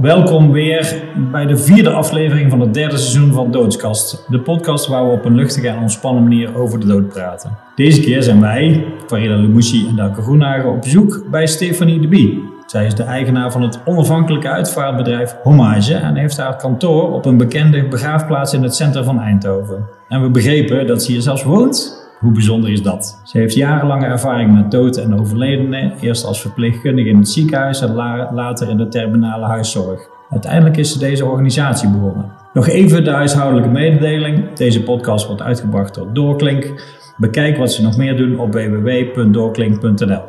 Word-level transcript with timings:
Welkom 0.00 0.52
weer 0.52 1.02
bij 1.32 1.46
de 1.46 1.56
vierde 1.56 1.90
aflevering 1.90 2.50
van 2.50 2.60
het 2.60 2.74
derde 2.74 2.96
seizoen 2.96 3.32
van 3.32 3.50
Doodskast. 3.50 4.24
De 4.28 4.40
podcast 4.40 4.86
waar 4.86 5.06
we 5.06 5.12
op 5.12 5.24
een 5.24 5.34
luchtige 5.34 5.68
en 5.68 5.78
ontspannen 5.78 6.22
manier 6.22 6.56
over 6.56 6.80
de 6.80 6.86
dood 6.86 7.08
praten. 7.08 7.58
Deze 7.74 8.00
keer 8.00 8.22
zijn 8.22 8.40
wij, 8.40 8.84
Farida 9.06 9.36
Lemoussi 9.36 9.86
en 9.88 9.96
Dauke 9.96 10.22
Groenhagen, 10.22 10.70
op 10.70 10.80
bezoek 10.80 11.24
bij 11.30 11.46
Stefanie 11.46 12.00
de 12.00 12.08
Bie. 12.08 12.42
Zij 12.66 12.86
is 12.86 12.94
de 12.94 13.02
eigenaar 13.02 13.52
van 13.52 13.62
het 13.62 13.80
onafhankelijke 13.84 14.48
uitvaartbedrijf 14.48 15.36
Hommage 15.42 15.94
en 15.94 16.16
heeft 16.16 16.36
haar 16.36 16.56
kantoor 16.56 17.12
op 17.12 17.24
een 17.24 17.36
bekende 17.36 17.88
begraafplaats 17.88 18.52
in 18.52 18.62
het 18.62 18.74
centrum 18.74 19.04
van 19.04 19.20
Eindhoven. 19.20 19.88
En 20.08 20.22
we 20.22 20.30
begrepen 20.30 20.86
dat 20.86 21.02
ze 21.02 21.12
hier 21.12 21.22
zelfs 21.22 21.42
woont. 21.42 22.07
Hoe 22.18 22.32
bijzonder 22.32 22.70
is 22.70 22.82
dat? 22.82 23.20
Ze 23.24 23.38
heeft 23.38 23.54
jarenlange 23.54 24.06
ervaring 24.06 24.54
met 24.54 24.70
dood 24.70 24.96
en 24.96 25.18
overledenen, 25.20 25.92
eerst 26.00 26.24
als 26.24 26.40
verpleegkundige 26.40 27.08
in 27.08 27.16
het 27.16 27.28
ziekenhuis 27.28 27.80
en 27.80 27.94
la- 27.94 28.30
later 28.34 28.68
in 28.68 28.76
de 28.76 28.88
terminale 28.88 29.46
huiszorg. 29.46 30.00
Uiteindelijk 30.30 30.76
is 30.76 30.92
ze 30.92 30.98
deze 30.98 31.24
organisatie 31.24 31.88
begonnen. 31.90 32.30
Nog 32.52 32.68
even 32.68 33.04
de 33.04 33.10
huishoudelijke 33.10 33.70
mededeling. 33.70 34.52
Deze 34.52 34.82
podcast 34.82 35.26
wordt 35.26 35.42
uitgebracht 35.42 35.94
door 35.94 36.12
Doorklink. 36.12 36.84
Bekijk 37.16 37.56
wat 37.56 37.72
ze 37.72 37.82
nog 37.82 37.96
meer 37.96 38.16
doen 38.16 38.38
op 38.38 38.52
www.doorklink.nl. 38.52 40.22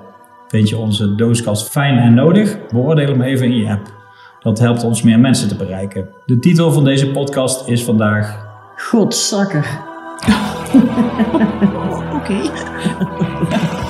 Vind 0.47 0.69
je 0.69 0.77
onze 0.77 1.15
dooskast 1.15 1.69
fijn 1.69 1.97
en 1.97 2.13
nodig? 2.13 2.57
Beoordeel 2.71 3.07
hem 3.07 3.21
even 3.21 3.45
in 3.45 3.55
je 3.57 3.69
app. 3.69 3.97
Dat 4.39 4.59
helpt 4.59 4.83
ons 4.83 5.01
meer 5.03 5.19
mensen 5.19 5.47
te 5.47 5.55
bereiken. 5.55 6.07
De 6.25 6.39
titel 6.39 6.71
van 6.71 6.83
deze 6.83 7.11
podcast 7.11 7.67
is 7.67 7.83
vandaag 7.83 8.47
Godzakker. 8.75 9.79
Oké. 12.17 12.39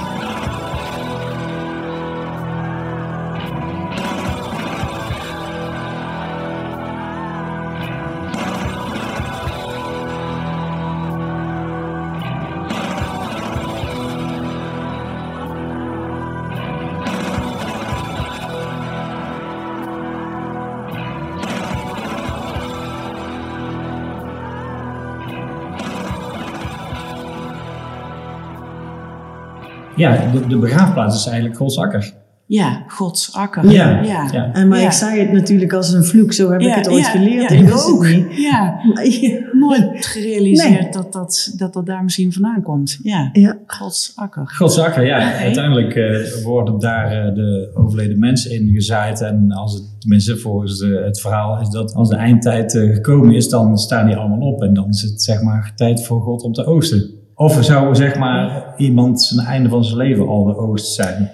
Ja, 30.00 30.32
de, 30.32 30.48
de 30.48 30.58
begraafplaats 30.58 31.16
is 31.16 31.26
eigenlijk 31.26 31.58
Godsakker. 31.58 32.14
Ja, 32.46 32.84
Gods 32.88 33.34
akker. 33.34 33.72
Ja, 33.72 34.02
ja. 34.02 34.28
ja. 34.32 34.54
En 34.54 34.68
maar 34.68 34.80
Ja. 34.80 34.86
ik 34.86 34.92
zei 34.92 35.20
het 35.20 35.32
natuurlijk 35.32 35.74
als 35.74 35.94
een 35.94 36.04
vloek, 36.04 36.34
zo 36.34 36.52
heb 36.52 36.60
ik 36.62 36.68
Ja, 36.68 36.76
het 36.76 36.90
ooit 36.90 37.04
ja, 37.06 37.10
geleerd. 37.10 37.50
Ja, 37.52 37.58
ik 37.58 37.74
ook. 37.74 38.06
Ja, 38.32 38.80
Maar 38.94 39.06
ja. 39.06 39.40
nooit 39.52 40.06
gerealiseerd 40.06 40.82
Nee. 40.82 40.92
dat, 40.92 41.14
dat, 41.14 41.54
dat 41.58 41.74
dat 41.74 41.86
daar 41.86 42.04
misschien 42.04 42.34
vandaan 42.34 42.62
komt. 42.62 43.00
Ja, 43.04 43.30
Ja. 43.34 43.58
Gods 43.66 44.12
akker. 44.16 44.48
Godsakker, 44.48 45.06
ja. 45.06 45.18
Oké. 45.18 45.38
Uiteindelijk 45.38 45.96
eh, 45.96 46.44
worden 46.44 46.80
daar 46.80 47.12
eh, 47.28 47.34
de 47.36 47.72
overleden 47.74 48.20
mensen 48.20 48.52
in 48.52 48.68
gezaaid. 48.74 49.22
En 49.22 49.52
als 49.52 49.74
het, 49.74 49.84
tenminste 50.00 50.38
volgens 50.38 50.78
de, 50.80 51.02
het 51.06 51.22
verhaal, 51.22 51.62
is 51.62 51.70
dat 51.70 51.94
als 51.94 52.10
de 52.10 52.16
eindtijd 52.16 52.76
eh, 52.76 52.94
gekomen 52.94 53.36
is, 53.36 53.50
dan 53.50 53.78
staan 53.78 54.06
die 54.08 54.16
allemaal 54.16 54.40
op. 54.54 54.62
En 54.62 54.74
dan 54.74 54.90
is 54.90 55.02
het 55.02 55.22
zeg 55.22 55.42
maar 55.42 55.72
tijd 55.76 56.06
voor 56.06 56.22
God 56.22 56.42
om 56.44 56.54
te 56.54 56.66
oogsten. 56.66 57.10
Of 57.40 57.64
zou 57.64 57.96
zeg 57.96 58.16
maar 58.18 58.64
iemand 58.78 59.22
zijn 59.22 59.46
einde 59.48 59.70
van 59.70 59.84
zijn 59.84 59.98
leven 59.98 60.28
al 60.28 60.44
de 60.44 60.58
oogst 60.58 60.94
zijn? 60.94 61.32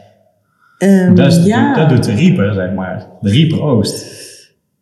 Ehm, 0.77 1.15
Dat, 1.15 1.31
is, 1.31 1.45
ja. 1.45 1.73
dat 1.75 1.89
doet 1.89 2.03
de 2.03 2.11
rieper, 2.13 2.53
zeg 2.53 2.71
maar. 2.73 3.05
De 3.21 3.29
rieper 3.29 3.61
oogst. 3.61 4.23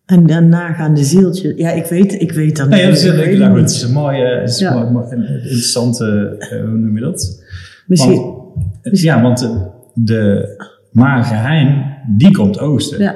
En 0.06 0.26
daarna 0.26 0.74
gaan 0.74 0.94
de 0.94 1.04
zieltjes. 1.04 1.54
Ja, 1.56 1.70
ik 1.70 1.86
weet, 1.86 2.22
ik 2.22 2.32
weet 2.32 2.58
dat 2.58 2.70
Nee, 2.70 2.82
dat 2.82 2.90
niet. 2.90 3.00
is, 3.00 3.06
Ik 3.06 3.16
weet 3.26 3.38
nou, 3.40 3.60
het 3.62 3.70
is 3.70 3.82
een 3.82 3.92
mooie, 3.92 4.26
het 4.40 4.50
is 4.50 4.60
Ja. 4.60 4.76
een 4.76 4.92
mooi- 4.92 5.06
een 5.10 5.28
interessante, 5.28 6.36
eh, 6.40 6.50
hoe 6.60 6.78
noem 6.78 6.96
je 6.96 7.02
dat? 7.04 7.44
Misschien. 7.88 8.22
Want, 8.22 9.00
ja, 9.02 9.22
want 9.22 9.40
de, 9.40 9.68
de 9.94 10.48
magerheim, 10.92 11.84
die 12.18 12.32
komt 12.32 12.60
oosten. 12.60 13.00
Ja, 13.00 13.16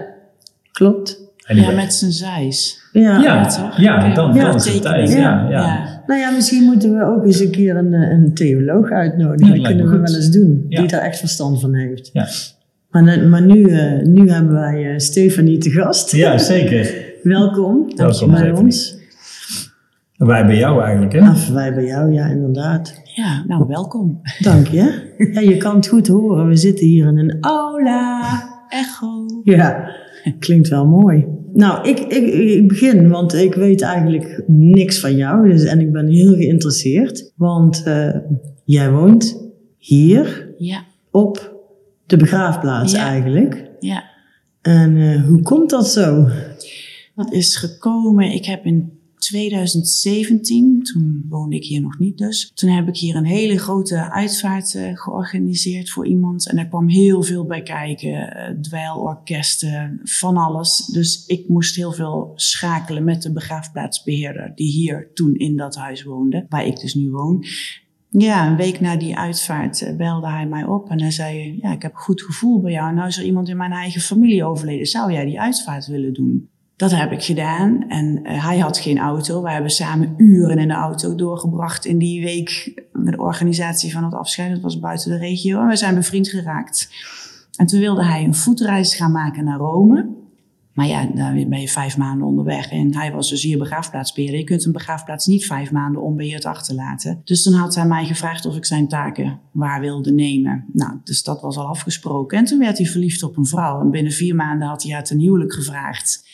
klopt. 0.72 1.26
Ja, 1.48 1.72
met 1.72 1.94
zijn 1.94 2.12
zijs. 2.12 2.80
Ja. 2.92 3.22
Ja, 3.22 3.46
toch? 3.48 3.80
ja, 3.80 4.14
dan- 4.14 4.34
dan 4.36 4.56
is 4.56 4.74
het 4.74 4.82
tijd, 4.82 5.14
ja. 5.14 5.97
Nou 6.08 6.20
ja, 6.20 6.32
misschien 6.32 6.64
moeten 6.64 6.98
we 6.98 7.04
ook 7.04 7.26
eens 7.26 7.40
een 7.40 7.52
keer 7.52 7.76
een, 7.76 7.94
eh, 7.94 8.10
een 8.12 8.34
theoloog 8.34 8.90
uitnodigen. 8.90 9.48
Ja, 9.48 9.54
dat 9.62 9.68
kunnen 9.68 9.86
we 9.86 9.98
goed. 9.98 10.10
wel 10.10 10.16
eens 10.16 10.32
doen. 10.32 10.66
Ja. 10.70 10.80
Die 10.80 10.90
daar 10.90 11.02
echt 11.02 11.20
verstand 11.20 11.60
van 11.60 11.74
heeft. 11.74 12.10
Ja. 12.14 12.28
Maar, 12.90 13.28
maar 13.28 13.42
nu, 13.42 13.64
eh, 13.64 14.02
nu 14.02 14.30
hebben 14.30 14.54
wij 14.54 14.92
eh, 14.92 14.98
Stefanie 14.98 15.58
te 15.58 15.70
gast. 15.70 16.12
ja, 16.12 16.38
zeker. 16.38 17.06
Welkom. 17.24 17.92
Welkom, 17.96 18.32
bij 18.32 18.38
Stefanie. 18.40 18.64
ons. 18.64 18.96
Wij 20.18 20.46
bij 20.46 20.58
jou 20.58 20.82
eigenlijk, 20.84 21.14
hè? 21.14 21.20
Af 21.20 21.50
wij 21.50 21.74
bij 21.74 21.86
jou, 21.86 22.14
ja, 22.14 22.26
inderdaad. 22.26 23.02
Ja, 23.16 23.44
nou 23.48 23.66
welkom. 23.68 24.22
Dank 24.40 24.68
je. 24.68 25.14
Ja, 25.34 25.40
je 25.40 25.58
kan 25.58 25.76
het 25.76 25.88
goed 25.88 26.08
horen. 26.08 26.48
We 26.48 26.56
zitten 26.56 26.86
hier 26.86 27.08
in 27.08 27.18
een 27.18 27.38
aula. 27.42 28.22
Echo. 28.70 29.26
Ja, 29.44 29.90
klinkt 30.40 30.68
wel 30.68 30.88
mooi. 30.88 31.26
Nou, 31.54 31.88
ik, 31.90 32.00
ik, 32.00 32.34
ik 32.34 32.68
begin, 32.68 33.10
want 33.10 33.34
ik 33.34 33.54
weet 33.54 33.82
eigenlijk 33.82 34.44
niks 34.48 35.00
van 35.00 35.16
jou. 35.16 35.50
Dus, 35.50 35.64
en 35.64 35.80
ik 35.80 35.92
ben 35.92 36.08
heel 36.08 36.34
geïnteresseerd. 36.36 37.32
Want 37.36 37.84
eh, 37.84 38.16
jij 38.64 38.92
woont 38.92 39.46
hier 39.78 40.54
Ja, 40.58 40.84
op 41.12 41.56
de 42.06 42.18
begraafplaats 42.18 42.94
Ja. 42.94 43.08
eigenlijk. 43.08 43.66
ja. 43.80 44.04
En 44.62 44.98
eh, 44.98 45.24
hoe 45.26 45.42
komt 45.42 45.70
dat 45.70 45.88
zo? 45.88 46.28
Dat 47.16 47.32
is 47.34 47.56
gekomen. 47.56 48.32
Ik 48.32 48.46
heb 48.46 48.66
in 48.66 48.97
2017, 49.28 50.84
toen 50.84 51.26
woonde 51.30 51.56
ik 51.56 51.64
hier 51.64 51.82
nog 51.82 52.00
niet 52.00 52.18
dus, 52.18 52.52
toen 52.54 52.70
heb 52.70 52.88
ik 52.88 52.98
hier 52.98 53.16
een 53.16 53.26
hele 53.26 53.58
grote 53.58 54.12
uitvaart 54.12 54.76
eh, 54.76 54.92
georganiseerd 54.94 55.90
voor 55.90 56.08
iemand. 56.08 56.50
En 56.50 56.56
daar 56.56 56.68
kwam 56.68 56.88
heel 56.88 57.24
veel 57.24 57.46
bij 57.46 57.62
kijken. 57.62 58.36
eh, 58.36 58.54
dweilorkesten, 58.62 60.00
van 60.04 60.38
alles. 60.38 60.86
Dus 60.86 61.26
ik 61.26 61.48
moest 61.48 61.76
heel 61.76 61.92
veel 61.92 62.32
schakelen 62.36 63.04
met 63.04 63.22
de 63.22 63.32
begraafplaatsbeheerder 63.32 64.52
die 64.56 64.72
hier 64.72 65.12
toen 65.14 65.36
in 65.36 65.56
dat 65.56 65.76
huis 65.76 66.04
woonde, 66.04 66.46
waar 66.50 66.66
ik 66.66 66.80
dus 66.80 66.94
nu 66.94 67.12
woon. 67.12 67.46
Ja, 68.10 68.48
een 68.48 68.56
week 68.56 68.80
na 68.80 68.96
die 68.96 69.18
uitvaart 69.18 69.82
eh, 69.82 69.96
belde 69.96 70.28
hij 70.28 70.48
mij 70.48 70.64
op 70.64 70.90
en 70.90 71.02
hij 71.02 71.12
zei: 71.12 71.58
Ja, 71.62 71.72
ik 71.72 71.82
heb 71.82 71.92
een 71.92 71.98
goed 71.98 72.22
gevoel 72.22 72.62
bij 72.62 72.72
jou. 72.72 72.94
Nou 72.94 73.08
is 73.08 73.18
er 73.18 73.24
iemand 73.24 73.50
in 73.50 73.58
mijn 73.58 73.72
eigen 73.72 74.02
familie 74.02 74.44
overleden. 74.44 74.86
Zou 74.86 75.12
jij 75.12 75.26
die 75.26 75.40
uitvaart 75.40 75.86
willen 75.86 76.14
doen? 76.14 76.50
Dat 76.78 76.92
heb 76.92 77.12
ik 77.12 77.24
gedaan 77.24 77.90
en 77.90 78.24
eh, 78.24 78.46
hij 78.46 78.60
had 78.60 78.78
geen 78.78 78.98
auto. 78.98 79.42
We 79.42 79.52
hebben 79.52 79.72
samen 79.72 80.14
uren 80.18 80.58
in 80.58 80.68
de 80.68 80.74
auto 80.74 81.16
doorgebracht 81.16 81.86
in 81.86 81.98
die 81.98 82.24
week 82.24 82.82
met 82.92 83.14
de 83.14 83.22
organisatie 83.22 83.92
van 83.92 84.04
het 84.04 84.14
afscheid. 84.14 84.52
Dat 84.52 84.62
was 84.62 84.80
buiten 84.80 85.12
de 85.12 85.18
regio 85.18 85.62
en 85.62 85.68
we 85.68 85.76
zijn 85.76 85.96
bevriend 85.96 86.28
geraakt. 86.28 86.90
En 87.56 87.66
toen 87.66 87.80
wilde 87.80 88.06
hij 88.06 88.24
een 88.24 88.36
voetreis 88.36 88.96
gaan 88.96 89.12
maken 89.12 89.44
naar 89.44 89.58
Rome. 89.58 90.16
Maar 90.74 90.88
ja, 90.88 91.06
dan 91.06 91.50
ben 91.50 91.62
je 91.62 91.68
vijf 91.68 91.98
maanden 91.98 92.28
onderweg. 92.28 92.72
En 92.72 92.96
hij 92.96 93.12
was 93.12 93.30
dus 93.30 93.44
hier 93.44 93.58
begraafplaatsbeheerder. 93.58 94.40
Je 94.40 94.46
kunt 94.46 94.66
een 94.66 94.72
begraafplaats 94.72 95.26
niet 95.26 95.46
vijf 95.46 95.72
maanden 95.72 96.02
onbeheerd 96.02 96.46
achterlaten. 96.46 97.22
Dus 97.24 97.44
toen 97.44 97.54
had 97.54 97.76
hij 97.76 97.88
mij 97.88 98.06
gevraagd 98.06 98.46
of 98.46 98.56
ik 98.56 98.66
zijn 98.66 98.88
taken 98.88 99.40
waar 99.52 99.80
wilde 99.80 100.12
nemen. 100.12 100.66
Nou, 100.74 100.92
dus 101.04 101.24
dat 101.24 101.42
was 101.42 101.58
al 101.58 101.66
afgesproken. 101.66 102.38
En 102.38 102.46
toen 102.46 102.60
werd 102.60 102.78
hij 102.78 102.88
verliefd 102.88 103.24
op 103.24 103.38
een 103.38 103.46
vrouw. 103.46 103.82
En 103.82 103.92
binnen 103.92 104.12
vier 104.12 104.36
maanden 104.36 104.68
had 104.68 104.84
hij 104.84 104.94
haar 104.94 105.04
ten 105.04 105.20
huwelijk 105.20 105.54
gevraagd. 105.54 106.26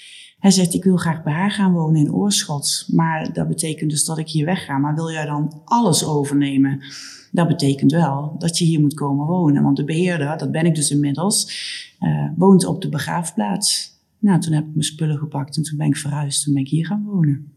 Hij 0.43 0.51
zegt, 0.51 0.73
ik 0.73 0.83
wil 0.83 0.97
graag 0.97 1.23
bij 1.23 1.33
haar 1.33 1.51
gaan 1.51 1.73
wonen 1.73 2.01
in 2.01 2.13
Oorschot. 2.13 2.85
Maar 2.91 3.33
dat 3.33 3.47
betekent 3.47 3.89
dus 3.89 4.05
dat 4.05 4.17
ik 4.17 4.29
hier 4.29 4.45
wegga. 4.45 4.77
Maar 4.77 4.95
wil 4.95 5.11
jij 5.11 5.25
dan 5.25 5.61
alles 5.65 6.05
overnemen? 6.05 6.79
Dat 7.31 7.47
betekent 7.47 7.91
wel 7.91 8.35
dat 8.37 8.57
je 8.57 8.65
hier 8.65 8.79
moet 8.79 8.93
komen 8.93 9.25
wonen. 9.25 9.63
Want 9.63 9.77
de 9.77 9.83
beheerder, 9.83 10.37
dat 10.37 10.51
ben 10.51 10.65
ik 10.65 10.75
dus 10.75 10.91
inmiddels, 10.91 11.47
eh, 11.99 12.09
woont 12.35 12.65
op 12.65 12.81
de 12.81 12.89
begraafplaats. 12.89 13.91
Nou, 14.19 14.39
toen 14.39 14.53
heb 14.53 14.63
ik 14.63 14.69
mijn 14.71 14.83
spullen 14.83 15.17
gepakt 15.17 15.57
en 15.57 15.63
toen 15.63 15.77
ben 15.77 15.87
ik 15.87 15.97
verhuisd. 15.97 16.43
Toen 16.43 16.53
ben 16.53 16.63
ik 16.63 16.69
hier 16.69 16.85
gaan 16.85 17.03
wonen. 17.05 17.51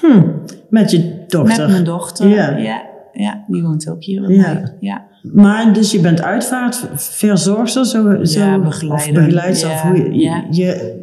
Hm, 0.00 0.22
met 0.70 0.90
je 0.90 1.24
dochter. 1.28 1.58
Met 1.62 1.70
mijn 1.70 1.84
dochter. 1.84 2.28
Ja. 2.28 2.56
Ja. 2.56 2.82
ja, 3.12 3.44
die 3.48 3.62
woont 3.62 3.88
ook 3.88 4.02
hier 4.04 4.20
bij 4.20 4.34
Ja. 4.34 4.52
mij. 4.52 4.76
Ja. 4.80 5.06
Maar 5.22 5.72
dus 5.72 5.90
je 5.90 6.00
bent 6.00 6.22
uitvaartverzorgster, 6.22 7.86
zo, 7.86 8.24
zo, 8.24 8.40
Ja, 8.40 8.56
of 8.58 8.62
begeleider. 8.64 9.12
begeleidster. 9.24 9.68
Ja, 9.70 9.74
of 9.74 9.82
hoe 9.82 9.96
je, 9.96 10.14
ja. 10.18 10.44
je, 10.50 11.00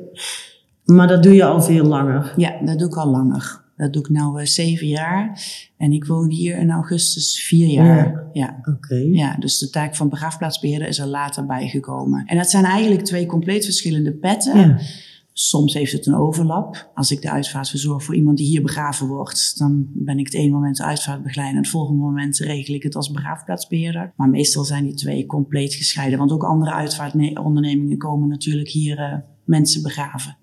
maar 0.89 1.07
dat 1.07 1.23
doe 1.23 1.33
je 1.33 1.43
al 1.43 1.61
veel 1.61 1.85
langer. 1.85 2.33
ja, 2.35 2.59
dat 2.63 2.79
doe 2.79 2.87
ik 2.87 2.95
al 2.95 3.09
langer. 3.09 3.67
Dat 3.77 3.93
doe 3.93 4.01
ik 4.01 4.09
nu 4.09 4.47
zeven 4.47 4.87
jaar. 4.87 5.41
En 5.77 5.91
ik 5.91 6.05
woon 6.05 6.29
hier 6.29 6.57
in 6.57 6.71
augustus 6.71 7.43
vier 7.43 7.67
jaar. 7.67 8.29
Ja. 8.33 8.59
Oké. 8.63 8.95
Ja, 8.95 9.35
dus 9.35 9.57
de 9.57 9.69
taak 9.69 9.95
van 9.95 10.09
begraafplaatsbeheerder 10.09 10.87
is 10.87 10.99
er 10.99 11.07
later 11.07 11.45
bijgekomen. 11.45 12.25
En 12.25 12.37
dat 12.37 12.49
zijn 12.49 12.63
eigenlijk 12.63 13.05
twee 13.05 13.25
compleet 13.25 13.65
verschillende 13.65 14.13
petten. 14.13 14.59
Ja. 14.59 14.79
Soms 15.33 15.73
heeft 15.73 15.91
het 15.91 16.05
een 16.05 16.15
overlap. 16.15 16.91
Als 16.93 17.11
ik 17.11 17.21
de 17.21 17.31
uitvaart 17.31 17.69
verzorg 17.69 18.03
voor 18.03 18.15
iemand 18.15 18.37
die 18.37 18.47
hier 18.47 18.61
begraven 18.61 19.07
wordt, 19.07 19.57
dan 19.57 19.87
ben 19.93 20.19
ik 20.19 20.25
het 20.25 20.35
ene 20.35 20.51
moment 20.51 20.77
de 20.77 20.83
uitvaartbegeleider 20.83 21.57
en 21.57 21.61
het 21.63 21.71
volgende 21.71 22.01
moment 22.01 22.37
regel 22.37 22.75
ik 22.75 22.83
het 22.83 22.95
als 22.95 23.11
begraafplaatsbeheerder. 23.11 24.13
Maar 24.15 24.29
meestal 24.29 24.63
zijn 24.63 24.83
die 24.83 24.93
twee 24.93 25.25
compleet 25.25 25.73
gescheiden, 25.73 26.19
want 26.19 26.31
ook 26.31 26.43
andere 26.43 26.71
uitvaartondernemingen 26.71 27.97
komen 27.97 28.29
natuurlijk 28.29 28.69
hier 28.69 28.97
eh, 28.97 29.17
mensen 29.43 29.81
begraven. 29.81 30.37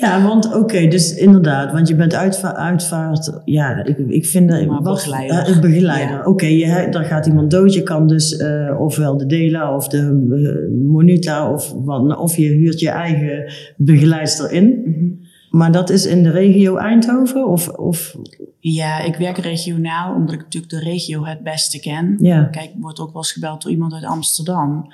Ja, 0.00 0.22
want 0.22 0.54
oké, 0.54 0.86
dus 0.88 1.14
inderdaad, 1.14 1.72
want 1.72 1.88
je 1.88 1.94
bent 1.94 2.14
uitva 2.14 2.54
uitvaart, 2.56 3.40
ja, 3.44 3.84
ik, 3.84 3.98
ik 3.98 4.26
vind 4.26 4.48
dat... 4.50 4.66
Maar 4.66 4.82
begeleider. 4.82 5.36
eh, 5.36 5.60
begeleider. 5.60 6.16
Ja. 6.16 6.24
Oké, 6.24 6.46
je 6.46 6.86
daar 6.90 7.04
gaat 7.04 7.26
iemand 7.26 7.50
dood, 7.50 7.74
je 7.74 7.82
kan 7.82 8.06
dus 8.06 8.36
eh, 8.36 8.80
ofwel 8.80 9.16
de 9.16 9.26
Dela 9.26 9.76
of 9.76 9.88
de 9.88 9.98
eh, 9.98 10.88
Monita 10.88 11.52
of 11.52 11.72
wat, 11.72 12.18
of 12.18 12.36
je 12.36 12.48
huurt 12.48 12.80
je 12.80 12.88
eigen 12.90 13.52
begeleidster 13.76 14.52
in. 14.52 14.82
Mhm. 14.84 15.28
Maar 15.50 15.72
dat 15.72 15.90
is 15.90 16.06
in 16.06 16.22
de 16.22 16.30
regio 16.30 16.76
Eindhoven 16.76 17.46
of... 17.48 17.68
of 17.68 18.16
Ja, 18.58 19.00
ik 19.00 19.16
werk 19.16 19.38
regionaal, 19.38 20.14
omdat 20.14 20.34
ik 20.34 20.40
natuurlijk 20.40 20.72
de 20.72 20.80
regio 20.90 21.24
het 21.24 21.42
beste 21.42 21.80
ken. 21.80 22.16
ja. 22.18 22.44
Kijk, 22.44 22.64
ik 22.64 22.80
word 22.80 23.00
ook 23.00 23.12
wel 23.12 23.22
eens 23.22 23.32
gebeld 23.32 23.62
door 23.62 23.70
iemand 23.70 23.92
uit 23.92 24.04
Amsterdam. 24.04 24.92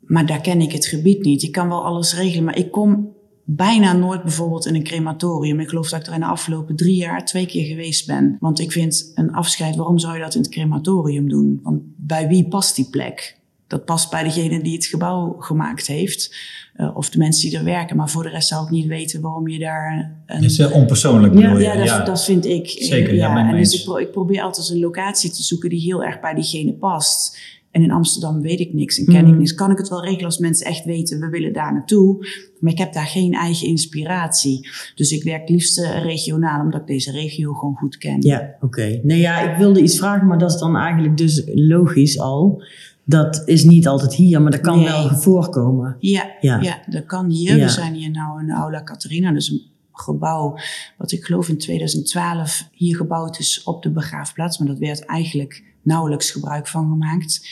Maar 0.00 0.26
daar 0.26 0.40
ken 0.40 0.60
ik 0.60 0.72
het 0.72 0.86
gebied 0.86 1.24
niet. 1.24 1.42
Ik 1.42 1.52
kan 1.52 1.68
wel 1.68 1.84
alles 1.84 2.16
regelen, 2.16 2.44
maar 2.44 2.58
ik 2.58 2.70
kom 2.70 3.14
bijna 3.48 3.92
nooit 3.92 4.22
bijvoorbeeld 4.22 4.66
in 4.66 4.74
een 4.74 4.82
crematorium. 4.84 5.60
Ik 5.60 5.68
geloof 5.68 5.88
dat 5.88 6.00
ik 6.00 6.06
er 6.06 6.14
in 6.14 6.20
de 6.20 6.26
afgelopen 6.26 6.76
drie 6.76 6.96
jaar 6.96 7.24
twee 7.24 7.46
keer 7.46 7.64
geweest 7.64 8.06
ben. 8.06 8.36
Want 8.40 8.60
ik 8.60 8.72
vind 8.72 9.12
een 9.14 9.32
afscheid, 9.32 9.76
waarom 9.76 9.98
zou 9.98 10.14
je 10.14 10.20
dat 10.22 10.34
in 10.34 10.40
het 10.40 10.50
crematorium 10.50 11.28
doen? 11.28 11.60
Want 11.62 11.80
bij 11.96 12.28
wie 12.28 12.48
past 12.48 12.76
die 12.76 12.88
plek? 12.90 13.36
Dat 13.66 13.84
past 13.84 14.10
bij 14.10 14.22
degene 14.22 14.62
die 14.62 14.72
het 14.74 14.86
gebouw 14.86 15.36
gemaakt 15.38 15.86
heeft. 15.86 16.34
eh, 16.74 16.96
of 16.96 17.10
de 17.10 17.18
mensen 17.18 17.48
die 17.48 17.58
er 17.58 17.64
werken. 17.64 17.96
Maar 17.96 18.10
voor 18.10 18.22
de 18.22 18.28
rest 18.28 18.48
zou 18.48 18.64
ik 18.64 18.70
niet 18.70 18.86
weten 18.86 19.20
waarom 19.20 19.48
je 19.48 19.58
daar 19.58 19.92
een... 20.26 20.36
Het 20.36 20.44
is 20.44 20.58
eh, 20.58 20.72
onpersoonlijk 20.72 21.34
Ja, 21.34 21.40
bedoel 21.40 21.58
je? 21.58 21.64
Ja, 21.64 21.96
dat, 21.96 22.06
dat 22.06 22.24
vind 22.24 22.44
ik. 22.46 22.68
Zeker, 22.68 23.14
ja, 23.14 23.48
en 23.48 23.56
dus 23.56 23.74
ik, 23.78 23.84
pro- 23.84 23.96
ik 23.96 24.10
probeer 24.10 24.42
altijd 24.42 24.68
een 24.68 24.78
locatie 24.78 25.30
te 25.30 25.42
zoeken 25.42 25.68
die 25.70 25.80
heel 25.80 26.04
erg 26.04 26.20
bij 26.20 26.34
diegene 26.34 26.72
past. 26.72 27.38
En 27.76 27.82
in 27.82 27.90
Amsterdam 27.90 28.40
weet 28.40 28.60
ik 28.60 28.72
niks 28.72 28.98
en 28.98 29.04
ken 29.04 29.20
ik 29.20 29.26
Mhm. 29.26 29.36
niks. 29.38 29.54
Kan 29.54 29.70
ik 29.70 29.78
het 29.78 29.88
wel 29.88 30.04
regelen 30.04 30.24
als 30.24 30.38
mensen 30.38 30.66
echt 30.66 30.84
weten, 30.84 31.20
we 31.20 31.28
willen 31.28 31.52
daar 31.52 31.72
naartoe. 31.72 32.26
Maar 32.60 32.72
ik 32.72 32.78
heb 32.78 32.92
daar 32.92 33.06
geen 33.06 33.32
eigen 33.32 33.66
inspiratie. 33.66 34.68
Dus 34.94 35.10
ik 35.10 35.22
werk 35.22 35.48
liefst 35.48 35.78
eh, 35.78 36.02
regionaal, 36.02 36.60
omdat 36.60 36.80
ik 36.80 36.86
deze 36.86 37.10
regio 37.10 37.52
gewoon 37.52 37.74
goed 37.74 37.96
ken. 37.98 38.22
Ja, 38.22 38.54
oké. 38.60 39.00
Nee, 39.02 39.18
ja, 39.20 39.50
ik 39.50 39.56
wilde 39.58 39.82
iets 39.82 39.98
vragen, 39.98 40.26
maar 40.26 40.38
dat 40.38 40.50
is 40.52 40.58
dan 40.58 40.76
eigenlijk 40.76 41.16
dus 41.16 41.42
logisch 41.54 42.18
al. 42.18 42.62
Dat 43.04 43.42
is 43.44 43.64
niet 43.64 43.86
altijd 43.88 44.14
hier, 44.14 44.42
maar 44.42 44.50
dat 44.50 44.60
kan 44.60 44.76
Nee. 44.78 44.86
wel 44.86 45.08
voorkomen. 45.08 45.96
Ja, 45.98 46.30
Ja. 46.40 46.60
ja. 46.60 46.78
dat 46.86 47.06
kan 47.06 47.30
hier. 47.30 47.56
Ja. 47.56 47.64
We 47.64 47.70
zijn 47.70 47.94
hier 47.94 48.10
nou 48.10 48.42
in 48.42 48.50
Aula 48.50 48.82
Catharina. 48.82 49.32
Dus 49.32 49.50
een 49.50 49.62
gebouw 49.92 50.58
wat 50.98 51.12
ik 51.12 51.24
geloof 51.24 51.48
in 51.48 51.58
2012 51.58 52.68
hier 52.72 52.96
gebouwd 52.96 53.38
is 53.38 53.62
op 53.64 53.82
de 53.82 53.90
begraafplaats. 53.90 54.58
Maar 54.58 54.68
dat 54.68 54.78
werd 54.78 55.04
eigenlijk 55.04 55.62
nauwelijks 55.86 56.30
gebruik 56.30 56.66
van 56.66 56.88
gemaakt. 56.88 57.48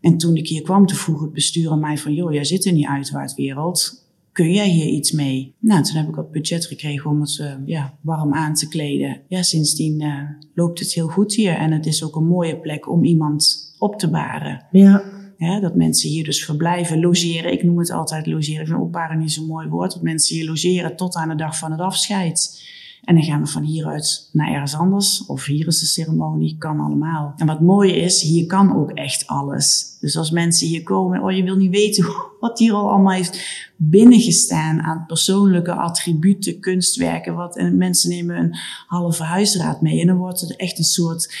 En 0.00 0.16
toen 0.16 0.36
ik 0.36 0.48
hier 0.48 0.62
kwam, 0.62 0.86
toen 0.86 0.96
vroeg 0.96 1.20
het 1.20 1.32
bestuur 1.32 1.70
aan 1.70 1.80
mij 1.80 1.98
van... 1.98 2.14
joh, 2.14 2.32
jij 2.32 2.44
zit 2.44 2.64
in 2.64 2.74
die 2.74 2.88
uitwaartwereld. 2.88 4.04
Kun 4.32 4.52
jij 4.52 4.68
hier 4.68 4.86
iets 4.86 5.12
mee? 5.12 5.54
Nou, 5.58 5.82
toen 5.82 5.96
heb 5.96 6.08
ik 6.08 6.14
wat 6.14 6.30
budget 6.30 6.66
gekregen 6.66 7.10
om 7.10 7.20
het 7.20 7.38
eh, 7.38 7.54
ja, 7.64 7.94
warm 8.00 8.34
aan 8.34 8.54
te 8.54 8.68
kleden. 8.68 9.20
Ja, 9.28 9.42
sindsdien 9.42 10.00
eh, 10.00 10.22
loopt 10.54 10.78
het 10.78 10.92
heel 10.92 11.08
goed 11.08 11.34
hier. 11.34 11.54
En 11.54 11.72
het 11.72 11.86
is 11.86 12.04
ook 12.04 12.16
een 12.16 12.26
mooie 12.26 12.60
plek 12.60 12.90
om 12.90 13.04
iemand 13.04 13.74
op 13.78 13.98
te 13.98 14.10
baren. 14.10 14.66
Ja, 14.70 15.04
Hè, 15.36 15.60
dat 15.60 15.74
mensen 15.74 16.08
hier 16.08 16.24
dus 16.24 16.44
verblijven, 16.44 17.00
logeren. 17.00 17.52
Ik 17.52 17.62
noem 17.62 17.78
het 17.78 17.90
altijd 17.90 18.26
logeren. 18.26 18.60
Ik 18.60 18.66
vind 18.66 18.80
opbaren 18.80 19.18
niet 19.18 19.32
zo'n 19.32 19.46
mooi 19.46 19.68
woord. 19.68 19.92
Dat 19.92 20.02
mensen 20.02 20.36
hier 20.36 20.46
logeren 20.46 20.96
tot 20.96 21.14
aan 21.14 21.28
de 21.28 21.34
dag 21.34 21.58
van 21.58 21.70
het 21.70 21.80
afscheid. 21.80 22.64
En 23.06 23.14
dan 23.14 23.24
gaan 23.24 23.40
we 23.40 23.46
van 23.46 23.62
hieruit 23.62 24.28
naar 24.32 24.52
ergens 24.52 24.74
anders. 24.74 25.26
Of 25.26 25.44
hier 25.44 25.66
is 25.66 25.80
de 25.80 25.86
ceremonie, 25.86 26.56
kan 26.58 26.80
allemaal. 26.80 27.32
En 27.36 27.46
wat 27.46 27.60
mooi 27.60 27.92
is, 27.92 28.22
hier 28.22 28.46
kan 28.46 28.76
ook 28.76 28.90
echt 28.90 29.26
alles. 29.26 29.96
Dus 30.00 30.16
als 30.16 30.30
mensen 30.30 30.66
hier 30.66 30.82
komen, 30.82 31.22
oh 31.22 31.32
je 31.32 31.42
wil 31.42 31.56
niet 31.56 31.70
weten 31.70 32.04
wat 32.40 32.58
hier 32.58 32.72
al 32.72 32.90
allemaal 32.90 33.12
heeft 33.12 33.70
binnengestaan 33.76 34.80
aan 34.80 35.04
persoonlijke 35.06 35.72
attributen, 35.72 36.60
kunstwerken. 36.60 37.34
Wat, 37.34 37.56
en 37.56 37.76
mensen 37.76 38.10
nemen 38.10 38.36
een 38.36 38.56
halve 38.86 39.22
huisraad 39.22 39.80
mee. 39.80 40.00
En 40.00 40.06
dan 40.06 40.16
wordt 40.16 40.40
het 40.40 40.56
echt 40.56 40.78
een 40.78 40.84
soort 40.84 41.34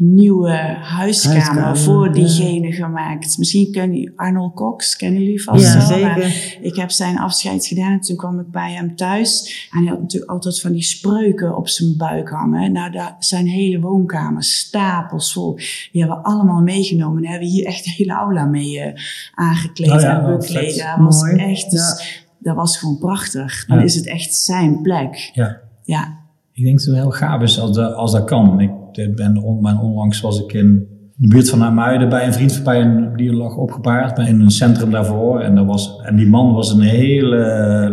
nieuwe 0.00 0.50
huiskamer, 0.82 1.42
Huiskamer, 1.42 1.78
voor 1.78 2.06
ja. 2.06 2.12
diegene 2.12 2.72
gemaakt. 2.72 3.38
Misschien 3.38 3.72
ken 3.72 3.92
je 3.94 4.12
Arnold 4.16 4.54
Cox, 4.54 4.96
kennen 4.96 5.20
jullie 5.22 5.42
vast 5.42 5.64
ja 5.64 5.78
wel. 5.78 5.86
zeker. 5.86 6.58
Ik 6.60 6.76
heb 6.76 6.90
zijn 6.90 7.18
afscheid 7.18 7.66
gedaan 7.66 7.92
en 7.92 8.00
toen 8.00 8.16
kwam 8.16 8.40
ik 8.40 8.50
bij 8.50 8.72
hem 8.72 8.96
thuis. 8.96 9.68
En 9.72 9.78
hij 9.82 9.88
had 9.88 10.00
natuurlijk 10.00 10.30
altijd 10.32 10.60
van 10.60 10.72
die 10.72 10.82
spreuken 10.82 11.56
op 11.56 11.68
zijn 11.68 11.96
buik 11.96 12.28
hangen. 12.28 12.72
Nou, 12.72 12.90
daar 12.90 13.16
zijn 13.18 13.46
hele 13.46 13.80
woonkamers, 13.80 14.58
stapels 14.58 15.32
vol. 15.32 15.54
Die 15.92 16.00
hebben 16.02 16.16
we 16.18 16.24
allemaal 16.24 16.60
meegenomen. 16.62 17.16
En 17.16 17.22
daar 17.22 17.30
hebben 17.30 17.48
we 17.48 17.54
hier 17.54 17.66
echt 17.66 17.84
de 17.84 17.90
hele 17.90 18.12
aula 18.12 18.44
mee 18.44 18.80
eh, 18.80 19.02
aangekleed 19.34 19.90
Oh 19.90 20.00
ja, 20.00 20.22
en 20.24 20.38
bekleed. 20.38 20.78
Dat 20.78 21.04
was 21.04 21.22
Mooi. 21.22 21.36
echt, 21.36 21.70
dus, 21.70 22.18
dat 22.38 22.56
was 22.56 22.76
gewoon 22.78 22.98
prachtig. 22.98 23.66
Dan 23.66 23.80
is 23.80 23.94
het 23.94 24.06
echt 24.06 24.34
zijn 24.34 24.82
plek. 24.82 25.30
Ja. 25.32 25.60
Ja, 25.84 26.18
Ik 26.52 26.64
denk 26.64 26.76
dat 26.78 26.86
het 26.86 26.96
wel 26.96 27.10
gaaf 27.10 27.42
is 27.42 27.60
als, 27.60 27.76
dat- 27.76 27.94
als 27.94 28.12
dat 28.12 28.24
kan. 28.24 28.60
Ik 28.60 28.70
ik 28.98 29.16
ben 29.16 29.36
on, 29.36 29.80
onlangs 29.80 30.20
was 30.20 30.40
ik 30.42 30.52
in 30.52 30.88
de 31.16 31.28
buurt 31.28 31.50
van 31.50 31.62
Amuiden 31.62 32.08
bij 32.08 32.26
een 32.26 32.32
vriend 32.32 32.64
bij 32.64 32.80
een 32.80 33.16
die 33.16 33.32
lag 33.32 33.56
opgebaard 33.56 34.14
bij- 34.14 34.28
in 34.28 34.40
een 34.40 34.50
centrum 34.50 34.90
daarvoor. 34.90 35.40
En, 35.40 35.54
dat 35.54 35.66
was, 35.66 36.00
en 36.04 36.16
die 36.16 36.26
man 36.26 36.52
was 36.54 36.72
een 36.72 36.80
hele, 36.80 37.36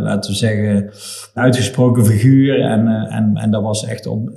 laten 0.03 0.31
we 0.31 0.37
zeggen, 0.37 0.89
uitgesproken 1.33 2.05
figuur. 2.05 2.61
En, 2.61 2.87
eh, 2.87 3.15
en, 3.15 3.31
en 3.35 3.51
dat 3.51 3.61
was 3.61 3.85
echt 3.85 4.05
op. 4.05 4.29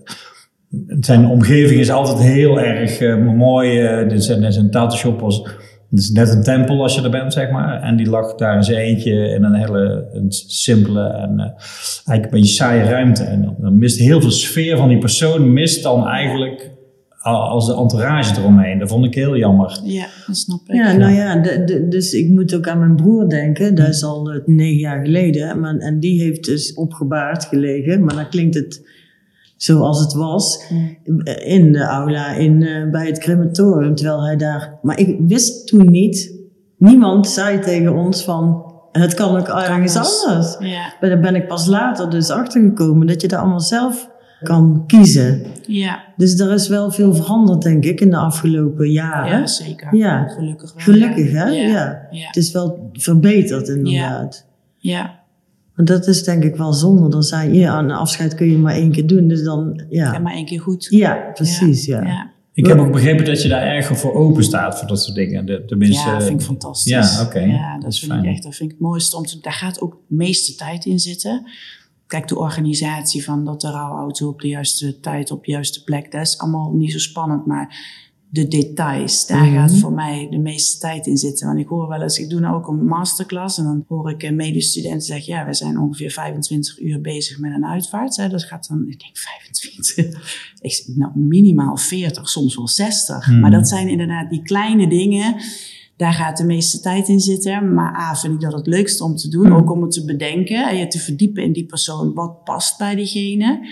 Zijn 1.00 1.26
omgeving 1.26 1.80
is 1.80 1.90
altijd 1.90 2.18
heel 2.18 2.60
erg 2.60 3.00
eh, 3.00 3.16
mooi. 3.16 3.80
dit 4.08 4.24
zijn, 4.24 4.52
zijn 4.52 4.70
tattoo-shop 4.70 5.20
was. 5.20 5.42
Het 5.90 5.98
is 5.98 6.10
net 6.10 6.28
een 6.28 6.42
tempel 6.42 6.82
als 6.82 6.94
je 6.94 7.02
er 7.02 7.10
bent, 7.10 7.32
zeg 7.32 7.50
maar. 7.50 7.82
En 7.82 7.96
die 7.96 8.08
lag 8.08 8.34
daar 8.34 8.56
in 8.56 8.62
zijn 8.62 8.78
eentje 8.78 9.12
in 9.28 9.44
een 9.44 9.54
hele 9.54 10.08
een 10.12 10.32
simpele 10.32 11.02
en 11.02 11.40
eh, 11.40 11.46
eigenlijk 12.06 12.25
een 12.25 12.31
beetje 12.40 12.54
saaie 12.54 12.82
ruimte. 12.82 13.22
En 13.25 13.42
dan, 13.42 13.54
dan 13.58 13.78
mist 13.78 13.98
heel 13.98 14.20
veel 14.20 14.31
sfeer 14.31 14.76
van 14.76 14.88
die 14.88 14.98
persoon, 14.98 15.52
mist 15.52 15.82
dan 15.82 16.06
eigenlijk 16.06 16.70
als 17.22 17.66
de 17.66 17.75
entourage 17.76 18.40
eromheen. 18.40 18.78
Dat 18.78 18.88
vond 18.88 19.04
ik 19.04 19.14
heel 19.14 19.37
jammer. 19.37 19.81
ja, 19.84 20.06
dat 20.26 20.37
snap 20.37 20.60
ik. 20.69 20.75
Ja, 20.75 20.92
nou 20.92 21.12
ja, 21.12 21.37
de, 21.37 21.64
de- 21.64 21.88
dus 21.88 22.12
ik 22.12 22.28
moet 22.28 22.54
ook 22.54 22.69
aan 22.69 22.78
mijn 22.78 22.96
broer 22.96 23.28
denken. 23.28 23.75
Dat 23.75 23.88
is 23.88 24.04
al 24.04 24.31
eh, 24.32 24.40
negen 24.46 24.78
jaar 24.78 25.04
geleden. 25.04 25.60
Maar, 25.60 25.76
en 25.76 26.00
die 26.00 26.22
heeft 26.22 26.44
dus 26.44 26.75
opgebaard 26.75 27.44
gelegen. 27.44 28.04
Maar 28.04 28.14
dan 28.14 28.28
klinkt 28.28 28.54
het 28.54 28.88
zoals 29.62 30.00
het 30.00 30.12
was. 30.12 30.64
In 31.44 31.72
de 31.72 31.82
aula, 31.82 32.32
in, 32.32 32.62
eh, 32.62 32.90
bij 32.90 33.06
het 33.06 33.18
crematorium. 33.18 33.94
Terwijl 33.94 34.24
hij 34.24 34.36
daar... 34.36 34.78
Maar 34.82 34.98
ik 34.98 35.16
wist 35.26 35.66
toen 35.66 35.90
niet... 35.90 36.38
Niemand 36.76 37.28
zei 37.28 37.58
tegen 37.58 37.94
ons 37.94 38.24
van... 38.24 38.72
Het 38.92 39.14
kan 39.14 39.36
ook 39.36 39.48
ergens 39.48 39.96
anders. 39.96 40.24
anders. 40.26 40.56
Ja, 40.60 40.94
Maar 41.00 41.10
daar 41.10 41.20
ben 41.20 41.34
ik 41.34 41.46
pas 41.46 41.66
later 41.66 42.10
dus 42.10 42.30
achtergekomen. 42.30 43.06
Dat 43.06 43.20
je 43.20 43.29
daar 43.29 43.40
allemaal 43.40 43.60
zelf 43.60 44.10
kan 44.43 44.84
kiezen. 44.86 45.43
ja, 45.67 46.05
Dus 46.17 46.38
er 46.38 46.52
is 46.52 46.69
wel 46.69 46.90
veel 46.90 47.14
veranderd, 47.14 47.62
denk 47.62 47.84
ik, 47.84 48.00
in 48.00 48.10
de 48.10 48.17
afgelopen 48.17 48.90
jaren. 48.90 49.40
ja 49.40 49.46
zeker. 49.46 49.96
Ja. 49.96 50.29
Gelukkig 50.29 50.72
wel. 50.74 50.82
Gelukkig, 50.84 51.32
hè? 51.32 51.44
Ja. 51.48 51.67
Ja. 51.69 52.06
Ja. 52.10 52.26
Het 52.26 52.36
is 52.36 52.52
wel 52.52 52.90
verbeterd, 52.93 53.69
inderdaad. 53.69 54.46
ja. 54.76 55.19
Want 55.81 55.93
dat 55.93 56.06
is 56.06 56.22
denk 56.25 56.44
ik 56.44 56.56
wel 56.56 56.72
zonde. 56.72 57.08
Dan 57.08 57.22
zei 57.22 57.53
je, 57.53 57.58
ja, 57.58 57.79
een 57.79 57.91
afscheid 57.91 58.34
kun 58.34 58.51
je 58.51 58.58
maar 58.58 58.75
één 58.75 58.93
keer 58.93 59.06
doen. 59.06 59.29
Dus 59.29 59.43
dan, 59.43 59.82
Ja, 59.89 60.13
ja. 60.13 60.19
maar 60.19 60.32
één 60.32 60.44
keer 60.44 60.60
goed. 60.60 60.87
Ja, 60.91 61.31
precies, 61.34 61.84
ja. 61.84 62.03
ja. 62.03 62.31
Ik 62.53 62.67
heb 62.67 62.79
ook 62.79 62.93
begrepen 62.93 63.25
dat 63.25 63.43
je 63.43 63.49
daar 63.49 63.63
erg 63.63 63.99
voor 63.99 64.15
open 64.15 64.44
staat 64.44 64.79
voor 64.79 64.89
dat 64.89 65.03
soort 65.03 65.15
dingen. 65.17 65.46
De, 65.46 65.65
tenminste, 65.65 66.08
Ja, 66.08 66.13
dat 66.15 66.25
vind 66.25 66.41
ik 66.41 66.46
fantastisch. 66.46 66.93
Ja, 66.93 67.22
oké. 67.22 67.39
Ja, 67.39 67.72
dat, 67.72 67.82
Dat 67.82 67.93
is 67.93 67.99
vind 67.99 68.13
fijn. 68.13 68.25
ik 68.25 68.31
echt, 68.31 68.43
dat 68.43 68.55
vind 68.55 68.70
ik 68.70 68.77
het 68.79 68.87
mooiste. 68.87 69.17
Om 69.17 69.25
te, 69.25 69.39
daar 69.41 69.53
gaat 69.53 69.81
ook 69.81 69.93
de 70.08 70.15
meeste 70.15 70.55
tijd 70.55 70.84
in 70.84 70.99
zitten. 70.99 71.49
Kijk, 72.06 72.29
de 72.29 72.39
organisatie 72.39 73.25
van 73.25 73.44
dat 73.44 73.60
de 73.60 73.70
rouwauto 73.70 74.29
op 74.29 74.41
de 74.41 74.49
juiste 74.49 75.01
tijd, 75.01 75.31
op 75.31 75.44
de 75.44 75.51
juiste 75.51 75.84
plek, 75.84 76.13
dat 76.13 76.20
is 76.20 76.39
allemaal 76.39 76.72
niet 76.72 76.93
zo 76.93 76.99
spannend. 76.99 77.46
Maar 77.46 77.77
de 78.32 78.49
details, 78.49 79.27
daar 79.27 79.44
Mhm. 79.46 79.55
gaat 79.55 79.77
voor 79.79 79.93
mij 79.93 80.27
de 80.31 80.39
meeste 80.39 80.79
tijd 80.79 81.06
in 81.06 81.17
zitten. 81.17 81.46
Want 81.46 81.58
ik 81.58 81.69
hoor 81.69 81.89
wel 81.89 82.03
eens, 82.03 82.19
ik 82.19 82.31
doe 82.31 82.41
nou 82.41 82.55
ook 82.56 82.69
een 82.69 82.84
masterclass 82.84 83.58
en 83.58 83.65
dan 83.65 83.84
hoor 83.89 84.10
ik 84.10 84.22
een 84.22 84.37
medestudenten 84.37 85.01
zeggen, 85.03 85.32
ja, 85.32 85.46
we 85.46 85.55
zijn 85.55 85.79
ongeveer 85.79 86.10
25 86.10 86.81
uur 86.81 87.01
bezig 87.01 87.39
met 87.39 87.53
een 87.55 87.65
uitvaart. 87.67 88.17
Hè. 88.17 88.29
Dat 88.29 88.44
gaat 88.44 88.69
dan, 88.69 88.89
ik 88.89 89.01
denk 89.01 89.17
25. 89.19 89.96
Ik 90.60 90.72
zeg, 90.72 90.96
nou, 90.96 91.13
minimaal 91.19 91.77
40, 91.77 92.29
soms 92.29 92.56
wel 92.56 92.69
60. 92.69 93.27
Mhm. 93.27 93.41
Maar 93.41 93.51
dat 93.51 93.69
zijn 93.69 93.89
inderdaad 93.89 94.31
die 94.31 94.43
kleine 94.43 94.89
dingen. 94.89 95.34
Daar 95.96 96.13
gaat 96.13 96.37
de 96.37 96.44
meeste 96.44 96.81
tijd 96.81 97.08
in 97.08 97.20
zitten. 97.20 97.75
Maar 97.75 97.94
A, 97.94 98.15
vind 98.17 98.34
ik 98.34 98.41
dat 98.41 98.53
het 98.53 98.67
leukste 98.67 99.05
om 99.05 99.17
te 99.17 99.29
doen. 99.29 99.46
Mhm. 99.46 99.56
Ook 99.56 99.70
om 99.72 99.82
het 99.82 99.91
te 99.91 100.05
bedenken 100.05 100.69
en 100.69 100.77
je 100.77 100.87
te 100.87 100.99
verdiepen 100.99 101.43
in 101.43 101.53
die 101.53 101.67
persoon. 101.67 102.15
Wat 102.15 102.44
past 102.44 102.79
bij 102.79 102.94
diegene? 102.94 103.69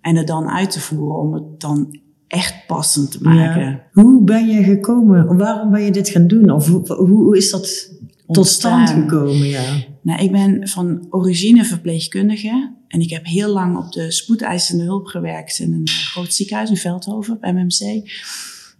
En 0.00 0.16
het 0.16 0.26
dan 0.26 0.48
uit 0.48 0.70
te 0.70 0.80
voeren 0.80 1.18
om 1.18 1.32
het 1.32 1.60
dan 1.60 1.98
echt 2.30 2.66
passend 2.66 3.10
te 3.10 3.22
maken. 3.22 3.62
Ja. 3.62 3.86
Hoe 3.92 4.24
ben 4.24 4.46
je 4.46 4.62
gekomen? 4.62 5.36
Waarom 5.36 5.70
ben 5.70 5.82
je 5.82 5.90
dit 5.90 6.08
gaan 6.08 6.26
doen? 6.26 6.50
Of 6.50 6.66
hoe, 6.66 6.94
hoe, 6.94 7.36
is 7.36 7.50
dat 7.50 7.90
tot 8.26 8.46
stand 8.46 8.90
gekomen? 8.90 9.46
Ja. 9.46 9.74
Nou, 10.02 10.22
ik 10.22 10.32
ben 10.32 10.68
van 10.68 11.06
origine 11.10 11.64
verpleegkundige. 11.64 12.74
En 12.88 13.00
ik 13.00 13.10
heb 13.10 13.26
heel 13.26 13.48
lang 13.52 13.76
op 13.76 13.92
de 13.92 14.10
spoedeisende 14.10 14.84
hulp 14.84 15.06
gewerkt 15.06 15.58
in 15.58 15.72
een 15.72 15.88
groot 15.88 16.32
ziekenhuis 16.32 16.70
in 16.70 16.76
Veldhoven, 16.76 17.34
op 17.34 17.42
MMC. 17.42 18.10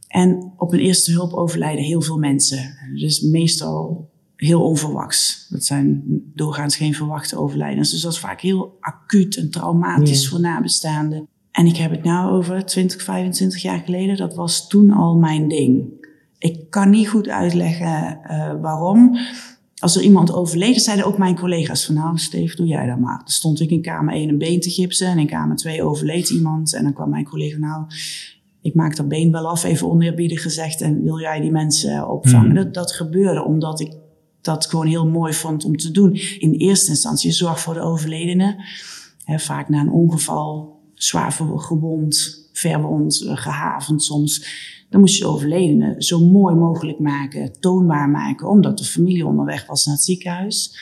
En 0.08 0.52
op 0.56 0.72
een 0.72 0.78
eerste 0.78 1.12
hulp 1.12 1.32
overlijden 1.32 1.84
heel 1.84 2.02
veel 2.02 2.18
mensen. 2.18 2.74
Dus 2.94 3.20
meestal 3.20 4.10
heel 4.36 4.62
onverwachts. 4.62 5.46
Dat 5.48 5.64
zijn 5.64 6.02
doorgaans 6.34 6.76
geen 6.76 6.94
verwachte 6.94 7.38
overlijdens. 7.38 7.90
Dus 7.90 8.00
dat 8.00 8.12
is 8.12 8.18
vaak 8.18 8.40
heel 8.40 8.76
acuut 8.80 9.36
en 9.36 9.50
traumatisch 9.50 10.22
Ja. 10.22 10.28
voor 10.28 10.40
nabestaanden. 10.40 11.28
En 11.52 11.66
ik 11.66 11.76
heb 11.76 11.90
het 11.90 12.04
nou 12.04 12.30
over 12.30 12.64
20, 12.64 13.02
25 13.02 13.62
jaar 13.62 13.82
geleden. 13.84 14.16
Dat 14.16 14.34
was 14.34 14.68
toen 14.68 14.90
al 14.90 15.16
mijn 15.16 15.48
ding. 15.48 15.88
Ik 16.38 16.70
kan 16.70 16.90
niet 16.90 17.08
goed 17.08 17.28
uitleggen 17.28 18.22
eh, 18.22 18.52
waarom. 18.60 19.18
Als 19.78 19.96
er 19.96 20.02
iemand 20.02 20.32
overleden, 20.32 20.80
zeiden 20.80 21.06
ook 21.06 21.18
mijn 21.18 21.38
collega's 21.38 21.86
van 21.86 21.94
nou 21.94 22.18
Steve, 22.18 22.56
doe 22.56 22.66
jij 22.66 22.86
dat 22.86 22.98
maar. 22.98 23.18
Dan 23.18 23.28
stond 23.28 23.60
ik 23.60 23.70
in 23.70 23.82
kamer 23.82 24.14
1 24.14 24.28
een 24.28 24.38
been 24.38 24.60
te 24.60 24.70
gipsen 24.70 25.06
en 25.06 25.18
in 25.18 25.26
kamer 25.26 25.56
2 25.56 25.82
overleed 25.82 26.30
iemand. 26.30 26.74
En 26.74 26.82
dan 26.82 26.92
kwam 26.92 27.10
mijn 27.10 27.24
collega 27.24 27.58
nou, 27.58 27.84
ik 28.62 28.74
maak 28.74 28.96
dat 28.96 29.08
been 29.08 29.32
wel 29.32 29.48
af, 29.48 29.64
even 29.64 29.90
oneerbiedig 29.90 30.42
gezegd. 30.42 30.80
En 30.80 31.02
wil 31.02 31.20
jij 31.20 31.40
die 31.40 31.50
mensen 31.50 32.08
opvangen? 32.08 32.44
Hmm. 32.44 32.54
Dat, 32.54 32.74
dat 32.74 32.92
gebeurde 32.92 33.44
omdat 33.44 33.80
ik 33.80 33.92
dat 34.40 34.66
gewoon 34.66 34.86
heel 34.86 35.06
mooi 35.06 35.32
vond 35.32 35.64
om 35.64 35.76
te 35.76 35.90
doen. 35.90 36.12
In 36.38 36.52
eerste 36.52 36.90
instantie 36.90 37.32
zorg 37.32 37.60
voor 37.60 37.74
de 37.74 37.80
overledene. 37.80 38.64
Hè, 39.24 39.38
vaak 39.38 39.68
na 39.68 39.80
een 39.80 39.90
ongeval, 39.90 40.79
zwaar 41.02 41.32
gewond, 41.56 42.48
verwond, 42.52 43.24
eh, 43.24 43.36
gehavend 43.36 44.02
soms. 44.02 44.58
Dan 44.90 45.00
moest 45.00 45.16
je 45.16 45.22
de 45.22 45.28
overledene 45.28 45.94
zo 45.98 46.20
mooi 46.20 46.54
mogelijk 46.54 46.98
maken, 46.98 47.60
toonbaar 47.60 48.08
maken, 48.08 48.48
omdat 48.48 48.78
de 48.78 48.84
familie 48.84 49.26
onderweg 49.26 49.66
was 49.66 49.86
naar 49.86 49.94
het 49.94 50.04
ziekenhuis. 50.04 50.78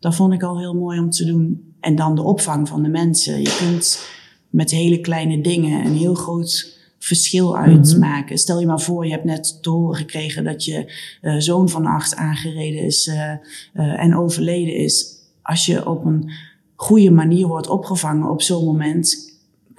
Dat 0.00 0.14
vond 0.14 0.32
ik 0.32 0.42
al 0.42 0.58
heel 0.58 0.74
mooi 0.74 0.98
om 0.98 1.10
te 1.10 1.24
doen. 1.24 1.74
En 1.80 1.96
dan 1.96 2.14
de 2.14 2.22
opvang 2.22 2.68
van 2.68 2.82
de 2.82 2.88
mensen. 2.88 3.40
Je 3.40 3.56
kunt 3.58 4.06
met 4.50 4.70
hele 4.70 5.00
kleine 5.00 5.40
dingen 5.40 5.84
een 5.86 5.96
heel 5.96 6.14
groot 6.14 6.80
verschil 6.98 7.56
uitmaken. 7.56 8.38
Stel 8.38 8.60
je 8.60 8.66
maar 8.66 8.80
voor, 8.80 9.04
je 9.04 9.12
hebt 9.12 9.24
net 9.24 9.58
te 9.62 9.70
horen 9.70 9.96
gekregen 9.96 10.44
dat 10.44 10.64
je 10.64 10.92
eh, 11.20 11.34
zoon 11.38 11.68
van 11.68 11.86
acht 11.86 12.16
aangereden 12.16 12.82
is 12.82 13.06
eh, 13.06 13.34
en 13.72 14.16
overleden 14.16 14.74
is. 14.74 15.06
Als 15.42 15.66
je 15.66 15.88
op 15.88 16.04
een 16.04 16.30
goede 16.74 17.10
manier 17.10 17.46
wordt 17.46 17.68
opgevangen 17.68 18.30
op 18.30 18.42
zo'n 18.42 18.64
moment, 18.64 19.31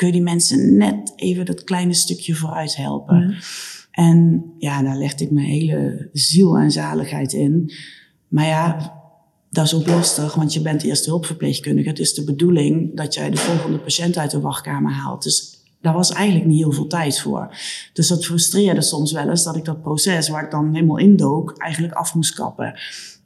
kun 0.04 0.12
je 0.12 0.18
die 0.18 0.34
mensen 0.34 0.78
net 0.78 1.14
even 1.16 1.46
dat 1.46 1.64
kleine 1.64 1.94
stukje 1.94 2.36
vooruit 2.36 2.76
helpen. 2.76 3.36
En 3.92 4.46
ja, 4.58 4.82
daar 4.82 4.98
legde 4.98 5.24
ik 5.24 5.32
mijn 5.32 5.46
hele 5.46 6.10
ziel 6.14 6.58
en 6.58 6.72
zaligheid 6.72 7.34
in. 7.34 7.72
Maar 8.28 8.46
ja, 8.46 8.94
dat 9.50 9.66
is 9.66 9.74
ook 9.74 9.88
lastig, 9.88 10.36
want 10.36 10.54
je 10.54 10.62
bent 10.62 10.84
eerst 10.84 11.06
hulpverpleegkundige. 11.06 11.90
Het 11.90 12.00
is 12.00 12.14
de 12.14 12.24
bedoeling 12.24 12.96
dat 12.96 13.14
jij 13.14 13.30
de 13.30 13.38
volgende 13.38 13.80
patiënt 13.80 14.18
uit 14.18 14.32
de 14.32 14.40
wachtkamer 14.40 14.92
haalt. 14.92 15.24
Dus 15.24 15.64
daar 15.82 15.94
was 15.94 16.12
eigenlijk 16.12 16.46
niet 16.46 16.60
heel 16.60 16.72
veel 16.72 16.88
tijd 16.88 17.20
voor. 17.20 17.58
Dus 17.94 18.08
dat 18.08 18.26
frustreerde 18.26 18.82
soms 18.82 19.12
wel 19.12 19.30
eens 19.30 19.44
dat 19.44 19.56
ik 19.56 19.66
dat 19.66 19.82
proces 19.82 20.30
waar 20.30 20.44
ik 20.44 20.52
dan 20.52 20.74
helemaal 20.74 20.98
indook, 20.98 21.58
eigenlijk 21.58 21.94
af 21.94 22.16
moest 22.16 22.34
kappen. 22.34 22.80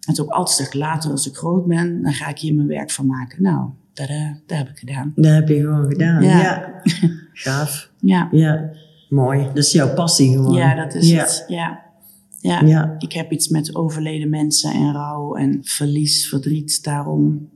En 0.07 0.13
toen 0.13 0.25
ook 0.25 0.31
altijd 0.31 0.73
later 0.73 1.11
als 1.11 1.27
ik 1.27 1.35
groot 1.35 1.65
ben, 1.65 2.01
dan 2.01 2.13
ga 2.13 2.27
ik 2.27 2.39
hier 2.39 2.53
mijn 2.53 2.67
werk 2.67 2.91
van 2.91 3.05
maken. 3.05 3.41
Nou, 3.41 3.69
dat, 3.97 4.07
eh, 4.09 4.31
dat 4.47 4.57
heb 4.57 4.69
ik 4.69 4.77
gedaan. 4.77 5.11
Dat 5.15 5.33
heb 5.33 5.47
je 5.47 5.55
gewoon 5.59 5.87
gedaan. 5.87 6.23
Ja. 6.23 6.39
Ja. 6.41 6.81
Gaaf. 7.33 7.89
Ja, 7.99 8.27
Ja. 8.31 8.69
Mooi. 9.09 9.43
Dat 9.53 9.57
is 9.57 9.71
jouw 9.71 9.93
passie 9.93 10.31
gewoon. 10.31 10.53
ja 10.55 10.75
dat 10.75 10.93
is 10.95 11.09
ja. 11.09 11.19
het. 11.19 11.45
Ja. 11.47 11.79
Ja. 12.39 12.61
Ja. 12.65 12.95
ik 12.97 13.11
heb 13.13 13.31
iets 13.31 13.47
met 13.47 13.75
overleden 13.75 14.29
mensen 14.29 14.71
en 14.71 14.93
rouw 14.93 15.35
en 15.35 15.59
verlies, 15.63 16.29
verdriet 16.29 16.83
daarom. 16.83 17.49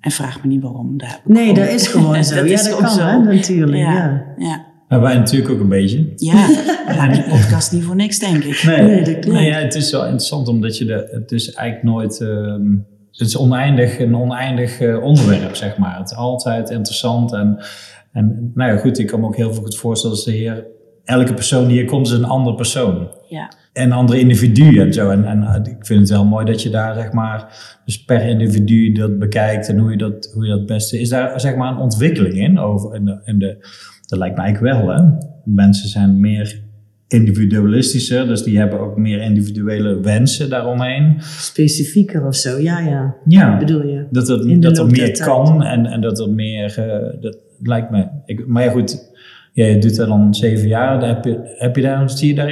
En 0.00 0.10
vraag 0.10 0.42
me 0.42 0.48
niet 0.48 0.62
waarom. 0.62 0.96
Daar 0.98 1.20
Nee, 1.24 1.42
gewoon- 1.48 1.54
dat 1.64 1.74
is 1.74 1.86
gewoon 1.86 2.24
zo. 2.24 2.34
Dat 2.34 2.44
ja, 2.48 2.52
is 2.52 2.62
dat 2.64 2.76
kan 2.78 2.90
zo. 2.90 3.02
hè, 3.04 3.18
natuurlijk. 3.18 3.78
Ja, 3.78 3.92
Ja. 3.92 4.24
ja. 4.38 4.64
Maar 4.88 5.00
wij 5.00 5.16
natuurlijk 5.18 5.50
ook 5.52 5.60
een 5.60 5.68
beetje. 5.68 6.12
Ja, 6.16 6.46
gaan 6.86 7.12
die 7.12 7.22
podcast 7.38 7.72
niet 7.72 7.84
voor 7.84 7.96
niks, 7.96 8.18
denk 8.18 8.44
ik. 8.44 8.62
Nee, 8.66 8.82
Nee, 8.82 9.04
dat 9.04 9.12
klopt. 9.18 9.26
nee 9.38 9.46
ja, 9.48 9.58
het 9.58 9.74
is 9.74 9.90
wel 9.90 10.02
interessant 10.02 10.48
omdat 10.48 10.78
je 10.78 10.84
de, 10.84 11.08
het 11.12 11.32
is 11.32 11.52
eigenlijk 11.52 11.86
nooit, 11.94 12.20
ehm, 12.20 12.62
het 13.16 13.28
is 13.28 13.36
oneindig, 13.36 13.98
een 13.98 14.16
oneindig 14.16 14.80
eh, 14.80 15.02
onderwerp, 15.02 15.54
zeg 15.54 15.78
maar. 15.78 15.98
Het 15.98 16.10
is 16.10 16.16
altijd 16.16 16.70
interessant 16.70 17.32
en, 17.32 17.64
en 18.12 18.50
nou 18.54 18.72
ja, 18.72 18.78
goed, 18.78 18.98
ik 18.98 19.06
kan 19.06 19.20
me 19.20 19.26
ook 19.26 19.36
heel 19.36 19.52
veel 19.52 19.62
goed 19.62 19.76
voorstellen 19.76 20.16
als 20.16 20.24
de 20.24 20.32
heer, 20.32 20.66
elke 21.04 21.34
persoon 21.34 21.66
die 21.66 21.76
hier 21.78 21.86
komt 21.86 22.06
is 22.06 22.12
een 22.12 22.24
andere 22.24 22.56
persoon. 22.56 23.08
Ja, 23.28 23.52
En 23.72 23.92
andere 23.92 24.18
individuen 24.18 24.86
en 24.86 24.92
zo. 24.92 25.10
En, 25.10 25.24
en 25.24 25.42
eh, 25.42 25.72
ik 25.72 25.86
vind 25.86 26.00
het 26.00 26.10
wel 26.10 26.24
mooi 26.24 26.44
dat 26.44 26.62
je 26.62 26.70
daar, 26.70 26.94
zeg 26.94 27.12
maar, 27.12 27.46
dus 27.84 28.04
per 28.04 28.28
individu 28.28 28.92
dat 28.92 29.18
bekijkt 29.18 29.68
en 29.68 29.78
hoe 29.78 29.90
je 29.90 29.96
dat, 29.96 30.30
hoe 30.34 30.44
je 30.44 30.50
dat 30.50 30.66
beste, 30.66 31.00
is 31.00 31.08
daar, 31.08 31.40
zeg 31.40 31.56
maar, 31.56 31.72
een 31.72 31.78
ontwikkeling 31.78 32.34
in 32.34 32.58
over, 32.58 32.94
in 32.94 33.04
de, 33.04 33.20
in 33.24 33.38
de, 33.38 33.56
dat 34.06 34.18
lijkt 34.18 34.36
mij 34.36 34.44
eigenlijk 34.44 34.76
wel, 34.76 34.96
hè. 34.96 35.02
Mensen 35.44 35.88
zijn 35.88 36.20
meer 36.20 36.63
individualistischer, 37.08 38.26
dus 38.26 38.42
die 38.42 38.58
hebben 38.58 38.80
ook 38.80 38.96
meer 38.96 39.20
individuele 39.20 40.00
wensen 40.00 40.50
daaromheen. 40.50 41.16
Specifieker 41.20 42.26
of 42.26 42.34
zo. 42.34 42.58
Ja, 42.58 42.78
ja. 42.78 43.16
Ja, 43.24 43.58
Bedoel 43.58 43.86
je? 43.86 44.06
dat 44.10 44.28
er, 44.28 44.60
dat 44.60 44.78
er 44.78 44.86
meer 44.86 45.22
kan 45.22 45.62
en, 45.62 45.86
en 45.86 46.00
dat 46.00 46.20
er 46.20 46.30
meer, 46.30 46.78
eh, 46.78 47.20
dat 47.20 47.38
lijkt 47.62 47.90
me. 47.90 48.06
Ik, 48.24 48.46
maar 48.46 48.64
ja, 48.64 48.70
goed, 48.70 49.12
ja, 49.52 49.66
je 49.66 49.78
doet 49.78 49.96
dat 49.96 50.08
dan 50.08 50.34
zeven 50.34 50.68
jaar. 50.68 51.00
Dan 51.00 51.08
heb, 51.08 51.24
je, 51.24 51.54
heb 51.58 51.76
je 51.76 51.82
daar, 51.82 52.10
zie 52.10 52.28
je 52.28 52.34
daar 52.34 52.48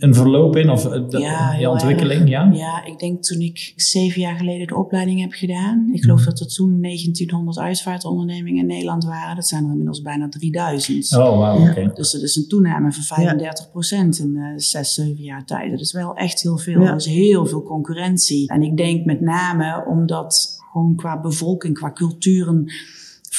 een, 0.00 0.14
verloop 0.14 0.56
in? 0.56 0.70
Of 0.70 0.84
eh, 0.84 0.90
dat, 0.90 1.20
Ja, 1.20 1.70
ontwikkeling? 1.70 2.28
Ja? 2.28 2.50
ja, 2.52 2.84
ik 2.84 2.98
denk 2.98 3.22
toen 3.22 3.40
ik 3.40 3.72
zeven 3.76 4.20
jaar 4.20 4.36
geleden 4.36 4.66
de 4.66 4.76
opleiding 4.76 5.20
heb 5.20 5.32
gedaan. 5.32 5.90
Ik 5.92 6.02
geloof 6.02 6.24
dat 6.24 6.40
er 6.40 6.46
toen 6.46 6.80
1900 6.80 7.58
uitvaartondernemingen 7.58 8.60
in 8.60 8.66
Nederland 8.66 9.04
waren. 9.04 9.36
Dat 9.36 9.48
zijn 9.48 9.64
er 9.64 9.70
inmiddels 9.70 10.02
bijna 10.02 10.28
3000. 10.28 11.16
Oh, 11.16 11.38
wauw, 11.38 11.58
Ja. 11.62 11.70
oké. 11.70 11.90
Dus 11.94 12.10
dat 12.10 12.22
is 12.22 12.36
een 12.36 12.48
toename 12.48 12.92
van 12.92 13.02
35 13.02 13.70
procent 13.70 14.18
in 14.18 14.36
eh, 14.36 14.52
zes, 14.56 14.94
zeven 14.94 15.24
jaar 15.24 15.44
tijd. 15.44 15.70
Dat 15.70 15.80
is 15.80 15.92
wel 15.92 16.14
echt 16.14 16.42
heel 16.42 16.58
veel. 16.58 16.80
Ja. 16.80 16.88
Er 16.88 16.96
is 16.96 17.06
heel 17.06 17.46
veel 17.46 17.62
concurrentie. 17.62 18.48
En 18.48 18.62
ik 18.62 18.76
denk 18.76 19.04
met 19.04 19.20
name 19.20 19.84
omdat 19.86 20.58
gewoon 20.72 20.94
qua 20.96 21.20
bevolking, 21.20 21.74
qua 21.74 21.92
culturen 21.92 22.64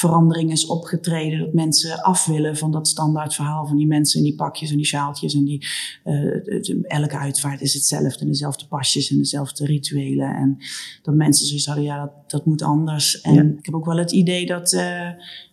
verandering 0.08 0.50
is 0.50 0.66
opgetreden. 0.66 1.38
Dat 1.38 1.52
mensen 1.52 2.02
af 2.02 2.26
willen 2.26 2.56
van 2.56 2.70
dat 2.70 2.88
standaard 2.88 3.34
verhaal 3.34 3.66
van 3.66 3.76
die 3.76 3.86
mensen 3.86 4.18
in 4.18 4.24
die 4.24 4.34
pakjes 4.34 4.70
en 4.70 4.76
die 4.76 4.86
sjaaltjes. 4.86 5.34
En 5.34 5.44
die, 5.44 5.66
eh, 6.04 6.82
elke 6.82 7.18
uitvaart 7.18 7.60
is 7.60 7.74
hetzelfde. 7.74 8.20
En 8.20 8.26
dezelfde 8.26 8.66
pasjes 8.66 9.10
en 9.10 9.16
dezelfde 9.16 9.64
rituelen. 9.66 10.34
En 10.34 10.56
dat 11.02 11.14
mensen 11.14 11.46
zoiets 11.46 11.66
hadden, 11.66 11.84
ja, 11.84 11.98
dat, 11.98 12.30
dat 12.30 12.46
moet 12.46 12.62
anders. 12.62 13.20
En 13.20 13.34
Ja. 13.34 13.42
ik 13.42 13.64
heb 13.66 13.74
ook 13.74 13.84
wel 13.86 13.96
het 13.98 14.12
idee 14.12 14.46
dat... 14.46 14.72
eh, 14.72 15.08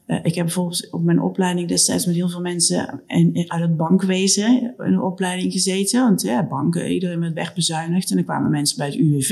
eh, 0.09 0.17
ik 0.23 0.35
heb 0.35 0.45
bijvoorbeeld 0.45 0.89
op 0.91 1.03
mijn 1.03 1.21
opleiding 1.21 1.67
destijds 1.67 2.05
met 2.05 2.15
heel 2.15 2.29
veel 2.29 2.41
mensen 2.41 3.01
uit 3.47 3.61
het 3.61 3.77
bankwezen 3.77 4.61
in 4.61 4.73
een 4.77 5.01
opleiding 5.01 5.51
gezeten. 5.51 6.01
Want 6.03 6.21
ja, 6.21 6.47
banken, 6.47 6.91
iedereen 6.91 7.19
werd 7.19 7.33
wegbezuinigd. 7.33 8.09
En 8.09 8.15
dan 8.15 8.25
kwamen 8.25 8.51
mensen 8.51 8.77
bij 8.77 8.85
het 8.87 8.95
UWV. 8.95 9.31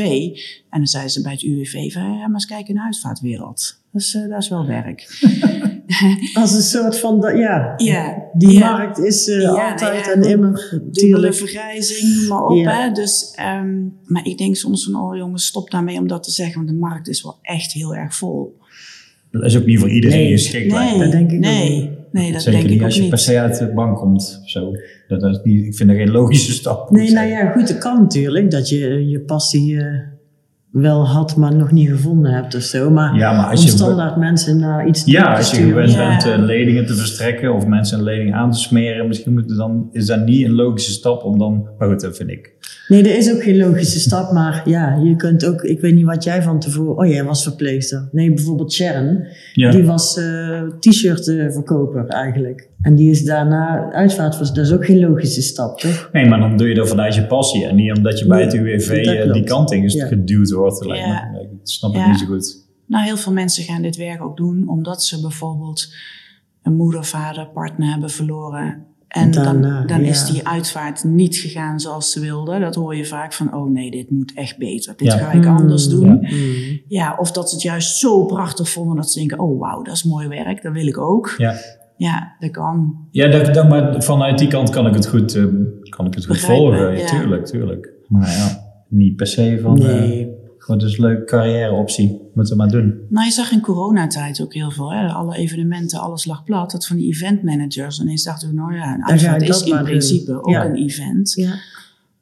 En 0.69 0.77
dan 0.77 0.87
zeiden 0.87 1.11
ze 1.11 1.21
bij 1.21 1.31
het 1.31 1.41
UWV 1.41 1.93
van, 1.93 2.03
ja, 2.03 2.17
maar 2.17 2.33
eens 2.33 2.45
kijken 2.45 2.67
in 2.67 2.75
de 2.75 2.81
uitvaartwereld. 2.81 3.81
Dat 3.97 4.05
is, 4.05 4.15
eh, 4.15 4.29
dat 4.29 4.41
is 4.41 4.49
wel 4.49 4.65
werk. 4.67 5.07
Als 6.33 6.53
een 6.55 6.61
soort 6.61 6.99
van, 6.99 7.21
dat- 7.21 7.37
ja. 7.37 7.73
Ja, 7.77 8.23
Die 8.33 8.51
ja. 8.51 8.71
markt 8.71 8.99
is 8.99 9.27
eh, 9.29 9.41
Ja, 9.41 9.51
nou 9.51 9.71
altijd 9.71 10.05
ja, 10.05 10.11
en 10.13 10.23
immer. 10.23 10.81
Dubbele 10.91 11.33
vergrijzing, 11.33 12.15
noem 12.15 12.27
maar 12.27 12.45
op. 12.45 12.57
Ja. 12.57 12.81
Hè? 12.81 12.91
Dus, 12.91 13.33
ehm, 13.35 13.75
maar 14.05 14.25
ik 14.25 14.37
denk 14.37 14.55
soms 14.55 14.83
van, 14.83 15.01
oh 15.01 15.15
jongens, 15.15 15.45
stop 15.45 15.71
daarmee 15.71 15.97
om 15.99 16.07
dat 16.07 16.23
te 16.23 16.31
zeggen. 16.31 16.55
Want 16.55 16.67
de 16.67 16.73
markt 16.75 17.07
is 17.07 17.23
wel 17.23 17.37
echt 17.41 17.71
heel 17.71 17.95
erg 17.95 18.15
vol. 18.15 18.57
Dat 19.31 19.43
is 19.43 19.57
ook 19.57 19.65
niet 19.65 19.79
voor 19.79 19.89
iedereen 19.89 20.17
Nee. 20.23 20.31
geschikt. 20.31 20.71
Nee, 20.73 20.99
Dat 20.99 21.11
denk 21.11 21.29
ik 21.31 21.35
ook 21.35 21.41
nee, 21.43 21.69
niet. 21.81 21.89
nee, 22.11 22.31
dat 22.31 22.41
Zeker 22.41 22.59
denk 22.59 22.71
niet 22.71 22.79
ik 22.79 22.85
als 22.85 22.91
ook 22.91 22.95
je 22.95 23.01
niet. 23.01 23.09
per 23.09 23.19
se 23.19 23.39
uit 23.39 23.57
de 23.59 23.67
bank 23.73 23.97
komt. 23.97 24.41
Zo. 24.45 24.71
Dat 25.07 25.23
is 25.23 25.39
niet, 25.43 25.65
ik 25.65 25.75
vind 25.75 25.89
dat 25.89 25.97
geen 25.97 26.11
logische 26.11 26.51
stap. 26.51 26.91
Nee, 26.91 27.11
nou 27.11 27.27
ja, 27.27 27.51
goed, 27.51 27.67
het 27.69 27.77
kan 27.77 28.01
natuurlijk 28.01 28.51
dat 28.51 28.69
je 28.69 29.07
je 29.09 29.19
passie 29.19 29.77
eh, 29.79 29.85
wel 30.71 31.07
had, 31.07 31.35
maar 31.35 31.55
nog 31.55 31.71
niet 31.71 31.89
gevonden 31.89 32.31
hebt 32.33 32.55
of 32.55 32.61
zo. 32.61 32.89
Maar, 32.89 33.15
Ja, 33.15 33.31
maar 33.37 33.45
als 33.49 33.59
om 33.59 33.65
je- 33.65 33.71
standaard 33.71 34.17
mensen 34.17 34.59
naar 34.59 34.87
iets 34.87 35.05
Ja, 35.05 35.31
te 35.31 35.37
als 35.37 35.51
je 35.51 35.55
gewend 35.63 35.91
Ja. 35.91 36.07
bent 36.07 36.25
eh, 36.25 36.45
leningen 36.45 36.85
te 36.85 36.93
verstrekken 36.93 37.53
of 37.53 37.65
mensen 37.67 37.97
een 37.97 38.03
lening 38.03 38.33
aan 38.33 38.51
te 38.51 38.57
smeren, 38.59 39.07
misschien 39.07 39.33
moet 39.33 39.49
het 39.49 39.57
dan, 39.57 39.89
is 39.91 40.05
dat 40.05 40.25
niet 40.25 40.45
een 40.45 40.53
logische 40.55 40.91
stap 40.91 41.23
om 41.23 41.37
dan. 41.39 41.67
Maar 41.77 41.87
goed, 41.89 42.01
dat 42.01 42.17
vind 42.17 42.29
ik. 42.29 42.55
Nee, 42.87 43.03
dat 43.03 43.11
is 43.11 43.33
ook 43.33 43.43
geen 43.43 43.57
logische 43.57 43.99
stap, 43.99 44.31
maar 44.31 44.61
ja, 44.69 44.95
je 45.03 45.15
kunt 45.15 45.45
ook, 45.45 45.61
ik 45.61 45.81
weet 45.81 45.95
niet 45.95 46.05
wat 46.05 46.23
jij 46.23 46.41
van 46.41 46.59
tevoren, 46.59 46.97
oh 46.97 47.11
jij 47.11 47.23
was 47.23 47.43
verpleegster. 47.43 48.09
Nee, 48.11 48.33
bijvoorbeeld 48.33 48.73
Sharon, 48.73 49.25
Ja. 49.53 49.71
die 49.71 49.83
was 49.85 50.17
eh 50.17 50.61
t-shirt 50.79 51.27
eh, 51.27 51.51
verkoper 51.51 52.05
eigenlijk. 52.07 52.69
En 52.87 52.95
die 52.95 53.11
is 53.11 53.23
daarna 53.23 53.91
uitvaart, 53.91 54.39
dat 54.55 54.57
is 54.65 54.71
ook 54.71 54.85
geen 54.85 54.99
logische 54.99 55.41
stap, 55.41 55.79
toch? 55.79 56.09
Nee, 56.11 56.25
maar 56.25 56.39
dan 56.39 56.57
doe 56.57 56.67
je 56.67 56.75
dat 56.75 56.87
vanuit 56.89 57.15
je 57.15 57.25
passie 57.25 57.65
en 57.65 57.75
niet 57.75 57.97
omdat 57.97 58.19
je 58.19 58.27
bij 58.27 58.41
het 58.43 58.53
UWV 58.53 58.89
eh, 58.89 59.33
die 59.33 59.43
kant 59.43 59.71
in 59.71 59.89
Ja. 59.89 60.05
geduwd 60.07 60.51
wordt. 60.51 60.85
lijkt 60.85 61.05
me. 61.07 61.11
Ja. 61.13 61.29
Nee, 61.31 61.47
Dat 61.59 61.69
snap 61.69 61.91
ik 61.91 61.97
Ja. 61.97 62.07
niet 62.09 62.19
zo 62.19 62.25
goed. 62.25 62.65
Nou, 62.85 63.03
heel 63.05 63.17
veel 63.17 63.33
mensen 63.33 63.63
gaan 63.63 63.81
dit 63.81 63.95
werk 63.95 64.21
ook 64.23 64.37
doen 64.37 64.67
omdat 64.67 65.03
ze 65.03 65.21
bijvoorbeeld 65.21 65.93
een 66.63 66.75
moeder, 66.75 67.05
vader, 67.05 67.47
partner 67.47 67.89
hebben 67.91 68.09
verloren. 68.09 68.85
En 69.07 69.31
dan, 69.31 69.43
Daarna, 69.43 69.85
dan 69.85 70.01
is 70.01 70.27
ja. 70.27 70.33
die 70.33 70.47
uitvaart 70.47 71.03
niet 71.03 71.35
gegaan 71.35 71.79
zoals 71.79 72.11
ze 72.11 72.19
wilden. 72.19 72.61
Dat 72.61 72.75
hoor 72.75 72.95
je 72.95 73.05
vaak 73.05 73.33
van, 73.33 73.53
oh 73.55 73.71
nee, 73.71 73.91
dit 73.91 74.09
moet 74.11 74.33
echt 74.35 74.57
beter. 74.57 74.93
Dit 74.97 75.07
Ja. 75.07 75.17
ga 75.17 75.31
ik 75.31 75.45
anders 75.45 75.85
Mm, 75.87 75.91
doen. 75.99 76.05
ja. 76.21 76.35
Mm. 76.35 76.81
Ja, 76.87 77.15
of 77.19 77.31
dat 77.31 77.49
ze 77.49 77.55
het 77.55 77.63
juist 77.63 77.97
zo 77.97 78.25
prachtig 78.25 78.69
vonden 78.69 78.95
dat 78.95 79.11
ze 79.11 79.19
denken, 79.19 79.39
oh 79.39 79.59
wauw, 79.59 79.81
dat 79.81 79.93
is 79.95 80.03
mooi 80.03 80.27
werk, 80.27 80.61
dat 80.63 80.73
wil 80.73 80.87
ik 80.87 80.97
ook. 80.97 81.35
Ja, 81.97 82.35
dat 82.39 82.51
kan. 82.51 83.07
ja 83.11 83.27
dat, 83.27 83.53
dat, 83.53 83.69
maar 83.69 84.03
vanuit 84.03 84.37
die 84.37 84.47
kant 84.47 84.69
kan 84.69 84.87
ik 84.87 84.93
het 84.93 85.07
goed, 85.07 85.35
eh, 85.35 85.43
kan 85.89 86.05
ik 86.05 86.13
het 86.13 86.25
goed 86.25 86.35
Begrijpen, 86.35 86.65
volgen. 86.65 86.97
Ja. 86.97 87.05
Tuurlijk, 87.05 87.45
tuurlijk. 87.45 87.93
Maar 88.07 88.29
ja. 88.29 88.63
niet 88.89 89.15
per 89.15 89.27
se 89.27 89.59
van... 89.61 89.77
eh, 89.81 89.85
Nee. 89.99 90.35
gewoon 90.57 90.79
dus 90.79 90.97
een 90.97 91.03
leuke 91.03 91.23
carrièreoptie. 91.23 92.21
Moeten 92.33 92.55
we 92.57 92.61
maar 92.63 92.71
doen. 92.71 92.99
Nou, 93.09 93.25
je 93.25 93.31
zag 93.31 93.51
in 93.51 93.61
coronatijd 93.61 94.41
ook 94.41 94.53
heel 94.53 94.71
veel. 94.71 94.93
Hè? 94.93 95.07
Alle 95.07 95.35
evenementen, 95.37 95.99
alles 95.99 96.25
lag 96.25 96.43
plat. 96.43 96.71
Dat 96.71 96.87
van 96.87 96.97
die 96.97 97.07
event 97.07 97.43
managers. 97.43 97.97
En 97.99 98.05
ineens 98.05 98.23
dacht 98.23 98.43
ik, 98.43 98.53
nou 98.53 98.75
ja, 98.75 98.93
een 98.93 98.99
ik 99.41 99.41
is 99.41 99.47
dat 99.47 99.67
in 99.67 99.75
doen. 99.75 99.83
principe 99.83 100.33
ook 100.43 100.49
Ja. 100.49 100.65
een 100.65 100.75
event. 100.75 101.33
Ja. 101.35 101.53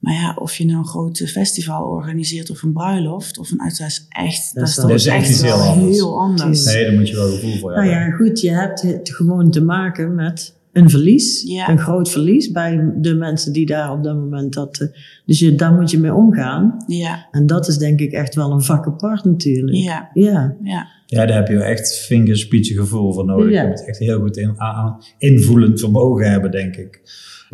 Maar 0.06 0.14
ja, 0.14 0.36
of 0.40 0.56
je 0.56 0.66
nou 0.66 0.78
een 0.78 0.86
groot 0.86 1.18
festival 1.18 1.84
organiseert 1.84 2.50
of 2.50 2.64
een 2.64 2.74
bruiloft 2.74 3.38
of 3.38 3.52
een 3.52 3.62
uitvaart 3.62 3.92
is 3.92 4.06
echt, 4.10 4.56
dat, 4.56 4.68
is 4.68 4.76
Dat 4.76 4.90
is 4.90 5.06
echt 5.06 5.30
iets 5.30 5.42
heel 5.42 5.58
wel 5.58 5.68
anders. 5.68 5.96
heel 5.96 6.20
anders. 6.20 6.64
Tuurlijk. 6.64 6.76
Nee, 6.76 6.86
daar 6.86 6.96
moet 7.00 7.10
je 7.10 7.16
wel 7.16 7.30
gevoel 7.32 7.58
voor 7.58 7.72
Nou 7.72 7.88
hebben. 7.88 8.10
ja, 8.10 8.16
goed, 8.16 8.42
je 8.42 8.52
hebt 8.52 8.82
het 8.82 9.10
gewoon 9.10 9.52
te 9.52 9.62
maken 9.64 10.16
met 10.16 10.54
een 10.74 10.90
verlies. 10.90 11.44
Ja. 11.48 11.70
Een 11.70 11.80
groot 11.80 12.10
verlies 12.10 12.52
bij 12.52 12.92
de 12.98 13.16
mensen 13.16 13.54
die 13.54 13.66
daar 13.66 13.92
op 13.92 14.04
dat 14.04 14.16
moment 14.16 14.54
dat. 14.54 14.78
eh, 14.80 14.88
Dus 15.26 15.40
je, 15.40 15.56
daar 15.56 15.74
moet 15.74 15.92
je 15.92 16.00
mee 16.00 16.14
omgaan. 16.14 16.84
Ja, 16.88 17.28
En 17.32 17.46
dat 17.46 17.68
is 17.68 17.78
denk 17.78 18.00
ik 18.00 18.12
echt 18.12 18.36
wel 18.36 18.52
een 18.52 18.62
vak 18.64 18.86
apart 18.88 19.24
natuurlijk. 19.24 19.78
ja, 19.78 20.10
Ja. 20.14 20.56
ja. 20.64 20.88
Ja, 21.08 21.26
daar 21.26 21.36
heb 21.38 21.48
je 21.48 21.58
echt 21.64 21.94
vingerspitsengevoel 21.98 23.14
voor 23.14 23.26
nodig. 23.26 23.52
Ja. 23.52 23.62
Je 23.62 23.68
moet 23.68 23.86
echt 23.88 23.98
heel 24.00 24.20
goed 24.20 24.38
in, 24.38 24.54
aan, 24.62 24.98
invoelend 25.18 25.80
vermogen 25.80 26.32
hebben, 26.32 26.52
denk 26.52 26.76
ik. 26.76 27.02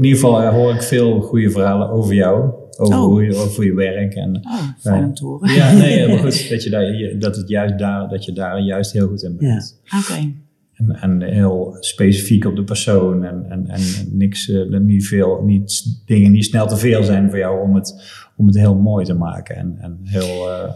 In 0.01 0.08
ieder 0.08 0.20
geval 0.22 0.41
eh, 0.41 0.50
hoor 0.50 0.74
ik 0.74 0.81
veel 0.81 1.22
goede 1.22 1.50
verhalen 1.50 1.89
over 1.89 2.13
jou. 2.13 2.51
Over, 2.77 2.96
Oh. 2.98 3.03
hoe 3.03 3.24
je, 3.24 3.36
over 3.36 3.65
je 3.65 3.74
werk. 3.74 4.13
En, 4.13 4.36
Oh, 4.36 4.62
fijn 4.79 5.00
Ja. 5.01 5.05
om 5.08 5.13
te 5.13 5.25
horen. 5.25 5.53
ja, 5.53 5.72
nee, 5.74 6.08
maar 6.08 6.17
goed. 6.17 6.50
Dat, 6.50 6.63
je 6.63 6.70
daar, 6.70 7.15
dat, 7.20 7.36
het 7.36 7.50
juist 7.50 7.77
daar, 7.79 8.10
dat 8.10 8.25
je 8.25 8.31
daar 8.34 8.60
juist 8.60 8.91
heel 8.91 9.08
goed 9.08 9.24
in 9.24 9.38
bent. 9.38 9.81
Oké. 10.00 10.34
En, 10.74 10.91
en 11.01 11.22
heel 11.22 11.77
specifiek 11.79 12.46
op 12.46 12.55
de 12.55 12.63
persoon. 12.63 13.24
En, 13.24 13.46
en, 13.50 13.67
en 13.67 13.81
niks, 14.12 14.50
eh, 14.50 14.79
niet 14.79 15.08
veel, 15.08 15.41
niet, 15.46 16.01
dingen 16.05 16.31
niet 16.31 16.46
snel 16.46 16.67
te 16.67 16.77
veel 16.77 17.03
zijn 17.03 17.29
voor 17.29 17.39
jou 17.39 17.62
om 17.62 17.75
het, 17.75 18.01
om 18.38 18.46
het 18.48 18.58
heel 18.58 18.75
mooi 18.75 19.05
te 19.05 19.13
maken. 19.13 19.55
En, 19.55 19.75
en 19.79 20.00
heel 20.03 20.50
eh, 20.51 20.70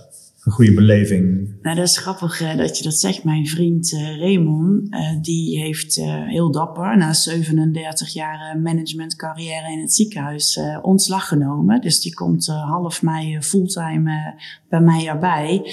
een 0.45 0.51
goede 0.51 0.73
beleving. 0.73 1.55
Nou, 1.61 1.75
dat 1.75 1.87
is 1.87 1.97
grappig 1.97 2.55
dat 2.57 2.77
je 2.77 2.83
dat 2.83 2.93
zegt. 2.93 3.23
Mijn 3.23 3.47
vriend 3.47 3.93
eh 3.93 4.19
Raymond, 4.19 4.93
eh, 4.93 5.21
die 5.21 5.59
heeft 5.59 5.97
eh, 5.97 6.27
heel 6.27 6.51
dapper 6.51 6.97
na 6.97 7.13
37 7.13 8.13
jaar 8.13 8.59
managementcarrière 8.59 9.71
in 9.71 9.79
het 9.79 9.93
ziekenhuis 9.93 10.57
eh, 10.57 10.77
ontslag 10.81 11.27
genomen. 11.27 11.81
Dus 11.81 12.01
die 12.01 12.13
komt 12.13 12.47
half 12.47 13.01
mei 13.01 13.41
fulltime 13.41 14.41
bij 14.69 14.81
mij 14.81 15.07
erbij. 15.07 15.71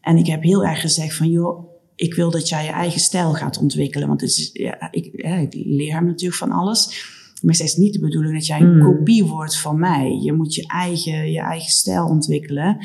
En 0.00 0.16
ik 0.16 0.26
heb 0.26 0.42
heel 0.42 0.64
erg 0.64 0.80
gezegd 0.80 1.14
van, 1.14 1.30
joh, 1.30 1.68
ik 1.94 2.14
wil 2.14 2.30
dat 2.30 2.48
jij 2.48 2.64
je 2.64 2.70
eigen 2.70 3.00
stijl 3.00 3.32
gaat 3.32 3.58
ontwikkelen. 3.58 4.08
Want 4.08 4.20
het 4.20 4.30
is, 4.30 4.50
ja, 4.52 4.92
ik, 4.92 5.10
ja, 5.12 5.34
ik 5.36 5.54
leer 5.54 5.92
hem 5.94 6.06
natuurlijk 6.06 6.38
van 6.38 6.50
alles. 6.50 7.14
Maar 7.42 7.54
het 7.54 7.62
is 7.62 7.76
niet 7.76 7.92
de 7.92 8.00
bedoeling 8.00 8.34
dat 8.34 8.46
jij 8.46 8.60
een 8.60 8.76
Mm. 8.76 8.82
kopie 8.82 9.24
wordt 9.24 9.58
van 9.58 9.78
mij. 9.78 10.18
Je 10.22 10.32
moet 10.32 10.54
je 10.54 10.66
eigen, 10.66 11.32
je 11.32 11.40
eigen 11.40 11.70
stijl 11.70 12.06
ontwikkelen. 12.06 12.76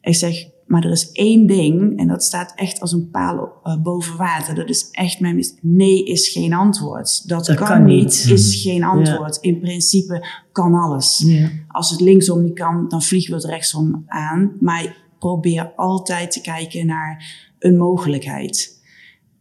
Ik 0.00 0.14
zeg, 0.14 0.54
maar 0.66 0.84
er 0.84 0.90
is 0.90 1.12
één 1.12 1.46
ding, 1.46 1.98
en 1.98 2.08
dat 2.08 2.22
staat 2.24 2.52
echt 2.56 2.80
als 2.80 2.92
een 2.92 3.10
paal 3.10 3.52
eh, 3.62 3.82
boven 3.82 4.16
water. 4.16 4.54
Dat 4.54 4.68
is 4.68 4.88
echt 4.90 5.20
mijn 5.20 5.34
mis- 5.34 5.54
Nee 5.60 6.04
is 6.04 6.28
geen 6.28 6.52
antwoord. 6.52 7.28
Dat, 7.28 7.46
Dat 7.46 7.56
kan, 7.56 7.66
kan 7.66 7.84
niet, 7.84 8.26
is 8.32 8.62
geen 8.62 8.84
antwoord. 8.84 9.38
In 9.40 9.60
principe 9.60 10.26
kan 10.52 10.74
alles. 10.74 11.22
Ja. 11.26 11.48
Als 11.68 11.90
het 11.90 12.00
linksom 12.00 12.42
niet 12.42 12.54
kan, 12.54 12.88
dan 12.88 13.02
vliegen 13.02 13.30
we 13.30 13.36
het 13.36 13.46
rechtsom 13.50 14.04
aan. 14.06 14.52
Maar 14.60 14.96
probeer 15.18 15.72
altijd 15.76 16.30
te 16.32 16.40
kijken 16.40 16.86
naar 16.86 17.24
een 17.58 17.76
mogelijkheid. 17.76 18.74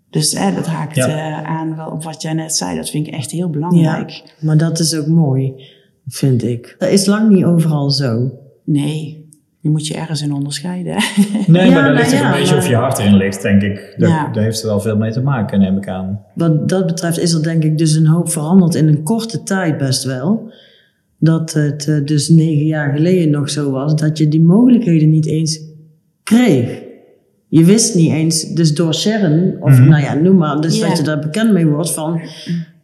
Dus 0.10 0.32
hè, 0.34 0.54
dat 0.56 0.66
haakt 0.66 0.96
Ja. 0.96 1.08
eh, 1.08 1.44
aan 1.44 1.76
wel 1.76 1.90
op 1.90 2.04
wat 2.04 2.22
jij 2.22 2.34
net 2.34 2.56
zei. 2.56 2.76
Dat 2.76 2.90
vind 2.90 3.08
ik 3.08 3.14
echt 3.14 3.32
heel 3.32 3.50
belangrijk. 3.50 4.36
Maar 4.42 4.58
dat 4.58 4.80
is 4.80 4.96
ook 4.96 5.08
mooi, 5.08 5.54
vind 6.08 6.44
ik. 6.44 6.76
Dat 6.80 6.90
is 6.90 7.06
lang 7.06 7.30
niet 7.30 7.44
overal 7.44 7.90
zo. 7.90 8.32
Nee, 8.66 9.25
je 9.66 9.72
moet 9.72 9.88
je 9.88 9.94
ergens 9.94 10.22
in 10.22 10.34
onderscheiden. 10.34 10.94
hè. 10.94 11.00
Nee, 11.48 11.66
Ja, 11.70 11.74
maar 11.74 11.84
daar 11.84 11.94
ligt 11.94 12.14
ook 12.14 12.20
ja, 12.20 12.26
een 12.32 12.40
beetje 12.40 12.54
maar- 12.56 12.64
of 12.64 12.70
je 12.70 12.76
hart 12.76 12.98
erin 13.00 13.16
ligt, 13.16 13.42
denk 13.42 13.62
ik. 13.62 13.96
Dat, 13.98 14.10
Ja. 14.10 14.30
Daar 14.32 14.44
heeft 14.44 14.62
er 14.62 14.68
wel 14.68 14.80
veel 14.80 14.98
mee 14.98 15.12
te 15.12 15.22
maken, 15.22 15.60
neem 15.60 15.78
ik 15.78 15.88
aan. 15.88 16.20
Wat 16.34 16.70
dat 16.70 16.86
betreft 16.86 17.20
is 17.20 17.34
er 17.34 17.44
denk 17.44 17.64
ik 17.64 17.78
dus 17.78 17.94
een 17.96 18.08
hoop 18.08 18.30
veranderd 18.30 18.76
in 18.76 18.88
een 18.88 19.04
korte 19.04 19.44
tijd 19.44 19.78
best 19.78 20.04
wel. 20.04 20.52
Dat 21.20 21.54
het 21.54 21.88
eh, 21.88 21.96
dus 22.06 22.30
negen 22.30 22.66
jaar 22.66 22.94
geleden 22.96 23.30
nog 23.30 23.50
zo 23.50 23.72
was 23.72 23.96
dat 23.96 24.18
je 24.18 24.28
die 24.28 24.42
mogelijkheden 24.42 25.10
niet 25.10 25.26
eens 25.28 25.60
kreeg. 26.24 26.82
Je 27.48 27.64
wist 27.64 27.96
niet 27.96 28.12
eens, 28.12 28.54
dus 28.54 28.74
door 28.76 28.94
Sharon, 28.94 29.56
of 29.60 29.80
Mhm. 29.80 29.90
nou 29.90 30.02
ja, 30.04 30.14
noem 30.14 30.38
maar, 30.38 30.62
dus 30.62 30.80
dat 30.80 30.98
je 30.98 31.04
daar 31.04 31.20
bekend 31.20 31.52
mee 31.54 31.66
wordt 31.68 31.92
van 31.94 32.20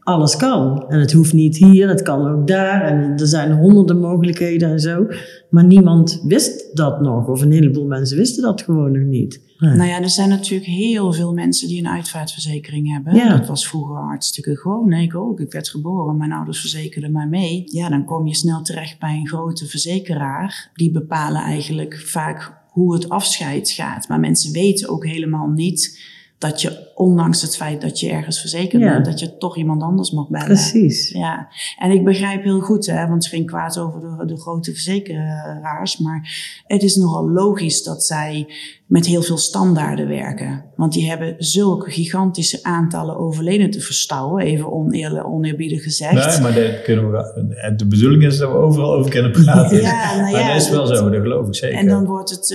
alles 0.03 0.35
kan. 0.35 0.85
En 0.89 0.99
het 0.99 1.11
hoeft 1.11 1.33
niet 1.33 1.57
hier, 1.57 1.89
het 1.89 2.01
kan 2.01 2.27
ook 2.27 2.47
daar. 2.47 2.81
En 2.81 3.19
er 3.19 3.27
zijn 3.27 3.51
honderden 3.51 3.99
mogelijkheden 3.99 4.69
en 4.69 4.79
zo. 4.79 5.05
Maar 5.49 5.65
niemand 5.65 6.21
wist 6.27 6.75
dat 6.75 7.01
nog, 7.01 7.27
of 7.27 7.41
een 7.41 7.51
heleboel 7.51 7.85
mensen 7.85 8.17
wisten 8.17 8.43
dat 8.43 8.61
gewoon 8.61 8.91
nog 8.91 9.03
niet. 9.03 9.41
Nee. 9.59 9.75
Nou 9.75 9.89
ja, 9.89 10.01
er 10.01 10.09
zijn 10.09 10.29
natuurlijk 10.29 10.69
heel 10.69 11.13
veel 11.13 11.33
mensen 11.33 11.67
die 11.67 11.79
een 11.79 11.87
uitvaartverzekering 11.87 12.91
hebben. 12.91 13.15
Ja. 13.15 13.37
Dat 13.37 13.47
was 13.47 13.67
vroeger 13.67 13.95
hartstikke 13.95 14.57
gewoon. 14.57 14.87
Nee, 14.87 15.03
ik 15.03 15.15
ook. 15.15 15.39
Ik 15.39 15.51
werd 15.51 15.69
geboren, 15.69 16.17
mijn 16.17 16.31
ouders 16.31 16.59
verzekerden 16.59 17.11
mij 17.11 17.27
mee. 17.27 17.63
Ja, 17.65 17.89
dan 17.89 18.05
kom 18.05 18.27
je 18.27 18.35
snel 18.35 18.61
terecht 18.61 18.99
bij 18.99 19.15
een 19.15 19.27
grote 19.27 19.65
verzekeraar. 19.65 20.71
Die 20.73 20.91
bepalen 20.91 21.41
eigenlijk 21.41 21.99
vaak 21.99 22.59
hoe 22.69 22.93
het 22.93 23.09
afscheid 23.09 23.69
gaat. 23.69 24.07
Maar 24.07 24.19
mensen 24.19 24.51
weten 24.51 24.89
ook 24.89 25.05
helemaal 25.05 25.47
niet 25.47 25.99
dat 26.41 26.61
je, 26.61 26.89
ondanks 26.95 27.41
het 27.41 27.55
feit 27.57 27.81
dat 27.81 27.99
je 27.99 28.09
ergens 28.09 28.39
verzekerd 28.39 28.81
Ja. 28.81 28.91
bent, 28.93 29.05
dat 29.05 29.19
je 29.19 29.37
toch 29.37 29.57
iemand 29.57 29.81
anders 29.81 30.11
mag 30.11 30.27
bellen. 30.29 30.45
Precies. 30.45 31.09
Ja, 31.11 31.47
en 31.77 31.91
ik 31.91 32.03
begrijp 32.03 32.43
heel 32.43 32.59
goed, 32.59 32.85
hè, 32.85 32.95
want 33.07 33.13
het 33.13 33.23
is 33.23 33.29
geen 33.29 33.45
kwaad 33.45 33.77
over 33.77 33.99
de, 33.99 34.25
de 34.25 34.37
grote 34.39 34.71
verzekeraars, 34.71 35.97
maar 35.97 36.29
het 36.67 36.83
is 36.83 36.95
nogal 36.95 37.29
logisch 37.29 37.83
dat 37.83 38.03
zij 38.03 38.47
met 38.85 39.05
heel 39.05 39.21
veel 39.21 39.37
standaarden 39.37 40.07
werken. 40.07 40.65
Want 40.75 40.93
die 40.93 41.09
hebben 41.09 41.35
zulke 41.37 41.91
gigantische 41.91 42.59
aantallen 42.63 43.17
overleden 43.17 43.69
te 43.71 43.79
verstouwen, 43.81 44.43
even 44.43 44.71
oneerlijk, 44.73 45.27
oneerbiedig 45.27 45.83
gezegd. 45.83 46.13
Nee, 46.13 46.39
maar 46.41 46.53
dat 46.53 46.81
kunnen 46.83 47.11
we 47.11 47.55
en 47.61 47.77
de 47.77 47.87
bedoeling 47.87 48.23
is 48.25 48.37
dat 48.37 48.51
we 48.51 48.55
overal 48.57 48.93
over 48.93 49.11
kunnen 49.11 49.31
praten. 49.31 49.81
Ja, 49.81 50.15
nou 50.15 50.21
maar 50.31 50.41
ja, 50.41 50.47
dat 50.53 50.61
is 50.61 50.69
wel 50.69 50.87
dat- 50.87 50.97
zo, 50.97 51.09
dat 51.09 51.21
geloof 51.21 51.47
ik 51.47 51.55
zeker. 51.55 51.77
En 51.77 51.87
dan 51.87 52.05
wordt 52.05 52.29
het 52.29 52.51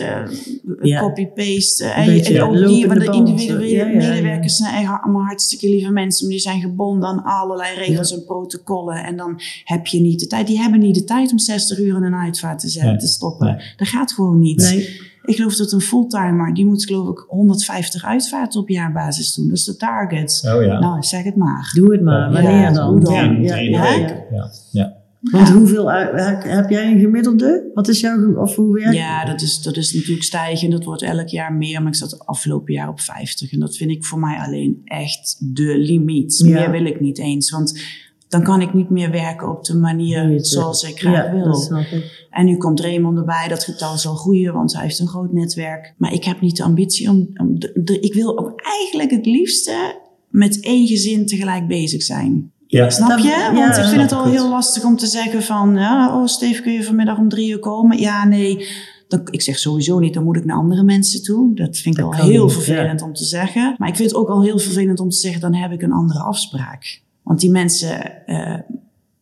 eh, 0.82 1.00
copy-paste. 1.00 1.84
Een 1.84 1.90
eh, 1.92 2.36
en 2.36 2.42
ook 2.42 2.86
want 2.86 3.00
de 3.00 3.12
individuele 3.12 3.75
Ja, 3.76 3.86
ja, 3.86 4.00
ja. 4.00 4.08
medewerkers 4.08 4.56
zijn 4.56 4.74
echt 4.74 5.02
allemaal 5.02 5.22
hartstikke 5.24 5.68
lieve 5.68 5.90
mensen. 5.90 6.24
Maar 6.24 6.32
die 6.34 6.42
zijn 6.42 6.60
gebonden 6.60 7.08
aan 7.08 7.22
allerlei 7.24 7.74
regels 7.74 8.12
en 8.12 8.24
protocollen. 8.24 9.04
En 9.04 9.16
dan 9.16 9.40
heb 9.64 9.86
je 9.86 10.00
niet 10.00 10.20
de 10.20 10.26
tijd. 10.26 10.46
Die 10.46 10.58
hebben 10.58 10.80
niet 10.80 10.94
de 10.94 11.04
tijd 11.04 11.32
om 11.32 11.38
60 11.38 11.78
uur 11.78 11.96
in 11.96 12.02
een 12.02 12.14
uitvaart 12.14 12.58
te, 12.58 12.68
zetten, 12.68 12.98
te 12.98 13.06
stoppen. 13.06 13.62
Dat 13.76 13.88
gaat 13.88 14.12
gewoon 14.12 14.38
niet. 14.40 14.60
Nee. 14.60 15.14
Ik 15.24 15.36
geloof 15.36 15.56
dat 15.56 15.72
een 15.72 15.80
fulltimer, 15.80 16.54
die 16.54 16.66
moet 16.66 16.84
geloof 16.84 17.08
ik 17.08 17.24
150 17.28 18.04
uitvaarten 18.04 18.60
op 18.60 18.68
jaarbasis 18.68 19.34
doen. 19.34 19.48
Dat 19.48 19.56
is 19.56 19.64
de 19.64 19.76
target. 19.76 20.42
Oh 20.54 20.62
ja. 20.64 20.78
Nou, 20.78 21.02
zeg 21.02 21.24
het 21.24 21.36
maar. 21.36 21.70
Doe 21.74 21.92
het 21.92 22.02
maar. 22.02 22.32
Wanneer 22.32 22.60
Ja, 22.60 22.72
dan? 22.72 22.90
hoe 22.90 23.00
dan? 23.00 23.42
Ja, 23.42 23.54
Drie, 23.54 23.70
ja, 23.70 24.50
ja, 24.70 24.95
Want 25.30 25.48
hoeveel 25.48 25.90
uit- 25.90 26.20
heb 26.20 26.42
heb 26.42 26.70
jij 26.70 26.92
een 26.92 26.98
gemiddelde? 27.00 27.70
Wat 27.74 27.88
is 27.88 28.00
jouw, 28.00 28.34
of 28.36 28.54
hoe 28.56 28.74
werkt 28.74 28.94
Ja, 28.96 29.24
dat 29.24 29.40
is, 29.40 29.62
dat 29.62 29.76
is 29.76 29.92
natuurlijk 29.92 30.22
stijgend. 30.24 30.72
Dat 30.72 30.84
wordt 30.84 31.02
elk 31.02 31.28
jaar 31.28 31.52
meer. 31.52 31.78
Maar 31.82 31.92
ik 31.92 31.98
zat 31.98 32.26
afgelopen 32.26 32.72
jaar 32.74 32.88
op 32.88 33.00
50. 33.00 33.52
En 33.52 33.60
dat 33.60 33.76
vind 33.76 33.90
ik 33.90 34.04
voor 34.04 34.18
mij 34.18 34.38
alleen 34.38 34.80
echt 34.84 35.36
de 35.54 35.78
limiet. 35.78 36.38
Ja. 36.44 36.50
Meer 36.52 36.70
wil 36.70 36.84
ik 36.84 37.00
niet 37.00 37.18
eens. 37.18 37.50
Want 37.50 37.80
dan 38.28 38.42
kan 38.42 38.60
ik 38.60 38.74
niet 38.74 38.90
meer 38.90 39.10
werken 39.10 39.50
op 39.50 39.64
de 39.64 39.74
manier 39.76 40.44
zoals 40.44 40.82
ik 40.82 40.98
graag 40.98 41.26
ja, 41.26 41.32
wil. 41.32 41.44
dat 41.44 41.62
snap 41.62 41.84
ik. 41.86 42.26
En 42.30 42.44
nu 42.46 42.56
komt 42.56 42.80
Raymond 42.80 43.18
erbij. 43.18 43.46
Dat 43.48 43.64
getal 43.64 43.98
zal 43.98 44.14
groeien, 44.14 44.52
want 44.52 44.72
hij 44.72 44.82
heeft 44.82 44.98
een 44.98 45.06
groot 45.08 45.32
netwerk. 45.32 45.94
Maar 45.98 46.12
ik 46.12 46.24
heb 46.24 46.40
niet 46.40 46.56
de 46.56 46.62
ambitie 46.62 47.08
om... 47.10 47.28
om 47.36 47.58
de, 47.58 47.80
de- 47.84 48.00
ik 48.00 48.14
wil 48.14 48.38
ook 48.38 48.52
eigenlijk 48.62 49.10
het 49.10 49.26
liefste 49.26 50.00
met 50.28 50.60
één 50.60 50.86
gezin 50.86 51.26
tegelijk 51.26 51.66
bezig 51.68 52.02
zijn. 52.02 52.50
Ja. 52.76 52.90
Snap 52.90 53.18
je? 53.18 53.28
ja, 53.28 53.52
Want 53.52 53.66
ik 53.68 53.74
snap 53.74 53.88
vind 53.88 54.00
het 54.00 54.10
ik 54.10 54.16
al 54.16 54.24
heel 54.24 54.48
lastig 54.48 54.84
om 54.84 54.96
te 54.96 55.06
zeggen 55.06 55.42
van... 55.42 55.74
Ja, 55.74 56.16
oh 56.16 56.26
Steve, 56.26 56.62
kun 56.62 56.72
je 56.72 56.82
vanmiddag 56.82 57.18
om 57.18 57.28
drie 57.28 57.50
uur 57.50 57.58
komen? 57.58 57.98
Ja, 57.98 58.24
nee. 58.28 58.68
Dan, 59.08 59.20
ik 59.30 59.42
zeg 59.42 59.58
sowieso 59.58 59.98
niet, 59.98 60.14
dan 60.14 60.24
moet 60.24 60.36
ik 60.36 60.44
naar 60.44 60.56
andere 60.56 60.82
mensen 60.82 61.22
toe. 61.22 61.54
Dat 61.54 61.76
vind 61.76 61.98
ik 61.98 62.04
Dat 62.04 62.14
al 62.14 62.26
heel 62.26 62.44
niet, 62.44 62.52
vervelend 62.52 63.02
om 63.02 63.12
te 63.12 63.24
zeggen. 63.24 63.74
Maar 63.78 63.88
ik 63.88 63.96
vind 63.96 64.10
het 64.10 64.18
ook 64.18 64.28
al 64.28 64.42
heel 64.42 64.58
vervelend 64.58 65.00
om 65.00 65.08
te 65.08 65.16
zeggen... 65.16 65.40
dan 65.40 65.54
heb 65.54 65.72
ik 65.72 65.82
een 65.82 65.92
andere 65.92 66.20
afspraak. 66.20 67.00
Want 67.22 67.40
die 67.40 67.50
mensen 67.50 68.26
eh 68.26 68.58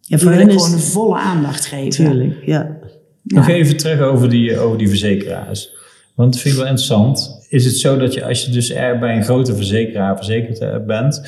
Ja, 0.01 0.19
voor 0.19 0.29
wil 0.29 0.39
hen 0.39 0.49
ik 0.49 0.55
is 0.55 0.63
gewoon 0.63 0.77
de 0.77 0.85
volle 0.85 1.17
aandacht 1.17 1.67
geven. 1.67 1.91
Tuurlijk, 1.91 2.47
ja. 2.47 2.77
Nog 3.23 3.49
even 3.49 3.77
terug 3.77 4.01
over 4.01 4.31
die, 4.31 4.59
over 4.59 4.79
die 4.79 4.89
verzekeraars. 4.89 5.73
Want 6.15 6.33
dat 6.33 6.43
vind 6.43 6.55
ik 6.55 6.61
wel 6.61 6.71
interessant. 6.71 7.47
Is 7.49 7.65
het 7.65 7.77
zo 7.77 7.97
dat 7.97 8.15
je 8.15 8.25
als 8.25 8.45
je 8.45 8.51
dus 8.51 8.71
er 8.71 8.99
bij 8.99 9.17
een 9.17 9.25
grote 9.25 9.57
verzekeraar 9.57 10.17
verzekerd 10.17 10.59
eh, 10.59 10.85
bent, 10.87 11.23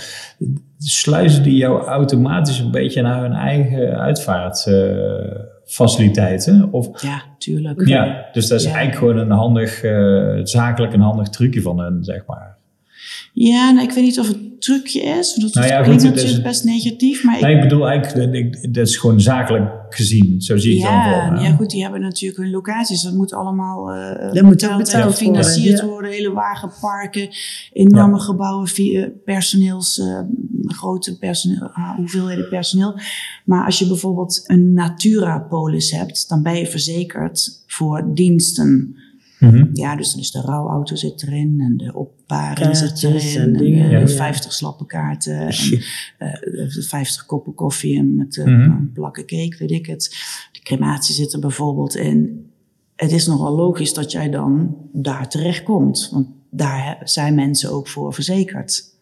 sluizen 0.78 1.42
die 1.42 1.56
jou 1.56 1.82
automatisch 1.84 2.58
een 2.58 2.70
beetje 2.70 3.02
naar 3.02 3.22
hun 3.22 3.32
eigen 3.32 3.98
uitvaartfaciliteiten? 3.98 6.68
of 6.72 7.02
Ja, 7.02 7.22
tuurlijk. 7.38 7.86
ja, 7.88 8.26
dus 8.32 8.48
dat 8.48 8.60
is 8.60 8.66
Ja. 8.66 8.72
eigenlijk 8.72 8.98
gewoon 8.98 9.18
een 9.18 9.30
handig, 9.38 9.82
eh, 9.82 10.40
zakelijk 10.42 10.92
een 10.92 11.00
handig 11.00 11.28
trucje 11.28 11.62
van 11.62 11.78
hun, 11.80 12.04
zeg 12.04 12.22
maar. 12.26 12.54
Ja, 13.32 13.70
nou, 13.70 13.86
ik 13.86 13.92
weet 13.92 14.04
niet 14.04 14.18
of 14.18 14.26
het 14.28 14.36
een 14.36 14.56
trucje 14.58 15.00
is. 15.00 15.36
Want 15.36 15.52
dat 15.52 15.54
Nou 15.54 15.66
ja, 15.74 15.82
klinkt 15.82 16.02
goed, 16.02 16.10
het 16.10 16.18
is 16.18 16.22
natuurlijk 16.24 16.48
best 16.48 16.64
negatief. 16.64 17.24
Maar 17.24 17.36
ik, 17.36 17.42
Nee, 17.42 17.54
ik 17.54 17.60
bedoel 17.60 17.88
eigenlijk, 17.88 18.54
eh, 18.54 18.72
dat 18.72 18.86
is 18.86 18.96
gewoon 18.96 19.20
zakelijk 19.20 19.70
gezien. 19.88 20.40
Zo 20.40 20.56
zie 20.56 20.76
ik 20.76 20.82
het 20.82 20.90
dan 21.14 21.32
me. 21.32 21.40
ja, 21.40 21.50
goed, 21.54 21.70
die 21.70 21.82
hebben 21.82 22.00
natuurlijk 22.00 22.40
hun 22.42 22.50
locaties. 22.50 23.02
Dat 23.02 23.12
moet 23.12 23.34
allemaal 23.34 23.92
eh 23.92 24.32
Dat 24.32 24.42
moet 24.42 24.68
ook 24.70 24.88
gefinancierd 24.88 25.80
worden, 25.80 25.86
ja. 25.86 25.92
worden. 25.92 26.10
Hele 26.10 26.32
wagenparken, 26.32 27.28
enorme 27.72 28.18
gebouwen, 28.18 28.68
eh, 28.74 29.04
personeels, 29.24 29.98
eh, 29.98 30.20
grote 30.74 31.18
personeel, 31.18 31.68
ah, 31.68 31.96
hoeveelheden 31.96 32.48
personeel. 32.48 33.00
Maar 33.44 33.64
als 33.64 33.78
je 33.78 33.86
bijvoorbeeld 33.86 34.42
een 34.46 34.72
Natura-polis 34.72 35.90
hebt, 35.90 36.28
dan 36.28 36.42
ben 36.42 36.58
je 36.58 36.66
verzekerd 36.66 37.62
voor 37.66 38.14
diensten. 38.14 38.96
Mhm. 39.38 39.68
Ja, 39.72 39.96
dus 39.96 40.10
dan 40.10 40.20
is 40.20 40.30
de 40.30 40.40
rouwauto 40.40 40.94
zit 40.94 41.22
erin 41.22 41.60
en 41.60 41.76
de 41.76 41.94
opbaring 41.94 42.76
zit 42.76 43.02
erin. 43.02 43.36
en 43.36 43.42
En, 43.42 43.52
dingen, 43.52 43.90
eh, 43.90 44.00
ja. 44.00 44.08
50 44.08 44.52
slappenkaarten 44.52 45.38
en 45.38 45.82
eh, 46.18 46.68
50 46.68 47.26
koppen 47.26 47.54
koffie 47.54 47.98
en 47.98 48.16
met 48.16 48.36
eh, 48.36 48.44
een 48.44 48.90
plakken 48.94 49.26
cake, 49.26 49.56
weet 49.58 49.70
ik 49.70 49.86
het. 49.86 50.16
De 50.52 50.60
crematie 50.60 51.14
zit 51.14 51.32
er 51.32 51.40
bijvoorbeeld 51.40 51.94
in. 51.94 52.46
Het 52.96 53.12
is 53.12 53.26
nogal 53.26 53.56
logisch 53.56 53.94
dat 53.94 54.12
jij 54.12 54.30
dan 54.30 54.76
daar 54.92 55.28
terechtkomt. 55.28 56.08
Want 56.12 56.26
daar 56.50 57.00
zijn 57.04 57.34
mensen 57.34 57.70
ook 57.70 57.88
voor 57.88 58.14
verzekerd. 58.14 58.94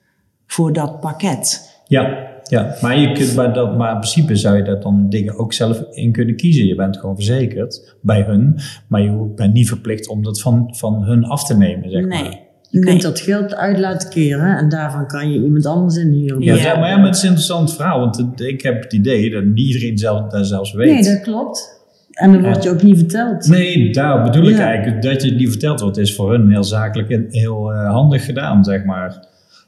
Voor 0.54 0.72
dat 0.72 1.00
pakket. 1.00 1.70
Ja, 1.86 2.18
ja. 2.42 2.74
Maar, 2.80 2.98
je 2.98 3.12
kunt, 3.12 3.34
maar, 3.34 3.52
dat, 3.54 3.76
maar 3.76 3.92
in 3.92 3.98
principe 3.98 4.36
zou 4.36 4.56
je 4.56 4.62
dat 4.62 4.82
dan 4.82 5.06
dingen 5.08 5.38
ook 5.38 5.52
zelf 5.52 5.82
in 5.90 6.12
kunnen 6.12 6.36
kiezen. 6.36 6.66
Je 6.66 6.74
bent 6.74 6.96
gewoon 6.98 7.14
verzekerd 7.14 7.96
bij 8.00 8.22
hun, 8.22 8.58
maar 8.88 9.00
je 9.00 9.32
bent 9.36 9.52
niet 9.52 9.68
verplicht 9.68 10.08
om 10.08 10.22
dat 10.22 10.40
van, 10.40 10.68
van 10.76 11.02
hun 11.04 11.24
af 11.24 11.44
te 11.46 11.56
nemen, 11.56 11.90
zeg 11.90 12.00
maar. 12.06 12.22
Nee. 12.22 12.40
Je 12.70 12.78
nee. 12.80 12.88
kunt 12.88 13.02
dat 13.02 13.20
geld 13.20 13.54
uit 13.54 13.78
laten 13.78 14.10
keren 14.10 14.56
en 14.58 14.68
daarvan 14.68 15.06
kan 15.06 15.30
je 15.32 15.42
iemand 15.42 15.66
anders 15.66 15.96
inhuren. 15.96 16.40
Ja, 16.42 16.54
Ja. 16.54 16.60
zeg 16.62 16.78
maar 16.78 16.88
ja, 16.88 16.96
maar 16.96 17.06
het 17.06 17.14
is 17.16 17.22
een 17.22 17.28
interessant 17.28 17.74
verhaal, 17.74 17.98
want 18.00 18.16
het- 18.16 18.40
ik 18.40 18.62
heb 18.62 18.82
het 18.82 18.92
idee 18.92 19.30
dat 19.30 19.44
niet 19.44 19.58
iedereen 19.66 19.98
zelf, 19.98 20.30
dat 20.30 20.46
zelfs 20.46 20.72
weet. 20.72 20.92
Nee, 20.92 21.02
dat 21.14 21.20
klopt. 21.20 21.82
En 22.12 22.32
dat 22.32 22.40
wordt 22.40 22.62
je 22.62 22.70
ook 22.70 22.82
niet 22.82 22.98
verteld. 22.98 23.46
Nee, 23.48 23.92
daar 23.92 24.22
bedoel 24.22 24.48
ik 24.48 24.56
Ja. 24.56 24.66
eigenlijk. 24.66 25.02
Dat 25.02 25.22
je 25.22 25.28
het 25.28 25.38
niet 25.38 25.50
verteld 25.50 25.80
wordt, 25.80 25.96
is 25.98 26.14
voor 26.14 26.30
hun 26.30 26.50
heel 26.50 26.64
zakelijk 26.64 27.10
en 27.10 27.26
heel 27.28 27.72
eh, 27.72 27.90
handig 27.90 28.24
gedaan, 28.24 28.64
zeg 28.64 28.84
maar. 28.84 29.26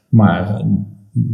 Maar 0.09 0.65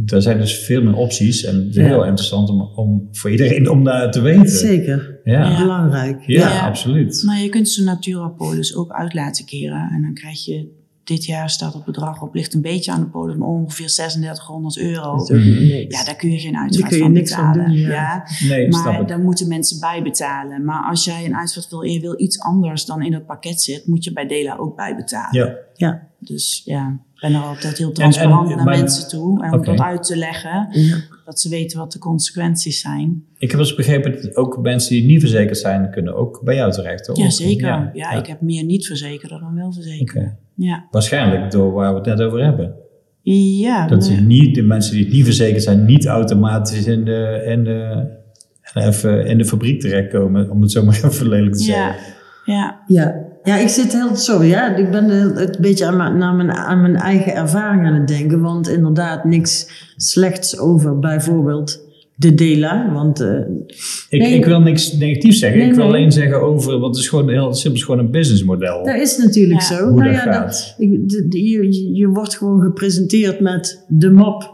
er 0.06 0.22
zijn 0.22 0.38
dus 0.38 0.58
veel 0.58 0.82
meer 0.82 0.94
opties 0.96 1.44
en 1.44 1.56
het 1.56 1.68
is 1.68 1.74
Ja. 1.76 1.82
heel 1.84 2.04
interessant 2.04 2.48
om, 2.48 2.60
om 2.60 3.08
voor 3.12 3.30
iedereen 3.30 3.70
om 3.70 3.84
daar 3.84 4.10
te 4.10 4.20
weten. 4.20 4.48
Zeker. 4.48 5.20
Ja, 5.24 5.50
ja. 5.50 5.58
Belangrijk. 5.62 6.22
ja, 6.26 6.48
Ja. 6.48 6.66
absoluut. 6.66 7.22
Maar 7.26 7.38
je 7.40 7.48
kunt 7.48 7.68
ze 7.68 7.84
Naturapolis 7.84 8.76
ook 8.76 8.92
uit 8.92 9.14
laten 9.14 9.44
keren. 9.44 9.90
En 9.94 10.02
dan 10.02 10.14
krijg 10.14 10.44
je, 10.44 10.68
dit 11.04 11.24
jaar 11.24 11.50
staat 11.50 11.74
het 11.74 11.84
bedrag 11.84 12.22
op, 12.22 12.34
ligt 12.34 12.54
een 12.54 12.60
beetje 12.62 12.92
aan 12.92 13.00
de 13.00 13.06
polis, 13.06 13.36
maar 13.36 13.48
ongeveer 13.48 13.86
3600 13.86 14.78
euro. 14.78 15.16
Dat 15.16 15.30
is 15.30 15.36
ook 15.36 15.44
niks. 15.44 15.98
Ja, 15.98 16.04
daar 16.04 16.16
kun 16.16 16.30
je 16.30 16.38
geen 16.38 16.56
uitvaart 16.56 16.88
kun 16.88 16.96
je 16.96 17.02
van 17.02 17.12
niks 17.12 17.32
aan 17.32 17.52
betalen. 17.52 17.70
doen, 17.76 17.80
ja. 17.80 18.26
Nee, 18.48 18.72
snap 18.72 18.84
Maar 18.84 19.06
daar 19.06 19.18
moeten 19.20 19.48
mensen 19.48 19.80
bij 19.80 20.02
betalen. 20.02 20.64
Maar 20.64 20.82
als 20.84 21.04
jij 21.04 21.24
een 21.24 21.36
uitvaart 21.36 21.68
wil 21.70 21.82
en 21.82 21.90
je 21.92 22.00
wil 22.00 22.20
iets 22.20 22.40
anders 22.40 22.84
dan 22.84 23.02
in 23.02 23.12
het 23.12 23.26
pakket 23.26 23.60
zit, 23.60 23.86
moet 23.86 24.04
je 24.04 24.12
bij 24.12 24.26
Dela 24.26 24.56
ook 24.56 24.76
bijbetalen. 24.76 25.40
Ja. 25.40 25.54
Ja. 25.74 26.08
Dus 26.18 26.62
ja, 26.64 27.00
ik 27.14 27.20
ben 27.20 27.34
er 27.34 27.40
altijd 27.42 27.78
heel 27.78 27.92
transparant 27.92 28.50
en- 28.50 28.56
naar 28.56 28.64
maar- 28.64 28.78
mensen 28.78 29.08
toe. 29.08 29.44
En 29.44 29.52
om 29.52 29.64
dat 29.64 29.80
uit 29.80 30.02
te 30.02 30.16
leggen, 30.16 30.68
Ja. 30.70 30.96
dat 31.24 31.40
ze 31.40 31.48
weten 31.48 31.78
wat 31.78 31.92
de 31.92 31.98
consequenties 31.98 32.80
zijn. 32.80 33.24
Ik 33.38 33.50
heb 33.50 33.60
eens 33.60 33.74
begrepen 33.74 34.12
dat 34.22 34.36
ook 34.36 34.58
mensen 34.62 34.90
die 34.94 35.04
niet 35.04 35.20
verzekerd 35.20 35.58
zijn, 35.58 35.90
kunnen 35.90 36.16
ook 36.16 36.40
bij 36.44 36.54
jou 36.54 36.72
terecht, 36.72 37.04
toch? 37.04 37.16
Ja, 37.16 37.30
zeker. 37.30 37.66
Ja, 37.66 37.90
Ja, 37.92 38.10
ik 38.12 38.26
heb 38.26 38.40
meer 38.40 38.64
niet 38.64 38.86
verzekerder 38.86 39.40
dan 39.40 39.54
wel 39.54 39.72
verzekerd. 39.72 40.10
Oké. 40.16 40.36
Ja. 40.54 40.86
Waarschijnlijk 40.90 41.50
door 41.50 41.72
waar 41.72 41.90
we 41.90 41.96
het 41.98 42.06
net 42.06 42.20
over 42.20 42.44
hebben. 42.44 42.74
Ja, 43.60 43.86
Dat 43.86 44.04
ze 44.04 44.12
niet, 44.12 44.54
de 44.54 44.62
mensen 44.62 44.94
die 44.94 45.04
het 45.04 45.12
niet 45.12 45.24
verzekerd 45.24 45.62
zijn, 45.62 45.84
niet 45.84 46.06
automatisch 46.06 46.86
in 46.86 47.04
de, 47.04 47.42
in 47.46 47.64
de, 47.64 48.06
even 48.74 49.26
in 49.26 49.38
de 49.38 49.44
fabriek 49.44 49.80
terechtkomen, 49.80 50.50
om 50.50 50.62
het 50.62 50.70
zo 50.70 50.84
maar 50.84 51.00
even 51.04 51.28
lelijk 51.28 51.54
te 51.54 51.64
ja, 51.64 51.92
zeggen. 51.92 52.14
ja, 52.44 52.80
Ja. 52.86 53.14
ja, 53.42 53.56
ik 53.56 53.68
zit 53.68 53.92
heel, 53.92 54.16
sorry, 54.16 54.48
ja, 54.48 54.76
ik 54.76 54.90
ben 54.90 55.10
een 55.10 55.54
beetje 55.60 55.86
aan 55.86 55.96
mijn, 55.96 56.18
naar 56.18 56.34
mijn, 56.34 56.52
aan 56.52 56.80
mijn 56.80 56.96
eigen 56.96 57.34
ervaring 57.34 57.86
aan 57.86 57.94
het 57.94 58.08
denken. 58.08 58.40
Want 58.40 58.68
inderdaad, 58.68 59.24
niks 59.24 59.68
slechts 59.96 60.58
over 60.58 60.98
bijvoorbeeld 60.98 61.83
de 62.16 62.34
Dela. 62.34 62.92
Want 62.92 63.20
eh, 63.20 63.28
Ik, 64.08 64.20
Nee. 64.20 64.34
ik 64.34 64.44
wil 64.44 64.60
niks 64.60 64.92
negatiefs 64.92 65.38
zeggen. 65.38 65.58
Nee, 65.58 65.68
ik 65.68 65.74
wil 65.74 65.84
nee. 65.84 65.94
alleen 65.94 66.12
zeggen 66.12 66.42
over, 66.42 66.72
want 66.78 66.94
het 66.94 67.04
is 67.04 67.08
gewoon 67.10 67.28
heel 67.28 67.54
simpel, 67.54 67.80
gewoon 67.82 67.98
een 67.98 68.10
businessmodel. 68.10 68.84
dat 68.84 68.96
is 68.96 69.16
natuurlijk 69.18 69.60
Ja. 69.60 69.66
zo. 69.76 69.88
Hoe 69.88 70.00
Nou 70.00 70.12
dat 70.12 70.22
ja, 70.24 70.32
gaat. 70.32 70.74
ik- 70.78 71.08
de- 71.08 71.28
de- 71.28 71.42
je, 71.48 71.92
je 71.94 72.08
wordt 72.08 72.36
gewoon 72.36 72.60
gepresenteerd 72.60 73.40
met 73.40 73.84
de 73.88 74.10
map. 74.10 74.52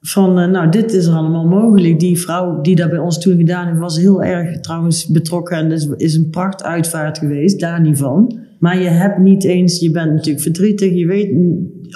Van, 0.00 0.38
eh, 0.38 0.48
nou, 0.48 0.70
dit 0.70 0.92
is 0.92 1.06
er 1.06 1.14
allemaal 1.14 1.46
mogelijk. 1.46 2.00
Die 2.00 2.18
vrouw 2.18 2.60
die 2.60 2.76
dat 2.76 2.90
bij 2.90 2.98
ons 2.98 3.18
toen 3.20 3.36
gedaan 3.36 3.66
heeft, 3.66 3.78
was 3.78 3.98
heel 3.98 4.22
erg 4.22 4.60
trouwens 4.60 5.06
betrokken. 5.06 5.56
En 5.56 5.72
is, 5.72 5.88
is 5.96 6.14
een 6.14 6.30
prachtuitvaart 6.30 7.18
geweest, 7.18 7.60
daar 7.60 7.80
niet 7.80 7.98
van. 7.98 8.38
Maar 8.58 8.82
je 8.82 8.88
hebt 8.88 9.18
niet 9.18 9.44
eens, 9.44 9.80
je 9.80 9.90
bent 9.90 10.10
natuurlijk 10.12 10.42
verdrietig. 10.42 10.92
Je 10.94 11.06
weet, 11.06 11.30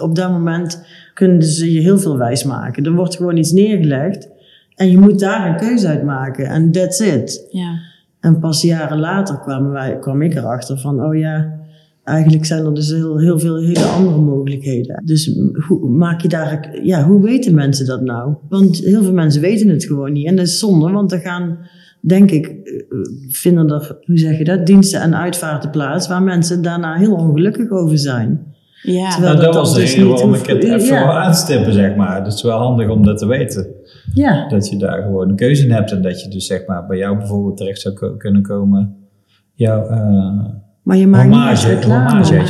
op 0.00 0.14
dat 0.14 0.30
moment 0.30 0.84
kunnen 1.14 1.42
ze 1.42 1.72
je 1.72 1.80
heel 1.80 1.98
veel 1.98 2.18
wijs 2.18 2.44
maken. 2.44 2.84
Er 2.84 2.92
wordt 2.94 3.16
gewoon 3.16 3.36
iets 3.36 3.52
neergelegd. 3.52 4.28
En 4.74 4.90
je 4.90 4.98
moet 4.98 5.18
daar 5.18 5.48
een 5.48 5.56
keuze 5.56 5.86
uit 5.86 6.04
maken. 6.04 6.46
En 6.46 6.72
that's 6.72 7.00
it. 7.00 7.46
ja. 7.50 7.90
En 8.20 8.38
pas 8.38 8.62
jaren 8.62 8.98
later 8.98 9.38
kwamen 9.38 9.70
wij, 9.70 9.98
kwam 9.98 10.22
ik 10.22 10.34
erachter 10.34 10.78
van, 10.78 11.04
oh 11.04 11.18
ja, 11.18 11.60
eigenlijk 12.04 12.44
zijn 12.44 12.64
er 12.64 12.74
dus 12.74 12.90
heel, 12.90 13.18
heel 13.18 13.38
veel 13.38 13.56
hele 13.56 13.84
andere 13.84 14.18
mogelijkheden. 14.18 15.02
Dus 15.04 15.38
hoe 15.66 15.88
maak 15.88 16.20
je 16.20 16.28
daar, 16.28 16.78
ja, 16.82 17.04
hoe 17.04 17.22
weten 17.22 17.54
mensen 17.54 17.86
dat 17.86 18.02
nou? 18.02 18.34
Want 18.48 18.78
heel 18.78 19.02
veel 19.02 19.12
mensen 19.12 19.40
weten 19.40 19.68
het 19.68 19.84
gewoon 19.84 20.12
niet. 20.12 20.26
En 20.26 20.36
dat 20.36 20.46
is 20.46 20.58
zonde, 20.58 20.90
want 20.90 21.12
er 21.12 21.18
gaan, 21.18 21.58
denk 22.00 22.30
ik, 22.30 22.46
eh, 22.46 22.52
vinden 23.28 23.70
er, 23.70 23.98
hoe 24.04 24.18
zeg 24.18 24.38
je 24.38 24.44
dat, 24.44 24.66
diensten 24.66 25.00
en 25.00 25.16
uitvaarten 25.16 25.70
plaats 25.70 26.08
waar 26.08 26.22
mensen 26.22 26.62
daarna 26.62 26.94
heel 26.94 27.14
ongelukkig 27.14 27.70
over 27.70 27.98
zijn. 27.98 28.54
ja. 28.82 29.18
Nou, 29.18 29.36
dat 29.36 29.44
dat 29.44 29.54
was 29.54 29.74
de 29.74 29.80
dus 29.80 29.90
reden 29.90 30.08
niet 30.08 30.14
waarom 30.14 30.34
ik 30.34 30.46
het 30.46 30.64
even 30.64 30.84
ja. 30.84 31.04
wil 31.04 31.12
aanstippen, 31.12 31.72
zeg 31.72 31.96
maar. 31.96 32.24
Het 32.24 32.32
is 32.32 32.42
wel 32.42 32.58
handig 32.58 32.88
om 32.88 33.04
dat 33.04 33.18
te 33.18 33.26
weten. 33.26 33.66
Ja, 34.14 34.48
Dat 34.48 34.68
je 34.68 34.76
daar 34.76 35.02
gewoon 35.02 35.28
een 35.28 35.36
keuze 35.36 35.64
in 35.64 35.70
hebt 35.72 35.90
en 35.92 36.02
dat 36.02 36.22
je 36.22 36.28
dus 36.28 36.46
zeg 36.46 36.66
maar 36.66 36.86
bij 36.86 36.96
jou 36.98 37.16
bijvoorbeeld 37.18 37.56
terecht 37.56 37.80
zou 37.80 38.16
kunnen 38.16 38.42
komen. 38.42 38.96
Jouw 39.54 39.86
eh 39.88 40.44
maar 40.82 40.96
je 40.96 41.06
maakt 41.06 41.22
hommage, 41.28 41.68
niet 41.68 41.76
reclame. 41.78 42.08
hommage 42.08 42.34
ja. 42.34 42.40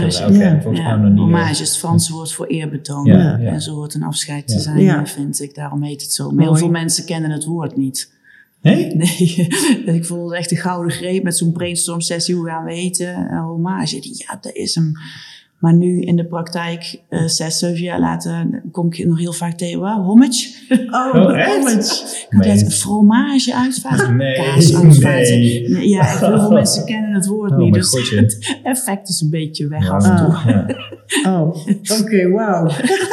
volgens 0.60 0.82
mij 0.82 0.92
Ja, 0.92 0.96
nog 0.96 1.10
niet. 1.10 1.18
hommage 1.18 1.50
is 1.50 1.58
het 1.58 1.78
Franse 1.78 2.12
woord 2.12 2.32
voor 2.32 2.46
eerbetoon. 2.46 3.04
Ja, 3.04 3.36
ja. 3.38 3.38
En 3.38 3.60
zo 3.60 3.74
hoort 3.74 3.94
een 3.94 4.02
afscheid 4.02 4.46
te 4.46 4.54
Ja. 4.54 4.60
zijn, 4.60 4.80
Ja. 4.80 5.00
eh, 5.00 5.04
vind 5.06 5.40
ik. 5.40 5.54
Daarom 5.54 5.82
heet 5.82 6.02
het 6.02 6.12
zo. 6.12 6.30
Maar 6.30 6.44
heel 6.44 6.56
veel 6.56 6.70
mensen 6.70 7.04
kennen 7.04 7.30
het 7.30 7.44
woord 7.44 7.76
niet. 7.76 8.14
Nee? 8.62 8.86
Nee, 8.96 9.48
ik 9.98 10.04
vond 10.04 10.30
het 10.30 10.38
echt 10.38 10.50
een 10.50 10.56
gouden 10.56 10.90
greep 10.92 11.22
met 11.22 11.36
zo'n 11.36 11.52
brainstorm 11.52 12.00
sessie. 12.00 12.34
Hoe 12.34 12.46
gaan 12.46 12.64
we 12.64 12.72
eten? 12.72 13.14
Eh, 13.28 13.44
hommage. 13.44 13.96
Ja, 14.02 14.38
dat 14.40 14.52
is 14.54 14.74
hem. 14.74 14.92
Maar 15.62 15.75
nu 15.75 16.01
in 16.01 16.16
de 16.16 16.25
praktijk, 16.27 17.01
eh, 17.09 17.25
zes, 17.27 17.59
zeven 17.59 17.83
jaar 17.83 18.01
later, 18.01 18.62
kom 18.72 18.87
ik 18.92 19.07
nog 19.07 19.18
heel 19.18 19.33
vaak 19.33 19.53
tegen. 19.59 19.81
Wat? 19.81 19.96
Homage? 19.96 20.51
Oh, 20.90 21.14
Oh, 21.14 21.38
echt? 21.38 21.57
homage. 21.57 21.79
Ik 21.79 22.27
had 22.31 22.44
Nee. 22.46 22.55
net 22.55 22.75
fromage 22.75 23.55
uitvaart, 23.55 24.14
Nee, 24.16 24.35
kaas 24.35 24.75
uitvaart. 24.77 25.29
nee. 25.29 25.68
Nee, 25.68 25.88
Ja, 25.88 26.05
heel 26.05 26.38
veel 26.40 26.51
mensen 26.61 26.85
kennen 26.85 27.14
het 27.14 27.27
woord 27.27 27.51
Oh, 27.53 27.59
niet. 27.59 27.75
Dus 27.75 28.11
het 28.11 28.59
effect 28.62 29.09
is 29.09 29.20
een 29.20 29.31
beetje 29.31 29.68
weg 29.68 29.83
Ja, 29.85 29.90
af 29.90 30.05
en 30.09 30.16
toe. 30.16 30.53
ja. 30.53 30.66
Oh, 31.33 31.57
oké, 32.01 32.29
wauw. 32.31 32.70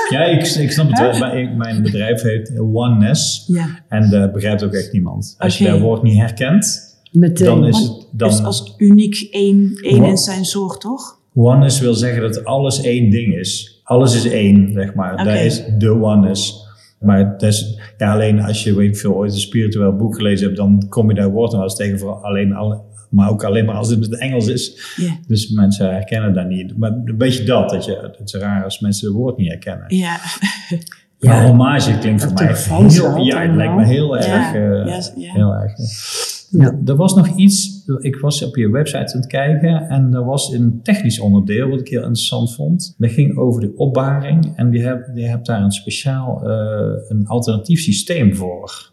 Ja, 0.09 0.23
ik, 0.23 0.45
ik 0.45 0.71
snap 0.71 0.89
het 0.89 0.99
wel. 0.99 1.19
Mijn, 1.19 1.57
mijn 1.57 1.81
bedrijf 1.81 2.21
heet 2.21 2.59
Oneness. 2.59 3.43
Ja. 3.47 3.65
En 3.89 4.09
dat 4.09 4.33
begrijpt 4.33 4.63
ook 4.63 4.73
echt 4.73 4.91
niemand. 4.91 5.35
Als 5.37 5.57
je 5.57 5.65
dat 5.65 5.79
woord 5.79 6.03
niet 6.03 6.17
herkent, 6.17 6.95
Meteen. 7.11 7.45
dan 7.45 7.65
is 7.65 7.77
het... 7.77 8.07
Dan, 8.11 8.29
Dus 8.29 8.43
als 8.43 8.73
uniek 8.77 9.27
één, 9.31 9.79
één 9.81 10.03
in 10.03 10.17
zijn 10.17 10.45
soort, 10.45 10.81
toch? 10.81 11.18
Oneness 11.41 11.79
wil 11.79 11.93
zeggen 11.93 12.21
dat 12.21 12.45
alles 12.45 12.81
één 12.81 13.09
ding 13.09 13.35
is. 13.35 13.79
Alles 13.83 14.15
is 14.25 14.31
één, 14.31 14.71
zeg 14.73 14.93
maar. 14.93 15.13
Oké. 15.13 15.23
Dat 15.23 15.33
is 15.35 15.63
de 15.77 15.89
oneness. 16.01 16.67
Maar 16.99 17.31
dat 17.31 17.41
is, 17.43 17.79
ja, 17.97 18.13
alleen 18.13 18.41
als 18.41 18.63
je 18.63 18.75
weet 18.75 18.99
veel 18.99 19.13
ooit 19.15 19.31
een 19.33 19.39
spiritueel 19.39 19.95
boek 19.95 20.15
gelezen 20.15 20.45
hebt, 20.45 20.57
dan 20.57 20.85
kom 20.89 21.09
je 21.09 21.15
daar 21.15 21.29
woord 21.31 21.49
nog 21.51 21.59
wel 21.59 21.69
eens 21.69 21.75
tegen. 21.77 21.99
Voor 21.99 22.13
alleen, 22.13 22.53
alle, 22.53 22.81
maar 23.09 23.29
ook 23.29 23.43
alleen 23.43 23.65
maar 23.65 23.75
als 23.75 23.89
het 23.89 23.97
in 24.05 24.11
het 24.11 24.19
Engels 24.19 24.47
is. 24.47 24.93
Ja. 24.95 25.17
Dus 25.27 25.49
mensen 25.49 25.89
herkennen 25.91 26.33
dat 26.33 26.47
niet. 26.47 26.77
Maar 26.77 26.91
een 26.91 27.17
beetje 27.17 27.43
dat, 27.43 27.69
dat 27.69 27.85
je, 27.85 28.11
het 28.17 28.33
is 28.33 28.33
raar 28.41 28.63
als 28.63 28.79
mensen 28.79 29.07
het 29.07 29.15
woord 29.17 29.37
niet 29.37 29.47
herkennen. 29.47 29.85
Ja. 29.95 30.17
Maar 31.19 31.45
hommage 31.45 31.97
klinkt 31.97 32.23
voor 32.23 32.33
mij 32.33 32.55
heel, 32.87 33.17
ja, 33.17 33.41
het 33.41 33.55
lijkt 33.55 33.73
me 33.73 33.79
wel. 33.79 33.89
heel 33.89 34.15
Ja, 34.17 34.21
erg. 34.23 34.53
eh, 34.55 34.85
ja, 34.93 35.01
ja. 35.25 35.33
Heel 35.33 35.53
erg. 35.53 35.71
Ja. 36.49 36.79
Er 36.85 36.95
was 36.95 37.15
nog 37.15 37.27
iets, 37.37 37.83
ik 37.99 38.15
was 38.15 38.43
op 38.43 38.55
je 38.55 38.69
website 38.69 38.97
aan 39.13 39.19
het 39.21 39.27
kijken 39.27 39.89
en 39.89 40.13
er 40.13 40.25
was 40.25 40.53
een 40.53 40.79
technisch 40.83 41.19
onderdeel 41.19 41.69
wat 41.69 41.79
ik 41.79 41.87
heel 41.87 41.99
interessant 42.01 42.55
vond. 42.55 42.95
Dat 42.97 43.11
ging 43.11 43.37
over 43.37 43.61
de 43.61 43.71
opbaring 43.75 44.53
en 44.55 44.69
die 44.69 44.81
heb, 44.81 45.11
die 45.13 45.25
hebt 45.25 45.45
daar 45.45 45.61
een 45.61 45.71
speciaal, 45.71 46.43
eh, 46.49 47.09
een 47.09 47.27
alternatief 47.27 47.79
systeem 47.81 48.35
voor. 48.35 48.91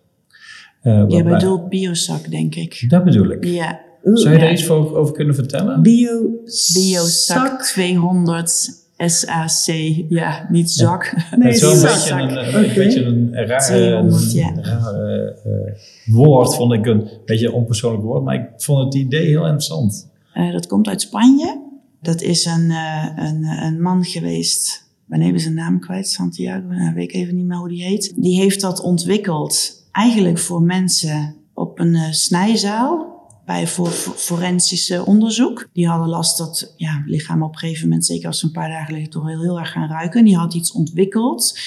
Eh, 0.80 1.04
Je 1.08 1.22
bedoelt 1.22 1.68
biosac, 1.68 2.30
denk 2.30 2.54
ik. 2.54 2.84
Dat 2.88 3.04
bedoel 3.04 3.30
ik. 3.30 3.44
Ja. 3.44 3.80
Zou 4.02 4.28
je 4.28 4.34
Ja. 4.34 4.38
daar 4.44 4.52
iets 4.52 4.64
voor, 4.64 4.96
over 4.96 5.14
kunnen 5.14 5.34
vertellen? 5.34 5.82
Bio 5.82 6.30
Biosac 6.74 7.62
200 7.62 8.85
SAC, 8.96 9.74
ja, 10.08 10.46
niet 10.50 10.70
zak. 10.70 11.12
het 11.16 11.44
is 11.54 11.60
wel 11.60 11.70
een 11.70 11.76
zak. 11.76 11.92
beetje 11.94 12.12
een, 12.12 12.54
een, 12.54 12.74
beetje 12.74 13.04
een 13.04 13.34
rare, 13.46 13.64
200, 13.64 14.32
ja. 14.32 14.48
een 14.48 14.64
rare, 14.64 15.36
eh, 15.44 16.14
woord, 16.14 16.54
vond 16.54 16.72
ik 16.72 16.86
een 16.86 17.08
beetje 17.24 17.46
een 17.46 17.52
onpersoonlijk 17.52 18.04
woord, 18.04 18.24
maar 18.24 18.34
ik 18.34 18.48
vond 18.56 18.84
het 18.84 18.94
idee 18.94 19.26
heel 19.26 19.42
interessant. 19.42 20.08
Eh, 20.32 20.52
dat 20.52 20.66
komt 20.66 20.88
uit 20.88 21.00
Spanje. 21.00 21.64
Dat 22.00 22.22
is 22.22 22.44
een, 22.44 22.70
eh, 22.70 23.06
een, 23.16 23.44
een 23.44 23.82
man 23.82 24.04
geweest. 24.04 24.84
Ik 25.06 25.18
ben 25.18 25.22
even 25.22 25.40
zijn 25.40 25.54
naam 25.54 25.80
kwijt, 25.80 26.08
Santiago. 26.08 26.66
Nou, 26.68 26.94
weet 26.94 27.08
ik 27.08 27.14
even 27.14 27.36
niet 27.36 27.46
meer 27.46 27.56
hoe 27.56 27.68
die 27.68 27.82
heet. 27.82 28.12
Die 28.16 28.40
heeft 28.40 28.60
dat 28.60 28.80
ontwikkeld 28.80 29.84
eigenlijk 29.92 30.38
voor 30.38 30.62
mensen 30.62 31.34
op 31.54 31.78
een 31.78 32.14
snijzaal. 32.14 33.15
Bij 33.46 33.66
voor, 33.66 33.90
forensische 34.16 35.04
onderzoek. 35.04 35.68
Die 35.72 35.88
hadden 35.88 36.08
last 36.08 36.38
dat 36.38 36.74
ja, 36.76 37.02
lichamen 37.06 37.46
op 37.46 37.52
een 37.52 37.58
gegeven 37.58 37.88
moment, 37.88 38.06
zeker 38.06 38.26
als 38.26 38.38
ze 38.38 38.46
een 38.46 38.52
paar 38.52 38.68
dagen 38.68 38.92
liggen, 38.92 39.10
toch 39.10 39.26
heel, 39.26 39.42
heel 39.42 39.58
erg 39.58 39.72
gaan 39.72 39.88
ruiken. 39.88 40.18
En 40.18 40.24
die 40.24 40.36
had 40.36 40.54
iets 40.54 40.72
ontwikkeld. 40.72 41.58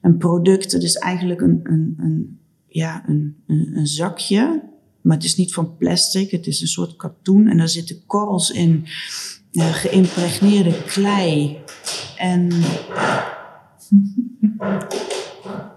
Een 0.00 0.16
product, 0.16 0.72
het 0.72 0.82
is 0.82 0.94
eigenlijk 0.94 1.40
een, 1.40 1.60
een, 1.62 1.96
een, 1.98 2.38
ja, 2.66 3.04
een, 3.06 3.36
een, 3.46 3.70
een 3.74 3.86
zakje. 3.86 4.62
Maar 5.00 5.16
het 5.16 5.26
is 5.26 5.36
niet 5.36 5.54
van 5.54 5.76
plastic, 5.76 6.30
het 6.30 6.46
is 6.46 6.60
een 6.60 6.68
soort 6.68 6.96
katoen. 6.96 7.48
En 7.48 7.56
daar 7.56 7.68
zitten 7.68 8.06
korrels 8.06 8.50
in, 8.50 8.86
eh, 9.52 9.74
geïmpregneerde 9.74 10.82
klei. 10.84 11.58
En 12.16 12.50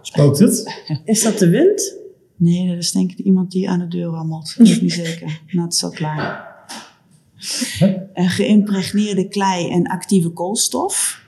Spookt 0.02 0.39
het? 0.39 0.84
Is 1.06 1.24
dat 1.24 1.38
de 1.38 1.50
wind? 1.50 2.01
Nee, 2.41 2.67
dat 2.67 2.77
is 2.77 2.91
denk 2.91 3.12
ik 3.12 3.17
iemand 3.17 3.51
die 3.51 3.69
aan 3.69 3.80
de 3.80 3.88
deur 3.88 4.10
rammelt. 4.10 4.58
Dat 4.58 4.67
weet 4.67 4.82
niet 4.82 4.93
zeker. 4.93 5.41
Nou, 5.51 5.65
het 5.65 5.73
is 5.73 5.84
al 5.84 5.89
klaar. 5.89 6.49
En 8.13 8.30
geïmpregneerde 8.30 9.27
klei 9.27 9.69
en 9.69 9.88
actieve 9.88 10.30
koolstof. 10.30 11.21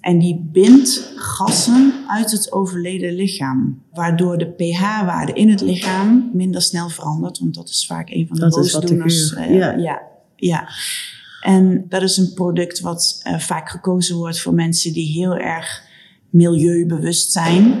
En 0.00 0.18
die 0.18 0.48
bindt 0.52 1.12
gassen 1.16 1.92
uit 2.06 2.30
het 2.30 2.52
overleden 2.52 3.14
lichaam. 3.14 3.82
Waardoor 3.92 4.38
de 4.38 4.46
pH-waarde 4.46 5.32
in 5.32 5.50
het 5.50 5.60
lichaam 5.60 6.30
minder 6.32 6.62
snel 6.62 6.88
verandert. 6.88 7.38
Want 7.38 7.54
dat 7.54 7.68
is 7.68 7.86
vaak 7.86 8.10
een 8.10 8.26
van 8.26 8.36
de 8.36 8.42
Dat 8.42 8.64
is 8.64 8.72
wat 8.72 8.88
de 8.88 8.96
boosdoeners. 8.96 9.34
Eh, 9.34 9.58
ja. 9.58 9.72
ja, 9.72 10.02
ja. 10.36 10.68
En 11.42 11.86
dat 11.88 12.02
is 12.02 12.16
een 12.16 12.32
product 12.34 12.80
wat 12.80 13.20
eh, 13.22 13.38
vaak 13.38 13.68
gekozen 13.68 14.16
wordt 14.16 14.40
voor 14.40 14.54
mensen 14.54 14.92
die 14.92 15.12
heel 15.12 15.36
erg 15.36 15.82
milieubewust 16.30 17.32
zijn. 17.32 17.74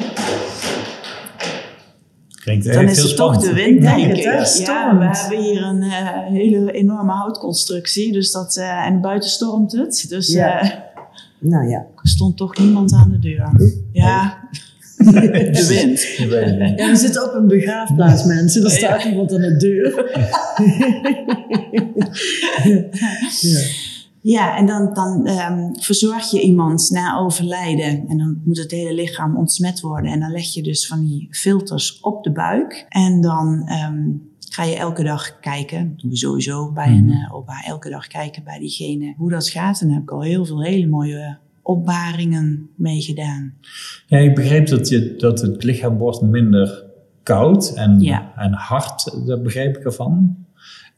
Klinkt 2.48 2.66
Dan 2.66 2.82
echt 2.82 2.90
is 2.90 2.96
heel 2.96 3.06
het 3.06 3.16
toch 3.16 3.38
de 3.38 3.52
wind, 3.52 3.74
Ik 3.76 3.80
denk 3.80 4.12
ik. 4.16 4.24
hè? 4.24 4.30
Ja, 4.32 4.98
we 4.98 5.04
hebben 5.04 5.42
hier 5.42 5.62
een 5.62 5.82
eh, 5.82 6.26
hele 6.26 6.72
enorme 6.72 7.12
houtconstructie. 7.12 8.12
Dus 8.12 8.32
dat, 8.32 8.56
eh, 8.56 8.86
en 8.86 9.00
buiten 9.00 9.30
stormt 9.30 9.72
het. 9.72 10.06
Dus 10.08 10.32
Ja. 10.32 10.60
eh, 10.60 10.70
Nou 11.40 11.68
ja. 11.68 11.78
er 11.78 12.08
stond 12.08 12.36
toch 12.36 12.58
niemand 12.58 12.92
aan 12.92 13.10
de 13.10 13.18
deur. 13.18 13.50
Ja, 13.92 14.38
de 14.98 15.64
wind. 15.68 16.00
Ja, 16.78 16.90
we 16.90 16.96
zitten 16.96 17.24
op 17.24 17.34
een 17.34 17.46
begraafplaats, 17.46 18.24
mensen. 18.24 18.64
Er 18.64 18.70
staat 18.70 19.04
iemand 19.04 19.32
aan 19.32 19.40
de 19.40 19.56
deur. 19.56 19.94
ja. 23.40 23.60
Ja, 24.22 24.56
en 24.56 24.66
dan, 24.66 24.94
dan 24.94 25.26
ehm, 25.26 25.72
verzorg 25.74 26.30
je 26.30 26.40
iemand 26.40 26.90
na 26.90 27.18
overlijden. 27.18 28.08
En 28.08 28.18
dan 28.18 28.40
moet 28.44 28.58
het 28.58 28.70
hele 28.70 28.94
lichaam 28.94 29.36
ontsmet 29.36 29.80
worden. 29.80 30.12
En 30.12 30.20
dan 30.20 30.30
leg 30.30 30.54
je 30.54 30.62
dus 30.62 30.86
van 30.86 31.04
die 31.06 31.28
filters 31.30 32.00
op 32.00 32.24
de 32.24 32.32
buik. 32.32 32.86
En 32.88 33.20
dan 33.20 33.62
ehm, 33.66 34.08
ga 34.48 34.62
je 34.64 34.76
elke 34.76 35.02
dag 35.02 35.40
kijken. 35.40 35.88
Dat 35.88 36.00
doen 36.00 36.10
we 36.10 36.16
sowieso 36.16 36.72
bij 36.72 36.86
een 36.88 37.08
uh, 37.08 37.34
opbaar. 37.34 37.64
Elke 37.66 37.90
dag 37.90 38.06
kijken 38.06 38.44
bij 38.44 38.58
diegene 38.58 39.14
hoe 39.16 39.30
dat 39.30 39.48
gaat. 39.48 39.80
En 39.80 39.86
daar 39.86 39.94
heb 39.96 40.04
ik 40.04 40.10
al 40.12 40.22
heel 40.22 40.44
veel 40.44 40.62
hele 40.62 40.86
mooie 40.86 41.36
opbaringen 41.62 42.68
mee 42.76 43.00
gedaan. 43.00 43.54
Ja, 44.06 44.18
ik 44.18 44.34
begreep 44.34 44.66
dat, 44.66 44.88
je, 44.88 45.14
dat 45.16 45.40
het 45.40 45.62
lichaam 45.62 45.98
wordt 45.98 46.20
minder 46.22 46.84
koud 47.22 47.72
en, 47.74 48.00
Ja. 48.00 48.32
en 48.36 48.52
hard, 48.52 49.26
dat 49.26 49.42
begreep 49.42 49.76
ik 49.76 49.84
ervan. 49.84 50.36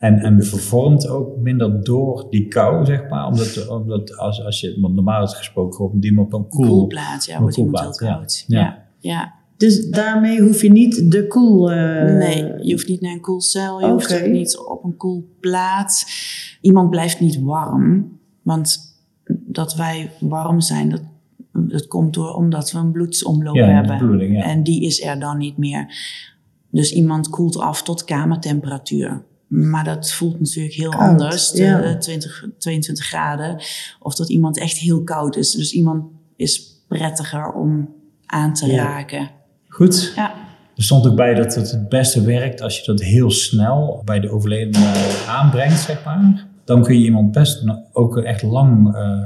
En, 0.00 0.18
en 0.18 0.44
vervormt 0.44 1.08
ook 1.08 1.36
minder 1.36 1.84
door 1.84 2.26
die 2.30 2.48
kou, 2.48 2.84
zeg 2.84 3.08
maar. 3.08 3.26
Omdat, 3.26 3.68
omdat 3.68 4.16
als, 4.16 4.44
als 4.44 4.60
je, 4.60 4.78
want 4.80 4.94
normaal 4.94 5.22
is 5.22 5.34
gesproken 5.34 5.74
gewoon 5.74 6.00
die 6.00 6.18
op 6.18 6.32
een 6.32 6.48
koel... 6.48 6.66
Koelplaat, 6.66 7.24
ja, 7.24 7.40
wordt 7.40 7.56
iemand 7.56 7.98
heel 8.00 8.08
koud. 8.08 8.44
Ja. 8.46 8.58
Ja, 8.60 8.86
ja. 8.98 9.32
Dus 9.56 9.88
daarmee 9.88 10.40
hoef 10.40 10.62
je 10.62 10.70
niet 10.70 11.10
de 11.10 11.26
koel... 11.26 11.70
eh, 11.70 12.16
Nee, 12.18 12.44
je 12.64 12.72
hoeft 12.72 12.88
niet 12.88 13.00
naar 13.00 13.12
een 13.12 13.20
koelcel, 13.20 13.80
je 13.80 13.86
hoeft 13.86 14.22
ook 14.22 14.28
niet 14.28 14.58
op 14.58 14.84
een 14.84 14.96
koelplaat. 14.96 16.04
Iemand 16.60 16.90
blijft 16.90 17.20
niet 17.20 17.40
warm, 17.40 18.18
want 18.42 18.78
dat 19.46 19.74
wij 19.74 20.10
warm 20.20 20.60
zijn, 20.60 20.88
dat, 20.90 21.02
dat 21.52 21.86
komt 21.86 22.14
door 22.14 22.34
omdat 22.34 22.72
we 22.72 22.78
een 22.78 22.92
bloedsomloop 22.92 23.54
Ja, 23.54 23.66
de 23.66 23.72
hebben. 23.72 23.98
bloeding, 23.98 24.36
ja. 24.36 24.42
En 24.42 24.62
die 24.62 24.82
is 24.84 25.02
er 25.02 25.20
dan 25.20 25.38
niet 25.38 25.56
meer. 25.56 25.94
Dus 26.70 26.92
iemand 26.92 27.28
koelt 27.28 27.58
af 27.58 27.82
tot 27.82 28.04
kamertemperatuur. 28.04 29.22
Maar 29.50 29.84
dat 29.84 30.12
voelt 30.12 30.38
natuurlijk 30.40 30.74
heel 30.74 30.90
Koud, 30.90 31.08
anders, 31.08 31.50
de 31.50 31.62
ja. 31.62 31.96
20, 31.98 32.44
22 32.58 33.06
graden. 33.06 33.62
Of 34.00 34.14
dat 34.14 34.28
iemand 34.28 34.58
echt 34.58 34.76
heel 34.76 35.02
koud 35.02 35.36
is. 35.36 35.50
Dus 35.50 35.72
iemand 35.72 36.04
is 36.36 36.82
prettiger 36.88 37.52
om 37.52 37.88
aan 38.26 38.54
te 38.54 38.66
Ja. 38.66 38.82
raken. 38.84 39.30
Goed. 39.68 40.12
Ja. 40.16 40.34
Er 40.76 40.82
stond 40.82 41.06
ook 41.06 41.16
bij 41.16 41.34
dat 41.34 41.54
het 41.54 41.70
het 41.70 41.88
beste 41.88 42.22
werkt 42.22 42.60
als 42.62 42.78
je 42.78 42.86
dat 42.86 43.00
heel 43.00 43.30
snel 43.30 44.02
bij 44.04 44.20
de 44.20 44.30
overledene 44.30 45.22
aanbrengt, 45.28 45.80
zeg 45.80 46.04
maar. 46.04 46.46
Dan 46.64 46.82
kun 46.82 46.98
je 46.98 47.04
iemand 47.04 47.32
best 47.32 47.64
ook 47.92 48.18
echt 48.18 48.42
lang 48.42 48.94
eh, 48.94 49.18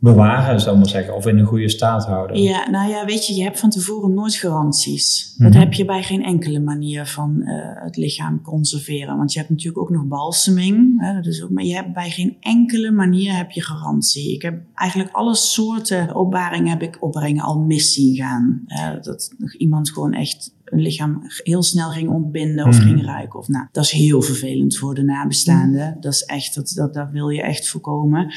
bewaren, 0.00 0.60
zou 0.60 0.74
ik 0.74 0.80
maar 0.82 0.90
zeggen. 0.90 1.14
Of 1.14 1.26
in 1.26 1.38
een 1.38 1.46
goede 1.46 1.68
staat 1.68 2.06
houden. 2.06 2.42
Ja, 2.42 2.70
nou 2.70 2.90
ja, 2.90 3.04
weet 3.04 3.26
je, 3.26 3.34
je 3.34 3.42
hebt 3.42 3.60
van 3.60 3.70
tevoren 3.70 4.14
nooit 4.14 4.34
garanties. 4.34 5.34
Dat 5.38 5.50
Mhm. 5.50 5.58
heb 5.58 5.72
je 5.72 5.84
bij 5.84 6.02
geen 6.02 6.22
enkele 6.24 6.60
manier 6.60 7.06
van 7.06 7.42
eh, 7.42 7.82
het 7.84 7.96
lichaam 7.96 8.42
conserveren. 8.42 9.16
Want 9.16 9.32
je 9.32 9.38
hebt 9.38 9.50
natuurlijk 9.50 9.78
ook 9.78 9.90
nog 9.90 10.04
balseming. 10.04 11.00
Hè, 11.00 11.14
dat 11.14 11.26
is 11.26 11.42
ook, 11.42 11.50
maar 11.50 11.64
je 11.64 11.74
hebt 11.74 11.92
bij 11.94 12.10
geen 12.10 12.36
enkele 12.40 12.90
manier 12.90 13.36
heb 13.36 13.50
je 13.50 13.62
garantie. 13.62 14.34
Ik 14.34 14.42
heb 14.42 14.60
eigenlijk 14.74 15.10
alle 15.12 15.34
soorten 15.34 16.14
opbaringen 16.14 16.70
heb 16.70 16.82
ik 16.82 16.96
opbaringen 17.00 17.44
al 17.44 17.58
mis 17.60 17.92
zien 17.94 18.14
gaan. 18.16 18.62
Eh, 18.66 18.90
dat 19.02 19.34
nog 19.38 19.54
iemand 19.54 19.90
gewoon 19.90 20.12
echt 20.12 20.56
een 20.70 20.80
lichaam 20.80 21.22
heel 21.42 21.62
snel 21.62 21.90
ging 21.90 22.08
ontbinden 22.10 22.66
of 22.66 22.78
Mhm. 22.78 22.86
ging 22.86 23.04
ruiken. 23.04 23.38
Of, 23.38 23.48
nou, 23.48 23.66
dat 23.72 23.84
is 23.84 23.90
heel 23.90 24.22
vervelend 24.22 24.76
voor 24.76 24.94
de 24.94 25.02
nabestaanden. 25.02 25.96
Dat 26.00 26.12
is 26.12 26.24
echt, 26.24 26.54
dat, 26.54 26.72
dat, 26.74 26.94
dat 26.94 27.10
wil 27.10 27.28
je 27.28 27.42
echt 27.42 27.68
voorkomen. 27.68 28.32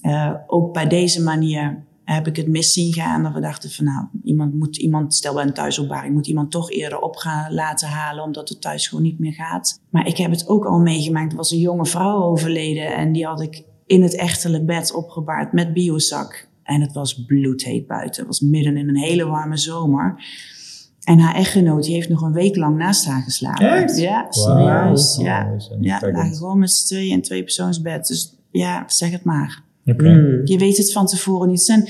Eh, 0.00 0.34
ook 0.46 0.72
bij 0.72 0.86
deze 0.88 1.22
manier 1.22 1.84
heb 2.04 2.26
ik 2.26 2.36
het 2.36 2.48
mis 2.48 2.72
zien 2.72 2.92
gaan. 2.92 3.22
Dat 3.22 3.32
we 3.32 3.40
dachten 3.40 3.70
van 3.70 3.84
nou, 3.84 4.06
iemand 4.24 4.54
moet 4.54 4.76
iemand, 4.76 5.14
stel 5.14 5.34
bij 5.34 5.44
een 5.44 5.52
thuisopbaring, 5.52 6.14
moet 6.14 6.26
iemand 6.26 6.50
toch 6.50 6.70
eerder 6.70 6.98
op 6.98 7.16
gaan 7.16 7.54
laten 7.54 7.88
halen, 7.88 8.24
omdat 8.24 8.48
het 8.48 8.60
thuis 8.60 8.88
gewoon 8.88 9.04
niet 9.04 9.18
meer 9.18 9.32
gaat. 9.32 9.80
Maar 9.90 10.06
ik 10.06 10.16
heb 10.16 10.30
het 10.30 10.48
ook 10.48 10.64
al 10.64 10.78
meegemaakt. 10.78 11.30
Er 11.30 11.36
was 11.36 11.50
een 11.50 11.58
jonge 11.58 11.86
vrouw 11.86 12.22
overleden 12.22 12.94
en 12.94 13.12
die 13.12 13.26
had 13.26 13.40
ik 13.40 13.62
in 13.86 14.02
het 14.02 14.16
echtelijk 14.16 14.66
bed 14.66 14.94
opgebaard 14.94 15.52
met 15.52 15.72
biozak. 15.72 16.48
En 16.62 16.80
het 16.80 16.92
was 16.92 17.24
bloedheet 17.24 17.86
buiten. 17.86 18.18
Het 18.18 18.26
was 18.26 18.40
midden 18.40 18.76
in 18.76 18.88
een 18.88 18.96
hele 18.96 19.26
warme 19.26 19.56
zomer. 19.56 20.24
En 21.04 21.18
haar 21.18 21.34
echtgenoot 21.34 21.84
die 21.84 21.94
heeft 21.94 22.08
nog 22.08 22.22
een 22.22 22.32
week 22.32 22.56
lang 22.56 22.76
naast 22.76 23.04
haar 23.06 23.22
geslapen. 23.22 23.70
Echt? 23.70 23.98
Ja, 23.98 24.26
serieus. 24.30 25.16
Ja, 25.20 25.50
Oh, 25.52 25.76
ja 25.80 26.00
lagen 26.12 26.36
gewoon 26.36 26.58
met 26.58 26.70
z'n 26.70 26.86
tweeën 26.86 27.08
in 27.08 27.14
een 27.14 27.22
tweepersoonsbed. 27.22 28.06
Dus 28.06 28.34
ja, 28.50 28.84
zeg 28.86 29.10
het 29.10 29.24
maar. 29.24 29.62
Mm. 29.84 30.40
Je 30.44 30.58
weet 30.58 30.76
het 30.76 30.92
van 30.92 31.06
tevoren 31.06 31.48
niet. 31.48 31.68
En 31.68 31.88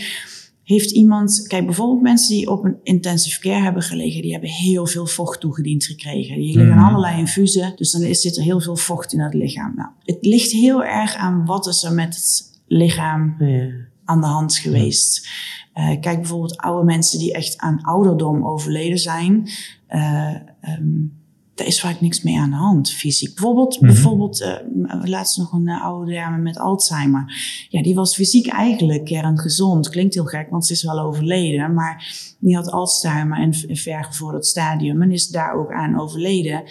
heeft 0.62 0.90
iemand, 0.90 1.44
kijk 1.46 1.64
bijvoorbeeld 1.66 2.03
mensen 2.03 2.35
die 2.35 2.50
op 2.50 2.64
een 2.64 2.77
intensive 2.83 3.40
care 3.40 3.62
hebben 3.62 3.83
gelegen, 3.83 4.22
die 4.22 4.33
hebben 4.33 4.50
heel 4.50 4.87
veel 4.87 5.07
vocht 5.07 5.40
toegediend 5.40 5.85
gekregen. 5.85 6.37
Die 6.37 6.57
liggen 6.57 6.77
Mhm. 6.77 6.85
allerlei 6.85 7.18
infusen, 7.18 7.72
dus 7.77 7.90
dan 7.90 8.03
is, 8.03 8.20
zit 8.20 8.37
er 8.37 8.42
heel 8.42 8.61
veel 8.61 8.77
vocht 8.77 9.12
in 9.12 9.20
het 9.20 9.35
lichaam. 9.35 9.72
Nou, 9.77 9.88
het 10.05 10.18
ligt 10.20 10.50
heel 10.53 10.85
erg 10.85 11.14
aan 11.16 11.44
wat 11.44 11.66
is 11.66 11.83
er 11.85 11.92
met 11.92 12.14
het 12.14 12.42
lichaam 12.66 13.35
Ja. 13.38 13.66
Aan 14.04 14.20
de 14.20 14.26
hand 14.26 14.56
geweest. 14.56 15.28
Eh, 15.72 16.00
kijk 16.00 16.16
bijvoorbeeld 16.16 16.56
oude 16.56 16.84
mensen 16.84 17.18
die 17.18 17.32
echt 17.32 17.58
aan 17.58 17.82
ouderdom 17.82 18.46
overleden 18.46 18.98
zijn. 18.98 19.48
Ehm, 19.88 20.88
daar 21.54 21.66
is 21.66 21.80
vaak 21.80 22.00
niks 22.00 22.22
mee 22.22 22.38
aan 22.38 22.50
de 22.50 22.56
hand, 22.56 22.90
fysiek. 22.90 23.34
Bijvoorbeeld, 23.34 23.80
Mhm. 23.80 23.92
bijvoorbeeld 23.92 24.40
eh, 24.40 24.52
laatst 25.02 25.38
nog 25.38 25.52
een 25.52 25.68
oude 25.68 26.12
dame 26.12 26.38
met 26.38 26.58
Alzheimer. 26.58 27.34
Ja, 27.68 27.82
die 27.82 27.94
was 27.94 28.14
fysiek 28.14 28.46
eigenlijk 28.46 29.04
kerngezond. 29.04 29.88
Klinkt 29.88 30.14
heel 30.14 30.24
gek, 30.24 30.50
want 30.50 30.66
ze 30.66 30.72
is 30.72 30.82
wel 30.82 30.98
overleden. 31.00 31.74
Maar 31.74 32.14
die 32.40 32.54
had 32.56 32.70
Alzheimer 32.70 33.38
in, 33.42 33.54
in 33.66 33.76
vergevorderd 33.76 34.46
stadium 34.46 35.02
en 35.02 35.12
is 35.12 35.28
daar 35.28 35.54
ook 35.54 35.72
aan 35.72 36.00
overleden. 36.00 36.62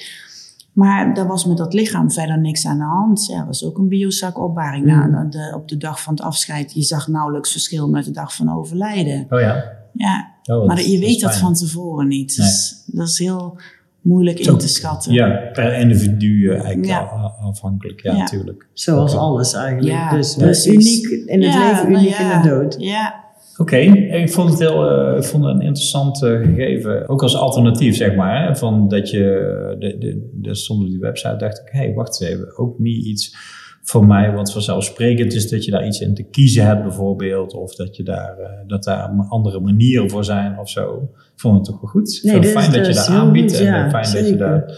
Maar 0.74 1.14
daar 1.14 1.28
was 1.28 1.46
met 1.46 1.58
dat 1.58 1.74
lichaam 1.74 2.12
verder 2.12 2.40
niks 2.40 2.66
aan 2.66 2.78
de 2.78 2.84
hand. 2.84 3.26
Ja, 3.26 3.46
was 3.46 3.66
ook 3.66 3.78
een 3.78 3.88
biozakopbaring. 3.88 4.86
Mm. 4.86 5.12
Nou, 5.12 5.30
de, 5.30 5.52
op 5.56 5.68
de 5.68 5.78
dag 5.78 6.02
van 6.02 6.14
het 6.14 6.24
afscheid, 6.24 6.74
je 6.74 6.82
zag 6.82 7.08
nauwelijks 7.08 7.52
verschil 7.52 7.90
met 7.90 8.06
de 8.06 8.12
dag 8.12 8.36
van 8.36 8.54
overlijden. 8.58 9.26
Oh 9.30 9.40
ja. 9.40 9.64
Ja, 9.94 10.32
Oh, 10.44 10.66
maar 10.68 10.76
dat- 10.76 10.92
je 10.92 11.00
weet 11.00 11.22
dat 11.22 11.36
van 11.38 11.54
tevoren 11.54 12.08
niet. 12.08 12.36
Dus 12.36 12.84
dat 12.86 13.08
is 13.08 13.20
heel 13.20 13.58
moeilijk 14.02 14.40
in 14.40 14.58
te 14.58 14.68
schatten. 14.68 15.14
Ja, 15.14 15.50
per 15.54 15.74
individu 15.80 16.48
eh, 16.50 16.54
eigenlijk 16.54 16.86
Ja. 16.86 17.00
afhankelijk. 17.42 18.02
Ja, 18.04 18.12
Ja. 18.12 18.18
natuurlijk. 18.18 18.68
Zoals 18.74 19.16
alles 19.16 19.54
eigenlijk. 19.54 19.94
Ja, 19.94 20.12
dus 20.12 20.36
precies. 20.36 20.74
uniek 21.02 21.28
in 21.30 21.44
het 21.44 21.54
Ja, 21.54 21.68
leven, 21.70 21.92
nou 21.92 22.04
uniek 22.04 22.18
ja. 22.18 22.36
in 22.36 22.42
de 22.42 22.50
dood. 22.50 22.76
Ja, 22.80 23.24
Oké, 23.64 23.78
ik 23.78 24.32
vond 24.32 24.50
het 24.50 24.60
heel, 24.60 24.90
eh, 24.90 25.18
ik 25.18 25.24
vond 25.24 25.46
het 25.46 25.56
een 25.56 25.62
interessant 25.62 26.24
eh, 26.24 26.30
gegeven, 26.30 27.10
ook 27.10 27.22
als 27.22 27.36
alternatief 27.36 27.96
zeg 27.96 28.16
maar, 28.16 28.48
hè, 28.48 28.56
van 28.56 28.88
dat 28.88 29.10
je, 29.10 29.76
de, 29.80 29.98
de, 29.98 30.30
de 30.34 30.56
stond 30.56 30.82
op 30.82 30.90
die 30.90 31.00
website, 31.00 31.36
dacht 31.36 31.60
ik, 31.60 31.70
hé, 31.72 31.80
hey, 31.80 31.94
wacht 31.94 32.22
eens 32.22 32.30
even, 32.30 32.58
ook 32.58 32.80
niet 32.80 33.06
iets 33.06 33.36
voor 33.84 34.08
mij 34.08 34.32
wat 34.32 34.52
vanzelfsprekend 34.52 35.34
is 35.34 35.50
dat 35.50 35.66
je 35.66 35.72
daar 35.72 35.86
iets 35.86 36.00
in 36.00 36.14
te 36.14 36.24
kiezen 36.24 36.66
hebt 36.66 36.84
bijvoorbeeld, 36.84 37.54
of 37.54 37.76
dat, 37.76 37.96
je 37.96 38.04
daar, 38.04 38.38
eh, 38.38 38.50
dat 38.68 38.84
daar 38.84 39.10
andere 39.30 39.60
manieren 39.60 40.10
voor 40.10 40.26
zijn 40.26 40.60
of 40.60 40.70
zo. 40.70 41.10
Ik 41.14 41.40
vond 41.40 41.56
het 41.56 41.66
toch 41.66 41.82
wel 41.82 41.90
goed. 41.90 42.20
Ik 42.24 42.30
vind 42.30 42.44
het 42.44 42.54
fijn 42.54 42.72
dat 42.72 42.88
je 42.88 42.94
daar 42.94 43.08
heel 43.08 43.16
aanbiedt 43.16 43.52
goed, 43.52 43.60
en 43.60 43.66
ja, 43.66 43.86
eh, 43.86 43.90
fijn 43.90 44.14
dat 44.14 44.30
je 44.30 44.36
daar 44.36 44.76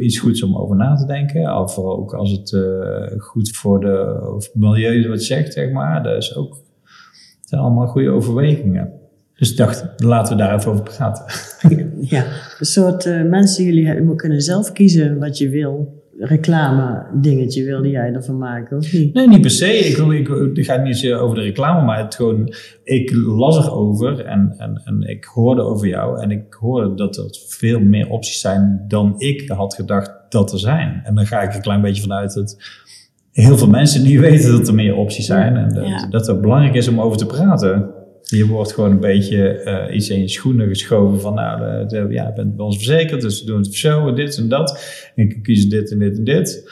iets 0.00 0.18
goeds 0.18 0.42
om 0.42 0.56
over 0.56 0.76
na 0.76 0.94
te 0.94 1.06
denken. 1.06 1.60
Of 1.60 1.78
ook 1.78 2.14
als 2.14 2.30
het 2.30 2.52
eh, 2.52 3.18
goed 3.18 3.56
voor 3.56 3.80
de 3.80 4.30
of 4.36 4.54
milieu 4.54 5.08
wat 5.08 5.22
zegt, 5.22 5.52
zeg 5.52 5.70
maar. 5.70 6.02
Dat 6.02 6.16
is 6.16 6.36
ook, 6.36 6.56
zijn 7.48 7.60
allemaal 7.60 7.86
goede 7.86 8.10
overwegingen. 8.10 8.90
Dus 9.34 9.50
ik 9.50 9.56
dacht, 9.56 9.84
laten 9.96 10.36
we 10.36 10.42
daar 10.42 10.54
even 10.58 10.70
over 10.70 10.82
praten. 10.82 11.24
Ja, 12.00 12.24
een 12.58 12.66
soort 12.66 13.06
eh, 13.06 13.22
mensen, 13.22 13.64
jullie 13.64 13.86
hebben- 13.86 14.16
kunnen 14.16 14.40
zelf 14.40 14.72
kiezen 14.72 15.18
wat 15.18 15.38
je 15.38 15.48
wil. 15.48 15.96
Reclame 16.18 17.06
dingetje 17.20 17.64
wilde 17.64 17.88
jij 17.88 18.12
ervan 18.12 18.38
maken, 18.38 18.76
of 18.76 18.92
niet? 18.92 19.14
Nee, 19.14 19.28
niet 19.28 19.40
per 19.40 19.50
se. 19.50 19.66
Ik, 19.78 19.96
wil- 19.96 20.12
ik, 20.12 20.28
ik 20.56 20.64
ga 20.64 20.76
niet 20.76 20.96
zo 20.96 21.16
over 21.18 21.36
de 21.36 21.42
reclame, 21.42 21.84
maar 21.86 21.98
het 21.98 22.14
gewoon, 22.14 22.54
ik 22.84 23.12
las 23.14 23.66
erover 23.66 24.24
en, 24.24 24.54
en, 24.58 24.80
en 24.84 25.02
ik 25.02 25.24
hoorde 25.24 25.62
over 25.62 25.88
jou. 25.88 26.22
En 26.22 26.30
ik 26.30 26.52
hoorde 26.60 26.94
dat 26.94 27.16
er 27.16 27.28
veel 27.48 27.80
meer 27.80 28.08
opties 28.08 28.40
zijn 28.40 28.84
dan 28.88 29.14
ik 29.18 29.48
had 29.50 29.74
gedacht 29.74 30.12
dat 30.28 30.52
er 30.52 30.58
zijn. 30.58 31.00
En 31.04 31.14
dan 31.14 31.26
ga 31.26 31.40
ik 31.42 31.54
een 31.54 31.60
klein 31.60 31.80
beetje 31.82 32.02
vanuit 32.02 32.34
dat 32.34 32.56
heel 33.32 33.58
veel 33.58 33.68
mensen 33.68 34.02
niet 34.02 34.20
weten 34.28 34.52
dat 34.52 34.68
er 34.68 34.74
meer 34.74 34.96
opties 34.96 35.26
zijn. 35.26 35.56
En 35.56 35.74
dat, 35.74 35.86
Ja. 35.86 36.06
dat 36.10 36.26
het 36.26 36.40
belangrijk 36.40 36.74
is 36.74 36.88
om 36.88 37.00
over 37.00 37.18
te 37.18 37.26
praten. 37.26 37.90
Je 38.22 38.46
wordt 38.46 38.72
gewoon 38.72 38.90
een 38.90 39.00
beetje 39.00 39.48
eh, 39.48 39.94
iets 39.96 40.08
in 40.08 40.20
je 40.20 40.28
schoenen 40.28 40.68
geschoven 40.68 41.20
van, 41.20 41.34
nou, 41.34 41.62
eh, 41.62 41.88
de- 41.88 42.06
ja, 42.10 42.26
je 42.26 42.32
bent 42.32 42.56
bij 42.56 42.64
ons 42.64 42.76
verzekerd, 42.76 43.20
dus 43.20 43.40
we 43.40 43.46
doen 43.46 43.58
het 43.58 43.74
zo 43.74 44.08
en 44.08 44.14
dit 44.14 44.36
en 44.38 44.48
dat. 44.48 44.80
En 45.14 45.24
ik 45.24 45.42
kies 45.42 45.68
dit 45.68 45.92
en 45.92 45.98
dit 45.98 46.18
en 46.18 46.24
dit. 46.24 46.70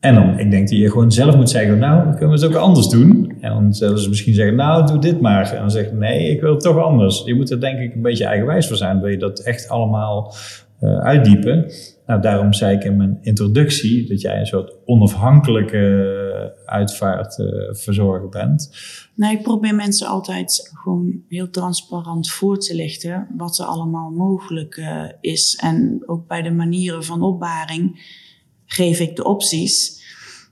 En 0.00 0.14
dan, 0.14 0.38
ik 0.38 0.50
denk 0.50 0.68
dat 0.68 0.78
je 0.78 0.90
gewoon 0.90 1.12
zelf 1.12 1.36
moet 1.36 1.50
zeggen, 1.50 1.78
nou, 1.78 2.10
kunnen 2.16 2.38
we 2.38 2.44
het 2.46 2.54
ook 2.54 2.62
anders 2.62 2.88
doen. 2.88 3.32
En 3.40 3.50
dan 3.52 3.74
zullen 3.74 3.98
ze 3.98 4.08
misschien 4.08 4.34
zeggen, 4.34 4.56
nou, 4.56 4.86
doe 4.86 4.98
dit 4.98 5.20
maar. 5.20 5.52
En 5.52 5.60
dan 5.60 5.70
zeg 5.70 5.84
je, 5.90 5.94
nee, 5.94 6.30
ik 6.30 6.40
wil 6.40 6.50
het 6.52 6.60
toch 6.62 6.78
anders. 6.78 7.22
Je 7.24 7.34
moet 7.34 7.50
er 7.50 7.60
denk 7.60 7.78
ik 7.78 7.94
een 7.94 8.02
beetje 8.02 8.24
eigenwijs 8.24 8.66
voor 8.66 8.76
zijn. 8.76 9.00
Wil 9.00 9.10
je 9.10 9.16
dat 9.18 9.38
echt 9.40 9.68
allemaal 9.68 10.34
uitdiepen? 10.80 11.72
Nou, 12.06 12.20
daarom 12.20 12.52
zei 12.52 12.76
ik 12.76 12.84
in 12.84 12.96
mijn 12.96 13.18
introductie 13.20 14.08
dat 14.08 14.20
jij 14.20 14.38
een 14.38 14.46
soort 14.46 14.74
onafhankelijke 14.84 16.54
uitvaartverzorger 16.64 18.28
bent. 18.28 18.70
Nou, 19.14 19.36
ik 19.36 19.42
probeer 19.42 19.74
mensen 19.74 20.06
altijd 20.06 20.70
gewoon 20.74 21.22
heel 21.28 21.50
transparant 21.50 22.30
voor 22.30 22.58
te 22.58 22.74
lichten 22.74 23.26
wat 23.36 23.58
er 23.58 23.64
allemaal 23.64 24.10
mogelijk 24.10 24.76
eh, 24.76 25.04
is. 25.20 25.58
En 25.62 26.02
ook 26.06 26.26
bij 26.26 26.42
de 26.42 26.50
manieren 26.50 27.04
van 27.04 27.22
opbaring 27.22 28.00
geef 28.66 29.00
ik 29.00 29.16
de 29.16 29.24
opties. 29.24 30.04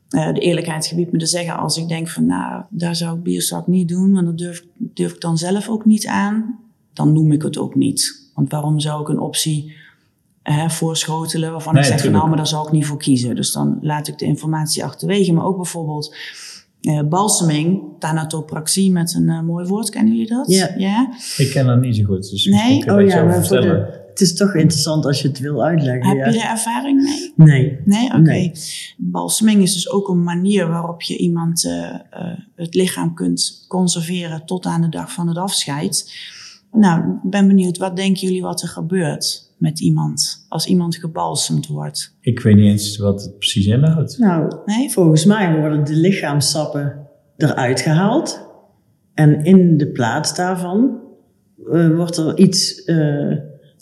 Eh, 0.09 0.33
de 0.33 0.41
eerlijkheid 0.41 0.87
gebiedt 0.87 1.13
me 1.13 1.19
te 1.19 1.27
zeggen 1.27 1.57
als 1.57 1.77
ik 1.77 1.89
denk 1.89 2.09
van 2.09 2.27
nou, 2.27 2.63
daar 2.71 2.97
zou 2.97 3.17
ik 3.17 3.23
bierzak 3.23 3.67
niet 3.67 3.89
doen, 3.89 4.13
want 4.13 4.27
dat 4.27 4.39
durf, 4.39 4.65
durf 4.77 5.13
ik 5.13 5.21
dan 5.21 5.39
zelf 5.39 5.69
ook 5.69 5.85
niet 5.85 6.07
aan. 6.07 6.59
Dan 6.93 7.13
noem 7.13 7.33
ik 7.33 7.43
het 7.43 7.59
ook 7.59 7.75
niet. 7.75 8.31
Want 8.35 8.51
waarom 8.51 8.81
zou 8.81 9.01
ik 9.01 9.09
een 9.09 9.19
optie 9.19 9.75
eh, 10.45 10.69
voorschotelen 10.69 11.51
waarvan 11.51 11.75
Nee, 11.75 11.83
ik 11.83 11.89
zeg 11.89 12.01
van 12.01 12.13
nou, 12.13 12.29
maar 12.29 12.37
daar 12.37 12.47
zou 12.47 12.67
ik 12.67 12.73
niet 12.73 12.87
voor 12.87 12.99
kiezen. 12.99 13.35
Dus 13.35 13.53
dan 13.53 13.79
laat 13.81 14.09
ik 14.09 14.19
de 14.19 14.25
informatie 14.25 14.85
achterwege. 14.85 15.33
Maar 15.33 15.45
ook 15.45 15.57
bijvoorbeeld 15.57 16.17
eh 16.81 17.01
balseming, 17.09 17.83
thanatopraxie 17.99 18.93
met 18.93 19.15
een 19.15 19.29
eh, 19.29 19.41
mooi 19.41 19.67
woord. 19.67 19.91
Kennen 19.91 20.13
jullie 20.13 20.29
dat? 20.29 20.47
Ja. 20.77 21.09
Ik 21.37 21.51
ken 21.51 21.67
dat 21.67 21.81
niet 21.81 21.97
zo 21.97 22.05
goed, 22.05 22.31
dus 22.31 22.45
Nee? 22.45 22.93
Oh 22.93 23.07
ja, 23.07 23.25
maar 23.25 23.47
voor 23.47 23.61
de, 23.61 24.03
het 24.11 24.21
is 24.21 24.35
toch 24.35 24.55
interessant 24.55 25.07
als 25.07 25.23
je 25.23 25.29
het 25.29 25.39
wil 25.39 25.65
uitleggen. 25.65 26.09
Heb 26.09 26.17
ja. 26.17 26.31
je 26.33 26.41
er 26.41 26.51
ervaring 26.51 27.03
mee? 27.03 27.33
Nee. 27.37 27.79
Nee? 27.85 28.07
Oké. 28.07 28.21
Nee. 28.21 28.53
Balseming 28.97 29.63
is 29.63 29.75
dus 29.75 29.91
ook 29.91 30.09
een 30.09 30.23
manier 30.23 30.69
waarop 30.69 31.03
je 31.03 31.17
iemand 31.17 31.65
eh, 31.65 31.97
het 32.57 32.75
lichaam 32.75 33.15
kunt 33.15 33.65
conserveren 33.69 34.47
tot 34.47 34.67
aan 34.67 34.81
de 34.81 34.89
dag 34.89 35.13
van 35.13 35.29
het 35.29 35.37
afscheid. 35.37 36.13
Nou, 36.77 37.01
ik 37.25 37.31
ben 37.31 37.47
benieuwd, 37.49 37.77
wat 37.79 37.97
denken 37.97 38.21
jullie 38.27 38.43
wat 38.43 38.63
er 38.63 38.69
gebeurt 38.69 39.53
met 39.59 39.81
iemand 39.81 40.47
als 40.49 40.67
iemand 40.67 40.97
gebalsemd 40.97 41.67
wordt? 41.67 42.17
Ik 42.21 42.41
weet 42.41 42.55
niet 42.57 42.71
eens 42.71 42.97
wat 42.99 43.23
het 43.23 43.39
precies 43.39 43.67
inhoudt. 43.67 44.19
Nou, 44.19 44.53
Nee? 44.65 44.91
volgens 44.91 45.25
mij 45.25 45.59
worden 45.59 45.85
de 45.85 45.95
lichaamsappen 45.97 47.07
eruit 47.37 47.81
gehaald. 47.81 48.47
En 49.15 49.45
in 49.45 49.77
de 49.77 49.87
plaats 49.87 50.35
daarvan 50.35 50.99
eh, 51.73 51.95
wordt 51.95 52.17
er 52.17 52.39
iets 52.39 52.85
eh, 52.85 53.33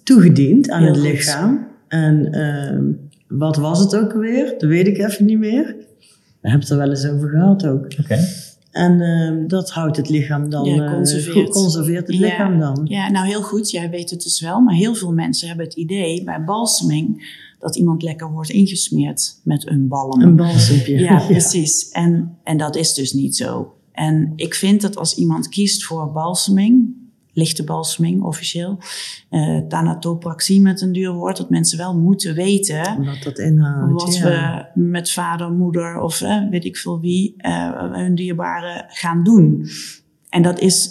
toegediend 0.02 0.70
aan 0.70 0.82
Heel 0.82 0.88
het 0.92 1.00
goed. 1.00 1.08
lichaam. 1.10 1.66
En 1.88 2.32
ehm, 2.32 2.84
wat 3.38 3.56
was 3.56 3.78
het 3.78 3.96
ook 3.96 4.12
weer? 4.12 4.44
Dat 4.58 4.68
weet 4.68 4.86
ik 4.86 4.98
even 4.98 5.24
niet 5.24 5.38
meer. 5.38 5.64
We 6.40 6.48
hebben 6.48 6.60
het 6.60 6.70
er 6.70 6.76
wel 6.76 6.90
eens 6.90 7.06
over 7.08 7.28
gehad 7.28 7.66
ook. 7.66 7.86
Oké. 8.00 8.18
En 8.72 9.00
ehm, 9.00 9.46
dat 9.46 9.70
houdt 9.70 9.96
het 9.96 10.08
lichaam 10.08 10.50
dan... 10.50 10.64
Ja, 10.64 10.84
eh, 10.84 10.94
conserveert. 10.94 11.34
goed- 11.46 11.48
conserveert 11.54 12.06
het 12.06 12.16
Ja. 12.16 12.22
lichaam 12.26 12.58
dan. 12.58 12.80
Ja, 12.84 13.10
nou 13.10 13.26
heel 13.26 13.42
goed, 13.42 13.70
jij 13.70 13.90
weet 13.90 14.10
het 14.10 14.22
dus 14.22 14.40
wel. 14.40 14.60
Maar 14.60 14.74
heel 14.74 14.94
veel 14.94 15.12
mensen 15.12 15.48
hebben 15.48 15.64
het 15.66 15.74
idee 15.74 16.24
bij 16.24 16.44
balseming 16.44 17.40
dat 17.58 17.76
iemand 17.76 18.02
lekker 18.02 18.30
wordt 18.32 18.50
ingesmeerd 18.50 19.40
met 19.44 19.68
een 19.68 19.88
balm. 19.88 20.22
Een 20.22 20.36
balsempje. 20.36 20.98
Ja, 20.98 21.26
precies. 21.26 21.88
En, 21.90 22.36
en 22.44 22.56
dat 22.56 22.76
is 22.76 22.94
dus 22.94 23.12
niet 23.12 23.36
zo. 23.36 23.72
En 23.92 24.32
ik 24.36 24.54
vind 24.54 24.80
dat 24.80 24.96
als 24.96 25.14
iemand 25.14 25.48
kiest 25.48 25.84
voor 25.84 26.12
balseming, 26.12 26.94
lichte 27.32 27.64
balseming 27.64 28.22
officieel, 28.22 28.78
eh 29.30 29.58
thanatopraxie 29.68 30.60
met 30.60 30.80
een 30.80 30.92
duur 30.92 31.12
woord, 31.12 31.36
dat 31.36 31.50
mensen 31.50 31.78
wel 31.78 31.98
moeten 31.98 32.34
weten 32.34 33.04
Wat 33.04 33.22
dat 33.22 33.38
inhoudt. 33.38 34.02
wat 34.02 34.16
ja. 34.16 34.70
we 34.74 34.80
met 34.80 35.10
vader, 35.10 35.50
moeder 35.50 36.00
of 36.00 36.18
weet 36.50 36.64
ik 36.64 36.76
veel 36.76 37.00
wie 37.00 37.34
eh, 37.36 37.92
hun 37.92 38.14
dierbaren 38.14 38.84
gaan 38.88 39.24
doen. 39.24 39.66
En 40.28 40.42
dat 40.42 40.60
is 40.60 40.90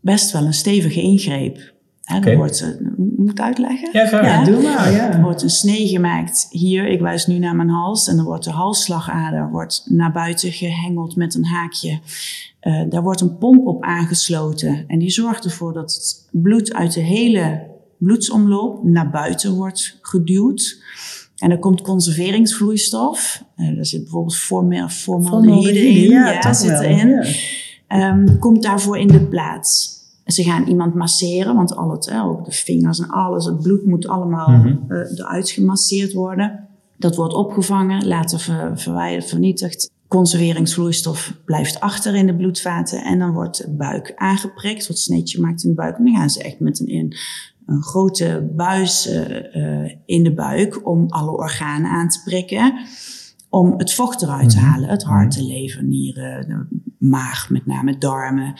best 0.00 0.32
wel 0.32 0.44
een 0.44 0.52
stevige 0.54 1.00
ingreep. 1.02 1.71
Hè, 2.02 2.20
er 2.20 2.36
wordt, 2.36 2.60
eh, 2.60 2.68
moet 3.16 3.40
uitleggen? 3.40 3.88
Ja, 3.92 4.06
graag. 4.06 4.24
Ja, 4.24 4.38
Ja. 4.38 4.44
doe 4.44 4.62
maar, 4.62 4.86
Er 4.86 4.92
ja. 4.92 5.20
wordt 5.20 5.42
een 5.42 5.50
snee 5.50 5.86
gemaakt 5.88 6.46
hier, 6.50 6.86
ik 6.88 7.00
wijs 7.00 7.26
nu 7.26 7.38
naar 7.38 7.56
mijn 7.56 7.68
hals. 7.68 8.08
En 8.08 8.16
dan 8.16 8.24
wordt 8.24 8.44
de 8.44 8.50
halsslagader 8.50 9.50
wordt 9.50 9.84
naar 9.88 10.12
buiten 10.12 10.52
gehengeld 10.52 11.16
met 11.16 11.34
een 11.34 11.44
haakje. 11.44 11.98
Eh, 12.60 12.82
daar 12.88 13.02
wordt 13.02 13.20
een 13.20 13.38
pomp 13.38 13.66
op 13.66 13.82
aangesloten. 13.84 14.84
En 14.86 14.98
die 14.98 15.10
zorgt 15.10 15.44
ervoor 15.44 15.72
dat 15.72 15.94
het 15.94 16.28
bloed 16.42 16.74
uit 16.74 16.92
de 16.94 17.00
hele 17.00 17.70
bloedsomloop 17.98 18.84
naar 18.84 19.10
buiten 19.10 19.54
wordt 19.54 19.98
geduwd. 20.00 20.80
En 21.36 21.50
er 21.50 21.58
komt 21.58 21.80
conserveringsvloeistof. 21.80 23.44
Eh 23.56 23.74
daar 23.76 23.86
zit 23.86 24.02
bijvoorbeeld 24.02 24.36
forma- 24.36 24.88
formaldehyde 24.88 25.86
in. 25.88 26.10
ja, 26.10 26.38
toch 26.40 26.56
zit 26.56 26.80
erin 26.80 27.08
Ja. 27.08 27.22
ehm, 27.88 28.38
komt 28.38 28.62
daarvoor 28.62 28.98
in 28.98 29.06
de 29.08 29.20
plaats. 29.26 30.00
Ze 30.32 30.42
gaan 30.42 30.64
iemand 30.66 30.94
masseren, 30.94 31.54
want 31.54 31.76
al 31.76 31.90
het, 31.90 32.10
hè, 32.10 32.22
ook 32.22 32.44
de 32.44 32.52
vingers 32.52 32.98
en 33.00 33.08
alles, 33.08 33.44
het 33.44 33.60
bloed 33.62 33.86
moet 33.86 34.06
allemaal 34.08 34.48
Mhm. 34.48 34.92
eh, 34.92 35.18
eruit 35.18 35.50
gemasseerd 35.50 36.12
worden. 36.12 36.68
Dat 36.98 37.16
wordt 37.16 37.34
opgevangen, 37.34 38.06
later 38.06 38.38
ver, 38.38 38.78
verwijderd, 38.78 39.28
vernietigd. 39.28 39.90
Conserveringsvloeistof 40.08 41.34
blijft 41.44 41.80
achter 41.80 42.14
in 42.14 42.26
de 42.26 42.36
bloedvaten 42.36 43.04
en 43.04 43.18
dan 43.18 43.32
wordt 43.32 43.56
de 43.56 43.70
buik 43.70 44.12
aangeprikt, 44.16 44.88
wat 44.88 44.98
sneetje 44.98 45.40
maakt 45.40 45.62
in 45.64 45.68
de 45.68 45.74
buik. 45.76 45.96
En 45.98 46.04
dan 46.04 46.14
gaan 46.16 46.30
ze 46.30 46.42
echt 46.42 46.60
met 46.60 46.80
een, 46.80 46.86
in, 46.86 47.12
een 47.66 47.82
grote 47.82 48.50
buis 48.56 49.06
eh, 49.08 49.82
eh, 49.84 49.90
in 50.04 50.22
de 50.24 50.34
buik 50.34 50.86
om 50.86 51.04
alle 51.08 51.30
organen 51.36 51.90
aan 51.90 52.08
te 52.08 52.20
prikken 52.24 52.74
om 53.50 53.74
het 53.76 53.94
vocht 53.94 54.22
eruit 54.22 54.50
te 54.50 54.56
Mhm. 54.56 54.66
halen. 54.66 54.88
Het 54.88 55.02
hart, 55.02 55.34
de 55.34 55.42
lever, 55.44 55.82
nieren, 55.84 56.68
maag, 57.02 57.50
met 57.50 57.66
name 57.66 57.98
darmen. 57.98 58.54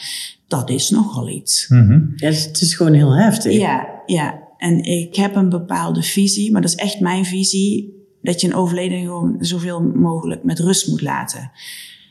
Dat 0.47 0.71
is 0.71 0.91
nogal 0.91 1.29
iets. 1.29 1.69
Mhm. 1.69 1.93
Ja, 1.93 2.27
het 2.27 2.37
is- 2.37 2.45
het 2.45 2.61
is 2.61 2.75
gewoon 2.75 2.93
heel 2.93 3.17
heftig. 3.17 3.53
Ja, 3.53 3.89
ja. 4.07 4.41
En 4.57 4.83
ik 4.85 5.17
heb 5.17 5.35
een 5.37 5.49
bepaalde 5.49 6.03
visie, 6.03 6.53
maar 6.53 6.61
dat 6.63 6.71
is 6.71 6.77
echt 6.77 7.01
mijn 7.01 7.25
visie, 7.25 7.93
dat 8.23 8.41
je 8.41 8.47
een 8.47 8.55
overledene 8.55 9.01
gewoon 9.03 9.37
zoveel 9.39 9.83
mogelijk 9.83 10.45
met 10.45 10.59
rust 10.59 10.89
moet 10.89 11.01
laten. 11.03 11.51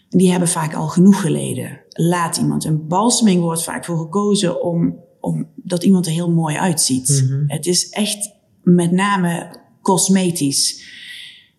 Die 0.10 0.30
hebben 0.32 0.47
vaak 0.49 0.74
al 0.74 0.88
genoeg 0.88 1.22
geleden. 1.22 1.80
Laat 1.89 2.38
iemand. 2.38 2.66
Een 2.66 2.88
balseming 2.88 3.41
wordt 3.41 3.64
vaak 3.64 3.86
voor 3.86 3.97
gekozen 3.97 4.64
om, 4.64 4.95
om 5.20 5.47
dat 5.56 5.84
iemand 5.84 6.06
er 6.06 6.12
heel 6.12 6.32
mooi 6.32 6.56
uitziet. 6.56 7.24
Mhm. 7.30 7.43
Het 7.47 7.66
is 7.66 7.89
echt 7.89 8.32
met 8.64 8.91
name 8.91 9.56
cosmetisch. 9.82 10.84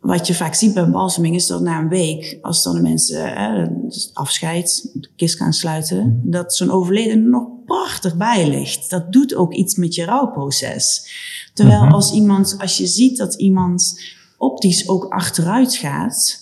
Wat 0.03 0.26
je 0.26 0.34
vaak 0.34 0.55
ziet 0.55 0.74
bij 0.74 0.82
een 0.82 0.90
balseming 0.92 1.34
is 1.34 1.46
dat 1.46 1.61
na 1.61 1.78
een 1.78 1.88
week, 1.88 2.38
als 2.42 2.62
dan 2.62 2.74
de 2.74 2.80
mensen 2.82 3.32
hè, 3.34 3.66
dus 3.82 4.11
afscheid, 4.12 4.90
de 4.94 5.09
kist 5.16 5.36
gaan 5.36 5.53
sluiten, 5.53 6.20
dat 6.24 6.55
zo'n 6.55 6.70
overledene 6.70 7.28
nog 7.28 7.46
prachtig 7.66 8.16
bij 8.16 8.48
ligt. 8.48 8.90
Dat 8.90 9.12
doet 9.12 9.34
ook 9.34 9.53
iets 9.55 9.74
met 9.76 9.94
je 9.94 10.05
rouwproces. 10.05 11.11
Terwijl 11.55 11.82
Mhm. 11.84 11.92
als 11.92 12.12
iemand, 12.12 12.55
als 12.59 12.76
je 12.76 12.86
ziet 12.86 13.16
dat 13.16 13.34
iemand 13.34 14.00
optisch 14.38 14.88
ook 14.88 15.05
achteruit 15.05 15.74
gaat, 15.74 16.38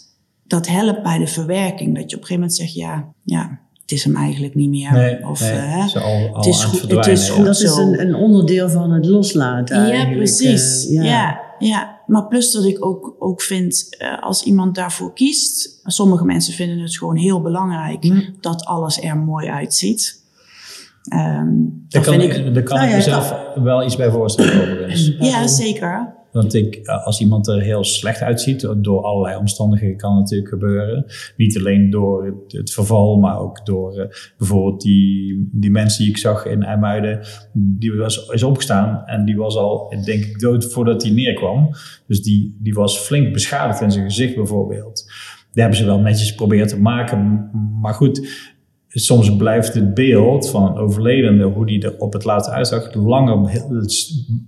dat 0.46 0.66
helpt 0.68 1.02
bij 1.02 1.18
de 1.18 1.26
verwerking. 1.26 1.94
Dat 1.98 2.10
je 2.10 2.16
op 2.16 2.22
een 2.22 2.28
gegeven 2.28 2.34
moment 2.34 2.54
zegt, 2.54 2.74
ja, 2.74 3.08
ja 3.24 3.58
het 3.82 3.90
is 3.98 4.04
hem 4.04 4.16
eigenlijk 4.16 4.54
niet 4.54 4.70
meer. 4.70 4.92
Nee, 4.92 5.26
of, 5.28 5.40
nee, 5.40 5.50
eh, 5.52 5.94
al, 5.94 6.02
al 6.02 6.36
het 6.36 6.46
is 6.46 6.64
goed- 6.64 6.80
het 6.80 7.06
is 7.06 7.26
verdwijnen, 7.26 7.26
goed. 7.26 7.36
ja. 7.36 7.44
Dat 7.44 7.60
is 7.60 7.76
een, 7.76 8.00
een 8.00 8.14
onderdeel 8.14 8.68
van 8.68 8.90
het 8.92 9.06
loslaten 9.06 9.76
eigenlijk. 9.76 10.08
Ja, 10.10 10.16
precies. 10.16 10.86
eh, 10.86 10.92
ja. 11.04 11.40
Ja, 11.58 11.99
maar 12.10 12.26
plus 12.26 12.52
dat 12.52 12.64
ik 12.64 12.84
ook, 12.84 13.16
ook 13.18 13.42
vind, 13.42 13.96
eh, 13.98 14.22
als 14.22 14.42
iemand 14.42 14.74
daarvoor 14.74 15.12
kiest, 15.12 15.80
sommige 15.84 16.24
mensen 16.24 16.54
vinden 16.54 16.78
het 16.78 16.98
gewoon 16.98 17.16
heel 17.16 17.42
belangrijk 17.42 18.04
Hm. 18.04 18.20
dat 18.40 18.64
alles 18.64 19.02
er 19.02 19.16
mooi 19.16 19.48
uitziet. 19.48 20.18
Ehm 21.08 21.46
Daar 21.88 22.02
dat 22.02 22.02
kan, 22.04 22.20
vind 22.20 22.22
ik, 22.36 22.54
daar 22.54 22.62
kan 22.62 22.74
Nou 22.76 22.86
ik 22.86 22.90
ja, 22.92 22.96
mezelf 22.96 23.34
wel 23.54 23.84
iets 23.84 23.96
bij 23.96 24.10
voorstellen 24.10 24.62
overigens. 24.62 25.14
ja, 25.18 25.46
zeker. 25.46 26.14
Want 26.32 26.54
ik, 26.54 26.86
als 26.86 27.20
iemand 27.20 27.48
er 27.48 27.60
heel 27.60 27.84
slecht 27.84 28.20
uitziet, 28.20 28.68
door 28.76 29.02
allerlei 29.02 29.36
omstandigheden 29.36 29.96
kan 29.96 30.14
natuurlijk 30.14 30.48
gebeuren. 30.48 31.04
Niet 31.36 31.58
alleen 31.58 31.90
door 31.90 32.34
het, 32.48 32.72
verval, 32.72 33.18
maar 33.18 33.38
ook 33.38 33.66
door 33.66 33.98
eh, 33.98 34.08
bijvoorbeeld 34.38 34.80
die, 34.80 35.48
die 35.52 35.70
mensen 35.70 36.02
die 36.02 36.12
ik 36.12 36.18
zag 36.18 36.46
in 36.46 36.62
IJmuiden. 36.62 37.20
Die 37.52 37.92
was, 37.92 38.28
is 38.28 38.42
opgestaan 38.42 39.02
en 39.06 39.24
die 39.24 39.36
was 39.36 39.56
al, 39.56 39.94
denk 40.04 40.24
ik, 40.24 40.40
dood 40.40 40.72
voordat 40.72 41.02
hij 41.02 41.12
neerkwam. 41.12 41.70
Dus 42.06 42.22
die, 42.22 42.56
die 42.58 42.74
was 42.74 42.98
flink 42.98 43.32
beschadigd 43.32 43.80
in 43.80 43.90
zijn 43.90 44.04
gezicht 44.04 44.34
bijvoorbeeld. 44.34 45.04
Die 45.52 45.62
hebben 45.62 45.80
ze 45.80 45.84
wel 45.84 46.00
netjes 46.00 46.30
geprobeerd 46.30 46.68
te 46.68 46.80
maken. 46.80 47.50
Maar 47.80 47.94
goed, 47.94 48.28
soms 48.98 49.36
blijft 49.36 49.74
het 49.74 49.94
beeld 49.94 50.50
van 50.50 50.66
een 50.66 50.76
overledene, 50.76 51.44
hoe 51.44 51.66
die 51.66 51.82
er 51.82 51.98
op 51.98 52.12
het 52.12 52.24
laatste 52.24 52.52
uitzag, 52.52 52.94
langer 52.94 53.38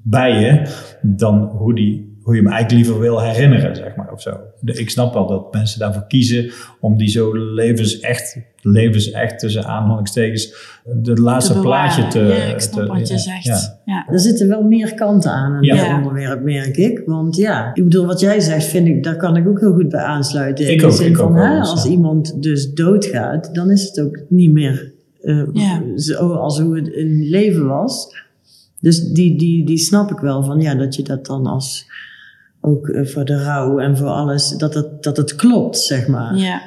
bij 0.03 0.41
je 0.41 0.63
dan 1.03 1.45
hoe, 1.45 1.75
die, 1.75 2.12
hoe 2.23 2.35
je 2.35 2.41
hem 2.43 2.51
eigenlijk 2.53 2.85
liever 2.85 3.01
wil 3.03 3.21
herinneren, 3.21 3.77
zeg 3.77 3.97
maar, 3.97 4.13
of 4.13 4.21
zo. 4.23 4.41
De- 4.61 4.73
Ik 4.79 4.91
snap 4.91 5.15
wel 5.15 5.27
dat 5.27 5.53
mensen 5.53 5.79
daarvoor 5.79 6.07
kiezen 6.07 6.51
om 6.81 6.97
die 6.97 7.09
zo 7.09 7.37
levensecht, 7.55 8.39
levensecht 8.61 9.39
tussen 9.39 9.65
aanhalingstekens, 9.65 10.55
het 11.05 11.19
laatste 11.19 11.53
Te 11.53 11.61
plaatje 11.61 12.07
te... 12.09 12.19
Ja, 12.19 12.35
ik 12.55 12.61
snap 12.61 12.81
te- 12.81 12.87
wat 12.93 13.09
je 13.09 13.15
ja, 13.15 13.21
zegt. 13.21 13.45
ja. 13.45 13.81
Ja. 13.85 14.07
Er 14.13 14.21
zitten 14.21 14.49
wel 14.49 14.63
meer 14.63 14.95
kanten 14.95 15.31
aan 15.31 15.53
aan 15.53 15.63
Ja. 15.63 15.97
onderwerp, 15.97 16.43
merk 16.43 16.77
ik. 16.77 17.03
Want 17.07 17.37
ja, 17.37 17.71
ik 17.75 17.83
bedoel, 17.85 18.07
wat 18.07 18.21
jij 18.21 18.41
zegt, 18.41 18.65
vind 18.65 18.87
ik, 18.87 19.03
daar 19.03 19.17
kan 19.17 19.37
ik 19.37 19.49
ook 19.49 19.61
heel 19.61 19.73
goed 19.73 19.89
bij 19.89 20.01
aansluiten. 20.01 20.65
Ik 20.65 20.71
in 20.71 20.79
de 20.79 20.87
ook, 20.87 20.93
zin 20.93 21.07
ik 21.11 21.17
van, 21.17 21.29
ook 21.29 21.37
hè, 21.37 21.59
als 21.59 21.85
ja. 21.85 21.91
iemand 21.91 22.43
dus 22.43 22.73
doodgaat, 22.73 23.55
dan 23.55 23.71
is 23.71 23.83
het 23.83 24.01
ook 24.01 24.21
niet 24.29 24.53
meer 24.53 24.93
eh, 25.23 25.43
Ja. 25.53 25.83
zo 25.97 26.33
als 26.33 26.61
hoe 26.61 26.77
het 26.77 26.89
in 26.89 27.29
leven 27.29 27.67
was. 27.67 28.21
Dus 28.81 29.01
die, 29.13 29.39
die, 29.39 29.67
die 29.67 29.79
snap 29.79 30.11
ik 30.11 30.19
wel 30.19 30.43
van, 30.45 30.61
ja, 30.61 30.75
dat 30.75 30.95
je 30.97 31.03
dat 31.03 31.27
dan 31.27 31.47
als, 31.47 31.87
ook 32.65 32.89
eh, 32.89 33.07
voor 33.07 33.25
de 33.25 33.43
rouw 33.43 33.79
en 33.79 33.97
voor 33.97 34.09
alles, 34.09 34.49
dat 34.49 34.75
het, 34.75 35.03
dat 35.03 35.17
het 35.17 35.35
klopt, 35.35 35.79
zeg 35.79 36.07
maar. 36.09 36.37
Ja. 36.37 36.61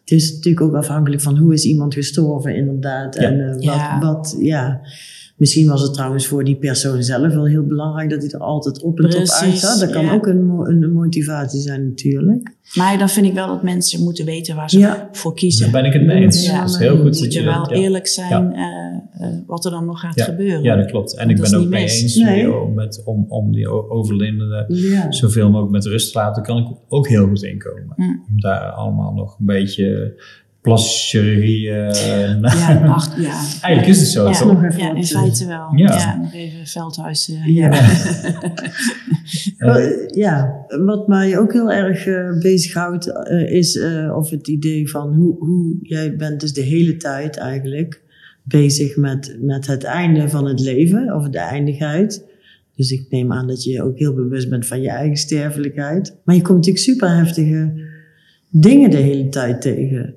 Het 0.00 0.10
is 0.10 0.34
natuurlijk 0.34 0.66
ook 0.66 0.74
afhankelijk 0.74 1.22
van 1.22 1.36
hoe 1.38 1.52
is 1.52 1.64
iemand 1.64 1.94
gestorven, 1.94 2.54
inderdaad. 2.56 3.14
Ja. 3.14 3.20
En 3.22 3.40
eh, 3.40 3.54
wat, 3.54 3.62
Ja. 3.64 3.98
wat, 4.00 4.36
ja. 4.38 4.80
Misschien 5.42 5.68
was 5.68 5.82
het 5.82 5.94
trouwens 5.94 6.26
voor 6.26 6.44
die 6.44 6.56
persoon 6.56 7.02
zelf 7.02 7.34
wel 7.34 7.46
heel 7.46 7.66
belangrijk 7.66 8.10
dat 8.10 8.20
hij 8.22 8.30
er 8.30 8.38
altijd 8.40 8.82
op 8.82 8.98
en 8.98 9.10
top 9.10 9.18
Precies, 9.20 9.42
uitzag. 9.42 9.78
Dat 9.78 9.90
kan 9.90 10.04
ja. 10.04 10.12
ook 10.12 10.26
een, 10.26 10.48
een 10.64 10.92
motivatie 10.92 11.60
zijn, 11.60 11.84
natuurlijk. 11.88 12.54
Maar 12.74 12.98
dan 12.98 13.08
vind 13.08 13.26
ik 13.26 13.32
wel 13.34 13.46
dat 13.46 13.62
mensen 13.62 14.02
moeten 14.02 14.24
weten 14.24 14.56
waar 14.56 14.70
ze 14.70 14.78
Ja. 14.78 15.08
voor 15.12 15.34
kiezen. 15.34 15.62
Daar 15.72 15.82
ben 15.82 15.90
ik 15.90 15.92
het 15.92 16.06
mee 16.06 16.22
eens. 16.22 16.46
Ja, 16.46 16.60
het 16.60 16.70
is 16.70 16.76
heel 16.76 16.94
goed 16.94 17.02
Moet 17.04 17.18
dat 17.20 17.32
je 17.32 17.38
je 17.40 17.44
wel 17.44 17.58
dat... 17.58 17.70
ja. 17.70 17.76
eerlijk 17.76 18.06
zijn 18.06 18.52
eh, 18.52 18.62
eh, 19.26 19.28
wat 19.46 19.64
er 19.64 19.70
dan 19.70 19.84
nog 19.86 20.00
gaat 20.00 20.14
Ja. 20.14 20.24
gebeuren. 20.24 20.62
Ja, 20.62 20.76
dat 20.76 20.86
klopt. 20.90 21.16
En 21.16 21.30
ik 21.30 21.36
dat 21.36 21.50
ben 21.50 21.60
ook 21.60 21.68
mee 21.68 21.82
mis. 21.82 22.02
eens 22.02 22.16
Nee. 22.16 22.48
met, 22.74 23.02
om, 23.04 23.24
om 23.28 23.52
die 23.52 23.68
o- 23.68 23.86
overledene 23.88 24.64
Ja. 24.68 25.12
zoveel 25.12 25.46
mogelijk 25.50 25.72
met 25.72 25.84
rust 25.86 26.12
te 26.12 26.18
laten, 26.18 26.42
kan 26.42 26.58
ik 26.58 26.66
ook 26.88 27.08
heel 27.08 27.26
goed 27.28 27.42
inkomen. 27.42 27.94
Om 27.96 28.40
daar 28.40 28.70
allemaal 28.70 29.12
nog 29.14 29.38
een 29.38 29.46
beetje 29.46 30.14
eh, 30.62 32.40
Ja, 32.58 32.82
ach, 32.86 33.20
ja. 33.20 33.40
Eigenlijk 33.60 33.86
is 33.86 34.00
het 34.00 34.08
zo, 34.08 34.28
Ja. 34.28 34.38
toch? 34.38 34.52
Nog 34.52 34.64
even 34.64 34.80
Ja, 34.80 34.94
in 34.94 35.04
feite 35.04 35.46
wel. 35.46 35.72
Ja. 35.76 35.94
Ja, 35.96 36.16
nog 36.16 36.32
even 36.34 36.66
Veldhuis. 36.66 37.28
eh, 37.30 37.46
Ja. 37.56 37.72
ja. 37.72 37.90
Eh, 39.58 40.08
ja, 40.24 40.64
wat 40.84 41.08
mij 41.08 41.38
ook 41.38 41.52
heel 41.52 41.72
erg 41.72 42.06
eh 42.06 42.38
bezighoudt 42.40 43.06
eh, 43.28 43.52
is 43.54 43.76
eh, 43.78 44.16
of 44.16 44.30
het 44.30 44.48
idee 44.48 44.90
van 44.90 45.14
hoe, 45.14 45.36
hoe 45.38 45.76
jij 45.82 46.16
bent 46.16 46.40
dus 46.40 46.52
de 46.52 46.60
hele 46.62 46.96
tijd 46.96 47.36
eigenlijk 47.36 48.00
bezig 48.42 48.96
met, 48.96 49.36
met 49.40 49.66
het 49.66 49.84
einde 49.84 50.28
van 50.28 50.46
het 50.46 50.60
leven 50.60 51.14
of 51.14 51.28
de 51.28 51.38
eindigheid. 51.38 52.24
Dus 52.76 52.90
ik 52.90 53.06
neem 53.10 53.32
aan 53.32 53.46
dat 53.46 53.64
je 53.64 53.82
ook 53.82 53.98
heel 53.98 54.14
bewust 54.14 54.48
bent 54.50 54.66
van 54.66 54.80
je 54.82 54.88
eigen 54.90 55.16
sterfelijkheid. 55.16 56.16
Maar 56.24 56.34
je 56.34 56.42
komt 56.42 56.56
natuurlijk 56.56 56.84
super 56.84 57.16
heftige 57.16 57.72
dingen 58.50 58.90
de 58.90 58.96
hele 58.96 59.28
tijd 59.28 59.60
tegen. 59.60 60.14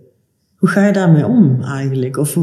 Hoe 0.65 0.73
ga 0.73 0.85
je 0.85 0.93
daarmee 0.93 1.25
om 1.25 1.63
eigenlijk? 1.63 2.17
Of 2.17 2.37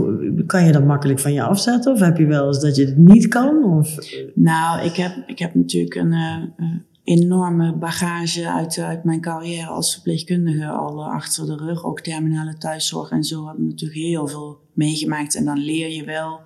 kan 0.46 0.64
je 0.64 0.72
dat 0.72 0.84
makkelijk 0.84 1.20
van 1.20 1.32
je 1.32 1.42
afzetten? 1.42 1.92
Of 1.92 2.00
heb 2.00 2.16
je 2.16 2.26
wel 2.26 2.46
eens 2.46 2.60
dat 2.60 2.76
je 2.76 2.84
het 2.84 2.96
niet 2.96 3.28
kan? 3.28 3.64
Of, 3.64 3.96
Nou, 4.34 4.84
ik 4.84 4.96
heb, 4.96 5.12
ik 5.26 5.38
heb 5.38 5.54
natuurlijk 5.54 5.94
een 5.94 6.12
eh, 6.12 6.42
eh, 6.56 6.74
enorme 7.04 7.76
bagage 7.76 8.48
uit, 8.48 8.78
uit 8.78 9.04
mijn 9.04 9.20
carrière 9.20 9.66
als 9.66 9.92
verpleegkundige 9.92 10.66
al 10.66 11.00
eh, 11.00 11.14
achter 11.14 11.46
de 11.46 11.56
rug. 11.56 11.84
Ook 11.84 12.00
terminale 12.00 12.58
thuiszorg 12.58 13.10
en 13.10 13.24
zo 13.24 13.46
heb 13.46 13.56
ik 13.56 13.64
natuurlijk 13.64 14.00
heel 14.00 14.28
veel 14.28 14.60
meegemaakt. 14.72 15.36
En 15.36 15.44
dan 15.44 15.58
leer 15.58 15.90
je 15.90 16.04
wel 16.04 16.40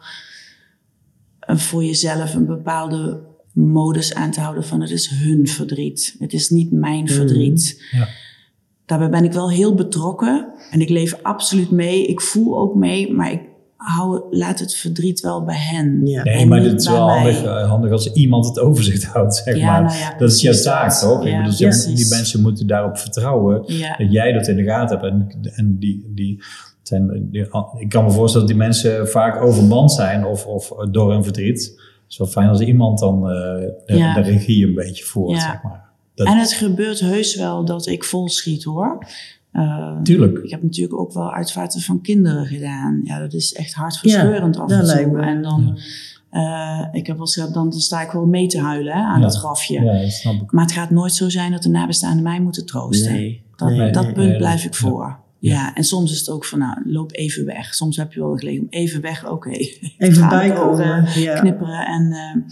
eh, 1.41 1.57
voor 1.57 1.85
jezelf 1.85 2.35
een 2.35 2.47
bepaalde 2.47 3.21
modus 3.53 4.15
aan 4.15 4.31
te 4.31 4.41
houden 4.41 4.65
van 4.65 4.81
het 4.81 4.91
is 4.91 5.09
hun 5.09 5.47
verdriet. 5.47 6.17
Het 6.19 6.33
is 6.33 6.51
niet 6.51 6.73
mijn 6.73 7.09
verdriet. 7.09 7.83
Ja. 7.91 8.09
Daarbij 8.87 9.11
ben 9.11 9.25
ik 9.25 9.33
wel 9.33 9.51
heel 9.51 9.75
betrokken 9.75 10.49
en 10.71 10.81
ik 10.81 10.89
leef 10.89 11.19
absoluut 11.23 11.71
mee. 11.71 12.07
Ik 12.07 12.21
voel 12.21 12.59
ook 12.59 12.75
mee, 12.75 13.13
maar 13.13 13.33
ik 13.33 13.41
hou, 13.77 14.23
laat 14.31 14.59
het 14.59 14.75
verdriet 14.75 15.21
wel 15.21 15.45
bij 15.45 15.57
hen. 15.59 16.07
Ja. 16.07 16.23
Nee, 16.23 16.35
En 16.35 16.49
maar 16.49 16.61
het 16.63 16.81
is 16.81 16.89
wel 16.89 17.09
handig, 17.11 17.45
eh, 17.45 17.69
handig 17.69 17.91
als 17.91 18.13
iemand 18.13 18.47
het 18.47 18.59
overzicht 18.67 19.05
houdt, 19.05 19.35
zeg 19.37 19.57
Ja, 19.57 19.67
maar. 19.73 19.83
nou 19.83 19.99
ja, 19.99 20.15
dat 20.19 20.31
is 20.31 20.41
jouw 20.41 20.55
taak, 20.63 20.93
toch? 20.93 21.25
Ja, 21.25 21.39
ik 21.39 21.45
bedoel, 21.45 21.69
ja, 21.69 21.95
die 21.95 22.09
mensen 22.09 22.43
moeten 22.43 22.67
daarop 22.67 22.99
vertrouwen 22.99 23.63
Ja. 23.67 23.97
dat 23.97 24.13
jij 24.13 24.33
dat 24.33 24.49
in 24.49 24.57
de 24.57 24.63
gaten 24.65 24.99
hebt. 24.99 25.13
En, 25.13 25.29
en 25.55 25.77
die, 25.79 26.11
die 26.15 26.43
zijn, 26.83 27.29
die- 27.31 27.49
ik 27.79 27.89
kan 27.89 28.05
me 28.05 28.11
voorstellen 28.11 28.47
dat 28.47 28.57
die 28.57 28.67
mensen 28.67 29.09
vaak 29.09 29.43
overmand 29.43 29.93
zijn 29.93 30.25
of, 30.27 30.47
of 30.47 30.69
door 30.91 31.13
hun 31.13 31.25
verdriet. 31.25 31.63
Het 31.63 32.05
is 32.09 32.19
wel 32.19 32.27
fijn 32.27 32.49
als 32.49 32.61
iemand 32.61 32.99
dan 32.99 33.17
eh, 33.17 33.33
de, 33.87 33.97
Ja. 33.97 34.15
de 34.15 34.21
regie 34.21 34.67
een 34.67 34.75
beetje 34.75 35.05
voert, 35.05 35.31
Ja. 35.37 35.41
zeg 35.41 35.63
maar. 35.63 35.85
Dat, 36.17 36.27
En 36.27 36.39
het 36.39 36.53
gebeurt 36.53 37.01
heus 37.01 37.37
wel 37.37 37.65
dat 37.65 37.87
ik 37.87 38.05
vol 38.05 38.29
schiet 38.29 38.65
hoor. 38.65 39.07
Uh, 39.53 40.03
Tuurlijk. 40.03 40.39
Ik 40.39 40.51
heb 40.51 40.63
natuurlijk 40.63 40.99
ook 40.99 41.13
wel 41.13 41.33
uitvaarten 41.33 41.81
van 41.81 42.01
kinderen 42.01 42.47
gedaan. 42.47 43.01
Ja, 43.05 43.19
dat 43.19 43.33
is 43.33 43.53
echt 43.53 43.75
hartverscheurend 43.75 44.55
Ja, 44.57 44.63
af 44.63 44.71
en 44.71 45.11
toe. 45.11 45.21
En 45.21 45.43
dan, 45.43 45.79
uh, 46.33 46.87
ik 46.93 47.07
heb 47.07 47.17
wel 47.17 47.29
dan, 47.35 47.53
dan 47.53 47.73
sta 47.73 48.03
ik 48.03 48.11
wel 48.11 48.27
mee 48.27 48.47
te 48.47 48.61
huilen 48.61 48.93
hè, 48.93 49.01
aan 49.01 49.21
Ja. 49.21 49.27
dat 49.27 49.37
grafje. 49.37 49.83
Ja, 49.83 50.01
dat 50.03 50.13
snap 50.13 50.43
ik. 50.43 50.53
Maar 50.53 50.65
het 50.65 50.73
gaat 50.73 50.91
nooit 50.91 51.13
zo 51.15 51.29
zijn 51.29 51.53
dat 51.53 51.63
de 51.63 51.69
nabestaanden 51.69 52.23
mij 52.23 52.41
moeten 52.41 52.67
troosten. 52.67 53.13
Nee. 53.13 53.43
Dat, 53.57 53.69
Nee, 53.69 53.93
dat 53.93 54.05
nee, 54.05 54.13
punt 54.13 54.37
blijf 54.37 54.65
ik 54.65 54.75
voor. 54.75 55.19
Ja. 55.39 55.75
en 55.75 55.85
soms 55.85 56.13
is 56.13 56.19
het 56.19 56.31
ook 56.31 56.45
van, 56.45 56.59
nou, 56.59 56.93
loop 56.93 57.13
even 57.13 57.45
weg. 57.45 57.75
Soms 57.75 57.97
heb 57.97 58.13
je 58.13 58.21
wel 58.21 58.37
gelegen 58.37 58.61
om 58.63 58.67
even 58.71 59.01
weg, 59.01 59.29
oké. 59.31 59.51
Even 59.51 59.99
in 59.99 60.13
de 60.13 60.27
bijkomen. 60.29 61.05
Knipperen 61.35 61.87
en 61.87 62.03
uh, 62.03 62.43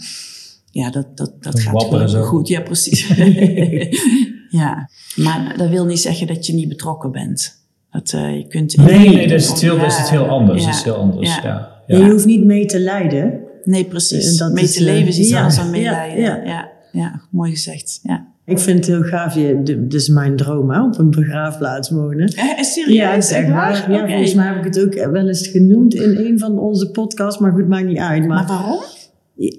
ja, 0.75 0.89
dat, 0.89 1.17
dat, 1.17 1.33
dat 1.39 1.59
gaat 1.59 2.09
zo. 2.09 2.21
goed. 2.21 2.47
Ja, 2.47 2.61
precies. 2.61 3.07
ja, 4.61 4.89
maar 5.15 5.53
dat 5.57 5.69
wil 5.69 5.85
niet 5.85 5.99
zeggen 5.99 6.27
dat 6.27 6.45
je 6.45 6.53
niet 6.53 6.67
betrokken 6.67 7.11
bent. 7.11 7.67
Dat 7.91 8.13
uh, 8.15 8.37
je 8.37 8.47
kunt... 8.47 8.77
Nee, 8.77 9.09
nee, 9.09 9.27
dat 9.27 9.39
is 9.39 9.47
het 9.47 9.61
heel, 9.61 9.75
Ja, 9.75 9.81
dat 9.81 9.91
is 9.91 9.97
het 9.97 10.09
heel 10.09 10.27
anders. 10.27 10.61
ja, 10.61 10.67
Dat 10.67 10.75
is 10.75 10.83
heel 10.83 10.95
anders, 10.95 11.35
ja. 11.35 11.81
ja. 11.87 11.97
Je 11.97 12.09
hoeft 12.09 12.25
niet 12.25 12.43
mee 12.43 12.65
te 12.65 12.79
lijden. 12.79 13.39
Nee, 13.63 13.85
precies. 13.85 14.37
Dat 14.37 14.51
mee 14.51 14.63
is, 14.63 14.73
te 14.73 14.83
leven 14.83 15.07
is 15.07 15.15
eh, 15.15 15.21
iets 15.21 15.29
ja, 15.29 15.37
anders 15.37 15.55
dan 15.55 15.65
ja, 15.65 15.71
meelijden. 15.71 16.23
Ja, 16.23 16.41
ja. 16.43 16.71
ja. 16.91 17.21
Mooi 17.31 17.51
gezegd. 17.51 17.99
Ja. 18.03 18.27
Ik 18.45 18.59
vind 18.59 18.77
het 18.77 18.87
heel 18.87 19.03
gaaf. 19.03 19.35
Je, 19.35 19.61
dit 19.63 19.93
is 19.93 20.07
mijn 20.07 20.35
droom, 20.35 20.69
hè, 20.71 20.83
op 20.83 20.99
een 20.99 21.09
begraafplaats 21.09 21.89
wonen. 21.89 22.27
Eh, 22.27 22.61
serieus? 22.61 22.95
Ja, 22.95 23.21
zeg 23.21 23.47
maar. 23.47 23.85
Volgens 24.07 24.33
mij 24.33 24.47
heb 24.47 24.57
ik 24.57 24.63
het 24.63 24.85
ook 24.85 25.11
wel 25.11 25.27
eens 25.27 25.47
genoemd 25.47 25.93
in 25.93 26.17
een 26.17 26.39
van 26.39 26.59
onze 26.59 26.91
podcasts, 26.91 27.39
maar 27.39 27.51
goed, 27.51 27.67
maakt 27.67 27.85
niet 27.85 27.97
uit. 27.97 28.27
Maar 28.27 28.37
Maar, 28.37 28.47
waarom? 28.47 28.79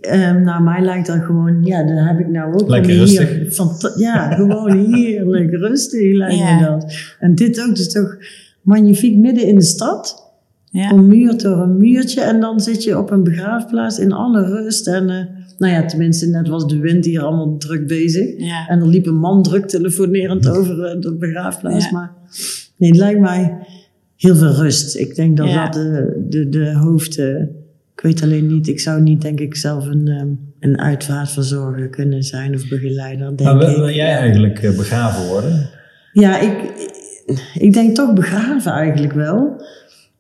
Ehm, 0.01 0.43
nou, 0.43 0.63
mij 0.63 0.83
lijkt 0.83 1.07
dat 1.07 1.19
gewoon, 1.25 1.65
ja, 1.65 1.83
dan 1.87 1.97
heb 1.97 2.19
ik 2.19 2.29
nou 2.29 2.55
ook 2.55 2.69
Lekker 2.69 2.91
hier. 2.91 2.99
rustig. 3.01 3.99
ja, 3.99 4.31
gewoon 4.35 4.93
heerlijk 4.95 5.51
rustig 5.67 6.17
lijkt 6.17 6.39
Ja. 6.39 6.59
me 6.61 6.67
dat. 6.67 6.95
En 7.21 7.35
dit 7.35 7.61
ook, 7.69 7.77
dus 7.77 7.93
toch 7.93 8.17
magnifiek 8.63 9.17
midden 9.17 9.47
in 9.47 9.55
de 9.55 9.63
stad. 9.63 10.25
Ja. 10.71 10.93
Ommuurd 10.93 11.41
door 11.43 11.57
een 11.59 11.77
muurtje. 11.77 12.21
En 12.21 12.41
dan 12.41 12.61
zit 12.61 12.85
je 12.85 12.99
op 12.99 13.11
een 13.11 13.23
begraafplaats 13.25 13.99
in 13.99 14.13
alle 14.13 14.45
rust. 14.45 14.87
En 14.89 15.11
eh, 15.11 15.25
nou 15.59 15.73
ja, 15.73 15.85
tenminste, 15.85 16.27
net 16.27 16.49
was 16.49 16.67
de 16.67 16.79
wind 16.79 17.05
hier 17.05 17.23
allemaal 17.23 17.57
druk 17.57 17.87
bezig. 17.87 18.39
Ja. 18.39 18.67
En 18.69 18.81
er 18.81 18.87
liep 18.89 19.07
een 19.07 19.19
man 19.19 19.43
druk 19.43 19.67
telefonerend 19.67 20.49
over 20.49 20.85
eh, 20.85 21.01
de 21.01 21.15
begraafplaats. 21.15 21.85
Ja. 21.85 21.91
Maar 21.93 22.13
nee, 22.77 22.91
het 22.91 22.99
lijkt 22.99 23.21
mij 23.21 23.57
heel 24.17 24.37
veel 24.37 24.53
rust. 24.55 24.97
Ik 24.97 25.15
denk 25.15 25.37
dat 25.37 25.49
Ja. 25.49 25.65
dat 25.65 25.73
de, 25.73 26.25
de, 26.29 26.49
de 26.49 26.73
hoofd... 26.75 27.19
eh, 27.19 27.43
ik 27.97 28.03
weet 28.03 28.23
alleen 28.23 28.47
niet, 28.47 28.69
ik 28.69 28.81
zou 28.81 29.01
niet 29.03 29.23
denk 29.23 29.41
ik 29.41 29.57
zelf 29.57 29.87
een, 29.87 30.09
ehm, 30.09 30.29
een 30.61 30.79
uitvaartverzorger 30.81 31.89
kunnen 31.89 32.23
zijn 32.23 32.55
of 32.55 32.69
begeleider, 32.69 33.37
denk 33.37 33.41
Maar 33.51 33.59
wil, 33.59 33.69
ik. 33.71 33.77
wil 33.77 33.91
jij 33.91 34.17
eigenlijk 34.17 34.63
eh, 34.63 34.77
begraven 34.77 35.29
worden? 35.29 35.69
Ja, 36.13 36.41
ik, 36.41 36.73
ik 37.55 37.73
denk 37.73 37.95
toch 37.95 38.13
begraven 38.13 38.73
eigenlijk 38.73 39.13
wel. 39.13 39.63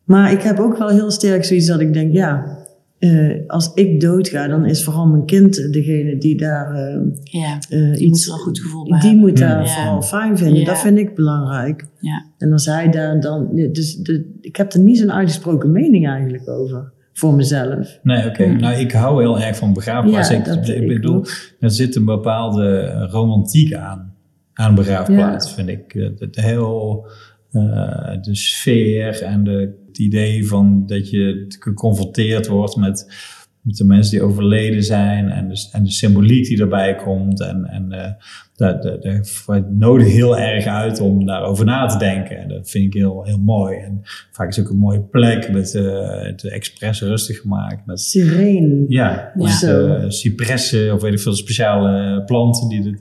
Maar 0.05 0.33
ik 0.33 0.43
heb 0.43 0.59
ook 0.59 0.79
wel 0.79 0.89
heel 0.89 1.11
sterk 1.11 1.45
zoiets 1.45 1.66
dat 1.66 1.81
ik 1.81 1.93
denk, 1.93 2.12
ja, 2.12 2.59
eh, 2.99 3.31
als 3.47 3.70
ik 3.74 4.01
doodga, 4.01 4.49
dan 4.49 4.64
is 4.66 4.85
vooral 4.85 5.07
mijn 5.07 5.27
kind 5.27 5.72
degene 5.72 6.18
die 6.18 6.37
daar 6.37 6.74
eh, 6.74 7.01
ja. 7.22 7.59
Die 7.68 7.97
iets... 7.97 8.27
moet 8.27 8.27
er 8.27 8.33
een 8.33 8.39
goed 8.39 8.61
gevoel 8.61 8.89
bij 8.89 9.01
Die 9.01 9.09
hebben. 9.09 9.29
moet 9.29 9.39
daar 9.39 9.62
Ja. 9.62 9.66
vooral 9.66 10.03
fijn 10.03 10.39
vinden. 10.39 10.59
Ja. 10.61 10.64
Dat 10.66 10.79
vind 10.81 10.99
ik 10.99 11.14
belangrijk. 11.14 11.87
Ja. 12.01 12.24
En 12.39 12.53
als 12.53 12.66
hij 12.66 12.91
daar 12.91 13.20
dan... 13.20 13.49
Dus 13.72 13.97
de, 13.97 14.39
ik 14.41 14.57
heb 14.57 14.72
er 14.72 14.81
niet 14.81 14.99
zo'n 14.99 15.12
uitgesproken 15.12 15.72
mening 15.72 16.09
eigenlijk 16.09 16.49
over. 16.49 16.95
Voor 17.16 17.34
mezelf. 17.34 17.98
Nee, 18.02 18.26
oké. 18.26 18.44
Hmm. 18.44 18.56
Nou, 18.60 18.74
ik 18.76 18.92
hou 18.92 19.20
heel 19.22 19.40
erg 19.40 19.56
van 19.56 19.72
begraafplaats. 19.72 20.28
Ja, 20.28 20.36
ik, 20.36 20.44
dat- 20.44 20.68
ik 20.68 20.86
bedoel, 20.88 21.24
er 21.60 21.70
zit 21.70 21.96
een 21.96 22.04
bepaalde 22.04 22.90
romantiek 23.10 23.74
aan. 23.74 24.14
Aan 24.52 24.74
begraafplaats, 24.74 25.52
vind 25.54 25.68
ik. 25.68 25.92
Het, 25.92 26.20
het 26.20 26.36
heel... 26.36 27.06
eh, 27.50 27.62
de 28.22 28.34
sfeer 28.34 29.22
en 29.22 29.44
de, 29.44 29.74
het 29.86 29.98
idee 29.98 30.46
van 30.48 30.82
dat 30.86 31.10
je 31.10 31.44
geconfronteerd 31.58 32.46
wordt 32.46 32.76
met, 32.76 33.12
met 33.66 33.76
de 33.76 33.84
mensen 33.84 34.10
die 34.18 34.22
overleden 34.26 34.82
zijn 34.82 35.28
en 35.30 35.48
de, 35.48 35.68
en 35.72 35.82
de 35.82 35.90
symboliek 35.90 36.46
die 36.46 36.60
erbij 36.60 36.94
komt. 36.94 37.40
En, 37.40 37.64
en 37.64 37.92
eh, 37.92 38.12
dat, 38.56 38.82
dat, 38.82 39.02
dat 39.46 39.70
nodigt 39.70 40.10
heel 40.10 40.38
erg 40.38 40.66
uit 40.66 41.00
om 41.00 41.26
daarover 41.26 41.64
na 41.64 41.86
te 41.86 41.98
denken. 41.98 42.38
En 42.38 42.48
dat 42.48 42.70
vind 42.70 42.84
ik 42.84 42.94
heel, 42.94 43.24
heel 43.24 43.38
mooi. 43.38 43.76
En 43.78 44.00
vaak 44.32 44.48
is 44.48 44.56
het 44.56 44.64
ook 44.66 44.72
een 44.72 44.78
mooie 44.78 45.00
plek 45.02 45.52
met 45.52 45.74
eh, 45.74 46.22
het 46.22 46.44
expres 46.44 47.00
rustig 47.00 47.40
gemaakt. 47.40 47.86
Met, 47.86 48.00
Sereen. 48.00 48.84
ja, 48.88 49.32
Of 49.36 49.46
dus, 49.46 49.58
zo. 49.58 49.86
eh, 49.86 50.04
cipressen 50.08 50.94
of 50.94 51.02
weet 51.02 51.12
ik 51.12 51.20
veel 51.20 51.34
speciale 51.34 52.22
planten. 52.24 52.68
Die 52.68 52.82
dit, 52.82 53.00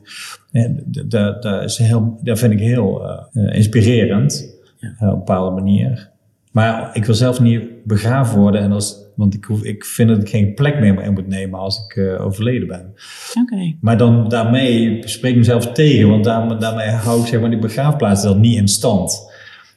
dat 1.12 1.46
is 1.64 1.78
heel, 1.78 2.20
dat 2.22 2.40
vind 2.40 2.54
ik 2.54 2.60
heel 2.60 3.04
eh, 3.04 3.26
eh, 3.48 3.56
inspirerend 3.56 4.58
eh, 4.80 4.90
op 4.90 5.02
een 5.02 5.18
bepaalde 5.18 5.56
manier. 5.56 6.10
Maar 6.52 6.90
ik 6.94 7.06
wil 7.06 7.16
zelf 7.16 7.40
niet 7.40 7.84
begraven 7.84 8.40
worden. 8.40 8.62
En 8.62 8.72
als, 8.72 9.05
want 9.16 9.34
ik, 9.34 9.44
hoef, 9.46 9.64
ik 9.64 9.86
vind 9.86 10.10
dat 10.10 10.22
ik 10.22 10.30
geen 10.30 10.54
plek 10.54 10.80
meer 10.80 11.02
in 11.04 11.14
moet 11.14 11.28
nemen 11.28 11.60
als 11.60 11.86
ik 11.88 11.96
eh, 11.96 12.26
overleden 12.26 12.68
ben. 12.68 12.94
Oké. 13.42 13.76
Maar 13.82 13.98
dan 13.98 14.30
daarmee 14.30 15.02
spreek 15.08 15.32
ik 15.32 15.38
mezelf 15.38 15.72
tegen. 15.72 16.10
Want 16.10 16.24
daar, 16.24 16.60
daarmee 16.60 16.90
hou 16.90 17.22
ik 17.22 17.28
zeg 17.28 17.40
maar, 17.42 17.50
die 17.50 17.60
begraafplaats 17.60 18.24
dan 18.24 18.40
niet 18.40 18.58
in 18.58 18.68
stand. 18.68 19.32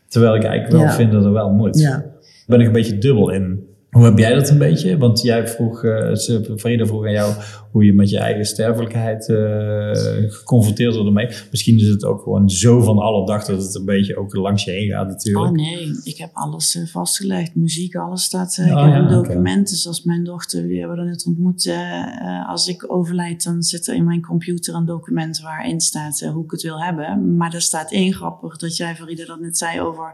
Terwijl 0.08 0.34
ik 0.34 0.42
eigenlijk 0.42 0.72
wel 0.72 0.82
Ja. 0.82 0.92
vind 0.94 1.12
dat 1.12 1.24
er 1.24 1.32
wel 1.32 1.50
moet. 1.50 1.78
Ja. 1.78 1.90
Daar 1.90 2.10
ben 2.46 2.60
ik 2.60 2.66
een 2.66 2.72
beetje 2.72 2.98
dubbel 2.98 3.30
in. 3.30 3.66
Hoe 3.90 4.04
heb 4.04 4.18
jij 4.18 4.34
dat 4.34 4.48
een 4.48 4.58
beetje? 4.58 4.98
Want 4.98 5.22
jij 5.22 5.48
vroeg, 5.48 5.84
eh 5.84 6.14
ze- 6.14 6.52
Frida 6.56 6.86
vroeg 6.86 7.04
aan 7.06 7.12
jou 7.12 7.34
hoe 7.70 7.84
je 7.84 7.92
met 7.92 8.10
je 8.10 8.18
eigen 8.18 8.44
sterfelijkheid 8.44 9.28
eh, 9.28 10.30
geconfronteerd 10.32 10.92
wordt 10.92 11.06
ermee. 11.08 11.28
Misschien 11.50 11.78
is 11.78 11.88
het 11.88 12.04
ook 12.04 12.22
gewoon 12.22 12.50
zo 12.50 12.80
van 12.80 12.98
alle 12.98 13.26
dag 13.26 13.44
dat 13.44 13.62
het 13.62 13.74
een 13.74 13.84
beetje 13.84 14.16
ook 14.16 14.34
langs 14.34 14.64
je 14.64 14.70
heen 14.70 14.88
gaat 14.90 15.08
natuurlijk. 15.08 15.46
Oh 15.46 15.52
nee, 15.52 15.90
ik 16.04 16.18
heb 16.18 16.30
alles 16.32 16.74
eh, 16.76 16.82
vastgelegd. 16.86 17.54
Muziek, 17.54 17.94
alles 17.96 18.22
staat. 18.22 18.56
eh, 18.58 18.64
Oh, 18.64 18.70
ik 18.86 18.92
heb 18.94 19.02
ja, 19.02 19.08
een 19.10 19.18
oké. 19.18 19.28
document. 19.28 19.68
Dus 19.68 19.86
als 19.86 20.02
mijn 20.02 20.24
dochter, 20.24 20.68
die 20.68 20.78
hebben 20.78 20.96
we 20.98 21.04
net 21.04 21.26
ontmoet. 21.26 21.66
eh, 21.66 21.74
eh, 21.74 22.48
als 22.48 22.68
ik 22.68 22.92
overlijd, 22.92 23.44
dan 23.44 23.62
zit 23.62 23.86
er 23.86 23.94
in 23.94 24.04
mijn 24.04 24.22
computer 24.22 24.74
een 24.74 24.86
document 24.86 25.40
waarin 25.40 25.80
staat 25.80 26.20
eh, 26.20 26.30
hoe 26.30 26.44
ik 26.44 26.50
het 26.50 26.62
wil 26.62 26.82
hebben. 26.82 27.36
Maar 27.36 27.54
er 27.54 27.60
staat 27.62 27.92
één 27.92 28.12
grappig 28.12 28.56
dat 28.56 28.76
jij, 28.76 28.94
Farida, 28.96 29.24
dat 29.24 29.40
net 29.40 29.58
zei 29.58 29.80
over 29.80 30.12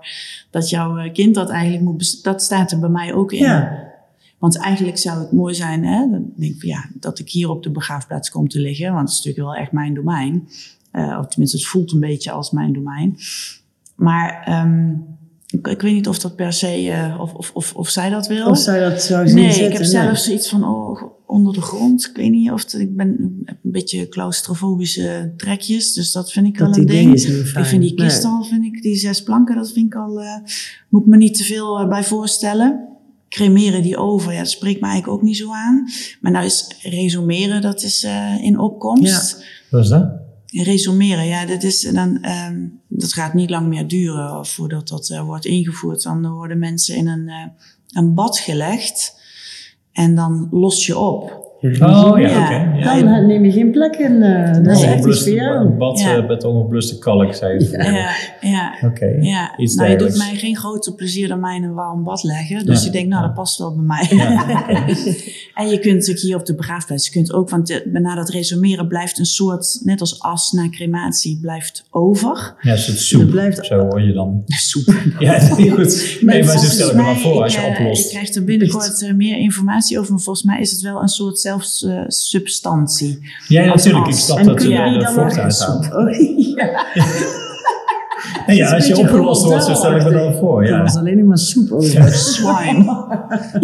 dat 0.50 0.70
jouw 0.70 0.96
eh, 0.98 1.12
kind 1.12 1.34
dat 1.34 1.50
eigenlijk 1.50 1.82
moet. 1.84 2.22
Dat 2.24 2.42
staat 2.42 2.72
er 2.72 2.78
bij 2.80 2.88
mij 2.88 3.14
ook 3.14 3.32
in. 3.32 3.38
Ja. 3.42 3.73
Want 4.44 4.58
eigenlijk 4.58 4.98
zou 4.98 5.18
het 5.18 5.32
mooi 5.32 5.54
zijn, 5.54 5.84
hè, 5.84 6.10
dan 6.10 6.32
denk 6.36 6.54
ik, 6.54 6.60
van, 6.60 6.68
ja, 6.68 6.88
dat 7.00 7.18
ik 7.18 7.30
hier 7.30 7.48
op 7.50 7.62
de 7.62 7.70
begraafplaats 7.70 8.30
kom 8.30 8.48
te 8.48 8.60
liggen. 8.60 8.92
Want 8.92 9.08
het 9.08 9.18
is 9.18 9.24
natuurlijk 9.24 9.46
wel 9.46 9.62
echt 9.62 9.72
mijn 9.72 9.94
domein. 9.94 10.48
Eh, 10.90 11.16
of 11.20 11.26
tenminste, 11.26 11.56
het 11.56 11.66
voelt 11.66 11.92
een 11.92 12.00
beetje 12.00 12.30
als 12.30 12.50
mijn 12.50 12.72
domein. 12.72 13.16
Maar 13.94 14.42
ehm, 14.44 14.90
ik, 15.46 15.66
ik 15.66 15.80
weet 15.80 15.94
niet 15.94 16.08
of 16.08 16.18
dat 16.18 16.36
per 16.36 16.52
se, 16.52 16.90
eh, 16.90 17.20
of, 17.20 17.34
of, 17.34 17.50
of, 17.54 17.74
of 17.74 17.88
zij 17.88 18.10
dat 18.10 18.26
wil. 18.26 18.46
Of 18.46 18.58
zou 18.58 18.80
dat 18.80 19.02
zou 19.02 19.28
zien 19.28 19.36
nee, 19.36 19.64
ik 19.64 19.72
heb 19.72 19.84
zelf 19.84 20.18
zoiets 20.18 20.48
van, 20.48 20.64
oh, 20.64 21.02
onder 21.26 21.52
de 21.52 21.60
grond. 21.60 22.06
Ik 22.10 22.16
weet 22.16 22.30
niet 22.30 22.50
of 22.50 22.62
het, 22.62 22.72
ik 22.72 22.96
ben 22.96 23.42
heb 23.44 23.56
een 23.64 23.70
beetje 23.70 24.08
claustrofobische 24.08 25.32
trekjes. 25.36 25.92
Dus 25.92 26.12
dat 26.12 26.32
vind 26.32 26.46
ik 26.46 26.58
Dat 26.58 26.68
wel 26.68 26.78
een 26.78 26.86
ding. 26.86 27.14
is 27.14 27.26
niet 27.26 27.48
fijn. 27.48 27.64
Ik 27.64 27.70
vind 27.70 27.82
die 27.82 27.94
kist 27.94 28.22
Nee. 28.22 28.32
al, 28.32 28.42
vind 28.44 28.64
ik, 28.64 28.82
die 28.82 28.96
zes 28.96 29.22
planken, 29.22 29.56
dat 29.56 29.72
vind 29.72 29.86
ik 29.86 29.94
al, 29.94 30.20
eh, 30.20 30.36
moet 30.88 31.02
ik 31.02 31.06
me 31.08 31.16
niet 31.16 31.36
te 31.36 31.44
veel 31.44 31.88
bij 31.88 32.04
voorstellen. 32.04 32.88
Cremeren 33.34 33.82
die 33.82 33.96
over, 33.96 34.32
ja, 34.32 34.38
dat 34.38 34.50
spreekt 34.50 34.80
me 34.80 34.86
eigenlijk 34.86 35.16
ook 35.18 35.24
niet 35.26 35.36
zo 35.36 35.52
aan. 35.52 35.88
Maar 36.20 36.32
nou 36.32 36.44
is 36.44 36.76
resumeren, 36.82 37.62
dat 37.62 37.82
is 37.82 38.02
eh, 38.02 38.42
in 38.42 38.58
opkomst. 38.58 39.44
Wat 39.70 39.82
is 39.82 39.88
dat? 39.88 40.12
Resumeren, 40.46 41.26
ja, 41.26 41.46
dat, 41.46 41.62
is 41.62 41.80
dan, 41.80 42.22
ehm, 42.22 42.66
dat 42.88 43.12
gaat 43.12 43.34
niet 43.34 43.50
lang 43.50 43.66
meer 43.66 43.88
duren 43.88 44.46
voordat 44.46 44.88
dat 44.88 45.10
eh, 45.10 45.24
wordt 45.24 45.44
ingevoerd. 45.44 46.02
Dan 46.02 46.32
worden 46.32 46.58
mensen 46.58 46.96
in 46.96 47.06
een, 47.06 47.28
eh, 47.28 47.46
een 47.88 48.14
bad 48.14 48.38
gelegd 48.38 49.20
en 49.92 50.14
dan 50.14 50.48
los 50.50 50.86
je 50.86 50.98
op. 50.98 51.43
Oh 51.64 52.18
ja, 52.20 52.28
Ja. 52.28 52.44
oké. 52.44 52.78
Ja, 52.78 53.02
Dan 53.02 53.26
neem 53.26 53.44
je 53.44 53.52
geen 53.52 53.70
plek 53.70 53.94
in. 53.96 54.22
eh, 54.22 54.62
dat 54.62 54.76
is 54.76 54.82
echt 54.82 55.06
iets 55.06 55.22
voor 55.22 55.32
jou. 55.32 55.66
Een 55.66 55.76
bad 55.78 56.00
Ja. 56.00 56.16
eh, 56.16 56.26
met 56.28 56.44
ongebluste 56.44 56.98
kalk, 56.98 57.34
zei 57.34 57.58
je. 57.58 57.70
Ja, 57.70 58.10
ja. 58.50 58.74
Oké, 58.88 59.06
Ja, 59.20 59.56
iets 59.58 59.74
nou, 59.74 59.90
je 59.90 59.96
doet 59.96 60.16
mij 60.16 60.34
geen 60.34 60.56
groter 60.56 60.94
plezier 60.94 61.28
dan 61.28 61.40
mij 61.40 61.56
in 61.56 61.62
een 61.62 61.74
warm 61.74 62.04
bad 62.04 62.22
leggen. 62.22 62.66
Dus 62.66 62.78
Ja. 62.80 62.84
je 62.86 62.90
denkt, 62.92 63.08
nou, 63.08 63.22
dat 63.22 63.34
past 63.34 63.58
wel 63.58 63.74
bij 63.74 63.84
mij. 63.84 64.06
Ja, 64.16 64.46
en 65.54 65.68
je 65.68 65.78
kunt 65.80 65.94
natuurlijk 65.94 66.20
hier 66.20 66.36
op 66.36 66.46
de 66.46 66.54
begraafplaats, 66.54 67.06
je 67.06 67.12
kunt 67.12 67.32
ook, 67.32 67.50
want 67.50 67.66
de- 67.66 67.88
na 67.92 68.14
dat 68.14 68.28
resumeren 68.28 68.88
blijft 68.88 69.18
een 69.18 69.24
soort, 69.26 69.80
net 69.84 70.00
als 70.00 70.20
as 70.20 70.52
na 70.52 70.68
crematie, 70.70 71.38
blijft 71.40 71.86
over. 71.90 72.54
Ja, 72.60 72.72
een 72.72 72.78
soort 72.78 72.98
soep. 72.98 73.30
Blijft- 73.30 73.66
Zo 73.66 73.78
hoor 73.78 74.00
je 74.02 74.12
dan. 74.12 74.42
Soep. 74.46 74.94
Ja, 75.18 75.38
goed. 75.38 76.18
Nee, 76.20 76.44
maar 76.44 76.58
zo 76.58 76.66
stel 76.66 76.88
ik 76.90 76.94
me 76.94 77.02
Volgens 77.02 77.22
voor 77.22 77.32
mij, 77.34 77.42
als 77.42 77.54
je 77.54 77.60
eh, 77.60 77.80
oplost. 77.80 78.04
Ik 78.04 78.10
krijg 78.10 78.34
er 78.34 78.44
binnenkort 78.44 79.02
eh, 79.02 79.12
meer 79.14 79.36
informatie 79.38 79.98
over, 79.98 80.12
maar 80.12 80.20
volgens 80.20 80.44
mij 80.46 80.60
is 80.60 80.70
het 80.70 80.80
wel 80.80 81.02
een 81.02 81.08
soort 81.08 81.38
zelfsubstantie. 81.62 83.18
Ja, 83.48 83.70
als 83.70 83.84
natuurlijk. 83.84 84.06
Ik 84.14 84.18
snap 84.20 84.44
dat 84.44 84.62
je 84.62 84.68
uithaalt. 85.38 85.94
Oh, 85.94 86.10
ja. 86.56 86.84
Nee, 88.46 88.56
ja, 88.56 88.74
als 88.74 88.86
je 88.86 88.92
beetje 88.94 89.08
opgelost 89.08 89.44
wordt, 89.44 89.64
zo 89.64 89.74
stel 89.74 89.96
ik 89.96 90.04
me 90.04 90.10
dan 90.10 90.34
voor. 90.34 90.62
Er 90.62 90.68
Ja. 90.68 90.82
was 90.82 90.96
alleen 90.96 91.26
maar 91.26 91.38
soep 91.38 91.70
over. 91.72 92.12
Swine. 92.34 93.06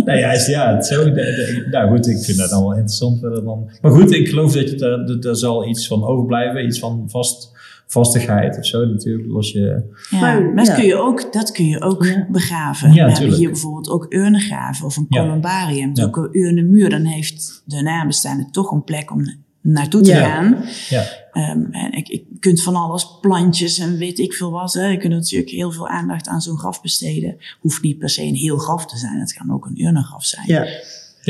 Nee, 0.05 0.18
ja, 0.18 0.30
is- 0.32 0.47
ja 0.47 0.74
het 0.74 0.86
zo, 0.86 1.05
de- 1.05 1.11
de- 1.12 1.66
nou 1.70 1.91
goed, 1.91 2.07
ik 2.09 2.24
vind 2.24 2.38
dat 2.38 2.51
dan 2.51 2.61
wel 2.62 2.70
interessant. 2.72 3.20
Dan. 3.20 3.70
Maar 3.80 3.91
goed, 3.93 4.12
ik 4.12 4.28
geloof 4.28 4.53
dat 4.53 4.70
je 4.70 4.76
daar, 4.76 5.07
dat- 5.07 5.22
daar 5.22 5.36
zal 5.36 5.68
iets 5.68 5.86
van 5.86 6.05
overblijven. 6.05 6.64
Iets 6.64 6.78
van 6.78 7.05
vast, 7.07 7.51
vastigheid 7.91 8.59
of 8.59 8.66
zo. 8.66 8.84
Natuurlijk 8.86 9.28
los 9.28 9.53
je... 9.53 9.95
Ja, 10.11 10.20
Maar, 10.20 10.55
dat, 10.57 10.66
ja. 10.66 10.74
kun 10.74 10.84
je 10.84 10.97
ook, 10.97 11.32
dat 11.32 11.51
kun 11.53 11.64
je 11.66 11.80
ook 11.80 12.05
Ja. 12.05 12.26
begraven. 12.30 12.93
Ja, 12.93 13.07
We 13.07 13.12
hebben 13.12 13.36
hier 13.36 13.51
bijvoorbeeld 13.51 13.88
ook 13.88 14.07
urnengraven 14.09 14.86
of 14.86 14.97
een 14.97 15.07
columbarium. 15.09 15.91
Ja. 15.95 16.05
Ook 16.05 16.16
een 16.16 16.28
urnenmuur. 16.38 16.91
Dan 16.91 17.05
heeft 17.05 17.62
de 17.64 17.82
nabestaande 17.82 18.51
toch 18.51 18.70
een 18.70 18.84
plek 18.84 19.11
om 19.11 19.24
naartoe 19.61 20.01
te 20.01 20.11
Ja. 20.11 20.24
gaan. 20.28 20.57
Ja, 20.88 21.05
Ehm, 21.32 21.64
en 21.70 21.93
ik, 21.93 22.09
ik 22.09 22.24
kunt 22.41 22.62
van 22.62 22.74
alles, 22.76 23.18
plantjes 23.20 23.78
en 23.78 23.97
weet 23.97 24.18
ik 24.18 24.32
veel 24.32 24.51
wat. 24.51 24.72
Hè. 24.72 24.86
Je 24.86 24.97
kunt 24.97 25.12
natuurlijk 25.12 25.51
heel 25.51 25.70
veel 25.70 25.88
aandacht 25.88 26.28
aan 26.28 26.41
zo'n 26.41 26.59
graf 26.59 26.82
besteden. 26.82 27.36
Hoeft 27.61 27.82
niet 27.82 27.99
per 27.99 28.11
se 28.11 28.22
een 28.22 28.34
heel 28.34 28.57
graf 28.59 28.86
te 28.86 28.97
zijn. 28.99 29.20
Het 29.20 29.32
kan 29.32 29.53
ook 29.53 29.66
een 29.66 29.82
urnengraf 29.84 30.24
zijn. 30.24 30.47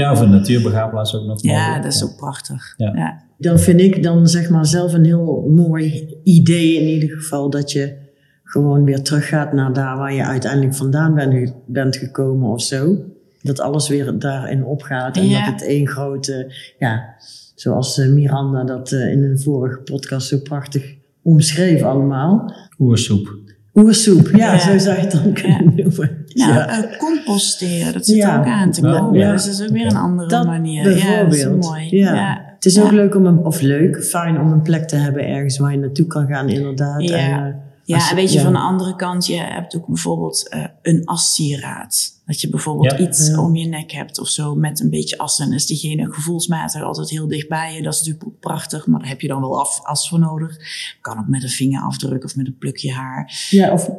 Ja. 0.00 0.12
of 0.12 0.20
een 0.20 0.30
natuurbegraafplaats 0.30 1.14
ook 1.16 1.26
nog. 1.26 1.42
Ja, 1.42 1.58
mogelijk. 1.58 1.82
dat 1.82 1.92
is 1.92 2.04
ook 2.04 2.16
prachtig. 2.16 2.74
Ja. 2.76 2.92
Ja. 2.94 3.22
Dan 3.38 3.58
vind 3.58 3.80
ik 3.80 4.02
dan 4.02 4.28
zeg 4.28 4.50
maar 4.50 4.66
zelf 4.66 4.92
een 4.92 5.04
heel 5.04 5.46
mooi 5.54 6.14
idee 6.24 6.74
in 6.80 6.86
ieder 6.88 7.08
geval 7.18 7.50
dat 7.50 7.72
je 7.72 7.96
gewoon 8.44 8.84
weer 8.84 9.02
teruggaat 9.02 9.52
naar 9.52 9.72
daar 9.72 9.96
waar 9.96 10.14
je 10.14 10.24
uiteindelijk 10.24 10.74
vandaan 10.74 11.14
bent, 11.14 11.52
bent 11.66 11.96
gekomen 11.96 12.48
of 12.50 12.62
zo. 12.62 12.96
Dat 13.42 13.60
alles 13.60 13.88
weer 13.88 14.18
daarin 14.18 14.64
opgaat 14.64 15.16
en 15.16 15.28
Ja. 15.28 15.44
dat 15.44 15.52
het 15.60 15.68
één 15.68 15.88
grote, 15.88 16.52
ja, 16.78 17.14
zoals 17.54 17.98
eh, 17.98 18.08
Miranda 18.08 18.64
dat 18.64 18.92
eh, 18.92 19.12
in 19.12 19.24
een 19.24 19.40
vorige 19.40 19.78
podcast 19.80 20.28
zo 20.28 20.38
prachtig 20.38 20.94
omschreef 21.22 21.82
allemaal. 21.82 22.54
Oersoep. 22.78 23.38
Oersoep, 23.74 24.28
ja, 24.36 24.52
Ja. 24.52 24.58
zo 24.58 24.78
zou 24.78 24.96
je 24.96 25.02
het 25.02 25.10
dan 25.12 25.32
kunnen 25.32 25.72
noemen. 25.76 26.19
Nou, 26.34 26.52
ja. 26.52 26.68
eh, 26.68 26.98
composteren, 26.98 27.92
dat 27.92 28.06
zit 28.06 28.16
Ja. 28.16 28.32
er 28.34 28.38
ook 28.40 28.46
aan 28.46 28.70
te 28.70 28.80
komen. 28.80 29.18
Ja. 29.20 29.32
Dus 29.32 29.44
dat 29.44 29.52
is 29.54 29.62
ook 29.62 29.68
weer 29.68 29.86
een 29.86 29.96
andere 29.96 30.28
Dat 30.28 30.46
manier. 30.46 30.96
Ja, 30.96 31.22
dat 31.22 31.32
is 31.32 31.38
bijvoorbeeld. 31.38 31.70
mooi. 31.70 31.96
Ja. 31.96 32.48
Het 32.54 32.64
is 32.64 32.80
ook 32.80 32.90
leuk 32.90 33.14
om 33.14 33.26
een, 33.26 33.38
of 33.38 33.60
leuk, 33.60 34.04
fijn 34.04 34.40
om 34.40 34.52
een 34.52 34.62
plek 34.62 34.88
te 34.88 34.96
hebben 34.96 35.26
ergens 35.26 35.58
waar 35.58 35.72
je 35.72 35.78
naartoe 35.78 36.06
kan 36.06 36.26
gaan, 36.26 36.48
inderdaad. 36.48 37.02
Ja. 37.02 37.16
En, 37.16 37.46
eh, 37.46 37.54
Ja, 37.90 37.96
Als 37.96 38.04
je- 38.04 38.10
en 38.10 38.16
weet 38.16 38.32
je, 38.32 38.38
ja. 38.38 38.44
van 38.44 38.52
de 38.52 38.58
andere 38.58 38.96
kant, 38.96 39.26
je 39.26 39.36
hebt 39.40 39.76
ook 39.76 39.86
bijvoorbeeld 39.86 40.48
eh, 40.48 40.64
een 40.82 41.04
assieraad. 41.04 42.18
Dat 42.26 42.40
je 42.40 42.50
bijvoorbeeld 42.50 42.90
Ja. 42.90 42.98
iets 43.06 43.28
Ja. 43.28 43.40
om 43.40 43.56
je 43.56 43.66
nek 43.66 43.92
hebt 43.92 44.18
of 44.20 44.28
zo 44.28 44.54
met 44.54 44.80
een 44.80 44.90
beetje 44.90 45.18
as. 45.18 45.38
En 45.40 45.52
is 45.52 45.66
diegene 45.66 46.12
gevoelsmatig 46.12 46.82
altijd 46.82 47.10
heel 47.10 47.28
dichtbij 47.28 47.74
je. 47.74 47.82
Dat 47.82 47.92
is 47.92 47.98
natuurlijk 47.98 48.26
ook 48.26 48.40
prachtig, 48.40 48.86
maar 48.86 49.00
daar 49.00 49.08
heb 49.08 49.20
je 49.20 49.28
dan 49.28 49.40
wel 49.40 49.60
af, 49.60 49.80
as 49.82 50.08
voor 50.08 50.18
nodig. 50.18 50.56
Kan 51.00 51.18
ook 51.18 51.28
met 51.28 51.42
een 51.42 51.48
vingerafdruk 51.48 52.24
of 52.24 52.36
met 52.36 52.46
een 52.46 52.58
plukje 52.58 52.92
haar. 52.92 53.46
Ja, 53.50 53.72
of 53.72 53.90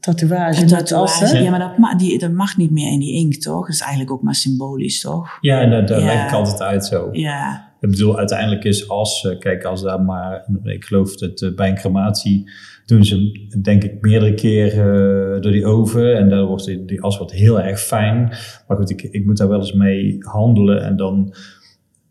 tatoeage. 0.00 0.62
Een 0.62 0.70
met 0.70 0.72
as, 0.72 0.88
tatoeage, 0.88 1.36
hè? 1.36 1.42
ja, 1.42 1.50
maar 1.50 1.58
dat, 1.58 1.78
ma 1.78 1.94
die, 1.94 2.18
dat 2.18 2.32
mag 2.32 2.56
niet 2.56 2.70
meer 2.70 2.92
in 2.92 2.98
die 3.00 3.12
inkt, 3.14 3.42
toch? 3.42 3.60
Dat 3.66 3.74
is 3.74 3.80
eigenlijk 3.80 4.10
ook 4.12 4.22
maar 4.22 4.34
symbolisch, 4.34 5.00
toch? 5.00 5.38
Ja, 5.40 5.60
en 5.60 5.70
daar 5.70 5.98
Ja. 6.00 6.04
leg 6.06 6.24
ik 6.26 6.32
altijd 6.32 6.60
uit 6.60 6.86
zo. 6.86 7.08
Ja, 7.12 7.74
Ik 7.86 7.92
bedoel, 7.92 8.18
uiteindelijk 8.18 8.64
is 8.64 8.88
als, 8.88 9.26
eh, 9.26 9.38
kijk, 9.38 9.64
als 9.64 9.82
daar 9.82 10.02
maar, 10.02 10.46
ik 10.62 10.84
geloof 10.84 11.16
dat 11.16 11.40
eh, 11.40 11.54
bij 11.54 11.68
een 11.68 11.74
crematie 11.74 12.50
doen 12.86 13.04
ze, 13.04 13.48
denk 13.62 13.84
ik, 13.84 14.00
meerdere 14.00 14.34
keren 14.34 15.34
eh, 15.34 15.40
door 15.40 15.52
die 15.52 15.66
oven 15.66 16.16
en 16.16 16.28
daar 16.28 16.44
wordt 16.44 16.64
die, 16.64 16.84
die 16.84 17.02
as 17.02 17.18
wordt 17.18 17.32
heel 17.32 17.60
erg 17.60 17.80
fijn. 17.80 18.28
Maar 18.68 18.76
goed, 18.76 18.90
ik, 18.90 19.02
ik 19.02 19.24
moet 19.24 19.36
daar 19.36 19.48
wel 19.48 19.58
eens 19.58 19.72
mee 19.72 20.16
handelen 20.18 20.82
en 20.82 20.96
dan, 20.96 21.34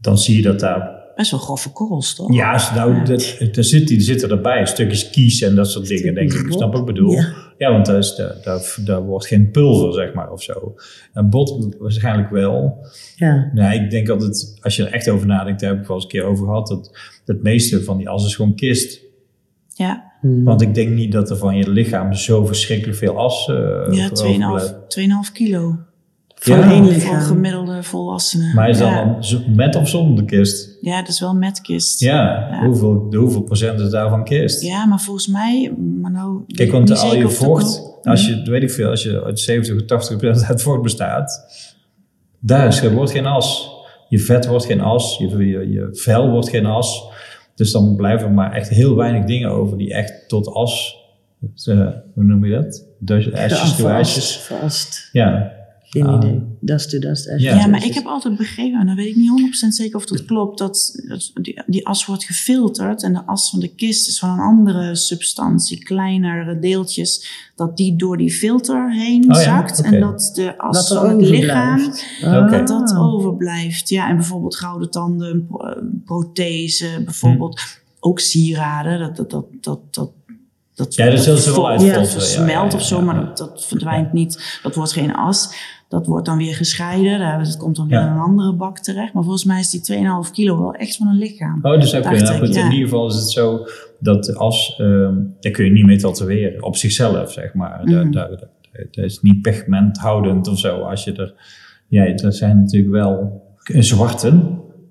dan 0.02 0.18
zie 0.18 0.36
je 0.36 0.42
dat 0.42 0.60
daar, 0.60 0.95
best 1.16 1.32
wel 1.32 1.40
grove 1.40 1.72
korrels, 1.72 2.16
toch? 2.16 2.34
ja, 2.34 2.54
als 2.54 2.72
nou, 2.72 3.04
dat, 3.04 3.38
daar 3.52 3.64
zit, 3.64 3.88
die 3.88 4.02
zitten 4.02 4.30
erbij, 4.30 4.66
stukjes 4.66 5.10
kies 5.10 5.42
en 5.42 5.56
dat 5.56 5.70
soort 5.70 5.88
dingen, 5.88 6.14
denk 6.14 6.34
ik. 6.34 6.52
Snap 6.52 6.72
wat 6.72 6.80
ik 6.80 6.86
bedoel? 6.86 7.12
Ja. 7.12 7.34
Ja, 7.58 7.72
want 7.72 7.86
daar, 7.86 7.98
is, 7.98 8.16
daar, 8.16 8.36
daar, 8.44 8.76
daar 8.86 9.02
wordt 9.04 9.28
geen 9.28 9.52
pulver, 9.52 9.94
zeg 9.94 10.14
maar, 10.14 10.32
of 10.32 10.44
zo. 10.44 10.76
Een 11.14 11.30
bot 11.30 11.76
waarschijnlijk 11.80 12.30
wel. 12.30 12.86
Ja. 13.16 13.52
Ja, 13.54 13.72
ik 13.72 13.90
denk 13.90 14.10
altijd, 14.10 14.58
als 14.62 14.76
je 14.76 14.86
er 14.86 14.94
echt 14.94 15.10
over 15.10 15.28
nadenkt, 15.28 15.60
daar 15.60 15.70
heb 15.70 15.82
ik 15.82 15.88
wel 15.88 15.96
eens 15.96 16.06
een 16.06 16.12
keer 16.12 16.24
over 16.24 16.46
gehad, 16.46 16.68
dat 16.68 16.92
het 17.26 17.44
meeste 17.44 17.84
van 17.84 17.98
die 17.98 18.10
as 18.10 18.26
is 18.26 18.36
gewoon 18.36 18.56
kist. 18.56 19.04
Ja, 19.68 20.14
Hmm. 20.26 20.44
Want 20.44 20.62
ik 20.62 20.74
denk 20.74 20.90
niet 20.90 21.12
dat 21.12 21.30
er 21.30 21.38
van 21.38 21.58
je 21.58 21.70
lichaam 21.70 22.14
zo 22.14 22.46
verschrikkelijk 22.46 22.98
veel 22.98 23.18
as 23.18 23.48
eh 23.48 23.56
ja 23.90 24.10
overblijft. 24.12 24.76
2,5 25.00 25.30
2,5 25.30 25.34
kilo. 25.34 25.78
Van 26.46 26.58
Ja. 26.60 26.72
één 26.72 26.84
Voor 26.84 26.94
lichaam. 26.94 27.20
gemiddelde 27.22 27.84
volwassenen. 27.84 28.54
Maar 28.56 28.70
is 28.70 28.78
dat 28.78 28.88
ja. 28.88 29.04
dan 29.20 29.56
met 29.56 29.76
of 29.76 29.90
zonder 29.90 30.16
de 30.16 30.26
kist? 30.26 30.78
Ja, 30.82 31.00
dat 31.00 31.08
is 31.10 31.20
wel 31.20 31.34
met 31.34 31.62
kist. 31.62 32.00
Ja, 32.00 32.48
Ja. 32.52 32.66
Hoeveel, 32.66 33.10
de 33.10 33.18
hoeveel 33.18 33.42
procent 33.42 33.80
is 33.80 33.90
daarvan 33.90 34.24
kist? 34.24 34.62
Ja, 34.62 34.86
maar 34.86 35.00
volgens 35.00 35.28
mij, 35.28 35.74
maar 36.02 36.12
nou. 36.12 36.44
Kijk, 36.48 36.72
want 36.72 36.98
al 37.00 37.16
je 37.16 37.30
vocht, 37.30 37.64
nog- 37.64 38.04
als 38.04 38.28
je, 38.28 38.42
weet 38.50 38.64
ik 38.64 38.72
veel, 38.72 38.90
als 38.90 39.04
je 39.04 39.24
uit 39.24 39.40
70 39.40 39.76
of 39.76 39.86
80 39.86 40.18
procent 40.18 40.46
uit 40.50 40.62
vocht 40.62 40.82
bestaat, 40.82 41.46
daar 42.40 42.68
is, 42.68 42.82
er 42.82 42.94
wordt 42.94 43.12
geen 43.12 43.26
as. 43.26 43.70
Je 44.10 44.20
vet 44.20 44.46
wordt 44.48 44.66
geen 44.66 44.82
as, 44.82 45.18
je, 45.18 45.28
je, 45.38 45.72
je 45.72 45.90
vel 45.92 46.30
wordt 46.30 46.50
geen 46.50 46.66
as. 46.66 47.04
Dus 47.56 47.72
dan 47.72 47.96
blijven 47.96 48.28
er 48.28 48.34
maar 48.34 48.52
echt 48.54 48.70
heel 48.70 48.96
weinig 48.96 49.26
dingen 49.26 49.50
over 49.50 49.78
die 49.78 49.94
echt 49.94 50.14
tot 50.28 50.48
as, 50.54 50.96
eh, 51.66 51.88
hoe 52.14 52.24
noem 52.24 52.46
je 52.46 52.52
dat? 52.56 52.86
Dus, 53.00 53.34
asjes 53.34 53.76
to 53.76 53.88
asjes. 53.88 54.38
Vast. 54.38 55.10
Ja, 55.12 55.52
Geen 56.02 56.08
Ah. 56.08 56.16
idee. 56.24 56.42
Dust 56.60 56.90
to 56.90 57.00
dust. 57.00 57.28
ashes 57.30 57.42
Ja. 57.42 57.68
Maar 57.68 57.86
ik 57.86 57.94
heb 57.94 58.06
altijd 58.06 58.38
begrepen, 58.38 58.80
en 58.80 58.86
dan 58.86 58.96
weet 58.96 59.08
ik 59.08 59.16
niet 59.16 59.30
100% 59.30 59.76
zeker 59.76 59.96
of 59.96 60.06
dat 60.06 60.26
klopt, 60.26 60.58
dat, 60.58 61.02
dat 61.08 61.32
die, 61.34 61.62
die 61.66 61.88
as 61.88 62.06
wordt 62.06 62.24
gefilterd 62.24 63.04
en 63.04 63.14
de 63.14 63.26
as 63.26 63.50
van 63.50 63.60
de 63.60 63.68
kist 63.76 64.08
is 64.08 64.20
van 64.20 64.30
een 64.30 64.40
andere 64.40 64.96
substantie, 64.96 65.84
kleinere 65.84 66.60
deeltjes, 66.60 67.28
dat 67.56 67.78
die 67.78 67.96
door 67.96 68.18
die 68.18 68.32
filter 68.32 68.94
heen 68.94 69.24
Oh 69.24 69.38
ja, 69.38 69.44
zakt 69.44 69.82
en 69.82 70.00
dat 70.00 70.32
de 70.36 70.58
as 70.58 70.88
van 70.88 71.10
het 71.10 71.22
lichaam, 71.30 71.80
overblijft. 71.80 72.06
Oké. 72.46 72.58
dat 72.58 72.68
dat 72.68 72.92
Ah. 72.92 73.14
overblijft. 73.14 73.90
Ja, 73.90 74.10
en 74.10 74.16
bijvoorbeeld 74.16 74.56
gouden 74.56 74.90
tanden, 74.92 75.48
eh, 75.52 75.68
prothese, 76.06 76.88
bijvoorbeeld 77.06 77.62
ook 78.00 78.20
sieraden, 78.20 79.00
dat, 79.00 79.16
dat, 79.16 79.30
dat, 79.30 79.48
dat, 79.62 79.80
dat 79.92 80.12
dat, 80.76 80.96
Ja, 80.96 81.10
dat 81.10 81.26
wel 81.26 81.38
vol- 81.38 81.64
dat 81.64 81.82
ja, 81.82 82.06
versmelt 82.06 82.48
ja, 82.50 82.54
ja, 82.70 82.76
of 82.76 82.84
zo, 82.84 82.98
ja, 82.98 83.04
maar 83.04 83.16
dat, 83.26 83.38
dat 83.38 83.66
verdwijnt 83.66 84.14
niet. 84.14 84.60
Dat 84.64 84.76
wordt 84.76 84.92
geen 84.92 85.14
as. 85.16 85.56
Dat 85.90 86.06
wordt 86.08 86.26
dan 86.26 86.38
weer 86.38 86.54
gescheiden. 86.56 87.20
Daar- 87.20 87.44
Dat 87.44 87.58
komt 87.58 87.76
dan 87.76 87.88
weer 87.88 88.02
in 88.02 88.08
een 88.08 88.18
andere 88.20 88.54
bak 88.54 88.80
terecht. 88.80 89.14
Maar 89.14 89.24
volgens 89.24 89.46
mij 89.46 89.60
is 89.60 89.70
die 89.70 89.82
2,5 89.82 90.32
kilo 90.32 90.58
wel 90.60 90.74
echt 90.74 90.96
van 90.96 91.08
een 91.08 91.18
lichaam. 91.18 91.60
Oh, 91.62 91.80
dus 91.80 91.92
nou 91.92 92.04
ja. 92.56 92.66
in 92.66 92.72
ieder 92.72 92.90
geval 92.90 93.08
is 93.08 93.16
het 93.16 93.30
zo 93.30 93.66
dat 94.00 94.36
als, 94.36 94.76
ehm 94.78 95.14
daar 95.40 95.52
kun 95.52 95.66
je 95.66 95.72
niet 95.72 95.86
mee 95.86 95.98
tatoeëren 95.98 96.64
op 96.64 96.76
zichzelf, 96.76 97.32
zeg 97.32 97.54
maar. 97.54 97.86
Daar, 97.86 98.02
Mhm. 98.04 98.12
daar, 98.12 98.30
daar, 98.30 98.50
dat 98.92 99.06
is 99.06 99.22
niet 99.22 99.42
pigmenthoudend 99.42 100.48
of 100.48 100.60
zo. 100.60 100.78
Als 100.82 101.04
je 101.04 101.14
er, 101.14 101.34
ja, 101.88 102.06
er 102.06 102.34
zijn 102.34 102.58
natuurlijk 102.58 102.92
wel 102.94 103.44
zwarte 103.66 104.40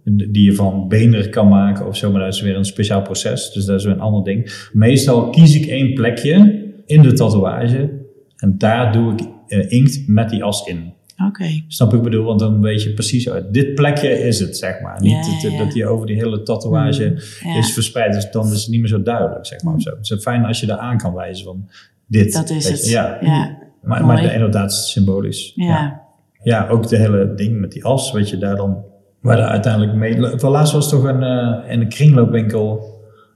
die 0.04 0.44
je 0.44 0.54
van 0.54 0.88
beender 0.88 1.28
kan 1.28 1.48
maken 1.48 1.86
of 1.86 1.96
zo, 1.96 2.10
maar 2.12 2.20
dat 2.24 2.34
is 2.34 2.40
weer 2.40 2.56
een 2.56 2.64
speciaal 2.64 3.02
proces. 3.02 3.52
Dus 3.52 3.64
dat 3.64 3.78
is 3.78 3.84
weer 3.84 3.94
een 3.94 4.00
ander 4.00 4.24
ding. 4.24 4.68
Meestal 4.72 5.30
kies 5.30 5.56
ik 5.56 5.66
één 5.66 5.94
plekje 5.94 6.62
in 6.86 7.02
de 7.02 7.12
tatoeage 7.12 8.02
en 8.44 8.54
daar 8.58 8.92
doe 8.92 9.12
ik 9.12 9.20
eh, 9.46 9.70
inkt 9.70 10.02
met 10.08 10.30
die 10.30 10.44
as 10.44 10.66
in. 10.66 10.92
Oké. 11.28 11.44
Snap 11.68 11.94
ik 11.94 12.02
bedoel? 12.02 12.24
Want 12.24 12.40
dan 12.40 12.60
weet 12.60 12.82
je 12.82 12.92
precies 12.92 13.30
uit 13.30 13.54
dit 13.54 13.74
plekje 13.74 14.08
is 14.18 14.40
het, 14.40 14.56
zeg 14.56 14.80
maar. 14.80 15.00
Niet 15.00 15.10
Ja, 15.12 15.20
dat- 15.32 15.40
ja, 15.42 15.50
ja. 15.50 15.58
dat 15.58 15.72
die 15.72 15.86
over 15.86 16.06
die 16.06 16.16
hele 16.16 16.42
tatoeage 16.42 17.22
Ja. 17.44 17.56
is 17.58 17.72
verspreid. 17.72 18.12
Dus 18.12 18.30
dan 18.30 18.52
is 18.52 18.60
het 18.62 18.70
niet 18.70 18.80
meer 18.80 18.88
zo 18.88 19.02
duidelijk, 19.02 19.46
zeg 19.46 19.62
maar. 19.62 19.74
Of 19.74 19.82
zo. 19.82 19.90
Het 19.90 20.10
is 20.10 20.22
fijn 20.22 20.44
als 20.44 20.60
je 20.60 20.66
daar 20.66 20.78
aan 20.78 20.98
kan 20.98 21.14
wijzen 21.14 21.44
van 21.44 21.68
dit. 22.06 22.32
Dat 22.32 22.50
is 22.50 22.68
het. 22.68 22.88
Ja. 22.88 23.18
Ja. 23.20 23.58
Maar, 23.82 24.06
maar 24.06 24.32
inderdaad 24.32 24.72
symbolisch. 24.74 25.52
Ja. 25.54 26.02
Ja. 26.42 26.68
ook 26.68 26.88
de 26.88 26.96
hele 26.96 27.34
ding 27.34 27.60
met 27.60 27.72
die 27.72 27.84
as, 27.84 28.12
weet 28.12 28.28
je, 28.28 28.38
daar 28.38 28.56
dan... 28.56 28.84
Waar 29.20 29.36
daar 29.36 29.48
uiteindelijk 29.48 29.94
mee... 29.94 30.38
Voor 30.38 30.50
laatst 30.50 30.72
was 30.72 30.88
toch 30.88 31.04
een, 31.04 31.22
in 31.68 31.80
een 31.80 31.88
kringloopwinkel... 31.88 32.92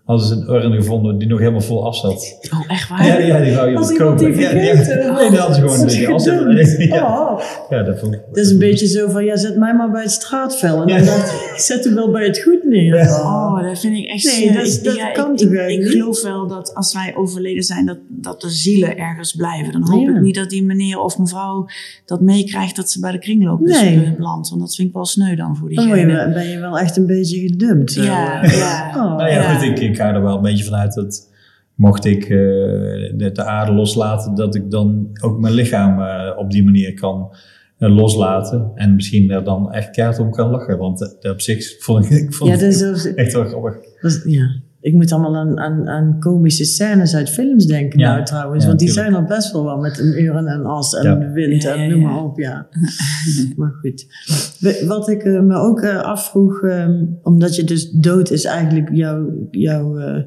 hadden 0.08 0.26
ze 0.26 0.34
een 0.34 0.48
urn 0.54 0.72
gevonden 0.72 1.18
die 1.18 1.28
nog 1.28 1.38
helemaal 1.38 1.60
vol 1.60 1.86
as 1.86 2.00
zat. 2.00 2.38
Oh, 2.52 2.64
echt 2.68 2.88
waar? 2.88 3.06
Ja, 3.06 3.18
ja 3.18 3.40
die 3.40 3.52
wou 3.54 3.64
je 3.66 3.72
iemand 3.72 3.96
kopen. 3.96 4.16
die 4.32 4.40
ja, 4.40 4.50
ja, 4.50 4.54
nee, 4.56 4.74
dat 5.30 5.54
ze 5.54 5.60
gewoon 5.60 5.78
een 5.78 6.54
beetje. 6.54 6.86
Ja, 6.88 7.26
Oh, 7.30 7.40
ja, 7.70 7.82
dat 7.82 7.98
vond 8.00 8.14
ik... 8.14 8.20
het 8.28 8.36
is 8.36 8.50
een 8.50 8.58
beetje 8.58 8.86
zo 8.86 9.08
van, 9.10 9.24
ja, 9.24 9.36
zet 9.36 9.56
mij 9.56 9.74
maar 9.74 9.90
bij 9.90 10.02
het 10.02 10.10
straatvel. 10.10 10.80
En 10.82 10.86
dan 10.96 11.04
dacht 11.04 11.32
ik, 11.32 11.52
zet 11.56 11.84
hem 11.84 11.94
wel 11.94 12.10
bij 12.10 12.24
het 12.26 12.38
goed 12.42 12.64
neer. 12.64 12.94
Oh, 13.10 13.62
dat 13.62 13.78
vind 13.80 13.96
ik 13.96 14.04
echt... 14.06 14.24
Nee, 14.24 14.48
eh, 14.48 14.54
dat 14.56 14.66
ik- 14.66 14.84
dat 14.84 14.96
ja, 14.96 15.10
kan 15.10 15.30
ik, 15.32 15.36
toch 15.38 15.50
ik, 15.50 15.68
ik 15.80 15.86
geloof 15.86 16.22
wel 16.22 16.46
dat 16.46 16.74
als 16.74 16.92
wij 16.94 17.12
overleden 17.16 17.62
zijn, 17.62 17.86
dat, 17.86 17.98
dat 18.08 18.40
de 18.40 18.48
zielen 18.50 18.96
ergens 18.98 19.32
blijven. 19.32 19.72
Dan 19.72 19.88
hoop 19.90 20.06
Ja. 20.06 20.14
ik 20.14 20.20
niet 20.20 20.34
dat 20.34 20.50
die 20.50 20.64
meneer 20.64 20.98
of 21.00 21.18
mevrouw 21.18 21.66
dat 22.04 22.20
meekrijgt 22.20 22.76
dat 22.76 22.90
ze 22.90 23.00
bij 23.00 23.12
de 23.12 23.18
kringloop 23.18 23.66
is 23.66 23.80
Nee. 23.80 24.04
eh, 24.04 24.12
beland. 24.16 24.48
Want 24.48 24.60
dat 24.60 24.74
vind 24.74 24.88
ik 24.88 24.94
wel 24.94 25.04
sneu 25.06 25.34
dan 25.36 25.56
voor 25.56 25.74
Dan 25.74 25.84
diegene. 25.84 26.12
wel- 26.14 26.32
ben 26.32 26.48
je 26.48 26.58
wel 26.58 26.78
echt 26.78 26.96
een 26.96 27.06
beetje 27.06 27.38
gedumpt. 27.40 27.94
Ja, 27.94 28.44
ja. 28.44 28.88
Oh. 28.96 29.02
Nou 29.16 29.18
ja, 29.20 29.26
Ja. 29.28 29.54
goed, 29.54 29.62
ik, 29.68 29.78
ik 29.78 29.97
ga 29.98 30.14
er 30.14 30.22
wel 30.22 30.36
een 30.36 30.42
beetje 30.42 30.64
vanuit 30.64 30.94
dat 30.94 31.28
mocht 31.74 32.04
ik 32.04 32.22
eh, 32.22 32.28
de, 33.16 33.30
de 33.32 33.44
aarde 33.44 33.72
loslaten, 33.72 34.34
dat 34.34 34.54
ik 34.54 34.70
dan 34.70 35.08
ook 35.22 35.38
mijn 35.40 35.54
lichaam 35.54 36.02
eh, 36.02 36.38
op 36.38 36.50
die 36.50 36.64
manier 36.64 36.94
kan 36.94 37.34
eh, 37.78 37.96
loslaten. 37.96 38.70
En 38.74 38.94
misschien 38.94 39.30
er 39.30 39.44
dan 39.44 39.72
echt 39.72 39.90
keihard 39.90 40.18
om 40.18 40.30
kan 40.30 40.50
lachen. 40.50 40.78
Want 40.78 41.18
op 41.22 41.40
zich 41.40 41.82
vond 41.82 42.04
ik, 42.04 42.10
ik 42.10 42.34
vond 42.34 42.50
Ja, 42.50 42.56
echt 43.14 43.32
wel 43.32 43.44
grappig. 43.44 43.76
ja. 44.24 44.46
Ik 44.80 44.94
moet 44.94 45.12
allemaal 45.12 45.36
aan, 45.36 45.58
aan, 45.58 45.88
aan 45.88 46.16
komische 46.20 46.64
scènes 46.64 47.14
uit 47.14 47.30
films 47.30 47.66
denken 47.66 47.98
Ja. 47.98 48.12
nou 48.12 48.24
trouwens. 48.24 48.62
Ja, 48.62 48.68
want 48.68 48.78
die 48.80 48.88
tuurlijk. 48.88 49.08
zijn 49.10 49.22
er 49.22 49.28
best 49.36 49.52
wel 49.52 49.64
wat 49.64 49.80
met 49.80 49.98
een 49.98 50.22
uren 50.22 50.46
en 50.46 50.64
as 50.66 50.94
en 50.94 51.02
Ja. 51.04 51.14
de 51.14 51.30
wind 51.30 51.62
Ja, 51.62 51.74
en 51.74 51.80
ja, 51.80 51.88
noem 51.88 52.00
maar 52.02 52.24
op. 52.24 52.38
Ja. 52.38 52.66
maar 53.56 53.72
goed. 53.80 54.06
Wat 54.86 55.08
ik 55.08 55.22
eh, 55.22 55.40
me 55.40 55.54
ook 55.56 55.80
eh, 55.80 55.96
afvroeg, 56.00 56.62
ehm, 56.62 57.04
omdat 57.22 57.56
je 57.56 57.64
dus 57.64 57.90
dood 57.90 58.30
is 58.30 58.44
eigenlijk 58.44 58.88
jouw... 58.92 59.30
jouw 59.50 59.98
eh, 59.98 60.22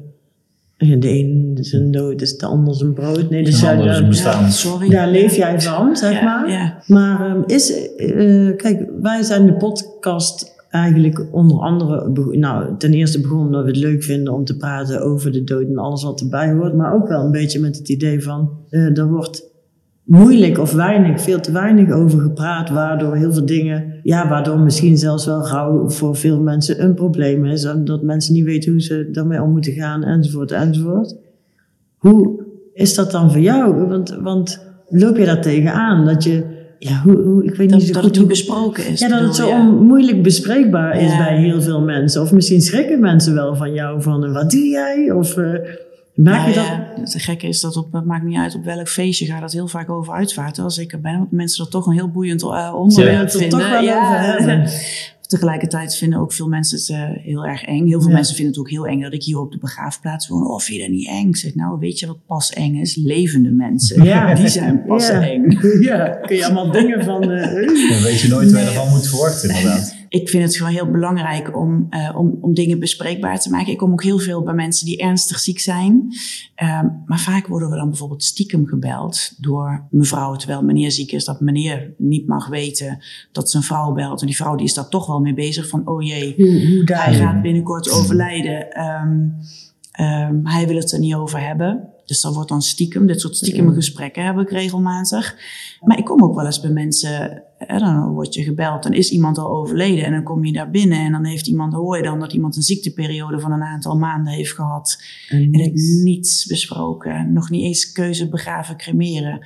de 0.98 1.08
een 1.18 1.58
zijn 1.60 1.90
dood 1.90 2.20
is 2.22 2.36
de 2.36 2.46
ander 2.46 2.74
zijn 2.74 2.92
brood. 2.92 3.30
Nee, 3.30 3.44
dus 3.44 3.54
De 3.60 3.66
jij- 3.66 3.74
ander 3.76 3.90
is 3.90 3.98
daar- 3.98 4.08
bestaan. 4.08 4.42
Ja, 4.42 4.48
sorry. 4.50 4.88
daar 4.88 5.08
leef 5.08 5.36
jij 5.36 5.60
van, 5.60 5.96
zeg 5.96 6.12
Ja, 6.12 6.24
maar. 6.24 6.50
ja. 6.50 6.78
Maar 6.86 7.26
ehm, 7.30 7.42
is, 7.46 7.94
eh, 7.96 8.56
kijk, 8.56 8.88
wij 9.00 9.22
zijn 9.22 9.46
de 9.46 9.52
podcast 9.54 10.51
eigenlijk 10.72 11.26
onder 11.30 11.58
andere, 11.58 12.08
nou, 12.38 12.76
ten 12.78 12.92
eerste 12.92 13.20
begonnen 13.20 13.46
omdat 13.46 13.64
we 13.64 13.68
het 13.68 13.78
leuk 13.78 14.02
vinden 14.02 14.32
om 14.32 14.44
te 14.44 14.56
praten 14.56 15.02
over 15.02 15.32
de 15.32 15.44
dood 15.44 15.66
en 15.68 15.78
alles 15.78 16.02
wat 16.02 16.20
erbij 16.20 16.52
hoort, 16.52 16.74
maar 16.74 16.94
ook 16.94 17.08
wel 17.08 17.24
een 17.24 17.30
beetje 17.30 17.60
met 17.60 17.76
het 17.76 17.88
idee 17.88 18.22
van, 18.22 18.50
eh, 18.68 18.98
er 18.98 19.08
wordt 19.08 19.50
moeilijk 20.02 20.58
of 20.58 20.72
weinig, 20.72 21.20
veel 21.20 21.40
te 21.40 21.52
weinig 21.52 21.90
over 21.90 22.20
gepraat, 22.20 22.70
waardoor 22.70 23.16
heel 23.16 23.32
veel 23.32 23.46
dingen, 23.46 24.00
ja, 24.02 24.28
waardoor 24.28 24.58
misschien 24.58 24.98
zelfs 24.98 25.26
wel 25.26 25.48
rouw 25.48 25.88
voor 25.88 26.16
veel 26.16 26.40
mensen 26.40 26.82
een 26.82 26.94
probleem 26.94 27.44
is, 27.44 27.64
en 27.64 27.84
dat 27.84 28.02
mensen 28.02 28.34
niet 28.34 28.44
weten 28.44 28.72
hoe 28.72 28.82
ze 28.82 29.08
daarmee 29.12 29.42
om 29.42 29.50
moeten 29.50 29.72
gaan, 29.72 30.04
enzovoort, 30.04 30.50
enzovoort. 30.50 31.16
Hoe 31.96 32.44
is 32.72 32.94
dat 32.94 33.10
dan 33.10 33.30
voor 33.30 33.40
jou? 33.40 33.86
Want, 33.86 34.18
want 34.20 34.66
loop 34.88 35.16
je 35.16 35.24
daar 35.24 35.42
tegenaan? 35.42 36.04
Dat 36.04 36.24
je, 36.24 36.44
ja, 36.88 37.00
hoe, 37.04 37.22
hoe, 37.22 37.44
ik 37.44 37.54
weet 37.54 37.70
Dat, 37.70 37.78
niet 37.78 37.86
zo 37.86 37.92
dat 37.92 38.02
goed 38.02 38.10
het 38.10 38.18
niet 38.20 38.28
besproken 38.28 38.86
is. 38.86 39.00
Ja, 39.00 39.08
dat 39.08 39.20
het 39.20 39.34
zo 39.34 39.48
je? 39.48 39.62
moeilijk 39.62 40.22
bespreekbaar 40.22 41.00
is 41.00 41.10
Ja. 41.10 41.18
bij 41.18 41.36
heel 41.38 41.62
veel 41.62 41.80
mensen. 41.80 42.22
Of 42.22 42.32
misschien 42.32 42.60
schrikken 42.60 43.00
mensen 43.00 43.34
wel 43.34 43.56
van 43.56 43.72
jou 43.72 44.02
van, 44.02 44.24
eh, 44.24 44.32
wat 44.32 44.50
doe 44.50 44.66
jij? 44.68 45.10
Of 45.10 45.36
eh, 45.36 45.44
maak 45.44 45.58
je 45.58 45.74
Nou 46.14 46.44
dat... 46.54 46.54
ja, 46.54 46.86
het 46.94 47.14
gekke 47.18 47.46
is 47.46 47.60
dat 47.60 47.76
op, 47.76 47.92
het 47.92 48.04
maakt 48.04 48.24
niet 48.24 48.38
uit 48.38 48.54
op 48.54 48.64
welk 48.64 48.88
feestje 48.88 49.26
gaat 49.26 49.42
het 49.42 49.52
heel 49.52 49.68
vaak 49.68 49.90
over 49.90 50.14
uitvaarten 50.14 50.64
als 50.64 50.78
ik 50.78 50.92
er 50.92 51.00
ben. 51.00 51.18
Want 51.18 51.32
mensen 51.32 51.62
dat 51.64 51.72
toch 51.72 51.86
een 51.86 51.92
heel 51.92 52.08
boeiend 52.10 52.42
eh, 52.42 52.74
onderwerp 52.76 53.22
het 53.22 53.34
er 53.40 53.48
toch 53.48 53.68
wel 53.70 53.80
over 53.80 54.20
hebben? 54.20 54.68
Tegelijkertijd 55.38 55.96
vinden 55.96 56.18
ook 56.18 56.32
veel 56.32 56.48
mensen 56.48 56.78
het 56.78 56.88
eh, 57.16 57.24
heel 57.24 57.44
erg 57.46 57.62
eng. 57.62 57.86
Heel 57.86 58.00
veel 58.00 58.08
Ja. 58.08 58.14
mensen 58.14 58.34
vinden 58.34 58.52
het 58.54 58.62
ook 58.62 58.70
heel 58.70 58.86
eng 58.86 59.00
dat 59.00 59.12
ik 59.12 59.22
hier 59.22 59.38
op 59.38 59.52
de 59.52 59.58
begraafplaats 59.58 60.28
woon. 60.28 60.46
Oh, 60.46 60.60
vind 60.60 60.76
je 60.76 60.82
dat 60.82 60.92
niet 60.92 61.08
eng? 61.08 61.28
Ik 61.28 61.36
zeg, 61.36 61.54
nou, 61.54 61.78
weet 61.78 61.98
je 61.98 62.06
wat 62.06 62.26
pas 62.26 62.50
eng 62.52 62.74
is? 62.74 62.96
Levende 62.96 63.50
mensen. 63.50 64.04
Ja. 64.04 64.34
Die 64.42 64.48
zijn 64.48 64.84
pas 64.86 65.08
Ja. 65.08 65.22
eng. 65.28 65.58
Ja, 65.80 66.08
kun 66.08 66.36
je 66.36 66.44
allemaal 66.44 66.70
dingen 66.70 67.04
van... 67.04 67.22
eh, 67.30 67.52
Dan 67.90 68.02
weet 68.02 68.20
je 68.20 68.28
nooit 68.28 68.52
waar 68.52 68.60
je 68.62 68.66
ervan 68.68 68.88
moet 68.88 69.08
verwachten, 69.08 69.48
inderdaad. 69.48 69.94
Ik 70.12 70.28
vind 70.28 70.42
het 70.42 70.56
gewoon 70.56 70.72
heel 70.72 70.90
belangrijk 70.90 71.56
om, 71.56 71.86
eh, 71.90 72.16
om, 72.16 72.38
om 72.40 72.54
dingen 72.54 72.78
bespreekbaar 72.78 73.40
te 73.40 73.50
maken. 73.50 73.72
Ik 73.72 73.78
kom 73.78 73.92
ook 73.92 74.02
heel 74.02 74.18
veel 74.18 74.42
bij 74.42 74.54
mensen 74.54 74.86
die 74.86 74.98
ernstig 74.98 75.38
ziek 75.38 75.58
zijn. 75.58 76.08
Ehm, 76.54 76.86
maar 77.04 77.20
vaak 77.20 77.46
worden 77.46 77.70
we 77.70 77.76
dan 77.76 77.88
bijvoorbeeld 77.88 78.24
stiekem 78.24 78.66
gebeld 78.66 79.32
door 79.38 79.86
mevrouw, 79.90 80.36
terwijl 80.36 80.62
meneer 80.62 80.90
ziek 80.90 81.12
is, 81.12 81.24
dat 81.24 81.40
meneer 81.40 81.94
niet 81.98 82.26
mag 82.26 82.48
weten 82.48 82.98
dat 83.32 83.50
zijn 83.50 83.62
vrouw 83.62 83.92
belt. 83.92 84.20
En 84.20 84.26
die 84.26 84.36
vrouw 84.36 84.56
die 84.56 84.66
is 84.66 84.74
daar 84.74 84.88
toch 84.88 85.06
wel 85.06 85.20
mee 85.20 85.34
bezig 85.34 85.68
van, 85.68 85.88
oh 85.88 86.02
jee, 86.02 86.34
hij 86.84 87.14
gaat 87.14 87.42
binnenkort 87.42 87.90
overlijden. 87.90 88.70
Ehm, 88.72 89.28
ehm, 89.92 90.40
hij 90.44 90.66
wil 90.66 90.76
het 90.76 90.92
er 90.92 90.98
niet 90.98 91.14
over 91.14 91.40
hebben. 91.46 91.88
Dus 92.04 92.20
dat 92.20 92.34
wordt 92.34 92.48
dan 92.48 92.62
stiekem. 92.62 93.06
Dit 93.06 93.20
soort 93.20 93.36
stiekem 93.36 93.72
gesprekken 93.72 94.24
heb 94.24 94.38
ik 94.38 94.50
regelmatig. 94.50 95.36
Maar 95.80 95.98
ik 95.98 96.04
kom 96.04 96.22
ook 96.22 96.34
wel 96.34 96.46
eens 96.46 96.60
bij 96.60 96.70
mensen. 96.70 97.42
Dan 97.66 98.08
word 98.12 98.34
je 98.34 98.42
gebeld. 98.42 98.82
Dan 98.82 98.92
is 98.92 99.10
iemand 99.10 99.38
al 99.38 99.50
overleden. 99.50 100.04
En 100.04 100.12
dan 100.12 100.22
kom 100.22 100.44
je 100.44 100.52
daar 100.52 100.70
binnen. 100.70 100.98
En 100.98 101.12
dan 101.12 101.24
heeft 101.24 101.46
iemand, 101.46 101.72
hoor 101.72 101.96
je 101.96 102.02
dan 102.02 102.20
dat 102.20 102.32
iemand 102.32 102.56
een 102.56 102.62
ziekteperiode 102.62 103.40
van 103.40 103.52
een 103.52 103.62
aantal 103.62 103.98
maanden 103.98 104.32
heeft 104.32 104.52
gehad. 104.52 105.02
En 105.28 105.52
En 105.52 105.60
het 105.60 105.74
niets 106.04 106.46
besproken. 106.46 107.32
Nog 107.32 107.50
niet 107.50 107.62
eens 107.64 107.92
keuze 107.92 108.28
begraven, 108.28 108.76
cremeren. 108.76 109.40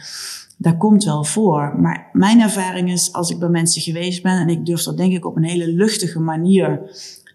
Dat 0.58 0.76
komt 0.76 1.04
wel 1.04 1.24
voor. 1.24 1.76
Maar 1.80 2.08
mijn 2.12 2.40
ervaring 2.40 2.90
is, 2.92 3.12
als 3.12 3.30
ik 3.30 3.38
bij 3.38 3.48
mensen 3.48 3.82
geweest 3.82 4.22
ben... 4.22 4.40
en 4.40 4.48
ik 4.48 4.66
durf 4.66 4.82
dat 4.82 4.96
denk 4.96 5.12
ik 5.12 5.26
op 5.26 5.36
een 5.36 5.44
hele 5.44 5.72
luchtige 5.72 6.20
manier... 6.20 6.80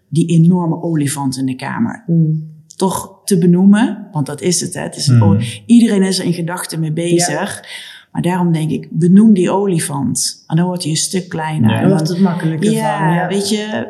die 0.08 0.26
enorme 0.26 0.82
olifant 0.82 1.36
in 1.36 1.46
de 1.46 1.56
kamer 1.56 2.04
Mm. 2.06 2.50
toch 2.76 3.20
te 3.24 3.38
benoemen. 3.38 4.08
Want 4.12 4.26
dat 4.26 4.40
is 4.40 4.60
het. 4.60 4.74
Hè. 4.74 4.80
het 4.80 4.96
is 4.96 5.10
o- 5.10 5.38
Iedereen 5.66 6.02
is 6.02 6.18
er 6.18 6.24
in 6.24 6.32
gedachten 6.32 6.80
mee 6.80 6.92
bezig. 6.92 7.64
Maar 8.12 8.22
daarom 8.22 8.52
denk 8.52 8.70
ik, 8.70 8.88
benoem 8.90 9.32
die 9.32 9.50
olifant. 9.50 10.44
En 10.46 10.56
dan 10.56 10.66
wordt 10.66 10.82
hij 10.82 10.90
een 10.90 10.96
stuk 10.98 11.28
kleiner. 11.28 11.70
Ja. 11.70 11.80
Dan- 11.80 11.90
wordt 11.90 12.08
het 12.08 12.20
makkelijker 12.20 12.70
ja, 12.70 12.98
van. 12.98 13.14
Ja, 13.14 13.28
weet 13.28 13.48
je, 13.48 13.88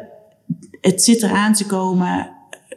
het 0.81 1.03
zit 1.03 1.23
eraan 1.23 1.53
te 1.53 1.67
komen. 1.67 2.31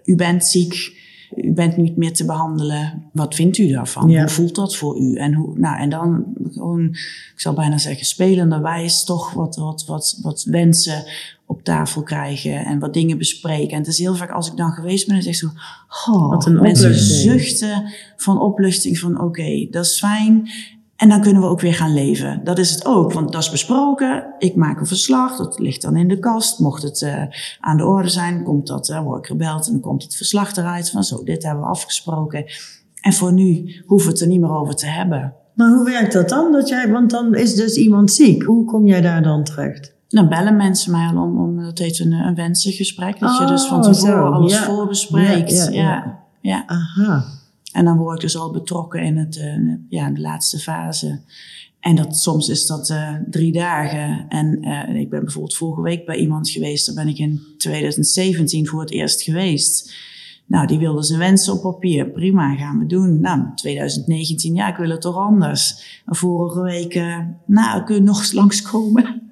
U 0.05 0.15
bent 0.15 0.45
ziek. 0.45 1.03
U 1.35 1.53
bent 1.53 1.77
niet 1.77 1.97
meer 1.97 2.13
te 2.13 2.25
behandelen. 2.25 3.03
Wat 3.13 3.35
vindt 3.35 3.57
u 3.57 3.67
daarvan? 3.67 4.09
Ja. 4.09 4.19
Hoe 4.19 4.29
voelt 4.29 4.55
dat 4.55 4.75
voor 4.75 4.99
u? 4.99 5.15
En, 5.15 5.33
hoe, 5.33 5.59
nou, 5.59 5.79
en 5.79 5.89
dan 5.89 6.23
gewoon, 6.51 6.85
ik 7.33 7.33
zal 7.35 7.53
bijna 7.53 7.77
zeggen, 7.77 8.05
spelenderwijs 8.05 9.03
toch 9.03 9.33
wat, 9.33 9.55
wat, 9.55 9.85
wat, 9.87 10.19
wat 10.21 10.43
wensen 10.43 11.03
op 11.45 11.63
tafel 11.63 12.03
krijgen 12.03 12.65
en 12.65 12.79
wat 12.79 12.93
dingen 12.93 13.17
bespreken. 13.17 13.71
En 13.71 13.77
het 13.77 13.87
is 13.87 13.97
heel 13.97 14.15
vaak 14.15 14.31
als 14.31 14.51
ik 14.51 14.57
dan 14.57 14.71
geweest 14.71 15.05
ben, 15.05 15.13
dan 15.15 15.23
zeg 15.23 15.33
ik 15.33 15.39
zo, 15.39 15.49
oh, 16.11 16.29
Wat 16.29 16.45
een 16.45 16.61
mensen 16.61 16.89
opluchting. 16.89 17.19
zuchten 17.21 17.83
van 18.17 18.41
opluchting 18.41 18.97
van 18.97 19.21
oké, 19.21 19.67
dat 19.71 19.85
is 19.85 19.97
fijn. 19.99 20.49
En 21.05 21.11
dan 21.11 21.21
kunnen 21.21 21.41
we 21.41 21.47
ook 21.47 21.61
weer 21.61 21.73
gaan 21.73 21.93
leven. 21.93 22.41
Dat 22.43 22.57
is 22.57 22.71
het 22.71 22.85
ook, 22.85 23.13
want 23.13 23.31
dat 23.31 23.41
is 23.41 23.49
besproken. 23.49 24.33
Ik 24.37 24.55
maak 24.55 24.79
een 24.79 24.85
verslag, 24.85 25.37
dat 25.37 25.59
ligt 25.59 25.81
dan 25.81 25.95
in 25.95 26.07
de 26.07 26.19
kast. 26.19 26.59
Mocht 26.59 26.83
het 26.83 27.01
eh, 27.01 27.23
aan 27.59 27.77
de 27.77 27.85
orde 27.85 28.09
zijn, 28.09 28.43
komt 28.43 28.67
dat, 28.67 28.89
uh, 28.89 29.03
word 29.03 29.19
ik 29.19 29.25
gebeld 29.25 29.65
en 29.65 29.71
dan 29.71 29.81
komt 29.81 30.03
het 30.03 30.15
verslag 30.15 30.55
eruit 30.55 30.89
van 30.89 31.03
zo, 31.03 31.23
dit 31.23 31.43
hebben 31.43 31.63
we 31.63 31.69
afgesproken. 31.69 32.45
En 33.01 33.13
voor 33.13 33.33
nu 33.33 33.81
hoeven 33.85 34.07
we 34.07 34.13
het 34.13 34.21
er 34.21 34.27
niet 34.27 34.39
meer 34.39 34.55
over 34.55 34.75
te 34.75 34.85
hebben. 34.85 35.33
Maar 35.55 35.69
hoe 35.69 35.85
werkt 35.85 36.13
dat 36.13 36.29
dan? 36.29 36.51
Dat 36.51 36.69
jij, 36.69 36.91
want 36.91 37.09
dan 37.09 37.35
is 37.35 37.55
dus 37.55 37.75
iemand 37.75 38.11
ziek. 38.11 38.43
Hoe 38.43 38.65
kom 38.65 38.85
jij 38.85 39.01
daar 39.01 39.23
dan 39.23 39.43
terecht? 39.43 39.93
Dan 40.07 40.29
bellen 40.29 40.55
mensen 40.55 40.91
mij 40.91 41.07
al 41.07 41.23
om, 41.23 41.39
om 41.39 41.63
dat 41.63 41.77
heet 41.77 41.99
een, 41.99 42.11
een 42.11 42.35
wensengesprek. 42.35 43.19
Dat 43.19 43.37
je 43.37 43.45
dus 43.45 43.65
van 43.65 43.77
Oh, 43.77 43.83
tevoren 43.83 44.27
zo, 44.27 44.31
alles 44.31 44.53
ja. 44.53 44.63
voorbespreekt. 44.63 45.51
Ja, 45.51 45.69
ja. 45.71 46.19
ja. 46.41 46.63
Aha. 46.67 47.34
En 47.75 47.85
dan 47.85 47.97
word 47.97 48.15
ik 48.15 48.21
dus 48.21 48.37
al 48.37 48.51
betrokken 48.51 49.03
in 49.03 49.17
het, 49.17 49.37
eh, 49.37 49.73
ja, 49.89 50.09
de 50.09 50.21
laatste 50.21 50.59
fase. 50.59 51.19
En 51.79 51.95
dat, 51.95 52.17
soms 52.17 52.49
is 52.49 52.65
dat 52.65 52.89
eh, 52.89 53.13
drie 53.29 53.51
dagen. 53.51 54.25
En 54.29 54.61
eh, 54.61 54.99
ik 54.99 55.09
ben 55.09 55.19
bijvoorbeeld 55.19 55.55
vorige 55.55 55.81
week 55.81 56.05
bij 56.05 56.17
iemand 56.17 56.49
geweest. 56.49 56.85
Daar 56.85 56.95
ben 56.95 57.07
ik 57.07 57.17
in 57.17 57.41
2017 57.57 58.67
voor 58.67 58.79
het 58.79 58.91
eerst 58.91 59.21
geweest. 59.21 59.93
Nou, 60.45 60.67
die 60.67 60.77
wilde 60.77 61.03
zijn 61.03 61.19
wensen 61.19 61.53
op 61.53 61.61
papier. 61.61 62.09
Prima, 62.09 62.55
gaan 62.55 62.79
we 62.79 62.85
doen. 62.85 63.19
Nou, 63.19 63.41
2019, 63.55 64.53
ja, 64.53 64.69
ik 64.69 64.75
wil 64.75 64.89
het 64.89 65.01
toch 65.01 65.17
anders. 65.17 65.83
Vorige 66.05 66.61
week, 66.61 66.93
nou, 67.45 67.83
kun 67.83 67.95
je 67.95 68.01
nog 68.01 68.31
langskomen? 68.33 69.24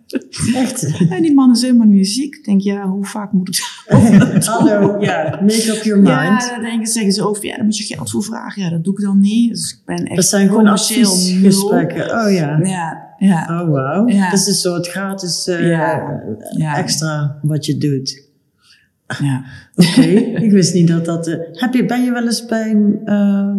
Echt? 0.55 1.09
En 1.09 1.21
die 1.21 1.33
man 1.33 1.51
is 1.51 1.61
helemaal 1.61 1.87
niet 1.87 2.07
ziek. 2.07 2.35
Ik 2.35 2.43
denk, 2.45 2.61
ja, 2.61 2.87
hoe 2.87 3.05
vaak 3.05 3.31
moet 3.31 3.49
ik 3.49 3.61
Hallo, 4.45 5.01
ja. 5.01 5.39
Make 5.41 5.73
up 5.77 5.83
your 5.83 6.01
mind. 6.01 6.43
Ja, 6.43 6.49
dan 6.49 6.61
denken, 6.61 6.87
zeggen 6.87 7.11
ze 7.11 7.27
over, 7.27 7.45
ja, 7.45 7.55
daar 7.55 7.65
moet 7.65 7.77
je 7.77 7.83
geld 7.95 8.11
voor 8.11 8.23
vragen. 8.23 8.61
Ja, 8.61 8.69
dat 8.69 8.83
doe 8.83 8.93
ik 8.93 8.99
dan 9.03 9.19
niet. 9.19 9.49
Dus 9.49 9.71
ik 9.71 9.85
ben 9.85 10.05
echt 10.05 10.15
dat 10.15 10.25
zijn 10.25 10.47
gewoon 10.47 10.67
adviesgesprekken. 10.67 12.03
Oh 12.03 12.31
ja. 12.31 12.59
Ja, 12.63 13.15
ja, 13.17 13.61
Oh 13.61 13.69
wauw. 13.69 14.07
Ja. 14.07 14.29
Dat 14.29 14.39
is 14.39 14.47
een 14.47 14.53
soort 14.53 14.87
gratis 14.87 15.47
eh, 15.47 15.67
Ja. 15.67 16.77
extra 16.77 17.39
wat 17.41 17.65
je 17.65 17.77
doet. 17.77 18.21
ja. 19.23 19.43
Oké, 19.75 20.01
ik 20.45 20.51
wist 20.51 20.73
niet 20.73 20.87
dat 20.87 21.05
dat... 21.05 21.27
eh, 21.27 21.35
heb 21.51 21.73
je, 21.73 21.85
ben 21.85 22.03
je 22.03 22.11
wel 22.11 22.23
eens 22.25 22.45
bij 22.45 22.77
ehm, 23.05 23.57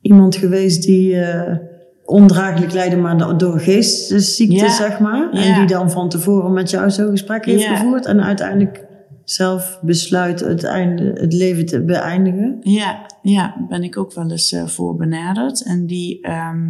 iemand 0.00 0.36
geweest 0.36 0.82
die 0.82 1.20
eh, 1.20 1.56
ondraaglijk 2.04 2.72
lijden, 2.72 3.00
maar 3.00 3.18
do- 3.18 3.36
door 3.36 3.60
geestesziekte, 3.60 4.56
Ja. 4.56 4.74
zeg 4.74 4.98
maar? 5.00 5.30
En 5.30 5.58
die 5.58 5.66
dan 5.66 5.90
van 5.90 6.08
tevoren 6.08 6.52
met 6.52 6.70
jou 6.70 6.90
zo'n 6.90 7.10
gesprek 7.10 7.44
heeft 7.44 7.62
Ja. 7.62 7.76
gevoerd 7.76 8.06
en 8.06 8.22
uiteindelijk 8.22 8.84
zelf 9.24 9.78
besluit 9.82 10.40
het, 10.40 10.64
einde, 10.64 11.02
het 11.20 11.32
leven 11.32 11.66
te 11.66 11.82
beëindigen? 11.84 12.56
Ja, 12.60 13.06
ja, 13.22 13.66
ben 13.68 13.82
ik 13.82 13.96
ook 13.98 14.12
wel 14.14 14.30
eens 14.30 14.52
eh, 14.52 14.66
voor 14.66 14.96
benaderd. 14.96 15.62
En 15.64 15.86
die, 15.86 16.20
ehm, 16.20 16.66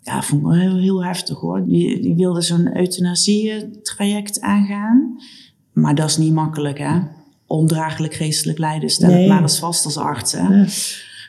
ja, 0.00 0.22
vond 0.22 0.40
ik 0.40 0.46
wel 0.46 0.56
heel, 0.56 0.76
heel 0.78 1.04
heftig 1.04 1.38
hoor. 1.40 1.64
Die, 1.66 2.00
die 2.02 2.14
wilde 2.14 2.40
zo'n 2.40 2.76
euthanasie-traject 2.76 4.40
aangaan. 4.40 5.16
Maar 5.72 5.94
dat 5.94 6.08
is 6.08 6.16
niet 6.16 6.32
makkelijk 6.32 6.78
hè. 6.78 6.98
Ondraaglijk 7.46 8.14
geestelijk 8.14 8.58
lijden, 8.58 8.88
stel 8.90 9.08
Nee. 9.10 9.18
het 9.18 9.28
maar 9.28 9.42
eens 9.42 9.58
vast 9.58 9.84
als 9.84 9.96
arts 9.96 10.32
hè. 10.32 10.64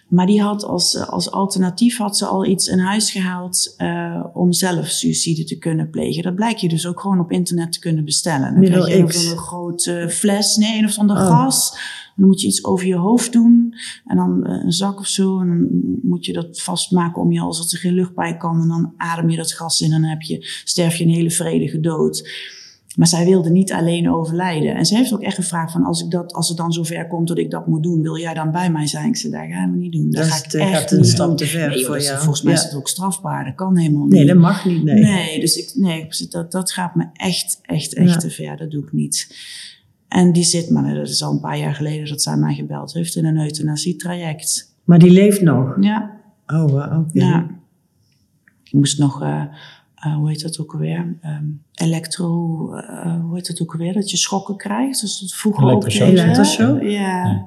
Maar 0.09 0.25
die 0.25 0.41
had 0.41 0.63
als, 0.63 0.97
als 0.97 1.31
alternatief 1.31 1.97
had 1.97 2.17
ze 2.17 2.25
al 2.25 2.45
iets 2.45 2.67
in 2.67 2.79
huis 2.79 3.11
gehaald 3.11 3.73
eh, 3.77 4.25
om 4.33 4.53
zelf 4.53 4.87
suïcide 4.87 5.43
te 5.43 5.57
kunnen 5.57 5.89
plegen. 5.89 6.23
Dat 6.23 6.35
blijkt 6.35 6.61
je 6.61 6.69
dus 6.69 6.87
ook 6.87 6.99
gewoon 6.99 7.19
op 7.19 7.31
internet 7.31 7.71
te 7.71 7.79
kunnen 7.79 8.05
bestellen. 8.05 8.51
Dan 8.51 8.59
Middel 8.59 8.83
krijg 8.83 8.93
je 8.93 8.99
een 8.99 9.05
of 9.05 9.11
X. 9.11 9.17
andere 9.17 9.37
grote 9.41 10.07
fles, 10.09 10.55
nee, 10.55 10.77
een 10.77 10.85
of 10.85 10.97
ander 10.97 11.15
Oh. 11.17 11.27
gas. 11.27 11.77
Dan 12.15 12.27
moet 12.27 12.41
je 12.41 12.47
iets 12.47 12.63
over 12.65 12.87
je 12.87 12.95
hoofd 12.95 13.31
doen 13.31 13.73
en 14.05 14.15
dan 14.17 14.45
eh, 14.45 14.63
een 14.63 14.71
zak 14.71 14.99
of 14.99 15.07
zo. 15.07 15.39
En 15.39 15.47
dan 15.47 15.67
moet 16.01 16.25
je 16.25 16.33
dat 16.33 16.61
vastmaken 16.61 17.21
om 17.21 17.31
je 17.31 17.39
dat 17.39 17.71
er 17.71 17.77
geen 17.77 17.93
lucht 17.93 18.15
bij 18.15 18.37
kan. 18.37 18.61
En 18.61 18.67
dan 18.67 18.93
adem 18.97 19.29
je 19.29 19.37
dat 19.37 19.53
gas 19.53 19.81
in 19.81 19.91
en 19.91 20.01
dan 20.01 20.09
heb 20.09 20.21
je, 20.21 20.45
sterf 20.63 20.95
je 20.95 21.03
een 21.03 21.09
hele 21.09 21.31
vredige 21.31 21.79
dood. 21.79 22.29
Maar 22.95 23.07
zij 23.07 23.25
wilde 23.25 23.49
niet 23.49 23.71
alleen 23.71 24.09
overlijden. 24.11 24.75
En 24.75 24.85
ze 24.85 24.95
heeft 24.95 25.13
ook 25.13 25.21
echt 25.21 25.35
gevraagd 25.35 25.71
van 25.71 25.83
als, 25.83 26.03
ik 26.03 26.11
dat, 26.11 26.33
als 26.33 26.47
het 26.47 26.57
dan 26.57 26.71
zover 26.73 27.07
komt 27.07 27.27
dat 27.27 27.37
ik 27.37 27.51
dat 27.51 27.67
moet 27.67 27.83
doen, 27.83 28.01
wil 28.01 28.17
jij 28.17 28.33
dan 28.33 28.51
bij 28.51 28.71
mij 28.71 28.87
zijn? 28.87 29.07
Ik 29.07 29.15
zei, 29.17 29.33
dat 29.33 29.41
gaan 29.51 29.71
we 29.71 29.77
niet 29.77 29.91
doen. 29.91 30.11
Dat, 30.11 30.21
Dat 30.23 30.31
ga 30.31 30.37
ik 30.37 30.49
te- 30.49 30.57
echt 30.59 30.71
gaat 30.79 30.91
een 30.91 31.05
stap 31.05 31.37
te 31.37 31.45
ver 31.45 31.67
Nee, 31.69 31.77
joh, 31.77 31.85
voor 31.87 31.97
is-. 31.97 32.09
Volgens 32.11 32.41
mij 32.41 32.53
Ja. 32.53 32.59
is 32.59 32.65
het 32.65 32.75
ook 32.75 32.87
strafbaar. 32.87 33.45
Dat 33.45 33.55
kan 33.55 33.77
helemaal 33.77 34.03
niet. 34.03 34.13
Nee, 34.13 34.25
dat 34.25 34.37
mag 34.37 34.65
niet, 34.65 34.83
nee. 34.83 35.03
Nee, 35.03 35.39
dus 35.39 35.55
ik, 35.55 35.71
nee, 35.75 36.05
zit- 36.09 36.31
dat, 36.31 36.51
dat 36.51 36.71
gaat 36.71 36.95
me 36.95 37.05
echt, 37.13 37.59
echt, 37.61 37.93
echt 37.93 38.09
Ja. 38.13 38.17
te 38.17 38.29
ver. 38.29 38.57
Dat 38.57 38.71
doe 38.71 38.83
ik 38.83 38.91
niet. 38.91 39.35
En 40.07 40.31
die 40.31 40.43
zit, 40.43 40.69
maar 40.69 40.93
dat 40.95 41.07
is 41.09 41.23
al 41.23 41.31
een 41.31 41.39
paar 41.39 41.57
jaar 41.57 41.75
geleden 41.75 42.09
dat 42.09 42.21
zij 42.21 42.35
mij 42.37 42.53
gebeld 42.55 42.93
heeft 42.93 43.15
in 43.15 43.25
een 43.25 43.37
euthanasietraject. 43.37 44.73
Maar 44.83 44.99
die 44.99 45.11
leeft 45.11 45.41
nog? 45.41 45.75
Ja, 45.79 46.17
Oh, 46.47 46.73
oké. 46.73 47.05
ja. 47.13 47.47
Ik 48.63 48.73
moest 48.73 48.99
nog, 48.99 49.21
eh, 49.21 49.43
eh, 49.99 50.15
hoe 50.15 50.29
heet 50.29 50.41
dat 50.41 50.59
ook 50.59 50.73
alweer? 50.73 51.17
Ehm, 51.21 51.43
elektro, 51.73 52.25
eh, 52.73 53.21
hoe 53.21 53.35
heet 53.35 53.47
dat 53.47 53.61
ook 53.61 53.71
alweer? 53.71 53.93
Dat 53.93 54.11
je 54.11 54.17
schokken 54.17 54.57
krijgt. 54.57 55.01
Dus 55.01 55.19
dat 55.19 55.33
vroeger 55.33 55.63
ook 55.63 55.69
Elektroshock. 55.69 56.07
deden. 56.07 56.23
Elektroshock? 56.23 56.81
Ja. 56.81 57.45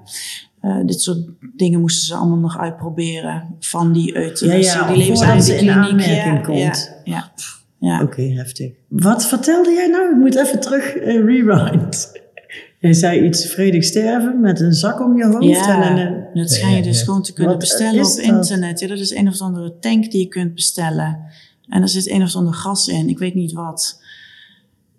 Eh, 0.60 0.78
dit 0.86 1.00
soort 1.00 1.18
dingen 1.56 1.80
moesten 1.80 2.06
ze 2.06 2.14
allemaal 2.14 2.38
nog 2.38 2.58
uitproberen 2.58 3.54
van 3.60 3.92
die 3.92 4.16
euthanasie. 4.16 4.64
Ja, 4.64 4.72
ja, 4.72 4.92
die 4.94 5.02
ze 5.02 5.02
in 5.02 5.08
levenseindekliniek. 5.08 5.70
aanmerking 5.70 6.36
ja, 6.36 6.38
komt. 6.38 6.92
Ja, 7.04 7.12
ja, 7.14 7.32
ja. 7.78 8.02
Oké, 8.02 8.22
heftig. 8.22 8.72
Wat 8.88 9.26
vertelde 9.26 9.70
jij 9.70 9.86
nou? 9.86 10.10
Ik 10.10 10.16
moet 10.16 10.36
even 10.36 10.60
terug 10.60 10.94
rewind. 10.94 12.20
Jij 12.78 12.92
zei 12.92 13.24
iets 13.24 13.46
vredig 13.46 13.84
sterven 13.84 14.40
met 14.40 14.60
een 14.60 14.72
zak 14.72 15.00
om 15.00 15.16
je 15.16 15.24
hoofd. 15.24 15.44
Ja, 15.44 15.90
En 15.90 16.06
een, 16.06 16.24
dat 16.34 16.50
schijn 16.50 16.70
je 16.70 16.76
ja, 16.76 16.82
dus 16.82 16.98
ja. 16.98 17.04
gewoon 17.04 17.22
te 17.22 17.32
kunnen 17.32 17.52
Wat 17.52 17.60
bestellen 17.60 18.00
is 18.00 18.10
op 18.10 18.16
dat? 18.16 18.34
internet. 18.34 18.80
Ja, 18.80 18.88
dat 18.88 18.98
is 18.98 19.14
een 19.14 19.28
of 19.28 19.40
andere 19.40 19.78
tank 19.80 20.10
die 20.10 20.20
je 20.20 20.28
kunt 20.28 20.54
bestellen. 20.54 21.18
En 21.68 21.82
er 21.82 21.88
zit 21.88 22.10
een 22.10 22.22
of 22.22 22.34
ander 22.36 22.54
gas 22.54 22.88
in, 22.88 23.08
ik 23.08 23.18
weet 23.18 23.34
niet 23.34 23.52
wat. 23.52 24.02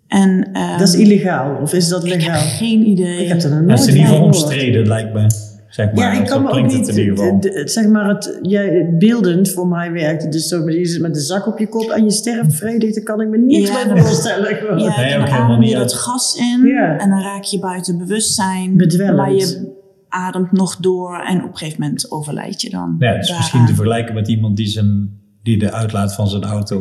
En, 0.08 0.48
ehm, 0.52 0.78
dat 0.78 0.88
is 0.88 0.94
illegaal, 0.94 1.56
of 1.62 1.72
is 1.72 1.88
dat 1.88 2.04
Ik 2.04 2.10
heb 2.12 2.20
legaal? 2.20 2.40
geen 2.42 2.86
idee. 2.88 3.22
Ik 3.22 3.28
heb 3.28 3.42
er 3.42 3.48
nog 3.50 3.58
Dat 3.58 3.66
nooit 3.68 3.78
is 3.80 3.86
in 3.86 3.92
ieder 3.94 4.08
geval 4.08 4.24
omstreden, 4.24 4.86
lijkt 4.86 5.12
me. 5.12 5.26
Zeg 5.68 5.92
maar. 5.92 6.14
Ja, 6.14 6.20
ik 6.20 6.26
kan 6.26 6.40
me 6.42 6.46
ook 6.48 6.52
klinkt 6.52 6.72
niet, 6.72 6.86
het 6.86 6.96
in 6.96 7.02
ieder 7.02 7.18
geval. 7.18 7.38
d- 7.38 7.66
d- 7.66 7.70
zeg 7.70 7.86
maar, 7.86 8.08
het, 8.08 8.38
jij, 8.42 8.94
beeldend 8.98 9.50
voor 9.50 9.68
mij 9.68 9.92
werkt 9.92 10.22
het 10.22 10.32
dus 10.32 10.48
zo, 10.48 10.70
je 10.70 10.84
zit 10.86 11.00
met 11.00 11.14
de 11.14 11.20
zak 11.20 11.46
op 11.46 11.58
je 11.58 11.68
kop 11.68 11.90
en 11.90 12.04
je 12.04 12.10
sterft 12.10 12.54
vredig, 12.54 12.94
daar 12.94 13.04
kan 13.04 13.20
ik 13.20 13.28
me 13.28 13.38
niks 13.38 13.68
Ja, 13.68 13.86
bij 13.92 14.02
voorstellen. 14.02 14.78
Ja, 14.78 14.96
Nee, 15.00 15.12
dan 15.18 15.28
adem 15.28 15.62
je 15.62 15.74
dat 15.74 15.92
gas 15.94 16.34
in 16.36 16.66
Ja. 16.66 16.98
en 16.98 17.10
dan 17.10 17.20
raak 17.20 17.42
je 17.42 17.58
buiten 17.58 17.98
bewustzijn. 17.98 18.76
Bedwellend. 18.76 19.16
Maar 19.16 19.32
je 19.32 19.72
ademt 20.08 20.52
nog 20.52 20.76
door 20.76 21.20
en 21.20 21.44
op 21.44 21.50
een 21.50 21.56
gegeven 21.56 21.80
moment 21.80 22.10
overlijd 22.10 22.60
je 22.60 22.70
dan. 22.70 22.96
Ja, 22.98 23.06
het 23.12 23.20
is 23.22 23.26
daaraan. 23.28 23.36
misschien 23.36 23.66
te 23.66 23.74
vergelijken 23.74 24.14
met 24.14 24.28
iemand 24.28 24.56
die, 24.56 24.66
zijn, 24.66 25.10
die 25.44 25.58
de 25.58 25.72
uitlaat 25.72 26.14
van 26.14 26.28
zijn 26.28 26.44
auto 26.44 26.76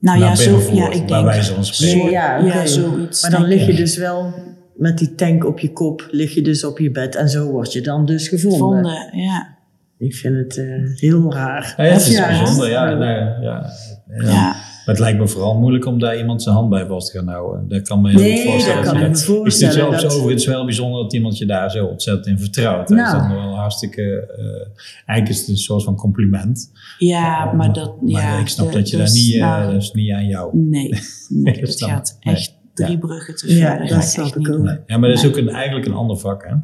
Nou 0.00 0.18
naar 0.18 0.18
ja, 0.18 0.36
binnen 0.36 0.62
zo, 0.62 0.72
ja, 0.74 0.82
voert, 0.82 0.94
ik 0.94 1.06
bij 1.06 1.16
denk. 1.16 1.24
wijze 1.24 1.54
van 1.54 1.64
spreken. 1.64 1.98
Nee, 1.98 2.10
ja, 2.10 2.38
ja, 2.38 2.66
zoiets. 2.66 3.22
Maar 3.22 3.30
dan 3.30 3.44
lig 3.44 3.60
ik. 3.60 3.66
je 3.66 3.74
dus 3.74 3.96
wel 3.96 4.34
met 4.76 4.98
die 4.98 5.14
tank 5.14 5.44
op 5.46 5.58
je 5.58 5.72
kop, 5.72 6.08
lig 6.10 6.34
je 6.34 6.42
dus 6.42 6.64
op 6.64 6.78
je 6.78 6.90
bed 6.90 7.14
en 7.14 7.28
zo 7.28 7.50
word 7.50 7.72
je 7.72 7.80
dan 7.80 8.06
dus 8.06 8.28
gevonden. 8.28 8.58
Vonden, 8.58 9.18
ja. 9.18 9.56
Ik 9.98 10.14
vind 10.14 10.36
het 10.36 10.56
eh, 10.58 10.66
heel 10.94 11.32
raar. 11.32 11.74
Ja, 11.76 11.84
het 11.84 12.00
is 12.00 12.08
Ja, 12.16 12.26
bijzonder, 12.28 12.70
ja. 12.70 12.88
ja. 12.88 12.96
nee, 12.96 13.18
ja, 13.18 13.70
ja. 14.16 14.30
Ja. 14.32 14.56
Maar 14.86 14.94
het 14.94 14.98
lijkt 15.04 15.18
me 15.18 15.28
vooral 15.28 15.58
moeilijk 15.58 15.86
om 15.86 15.98
daar 15.98 16.18
iemand 16.18 16.42
zijn 16.42 16.54
hand 16.54 16.70
bij 16.70 16.86
vast 16.86 17.10
te 17.12 17.18
gaan 17.18 17.28
houden. 17.28 17.68
Dat 17.68 17.82
kan 17.88 18.00
me 18.00 18.10
heel 18.10 18.18
Nee, 18.20 18.36
goed 18.42 18.50
voorstellen. 18.50 18.82
dat 18.82 18.92
kan 18.92 18.94
ik 18.94 19.00
me 19.02 19.08
Ik 19.08 19.16
vind 19.16 19.26
het 19.28 19.36
voorstellen, 19.36 19.74
zelfs 19.74 20.02
dat- 20.02 20.14
overigens 20.14 20.46
wel 20.46 20.64
bijzonder 20.64 21.02
dat 21.02 21.12
iemand 21.12 21.38
je 21.38 21.46
daar 21.46 21.70
zo 21.70 21.86
ontzettend 21.86 22.26
in 22.26 22.38
vertrouwt. 22.38 22.88
Dat 22.88 22.98
is 22.98 23.04
Nou. 23.12 23.18
dan 23.28 23.36
wel 23.36 23.54
hartstikke... 23.56 24.02
eh, 24.02 24.82
eigenlijk 25.06 25.28
is 25.28 25.40
het 25.40 25.48
een 25.48 25.56
soort 25.56 25.84
van 25.84 25.96
compliment. 25.96 26.70
ja, 26.98 27.52
maar 27.52 27.72
dat... 27.72 28.00
Maar 28.02 28.22
ja, 28.22 28.38
ik 28.38 28.48
snap 28.48 28.66
de- 28.72 28.78
dat 28.78 28.90
je 28.90 28.96
dus, 28.96 29.12
daar 29.12 29.22
niet... 29.22 29.34
eh, 29.34 29.40
nou, 29.40 29.72
dat 29.72 29.82
is 29.82 29.92
niet 29.92 30.12
aan 30.12 30.26
jou. 30.26 30.56
nee, 30.58 30.88
nee, 31.28 31.60
dat 31.60 31.82
gaat. 31.82 32.18
Nee. 32.20 32.34
echt 32.34 32.54
drie 32.74 32.90
Ja. 32.90 32.96
bruggen 32.98 33.36
te 33.36 33.54
Ja, 33.54 33.86
dat 33.86 34.04
snap 34.04 34.26
ik 34.26 34.36
niet 34.36 34.48
ook. 34.48 34.78
Ja, 34.86 34.98
maar 34.98 35.08
dat 35.08 35.18
is 35.18 35.26
ook 35.26 35.36
een, 35.36 35.48
eigenlijk 35.48 35.86
een 35.86 35.94
ander 35.94 36.16
vak, 36.18 36.44
hè? 36.44 36.54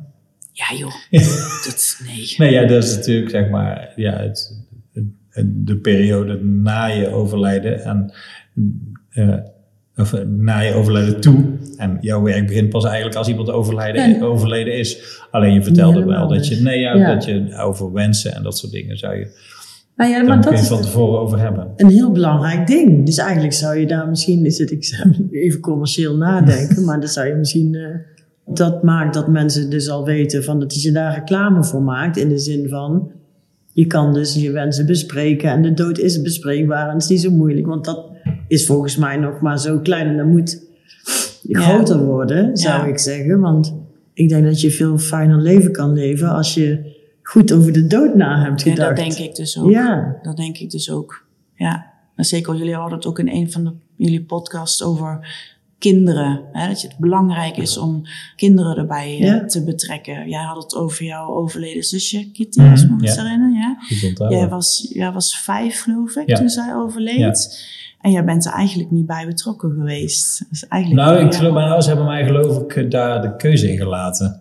Ja 0.52 0.76
joh, 0.78 0.92
dat, 1.64 2.00
nee. 2.06 2.34
Nee, 2.36 2.52
ja, 2.52 2.66
dat 2.66 2.84
is 2.84 2.96
natuurlijk 2.96 3.30
zeg 3.30 3.48
maar 3.50 3.92
ja, 3.96 4.12
het- 4.16 4.64
de 5.46 5.76
periode 5.76 6.44
na 6.44 6.86
je 6.86 7.08
overlijden 7.08 7.84
en 7.84 8.12
eh, 9.10 9.34
of 9.96 10.12
eh, 10.12 10.20
na 10.24 10.60
je 10.60 10.74
overlijden 10.74 11.20
toe. 11.20 11.44
En 11.76 11.98
jouw 12.00 12.22
werk 12.22 12.46
begint 12.46 12.68
pas 12.68 12.84
eigenlijk 12.84 13.16
als 13.16 13.28
iemand 13.28 13.50
overlijden, 13.50 14.02
En- 14.02 14.22
overleden 14.22 14.78
is. 14.78 15.20
Alleen 15.30 15.52
je 15.54 15.62
vertelde 15.62 16.04
wel 16.04 16.28
dat 16.28 16.46
je, 16.46 16.60
nee, 16.62 16.80
ja, 16.80 16.94
Ja. 16.94 17.14
dat 17.14 17.24
je 17.24 17.56
over 17.56 17.92
wensen 17.92 18.34
en 18.34 18.42
dat 18.42 18.58
soort 18.58 18.72
dingen 18.72 18.96
zou 18.98 19.14
je, 19.14 19.26
Nou 19.96 20.10
ja, 20.10 20.22
maar 20.22 20.40
dat 20.42 20.52
is 20.52 20.68
van 20.68 20.82
tevoren 20.82 21.20
over 21.20 21.38
hebben. 21.38 21.68
een 21.76 21.88
heel 21.90 22.10
belangrijk 22.12 22.66
ding. 22.66 23.06
Dus 23.06 23.18
eigenlijk 23.18 23.52
zou 23.52 23.78
je 23.78 23.86
daar 23.86 24.08
misschien, 24.08 24.50
zit 24.50 24.70
ik 24.70 25.00
even 25.30 25.60
commercieel 25.60 26.16
nadenken, 26.16 26.84
maar 26.84 27.00
dan 27.00 27.08
zou 27.08 27.26
je 27.26 27.34
misschien, 27.34 27.74
eh, 27.74 27.96
dat 28.54 28.82
maakt 28.82 29.14
dat 29.14 29.28
mensen 29.28 29.70
dus 29.70 29.88
al 29.88 30.04
weten 30.04 30.44
van 30.44 30.60
dat 30.60 30.82
je 30.82 30.92
daar 30.92 31.14
reclame 31.14 31.64
voor 31.64 31.82
maakt. 31.82 32.16
In 32.16 32.28
de 32.28 32.38
zin 32.38 32.68
van, 32.68 33.10
je 33.72 33.86
kan 33.86 34.12
dus 34.12 34.34
je 34.34 34.50
wensen 34.50 34.86
bespreken 34.86 35.50
en 35.50 35.62
de 35.62 35.74
dood 35.74 35.98
is 35.98 36.22
bespreekbaar 36.22 36.86
en 36.88 36.92
het 36.94 37.02
is 37.02 37.08
niet 37.08 37.20
zo 37.20 37.30
moeilijk. 37.30 37.66
Want 37.66 37.84
dat 37.84 38.06
is 38.48 38.66
volgens 38.66 38.96
mij 38.96 39.16
nog 39.16 39.40
maar 39.40 39.58
zo 39.60 39.78
klein 39.78 40.06
en 40.06 40.16
dat 40.16 40.26
moet 40.26 40.68
Ja. 41.42 41.60
groter 41.60 42.04
worden, 42.04 42.56
zou 42.56 42.82
Ja. 42.82 42.86
ik 42.92 42.98
zeggen. 42.98 43.40
Want 43.40 43.74
ik 44.14 44.28
denk 44.28 44.44
dat 44.44 44.60
je 44.60 44.70
veel 44.70 44.98
fijner 44.98 45.38
leven 45.38 45.72
kan 45.72 45.92
leven 45.92 46.28
als 46.28 46.54
je 46.54 46.98
goed 47.22 47.52
over 47.52 47.72
de 47.72 47.86
dood 47.86 48.14
na 48.14 48.42
hebt 48.44 48.62
Ja, 48.62 48.70
gedacht. 48.70 48.88
dat 48.96 49.06
denk 49.06 49.18
ik 49.28 49.34
dus 49.36 49.58
ook. 49.58 49.70
Ja. 49.70 50.18
Dat 50.22 50.36
denk 50.36 50.58
ik 50.58 50.70
dus 50.70 50.90
ook. 50.90 51.26
Ja. 51.54 51.86
En 52.16 52.24
zeker, 52.24 52.56
jullie 52.56 52.74
hadden 52.74 52.98
het 52.98 53.06
ook 53.06 53.18
in 53.18 53.28
een 53.28 53.50
van 53.52 53.64
de, 53.64 53.72
jullie 53.96 54.22
podcasts 54.24 54.82
over 54.82 55.26
kinderen. 55.80 56.40
Hè? 56.52 56.68
Dat 56.68 56.82
het 56.82 56.94
belangrijk 56.98 57.56
is 57.56 57.78
om 57.78 58.02
kinderen 58.36 58.76
erbij 58.76 59.06
eh, 59.06 59.18
Ja. 59.20 59.44
te 59.44 59.64
betrekken. 59.64 60.28
Jij 60.28 60.42
had 60.42 60.62
het 60.62 60.74
over 60.74 61.04
jouw 61.04 61.28
overleden 61.28 61.82
zusje, 61.82 62.30
Kitty, 62.30 62.60
Mhm, 62.60 62.70
als 62.70 62.82
ik 62.82 62.90
me 62.90 62.98
goed 62.98 63.14
ja. 63.14 63.22
herinner. 63.22 63.52
Ja? 63.58 63.76
Jij, 64.28 64.48
was, 64.48 64.90
jij 64.92 65.12
was 65.12 65.38
vijf, 65.38 65.82
geloof 65.82 66.16
ik, 66.16 66.28
Ja. 66.28 66.36
toen 66.36 66.48
zij 66.48 66.74
overleed. 66.74 67.68
En 68.00 68.10
jij 68.10 68.24
bent 68.24 68.46
er 68.46 68.52
eigenlijk 68.52 68.90
niet 68.90 69.06
bij 69.06 69.26
betrokken 69.26 69.70
geweest. 69.70 70.44
Eigenlijk 70.68 71.06
Nou, 71.06 71.24
ik 71.26 71.34
geloof, 71.34 71.52
mijn 71.52 71.64
ouders 71.66 71.86
hebben 71.86 72.04
mij 72.04 72.24
geloof 72.26 72.58
ik 72.62 72.76
eh, 72.76 72.90
daar 72.90 73.22
de 73.22 73.36
keuze 73.36 73.72
in 73.72 73.76
gelaten. 73.78 74.39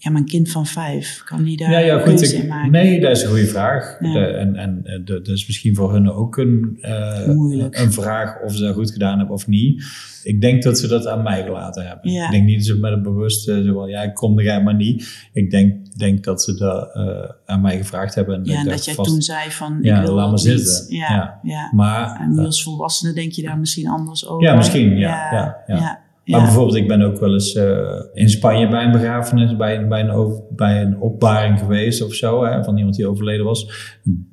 Ja, 0.00 0.10
maar 0.10 0.20
een 0.20 0.26
kind 0.26 0.50
van 0.50 0.66
vijf, 0.66 1.22
kan 1.24 1.42
die 1.44 1.56
daar 1.56 1.70
Ja, 1.70 1.78
ja, 1.78 1.94
een 1.94 2.00
goed. 2.08 2.22
ik- 2.22 2.30
in 2.42 2.48
maken? 2.48 2.70
nee, 2.70 3.00
dat 3.00 3.10
is 3.10 3.22
een 3.22 3.28
goede 3.28 3.46
vraag. 3.46 3.96
Ja. 4.00 4.12
De- 4.12 4.26
en 4.26 4.56
en 4.56 4.80
eh, 4.84 4.92
de- 5.04 5.20
dat 5.22 5.28
is 5.28 5.46
misschien 5.46 5.74
voor 5.74 5.92
hun 5.92 6.10
ook 6.10 6.36
een, 6.36 6.78
eh, 6.80 7.26
een 7.70 7.92
vraag 7.92 8.42
of 8.44 8.52
ze 8.54 8.62
dat 8.62 8.74
goed 8.74 8.90
gedaan 8.90 9.18
hebben 9.18 9.34
of 9.34 9.46
niet. 9.46 9.84
Ik 10.22 10.40
denk 10.40 10.62
dat 10.62 10.78
ze 10.78 10.86
dat 10.88 11.06
aan 11.06 11.22
mij 11.22 11.42
gelaten 11.42 11.86
hebben. 11.86 12.10
Ja. 12.12 12.24
Ik 12.24 12.30
denk 12.30 12.44
niet 12.44 12.56
dat 12.56 12.66
ze 12.66 12.74
met 12.78 12.92
een 12.92 13.02
bewuste, 13.02 13.62
zo 13.64 13.72
van, 13.74 13.88
ja, 13.88 14.08
kom 14.08 14.38
er 14.38 14.44
jij 14.44 14.62
maar 14.62 14.74
niet. 14.74 15.28
Ik 15.32 15.50
denk, 15.50 15.98
denk 15.98 16.24
dat 16.24 16.42
ze 16.42 16.54
dat 16.54 16.94
eh, 16.94 17.30
aan 17.46 17.60
mij 17.60 17.76
gevraagd 17.76 18.14
hebben. 18.14 18.34
En 18.34 18.44
Ja, 18.44 18.54
en 18.54 18.64
ik 18.64 18.68
dat 18.70 18.84
jij 18.84 18.94
vast- 18.94 19.10
toen 19.10 19.22
zei 19.22 19.50
van, 19.50 19.78
Ja, 19.82 20.00
ik 20.00 20.06
wil 20.06 20.14
laat 20.14 20.28
maar 20.28 20.38
zitten. 20.38 20.96
Ja, 20.96 21.12
Ja. 21.12 21.38
ja. 21.42 21.70
Maar, 21.74 22.20
En 22.20 22.38
als 22.38 22.62
volwassene 22.62 23.12
denk 23.12 23.32
je 23.32 23.42
daar 23.42 23.58
misschien 23.58 23.88
anders 23.88 24.26
over. 24.26 24.46
Ja, 24.48 24.54
misschien, 24.56 24.96
ja. 24.96 25.56
ja, 25.66 26.00
Maar 26.30 26.40
ja. 26.40 26.44
bijvoorbeeld, 26.46 26.76
ik 26.76 26.88
ben 26.88 27.02
ook 27.02 27.18
wel 27.20 27.32
eens 27.32 27.54
eh, 27.54 28.00
in 28.12 28.28
Spanje 28.28 28.68
bij 28.68 28.84
een 28.84 28.92
begrafenis, 28.92 29.56
bij, 29.56 29.76
een- 29.76 29.88
bij, 29.88 30.00
een, 30.00 30.10
over- 30.10 30.42
bij 30.56 30.82
een 30.82 31.00
opbaring 31.00 31.58
geweest 31.58 32.02
of 32.02 32.14
zo, 32.14 32.44
hè, 32.44 32.64
van 32.64 32.76
iemand 32.76 32.96
die 32.96 33.06
overleden 33.06 33.44
was. 33.44 33.70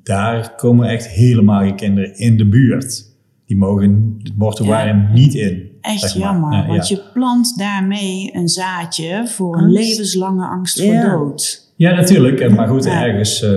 Daar 0.02 0.54
komen 0.56 0.88
echt 0.88 1.08
helemaal 1.08 1.60
geen 1.60 1.76
kinderen 1.76 2.16
in 2.18 2.36
de 2.36 2.48
buurt. 2.48 3.14
Die 3.46 3.56
mogen 3.56 4.16
het 4.22 4.36
mortuarium 4.36 5.12
niet 5.12 5.34
in. 5.34 5.70
Echt 5.80 6.00
zeg 6.00 6.16
maar. 6.16 6.22
jammer, 6.32 6.52
Ja, 6.52 6.66
want 6.66 6.88
ja. 6.88 6.96
je 6.96 7.02
plant 7.12 7.58
daarmee 7.58 8.30
een 8.34 8.48
zaadje 8.48 9.26
voor 9.28 9.58
een 9.58 9.70
levenslange 9.72 10.46
angst 10.46 10.80
voor 10.82 10.92
Ja. 10.92 11.10
dood. 11.16 11.72
Ja, 11.76 11.94
natuurlijk. 11.94 12.40
En- 12.40 12.54
Maar 12.54 12.68
goed, 12.68 12.84
Ja. 12.84 13.04
ergens. 13.06 13.42
eh, 13.42 13.50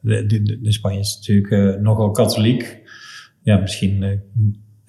de, 0.00 0.26
de, 0.26 0.42
de, 0.42 0.60
de 0.62 0.72
Spanje 0.72 0.98
is 0.98 1.16
natuurlijk 1.18 1.50
eh, 1.76 1.82
nogal 1.82 2.10
katholiek. 2.10 2.78
Ja, 3.42 3.56
misschien 3.58 4.02
eh, 4.02 4.10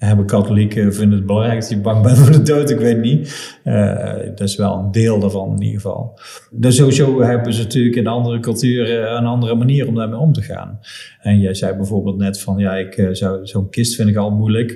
hebben 0.06 0.26
katholieken 0.26 0.94
vinden 0.94 1.18
het 1.18 1.26
belangrijk 1.26 1.60
dat 1.60 1.70
je 1.70 1.80
bang 1.80 2.02
bent 2.02 2.18
voor 2.18 2.32
de 2.32 2.42
dood. 2.42 2.70
Ik 2.70 2.78
weet 2.78 3.00
niet. 3.00 3.50
Eh, 3.64 4.16
dat 4.34 4.40
is 4.40 4.56
wel 4.56 4.78
een 4.78 4.90
deel 4.90 5.18
daarvan 5.18 5.50
in 5.50 5.62
ieder 5.62 5.80
geval. 5.80 6.18
Dus 6.50 6.76
sowieso 6.76 7.22
hebben 7.22 7.52
ze 7.54 7.62
natuurlijk 7.62 7.96
in 7.96 8.06
andere 8.06 8.40
culturen 8.40 9.16
een 9.16 9.26
andere 9.26 9.54
manier 9.54 9.88
om 9.88 9.94
daarmee 9.94 10.18
om 10.18 10.32
te 10.32 10.42
gaan. 10.42 10.78
En 11.20 11.38
jij 11.38 11.54
zei 11.54 11.76
bijvoorbeeld 11.76 12.16
net 12.16 12.40
van 12.40 12.58
ja, 12.58 12.74
ik 12.74 12.96
eh, 12.96 13.08
zou 13.12 13.46
zo'n 13.46 13.70
kist 13.70 13.94
vind 13.94 14.08
ik 14.08 14.16
al 14.16 14.30
moeilijk. 14.30 14.70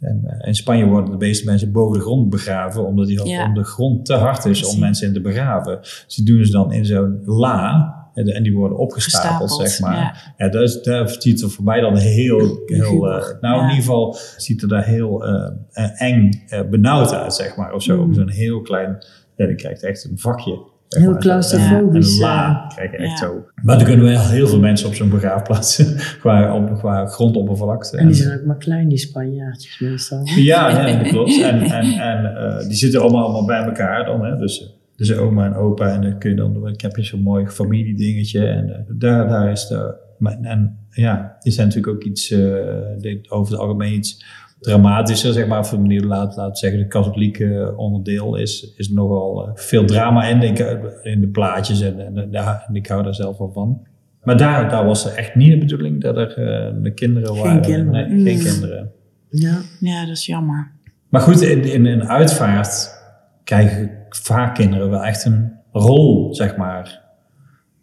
En 0.00 0.20
eh, 0.24 0.48
in 0.48 0.54
Spanje 0.54 0.86
worden 0.86 1.10
de 1.10 1.26
meeste 1.26 1.44
mensen 1.44 1.72
boven 1.72 1.98
de 1.98 2.04
grond 2.04 2.30
begraven, 2.30 2.86
omdat 2.86 3.06
die 3.06 3.26
Ja. 3.28 3.46
om 3.46 3.54
de 3.54 3.64
grond 3.64 4.04
te 4.04 4.14
hard 4.14 4.44
is 4.44 4.66
om 4.66 4.78
mensen 4.80 5.06
in 5.06 5.12
te 5.14 5.20
begraven. 5.20 5.78
Dus 5.80 6.14
die 6.16 6.24
doen 6.24 6.44
ze 6.44 6.50
dan 6.52 6.72
in 6.72 6.84
zo'n 6.84 7.20
la. 7.24 7.94
En 8.16 8.26
en 8.26 8.42
die 8.42 8.54
worden 8.54 8.78
opgestapeld, 8.78 9.50
Gestapeld, 9.50 9.70
zeg 9.70 9.80
maar. 9.80 9.96
ja. 9.96 10.14
Ja, 10.36 10.48
dat, 10.52 10.62
is, 10.62 10.82
dat 10.82 11.16
ziet 11.22 11.42
er 11.42 11.50
voor 11.50 11.64
mij 11.64 11.80
dan 11.80 11.96
heel, 11.96 12.62
heel 12.66 13.10
eh, 13.10 13.24
nou 13.40 13.54
Ja. 13.56 13.62
in 13.62 13.68
ieder 13.68 13.74
geval 13.84 14.16
ziet 14.36 14.62
er 14.62 14.68
daar 14.68 14.84
heel 14.84 15.24
eh, 15.26 15.50
eh, 15.72 16.02
eng, 16.02 16.30
eh, 16.48 16.60
benauwd 16.70 17.12
uit, 17.14 17.34
zeg 17.34 17.56
maar, 17.56 17.72
of 17.72 17.82
zo. 17.82 18.06
Mm. 18.06 18.14
Zo'n 18.14 18.30
heel 18.30 18.60
klein, 18.60 19.04
ja, 19.36 19.46
die 19.46 19.54
krijgt 19.54 19.82
echt 19.82 20.04
een 20.04 20.18
vakje. 20.18 20.58
zeg 20.88 21.02
Heel 21.02 21.16
claustrofobisch, 21.16 22.18
ja. 22.18 22.66
krijg 22.74 22.90
je 22.90 22.96
echt 22.96 23.10
Ja. 23.20 23.26
zo. 23.26 23.44
Maar 23.62 23.76
dan 23.76 23.86
kunnen 23.86 24.06
we 24.06 24.18
heel 24.18 24.46
veel 24.48 24.60
mensen 24.60 24.88
op 24.88 24.94
zo'n 24.94 25.08
begraafplaats 25.10 25.82
qua, 26.20 26.54
op, 26.54 26.78
qua 26.78 27.06
grondoppervlakte. 27.06 27.96
En 27.96 28.06
die 28.06 28.16
zijn 28.16 28.38
ook 28.38 28.44
maar 28.46 28.56
klein, 28.56 28.88
die 28.88 28.98
Spanjaardjes 28.98 29.78
meestal. 29.80 30.20
Ja, 30.24 30.82
nee, 30.82 30.98
dat 30.98 31.08
klopt. 31.08 31.40
En, 31.42 31.60
en, 31.60 31.84
en 31.92 32.36
eh, 32.36 32.66
die 32.66 32.76
zitten 32.76 33.00
allemaal, 33.00 33.22
allemaal 33.24 33.44
bij 33.46 33.62
elkaar 33.64 34.04
dan. 34.04 34.24
Hè? 34.24 34.36
Dus, 34.36 34.75
dus 34.96 35.16
oma 35.16 35.46
en 35.46 35.54
opa. 35.54 35.88
En 35.92 36.02
dan 36.02 36.18
kun 36.18 36.30
je 36.30 36.36
dan, 36.36 36.68
ik 36.68 36.80
heb 36.80 36.96
je 36.96 37.02
zo'n 37.04 37.22
mooi 37.22 37.46
familiedingetje. 37.46 38.46
En 38.46 38.70
eh, 38.70 38.80
daar, 38.88 39.28
daar 39.28 39.50
is 39.50 39.66
de. 39.66 40.04
Maar, 40.18 40.38
en 40.42 40.78
ja, 40.90 41.36
die 41.40 41.52
zijn 41.52 41.66
natuurlijk 41.66 41.94
ook 41.96 42.02
iets, 42.04 42.30
eh, 42.30 43.16
over 43.28 43.52
het 43.52 43.60
algemeen 43.60 43.92
iets 43.94 44.24
dramatischer, 44.60 45.32
zeg 45.32 45.46
maar. 45.46 45.72
Een 45.72 45.80
manier 45.80 46.02
laat, 46.04 46.36
laat 46.36 46.58
zeggen, 46.58 46.80
de 46.80 46.86
katholieke 46.86 47.72
onderdeel 47.76 48.36
is, 48.36 48.72
is 48.76 48.90
nogal 48.90 49.46
eh, 49.46 49.50
veel 49.54 49.84
drama 49.84 50.24
in, 50.24 50.40
denk 50.40 50.58
ik, 50.58 51.00
in 51.02 51.20
de 51.20 51.28
plaatjes. 51.28 51.80
En, 51.80 52.00
en, 52.06 52.18
en 52.18 52.30
daar, 52.30 52.64
en 52.68 52.74
ik 52.74 52.86
hou 52.86 53.02
daar 53.02 53.14
zelf 53.14 53.38
wel 53.38 53.52
van. 53.52 53.86
Maar 54.22 54.36
daar, 54.36 54.70
daar 54.70 54.84
was 54.84 55.06
er 55.06 55.16
echt 55.16 55.34
niet 55.34 55.50
de 55.50 55.58
bedoeling 55.58 56.00
dat 56.02 56.16
er 56.16 56.28
eh, 56.38 56.74
de 56.82 56.94
kinderen 56.94 57.34
Geen 57.34 57.42
waren. 57.44 57.62
kinderen. 57.62 58.22
Nee, 58.22 58.36
geen 58.36 58.44
Mm. 58.46 58.52
kinderen. 58.52 58.90
Ja. 59.30 59.58
Ja, 59.80 60.06
dat 60.06 60.16
is 60.16 60.26
jammer. 60.26 60.72
Maar 61.08 61.20
goed, 61.20 61.40
in, 61.40 61.64
in 61.64 61.86
een 61.86 62.08
uitvaart 62.08 62.90
krijgen 63.44 63.90
vaak 64.22 64.54
kinderen 64.54 64.90
wel 64.90 65.04
echt 65.04 65.24
een 65.24 65.52
rol, 65.72 66.34
zeg 66.34 66.56
maar. 66.56 67.04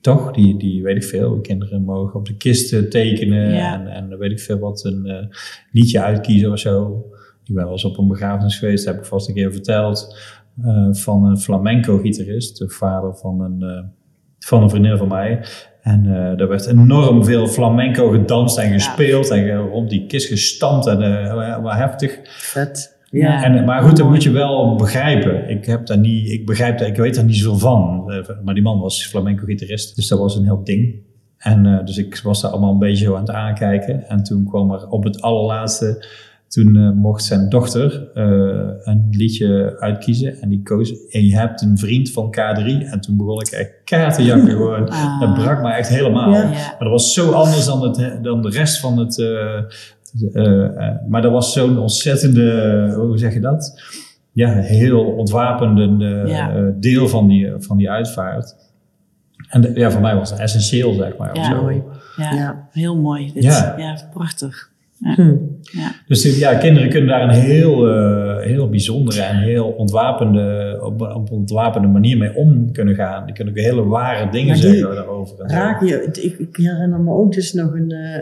Toch? 0.02 0.32
Die, 0.32 0.58
die 0.58 0.84
weet 0.84 0.96
ik 0.96 1.04
veel. 1.04 1.40
Kinderen 1.42 1.84
mogen 1.84 2.20
op 2.20 2.26
de 2.26 2.38
kisten 2.38 2.90
tekenen 2.90 3.54
Ja. 3.54 3.74
en, 3.74 3.88
en 3.88 4.18
weet 4.18 4.32
ik 4.32 4.40
veel 4.40 4.60
wat, 4.60 4.84
een 4.84 5.06
eh, 5.06 5.26
liedje 5.72 6.02
uitkiezen 6.02 6.52
of 6.52 6.60
zo. 6.60 7.06
Ik 7.44 7.54
ben 7.54 7.64
wel 7.64 7.72
eens 7.72 7.86
op 7.86 7.98
een 7.98 8.08
begrafenis 8.08 8.58
geweest, 8.58 8.86
dat 8.86 8.94
heb 8.94 9.04
ik 9.04 9.10
vast 9.10 9.28
een 9.28 9.34
keer 9.36 9.52
verteld, 9.52 10.18
eh, 10.64 10.88
van 10.92 11.26
een 11.26 11.38
flamenco-gitarist, 11.38 12.58
de 12.58 12.70
vader 12.70 13.16
van 13.16 13.42
een, 13.42 13.62
eh, 13.62 13.84
van 14.40 14.64
een 14.64 14.70
vriendin 14.70 14.98
van 14.98 15.08
mij. 15.08 15.46
En 15.82 16.06
eh 16.06 16.40
er 16.40 16.48
werd 16.48 16.66
enorm 16.66 17.26
veel 17.26 17.48
flamenco 17.48 18.10
gedanst 18.10 18.58
en 18.58 18.72
gespeeld 18.72 19.30
en 19.30 19.58
rond 19.58 19.90
die 19.90 20.06
kist 20.06 20.28
gestampt 20.28 20.88
en 20.88 20.98
wel 21.64 21.74
heftig. 21.74 22.20
Vet. 22.24 22.93
Ja. 23.20 23.44
En, 23.44 23.66
maar 23.66 23.82
goed, 23.82 23.98
dat 23.98 24.10
moet 24.10 24.24
je 24.24 24.32
wel 24.32 24.76
begrijpen. 24.76 25.50
Ik, 25.50 25.66
heb 25.66 25.86
daar 25.86 25.98
niet, 25.98 26.30
ik 26.30 26.46
begrijp 26.46 26.78
daar, 26.78 26.88
ik 26.88 26.96
weet 26.96 27.16
daar 27.16 27.26
niet 27.26 27.36
zoveel 27.36 27.60
van. 27.60 28.12
Eh, 28.12 28.44
Maar 28.44 28.54
die 28.54 28.64
man 28.64 28.80
was 28.80 29.08
flamenco-gitarist, 29.08 29.96
dus 29.96 30.08
dat 30.08 30.20
was 30.20 30.36
een 30.36 30.44
heel 30.44 30.64
ding. 30.64 30.96
En 31.38 31.66
eh, 31.66 31.86
dus 31.86 31.98
ik 31.98 32.20
was 32.24 32.42
daar 32.42 32.52
allemaal 32.52 32.72
een 32.72 32.80
beetje 32.80 33.06
zo 33.06 33.14
aan 33.16 33.22
het 33.22 33.32
aankijken. 33.32 34.10
En 34.10 34.24
toen 34.24 34.46
kwam 34.46 34.72
er 34.72 34.88
op 34.88 35.04
het 35.04 35.22
allerlaatste, 35.22 36.06
toen 36.48 36.76
eh, 36.76 36.92
mocht 36.92 37.24
zijn 37.24 37.50
dochter 37.50 38.10
een 38.84 39.08
liedje 39.12 39.76
uitkiezen. 39.80 40.42
En 40.42 40.50
die 40.50 40.64
koos, 40.64 41.08
en 41.10 41.26
je 41.26 41.38
hebt 41.38 41.62
een 41.62 41.78
vriend 41.78 42.12
van 42.12 42.36
K3. 42.36 42.66
En 42.92 43.02
toen 43.02 43.18
begon 43.18 43.42
ik 43.42 43.48
echt 43.48 43.72
keihard 43.84 44.16
te 44.16 44.24
janken 44.24 44.56
gewoon. 44.58 44.90
Ah. 44.90 45.20
Dat 45.20 45.34
brak 45.34 45.62
me 45.62 45.72
echt 45.72 45.90
helemaal. 45.90 46.32
Ja. 46.32 46.42
Ja. 46.42 46.50
Maar 46.50 46.76
dat 46.80 46.90
was 46.90 47.14
zo 47.14 47.32
anders 47.32 47.66
dan, 47.66 47.84
het, 47.84 48.24
dan 48.24 48.42
de 48.42 48.50
rest 48.50 48.80
van 48.80 48.98
het. 48.98 49.24
Eh, 50.34 50.46
eh, 50.46 50.66
eh, 50.88 50.96
maar 51.08 51.22
dat 51.22 51.32
was 51.32 51.54
zo'n 51.54 51.78
ontzettende, 51.78 52.94
hoe 52.96 53.18
zeg 53.18 53.34
je 53.34 53.40
dat? 53.40 53.82
Ja, 54.32 54.50
heel 54.54 55.02
ontwapende 55.04 56.24
Ja. 56.26 56.56
eh, 56.56 56.64
deel 56.76 57.08
van 57.08 57.28
die, 57.28 57.52
van 57.58 57.78
die 57.78 57.90
uitvaart. 57.90 58.56
En 59.50 59.62
de- 59.62 59.72
ja, 59.76 59.92
voor 59.92 60.02
mij 60.02 60.16
was 60.16 60.30
het 60.30 60.40
essentieel, 60.40 60.94
zeg 60.94 61.18
maar. 61.18 61.36
Ja, 61.36 61.62
mooi. 61.62 61.82
Ja, 62.18 62.34
Ja. 62.34 62.68
heel 62.72 62.98
mooi. 62.98 63.32
Dit. 63.34 63.44
Ja. 63.44 63.74
Ja. 63.78 63.98
prachtig. 64.14 64.72
Hm. 65.16 65.36
Dus 66.08 66.38
ja, 66.40 66.54
kinderen 66.58 66.90
kunnen 66.90 67.10
daar 67.10 67.22
een 67.24 67.30
heel, 67.30 67.88
eh, 67.90 68.46
heel 68.46 68.70
bijzondere 68.70 69.22
en 69.22 69.38
heel 69.38 69.66
ontwapende, 69.68 70.80
op, 70.84 71.02
op 71.02 71.30
een 71.32 71.38
ontwapende 71.38 71.88
manier 71.88 72.18
mee 72.18 72.36
om 72.36 72.72
kunnen 72.72 72.96
gaan. 72.96 73.26
Die 73.26 73.36
kunnen 73.36 73.54
ook 73.54 73.60
hele 73.60 73.84
ware 73.86 74.30
dingen 74.32 74.48
Maar 74.48 74.56
die 74.56 74.76
zeggen 74.76 74.96
daarover. 74.96 75.40
En 75.42 75.50
zo. 75.50 75.56
Raak 75.56 75.84
je, 75.84 76.04
ik, 76.22 76.40
ik 76.40 76.56
herinner 76.56 77.00
me 77.00 77.12
ook 77.12 77.34
dus 77.34 77.54
nog 77.54 77.74
een, 77.74 77.92
eh, 77.92 78.18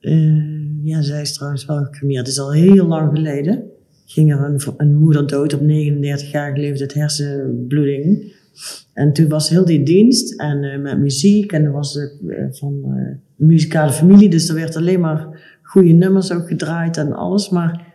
eh, 0.00 0.49
ja, 0.82 1.02
zij 1.02 1.20
is 1.20 1.32
trouwens 1.32 1.64
wel 1.64 1.84
gecremeerd, 1.84 2.18
het 2.18 2.28
is 2.28 2.40
al 2.40 2.52
heel 2.52 2.86
lang 2.86 3.10
geleden. 3.16 3.62
Ging 4.06 4.32
er 4.32 4.40
een, 4.40 4.60
een 4.76 4.96
moeder 4.96 5.26
dood 5.26 5.54
op 5.54 5.60
39-jarige 5.60 6.60
leeftijd, 6.60 6.94
hersenbloeding. 6.94 8.32
En 8.92 9.12
toen 9.12 9.28
was 9.28 9.48
heel 9.48 9.64
die 9.64 9.82
dienst 9.82 10.40
en 10.40 10.64
eh, 10.64 10.80
met 10.80 10.98
muziek 10.98 11.52
en 11.52 11.64
er 11.64 11.72
was 11.72 11.92
de, 11.92 12.18
eh, 12.28 12.44
van 12.50 12.82
eh, 12.84 12.90
een 13.38 13.46
muzikale 13.46 13.92
familie, 13.92 14.30
dus 14.30 14.48
er 14.48 14.54
werd 14.54 14.76
alleen 14.76 15.00
maar 15.00 15.40
goede 15.62 15.92
nummers 15.92 16.32
ook 16.32 16.48
gedraaid 16.48 16.96
en 16.96 17.12
alles. 17.12 17.48
Maar 17.48 17.88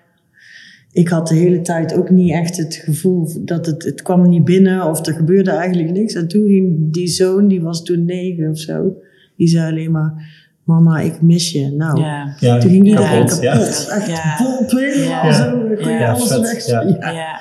ik 0.92 1.08
had 1.08 1.28
de 1.28 1.36
hele 1.36 1.62
tijd 1.62 1.94
ook 1.94 2.10
niet 2.10 2.32
echt 2.32 2.58
het 2.58 2.76
gevoel 2.76 3.46
dat 3.46 3.66
het, 3.66 3.84
het 3.84 4.02
kwam 4.02 4.30
niet 4.30 4.46
binnen 4.46 4.90
of 4.90 5.06
er 5.06 5.14
gebeurde 5.14 5.52
eigenlijk 5.52 5.92
niks. 5.92 6.14
En 6.14 6.28
toen 6.28 6.48
ging 6.48 6.94
die 6.94 7.08
zoon, 7.08 7.48
die 7.48 7.62
was 7.62 7.84
toen 7.84 8.06
negen 8.06 8.50
of 8.50 8.60
zo, 8.60 8.96
die 9.38 9.48
zei 9.48 9.72
alleen 9.72 9.92
maar, 9.92 10.44
mama, 10.66 11.00
ik 11.00 11.22
mis 11.22 11.52
je. 11.52 11.72
Nou, 11.72 12.00
Ja. 12.00 12.36
Toen 12.60 12.70
ging 12.70 12.86
iedereen 12.86 13.26
kapot, 13.26 13.40
kapot. 13.40 13.42
ja. 13.42 13.52
Echt 13.96 14.08
Ja. 14.08 15.26
Ja. 15.26 15.34
zo. 15.34 15.44
Dan 15.68 15.76
kon 15.76 15.92
je 15.92 15.98
Ja, 16.00 16.12
alles 16.12 16.28
vet, 16.28 16.42
weg. 16.42 16.66
ja. 17.14 17.40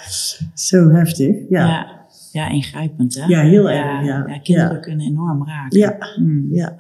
Zo 0.55 0.89
heftig, 0.91 1.37
ja. 1.49 1.67
Ja. 1.67 1.87
ja. 2.33 2.49
ingrijpend 2.49 3.15
hè? 3.15 3.25
Ja, 3.27 3.41
heel 3.41 3.71
erg, 3.71 4.05
ja. 4.07 4.39
kinderen 4.43 4.73
Ja. 4.75 4.79
kunnen 4.81 5.07
enorm 5.07 5.47
raken. 5.47 5.79
Ja, 5.79 5.97
Mm. 6.21 6.49
ja. 6.53 6.75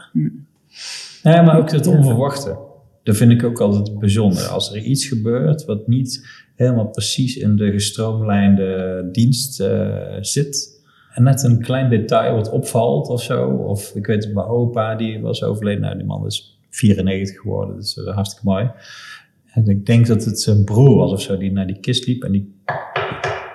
Ja, 1.22 1.42
maar 1.42 1.58
ook 1.58 1.70
het 1.70 1.86
onverwachte. 1.86 2.56
Dat 3.02 3.16
vind 3.16 3.30
ik 3.30 3.44
ook 3.44 3.60
altijd 3.60 3.98
bijzonder. 3.98 4.42
Als 4.46 4.72
er 4.72 4.82
iets 4.82 5.06
gebeurt 5.06 5.64
wat 5.64 5.86
niet 5.88 6.26
helemaal 6.54 6.88
precies 6.88 7.36
in 7.36 7.56
de 7.56 7.70
gestroomlijnde 7.70 9.08
dienst 9.12 9.60
eh, 9.60 9.86
zit. 10.20 10.73
En 11.14 11.22
net 11.22 11.42
een 11.42 11.62
klein 11.62 11.90
detail 11.90 12.34
wat 12.34 12.50
opvalt 12.50 13.08
of 13.08 13.22
zo. 13.22 13.48
Of 13.48 13.94
ik 13.94 14.06
weet 14.06 14.24
het, 14.24 14.34
mijn 14.34 14.46
opa 14.46 14.94
die 14.94 15.20
was 15.20 15.42
overleden. 15.42 15.80
Nou, 15.80 15.96
die 15.96 16.06
man 16.06 16.26
is 16.26 16.58
94 16.70 17.40
geworden. 17.40 17.76
Dus 17.76 17.94
dat 17.94 18.06
is 18.06 18.12
hartstikke 18.12 18.48
mooi. 18.48 18.70
En 19.52 19.66
ik 19.66 19.86
denk 19.86 20.06
dat 20.06 20.24
het 20.24 20.40
zijn 20.40 20.64
broer 20.64 20.96
was 20.96 21.12
of 21.12 21.20
zo 21.20 21.36
die 21.36 21.52
naar 21.52 21.66
die 21.66 21.80
kist 21.80 22.06
liep. 22.06 22.22
En 22.22 22.32
die, 22.32 22.62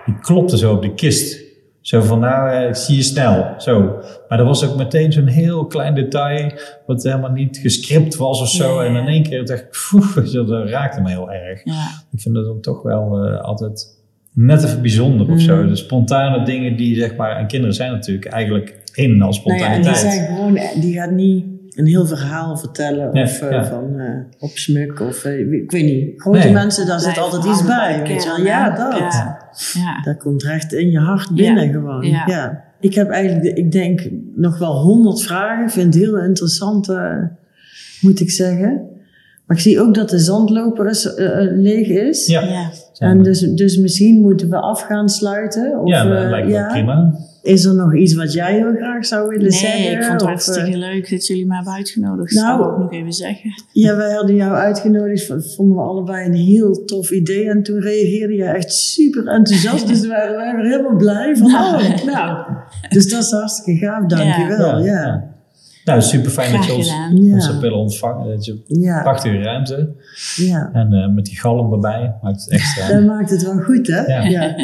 die 0.05 0.20
klopte 0.20 0.57
zo 0.57 0.74
op 0.74 0.82
de 0.82 0.93
kist. 0.93 1.47
Zo 1.82 2.01
van, 2.01 2.20
nou, 2.20 2.51
eh, 2.51 2.68
ik 2.68 2.76
zie 2.76 2.95
je 2.95 3.01
snel. 3.01 3.53
Zo. 3.57 4.01
Maar 4.28 4.38
dat 4.38 4.47
was 4.47 4.70
ook 4.70 4.78
meteen 4.78 5.12
zo'n 5.12 5.28
heel 5.28 5.66
klein 5.66 5.95
detail, 5.95 6.51
wat 6.86 7.03
helemaal 7.03 7.32
niet 7.32 7.57
gescript 7.57 8.16
was 8.16 8.41
of 8.41 8.49
zo. 8.49 8.80
En 8.80 8.95
in 8.95 9.07
één 9.07 9.24
keer 9.24 9.45
dacht 9.45 9.62
ik, 9.62 10.32
dat 10.47 10.70
raakte 10.70 11.01
me 11.01 11.10
heel 11.10 11.32
erg. 11.32 11.64
Ja. 11.64 11.88
Ik 12.12 12.22
vind 12.22 12.36
dat 12.36 12.45
dan 12.45 12.62
toch 12.62 12.82
wel 12.82 13.26
eh, 13.26 13.41
altijd 13.41 13.99
net 14.34 14.63
even 14.63 14.82
bijzonder 14.82 15.30
of 15.32 15.41
zo. 15.41 15.55
Mm. 15.61 15.67
De 15.67 15.75
spontane 15.75 16.45
dingen 16.45 16.75
die, 16.75 16.95
zeg 16.95 17.15
maar, 17.15 17.36
en 17.38 17.47
kinderen 17.47 17.75
zijn 17.75 17.91
natuurlijk 17.91 18.25
eigenlijk 18.25 18.77
een 18.93 19.11
en 19.11 19.21
al 19.21 19.41
Nou 19.45 19.59
ja, 19.59 19.65
en 19.73 19.82
die 19.82 19.93
spontaniteit. 19.95 19.97
zijn 19.97 20.25
gewoon, 20.36 20.59
die 20.82 20.93
gaat 20.93 21.11
niet 21.11 21.45
een 21.75 21.86
heel 21.86 22.05
verhaal 22.05 22.57
vertellen 22.57 23.11
of 23.13 23.41
eh, 23.41 23.51
ja. 23.51 23.65
van 23.65 23.99
eh 23.99 24.15
opsmuk 24.39 24.99
of 24.99 25.23
eh, 25.25 25.51
ik 25.51 25.71
weet 25.71 25.84
niet. 25.86 26.21
Grote 26.21 26.38
Nee. 26.38 26.51
mensen, 26.53 26.88
daar 26.88 26.99
zit 26.99 27.17
altijd 27.17 27.45
iets 27.45 27.65
bij. 27.65 27.97
de 28.03 28.09
Weet 28.09 28.23
je 28.23 28.27
wel. 28.27 28.36
kern, 28.36 28.47
Ja, 28.47 28.69
dat. 28.69 28.97
Ja. 28.99 29.38
Ja. 29.73 30.01
Dat 30.03 30.17
komt 30.17 30.43
recht 30.43 30.73
in 30.73 30.89
je 30.91 30.99
hart 30.99 31.36
binnen 31.36 31.65
Ja. 31.65 31.71
gewoon. 31.71 32.05
Ja. 32.07 32.23
Ja. 32.25 32.63
Ik 32.80 32.93
heb 32.93 33.09
eigenlijk, 33.09 33.57
ik 33.57 33.71
denk, 33.71 34.09
nog 34.36 34.57
wel 34.57 34.73
honderd 34.82 35.21
vragen. 35.21 35.63
Ik 35.65 35.69
vind 35.71 35.93
het 35.93 36.03
heel 36.03 36.17
interessant, 36.19 36.89
eh, 36.89 37.15
moet 38.01 38.19
ik 38.19 38.32
zeggen. 38.32 38.82
Maar 39.45 39.57
ik 39.57 39.63
zie 39.63 39.82
ook 39.82 39.93
dat 39.95 40.09
de 40.09 40.19
zandloper 40.19 40.88
is, 40.89 41.13
eh, 41.13 41.43
eh, 41.43 41.51
leeg 41.57 41.88
is. 41.88 42.27
Ja, 42.27 42.69
Ja. 43.00 43.08
En 43.08 43.24
dus, 43.24 43.39
dus 43.39 43.78
misschien 43.78 44.22
moeten 44.22 44.50
we 44.50 44.56
af 44.56 44.82
gaan 44.82 45.10
sluiten. 45.10 45.80
Of, 45.80 45.89
ja, 45.89 46.04
dat 46.04 46.24
eh, 46.24 46.30
lijkt 46.30 46.47
me 46.47 46.54
ja. 46.54 46.68
prima. 46.68 47.14
Is 47.41 47.66
er 47.66 47.76
nog 47.76 47.95
iets 47.95 48.14
wat 48.14 48.34
jij 48.34 48.54
heel 48.54 48.76
graag 48.76 49.06
zou 49.06 49.28
willen 49.28 49.50
Nee, 49.50 49.60
zeggen? 49.60 49.91
ik 49.91 49.97
vond 50.04 50.12
het 50.12 50.22
Of, 50.22 50.28
hartstikke 50.28 50.72
eh, 50.72 50.78
leuk 50.78 51.10
dat 51.10 51.28
jullie 51.28 51.45
mij 51.45 51.56
hebben 51.56 51.74
uitgenodigd. 51.74 52.34
Nou, 52.34 52.47
dat 52.47 52.58
wil 52.58 52.66
ik 52.68 52.74
ook 52.74 52.80
nog 52.80 52.93
even 52.93 53.14
zeggen. 53.14 53.50
Ja, 53.72 53.95
wij 53.95 54.14
hadden 54.14 54.36
jou 54.36 54.56
uitgenodigd. 54.56 55.56
Vonden 55.56 55.78
we 55.78 55.82
allebei 55.84 56.26
een 56.26 56.34
heel 56.34 56.86
tof 56.86 57.12
idee. 57.12 57.50
En 57.50 57.64
toen 57.64 57.80
reageerde 57.80 58.34
je 58.34 58.43
echt 58.43 58.74
super 58.74 59.28
enthousiast. 59.28 59.88
dus 59.88 60.02
we 60.02 60.08
waren 60.08 60.36
wij 60.36 60.56
weer 60.56 60.66
helemaal 60.66 60.95
blij. 60.95 61.36
Van, 61.36 61.47
oh, 61.47 62.04
nou. 62.06 62.45
Dus 62.89 63.10
dat 63.10 63.24
is 63.24 63.32
hartstikke 63.32 63.86
gaaf. 63.86 64.06
Dankjewel. 64.06 64.80
Ja. 64.80 64.86
Ja. 64.86 65.38
Nou, 65.90 66.02
super 66.02 66.32
fijn 66.32 66.52
dat 66.54 66.66
je 66.66 66.74
ons. 66.74 66.88
Ja. 66.90 67.10
onze 67.34 67.58
pillen 67.58 67.78
ontvangt. 67.78 68.28
Dat 68.30 68.46
je 68.46 68.64
Ja. 68.68 69.02
prachtige 69.02 69.38
ruimte. 69.38 69.90
ja. 70.36 70.70
En 70.74 70.94
eh, 70.94 71.10
met 71.14 71.26
die 71.26 71.40
galm 71.40 71.74
erbij 71.74 72.16
maakt 72.22 72.42
het 72.42 72.50
extra. 72.50 72.88
Dat 72.94 73.06
maakt 73.06 73.30
het 73.30 73.44
wel 73.44 73.58
goed, 73.60 73.88
hè? 73.88 74.02
Ja. 74.02 74.22
ja. 74.24 74.56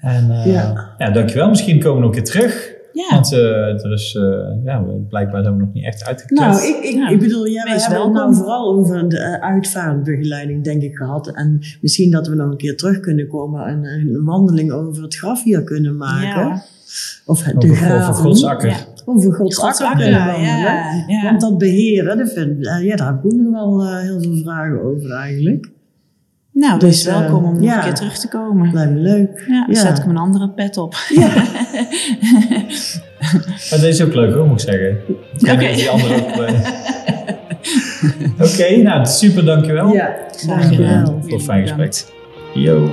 En 0.00 0.30
eh, 0.30 0.46
Ja. 0.52 0.94
ja. 0.98 1.10
dankjewel. 1.10 1.48
Misschien 1.48 1.80
komen 1.80 2.00
we 2.00 2.06
nog 2.06 2.16
een 2.16 2.22
keer 2.22 2.32
terug. 2.32 2.70
Ja. 2.92 3.08
Want 3.10 3.32
eh, 3.32 3.84
er 3.84 3.92
is, 3.92 4.14
eh, 4.14 4.64
ja, 4.64 4.84
blijkbaar 5.08 5.42
zijn 5.42 5.54
we 5.56 5.60
nog 5.64 5.72
niet 5.72 5.84
echt 5.84 6.04
uitgekleed. 6.04 6.38
Nou, 6.40 6.62
ik, 6.66 6.76
ik, 6.84 6.94
Ja. 6.94 7.08
ik 7.08 7.18
bedoel, 7.18 7.44
ja, 7.44 7.62
we 7.62 7.70
Wees 7.70 7.86
hebben 7.86 8.02
het 8.02 8.12
welkom. 8.12 8.14
nou 8.32 8.34
vooral 8.34 8.74
over 8.74 9.08
de 9.08 9.40
uitvaartbegeleiding, 9.40 10.64
denk 10.64 10.82
ik, 10.82 10.96
gehad. 10.96 11.28
En 11.34 11.60
misschien 11.80 12.10
dat 12.10 12.28
we 12.28 12.34
nog 12.34 12.50
een 12.50 12.56
keer 12.56 12.76
terug 12.76 13.00
kunnen 13.00 13.28
komen 13.28 13.66
en 13.66 13.84
een 13.84 14.24
wandeling 14.24 14.72
over 14.72 15.02
het 15.02 15.14
graf 15.14 15.42
hier 15.44 15.62
kunnen 15.62 15.96
maken. 15.96 16.46
Ja. 16.48 16.62
Of 17.24 17.42
de 17.42 17.54
over, 17.56 17.76
graven. 17.76 18.48
Akker. 18.48 18.86
Ja. 19.06 19.12
Over 19.12 19.32
kunnen 19.36 19.56
wandelen. 19.82 20.40
ja, 20.40 21.04
ja. 21.06 21.22
Want 21.24 21.40
dat 21.40 21.58
beheren, 21.58 22.18
dat 22.18 22.32
vind, 22.32 22.66
eh, 22.66 22.84
ja, 22.84 22.96
daar 22.96 23.06
heb 23.06 23.16
ik 23.18 23.24
ook 23.24 23.32
nog 23.40 23.52
wel 23.52 23.82
eh, 23.86 24.00
heel 24.00 24.20
veel 24.22 24.36
vragen 24.42 24.82
over 24.82 25.10
eigenlijk. 25.12 25.70
Nou, 26.52 26.78
Dus, 26.78 27.02
dus 27.02 27.04
welkom 27.14 27.44
om 27.44 27.44
eh, 27.44 27.50
nog 27.60 27.62
ja. 27.62 27.76
een 27.76 27.82
keer 27.82 27.94
terug 27.94 28.18
te 28.18 28.28
komen. 28.28 28.72
Lijkt 28.72 28.92
me 28.92 28.98
leuk. 28.98 29.44
Ja, 29.48 29.66
dan 29.66 29.74
Ja. 29.74 29.80
zet 29.80 29.98
ik 29.98 30.04
mijn 30.04 30.16
andere 30.18 30.50
pet 30.50 30.76
op. 30.76 30.94
Maar 33.70 33.80
deze 33.80 33.86
is 33.88 34.02
ook 34.02 34.14
leuk 34.14 34.34
hoor, 34.34 34.46
moet 34.46 34.62
ik 34.62 34.68
zeggen. 34.68 34.98
Oké. 35.40 35.68
of 35.70 35.76
die 35.76 35.88
andere 35.90 36.14
ook... 36.14 36.30
eh, 36.46 36.60
Oké, 38.52 38.76
nou 38.82 39.06
super, 39.06 39.44
dankjewel. 39.44 39.92
Ja, 39.92 40.16
Graag 40.36 40.68
gedaan. 40.68 41.04
dankjewel. 41.04 41.18
Voor 41.22 41.32
een 41.32 41.40
fijn 41.40 41.62
gesprek. 41.66 42.04
Yo. 42.54 42.90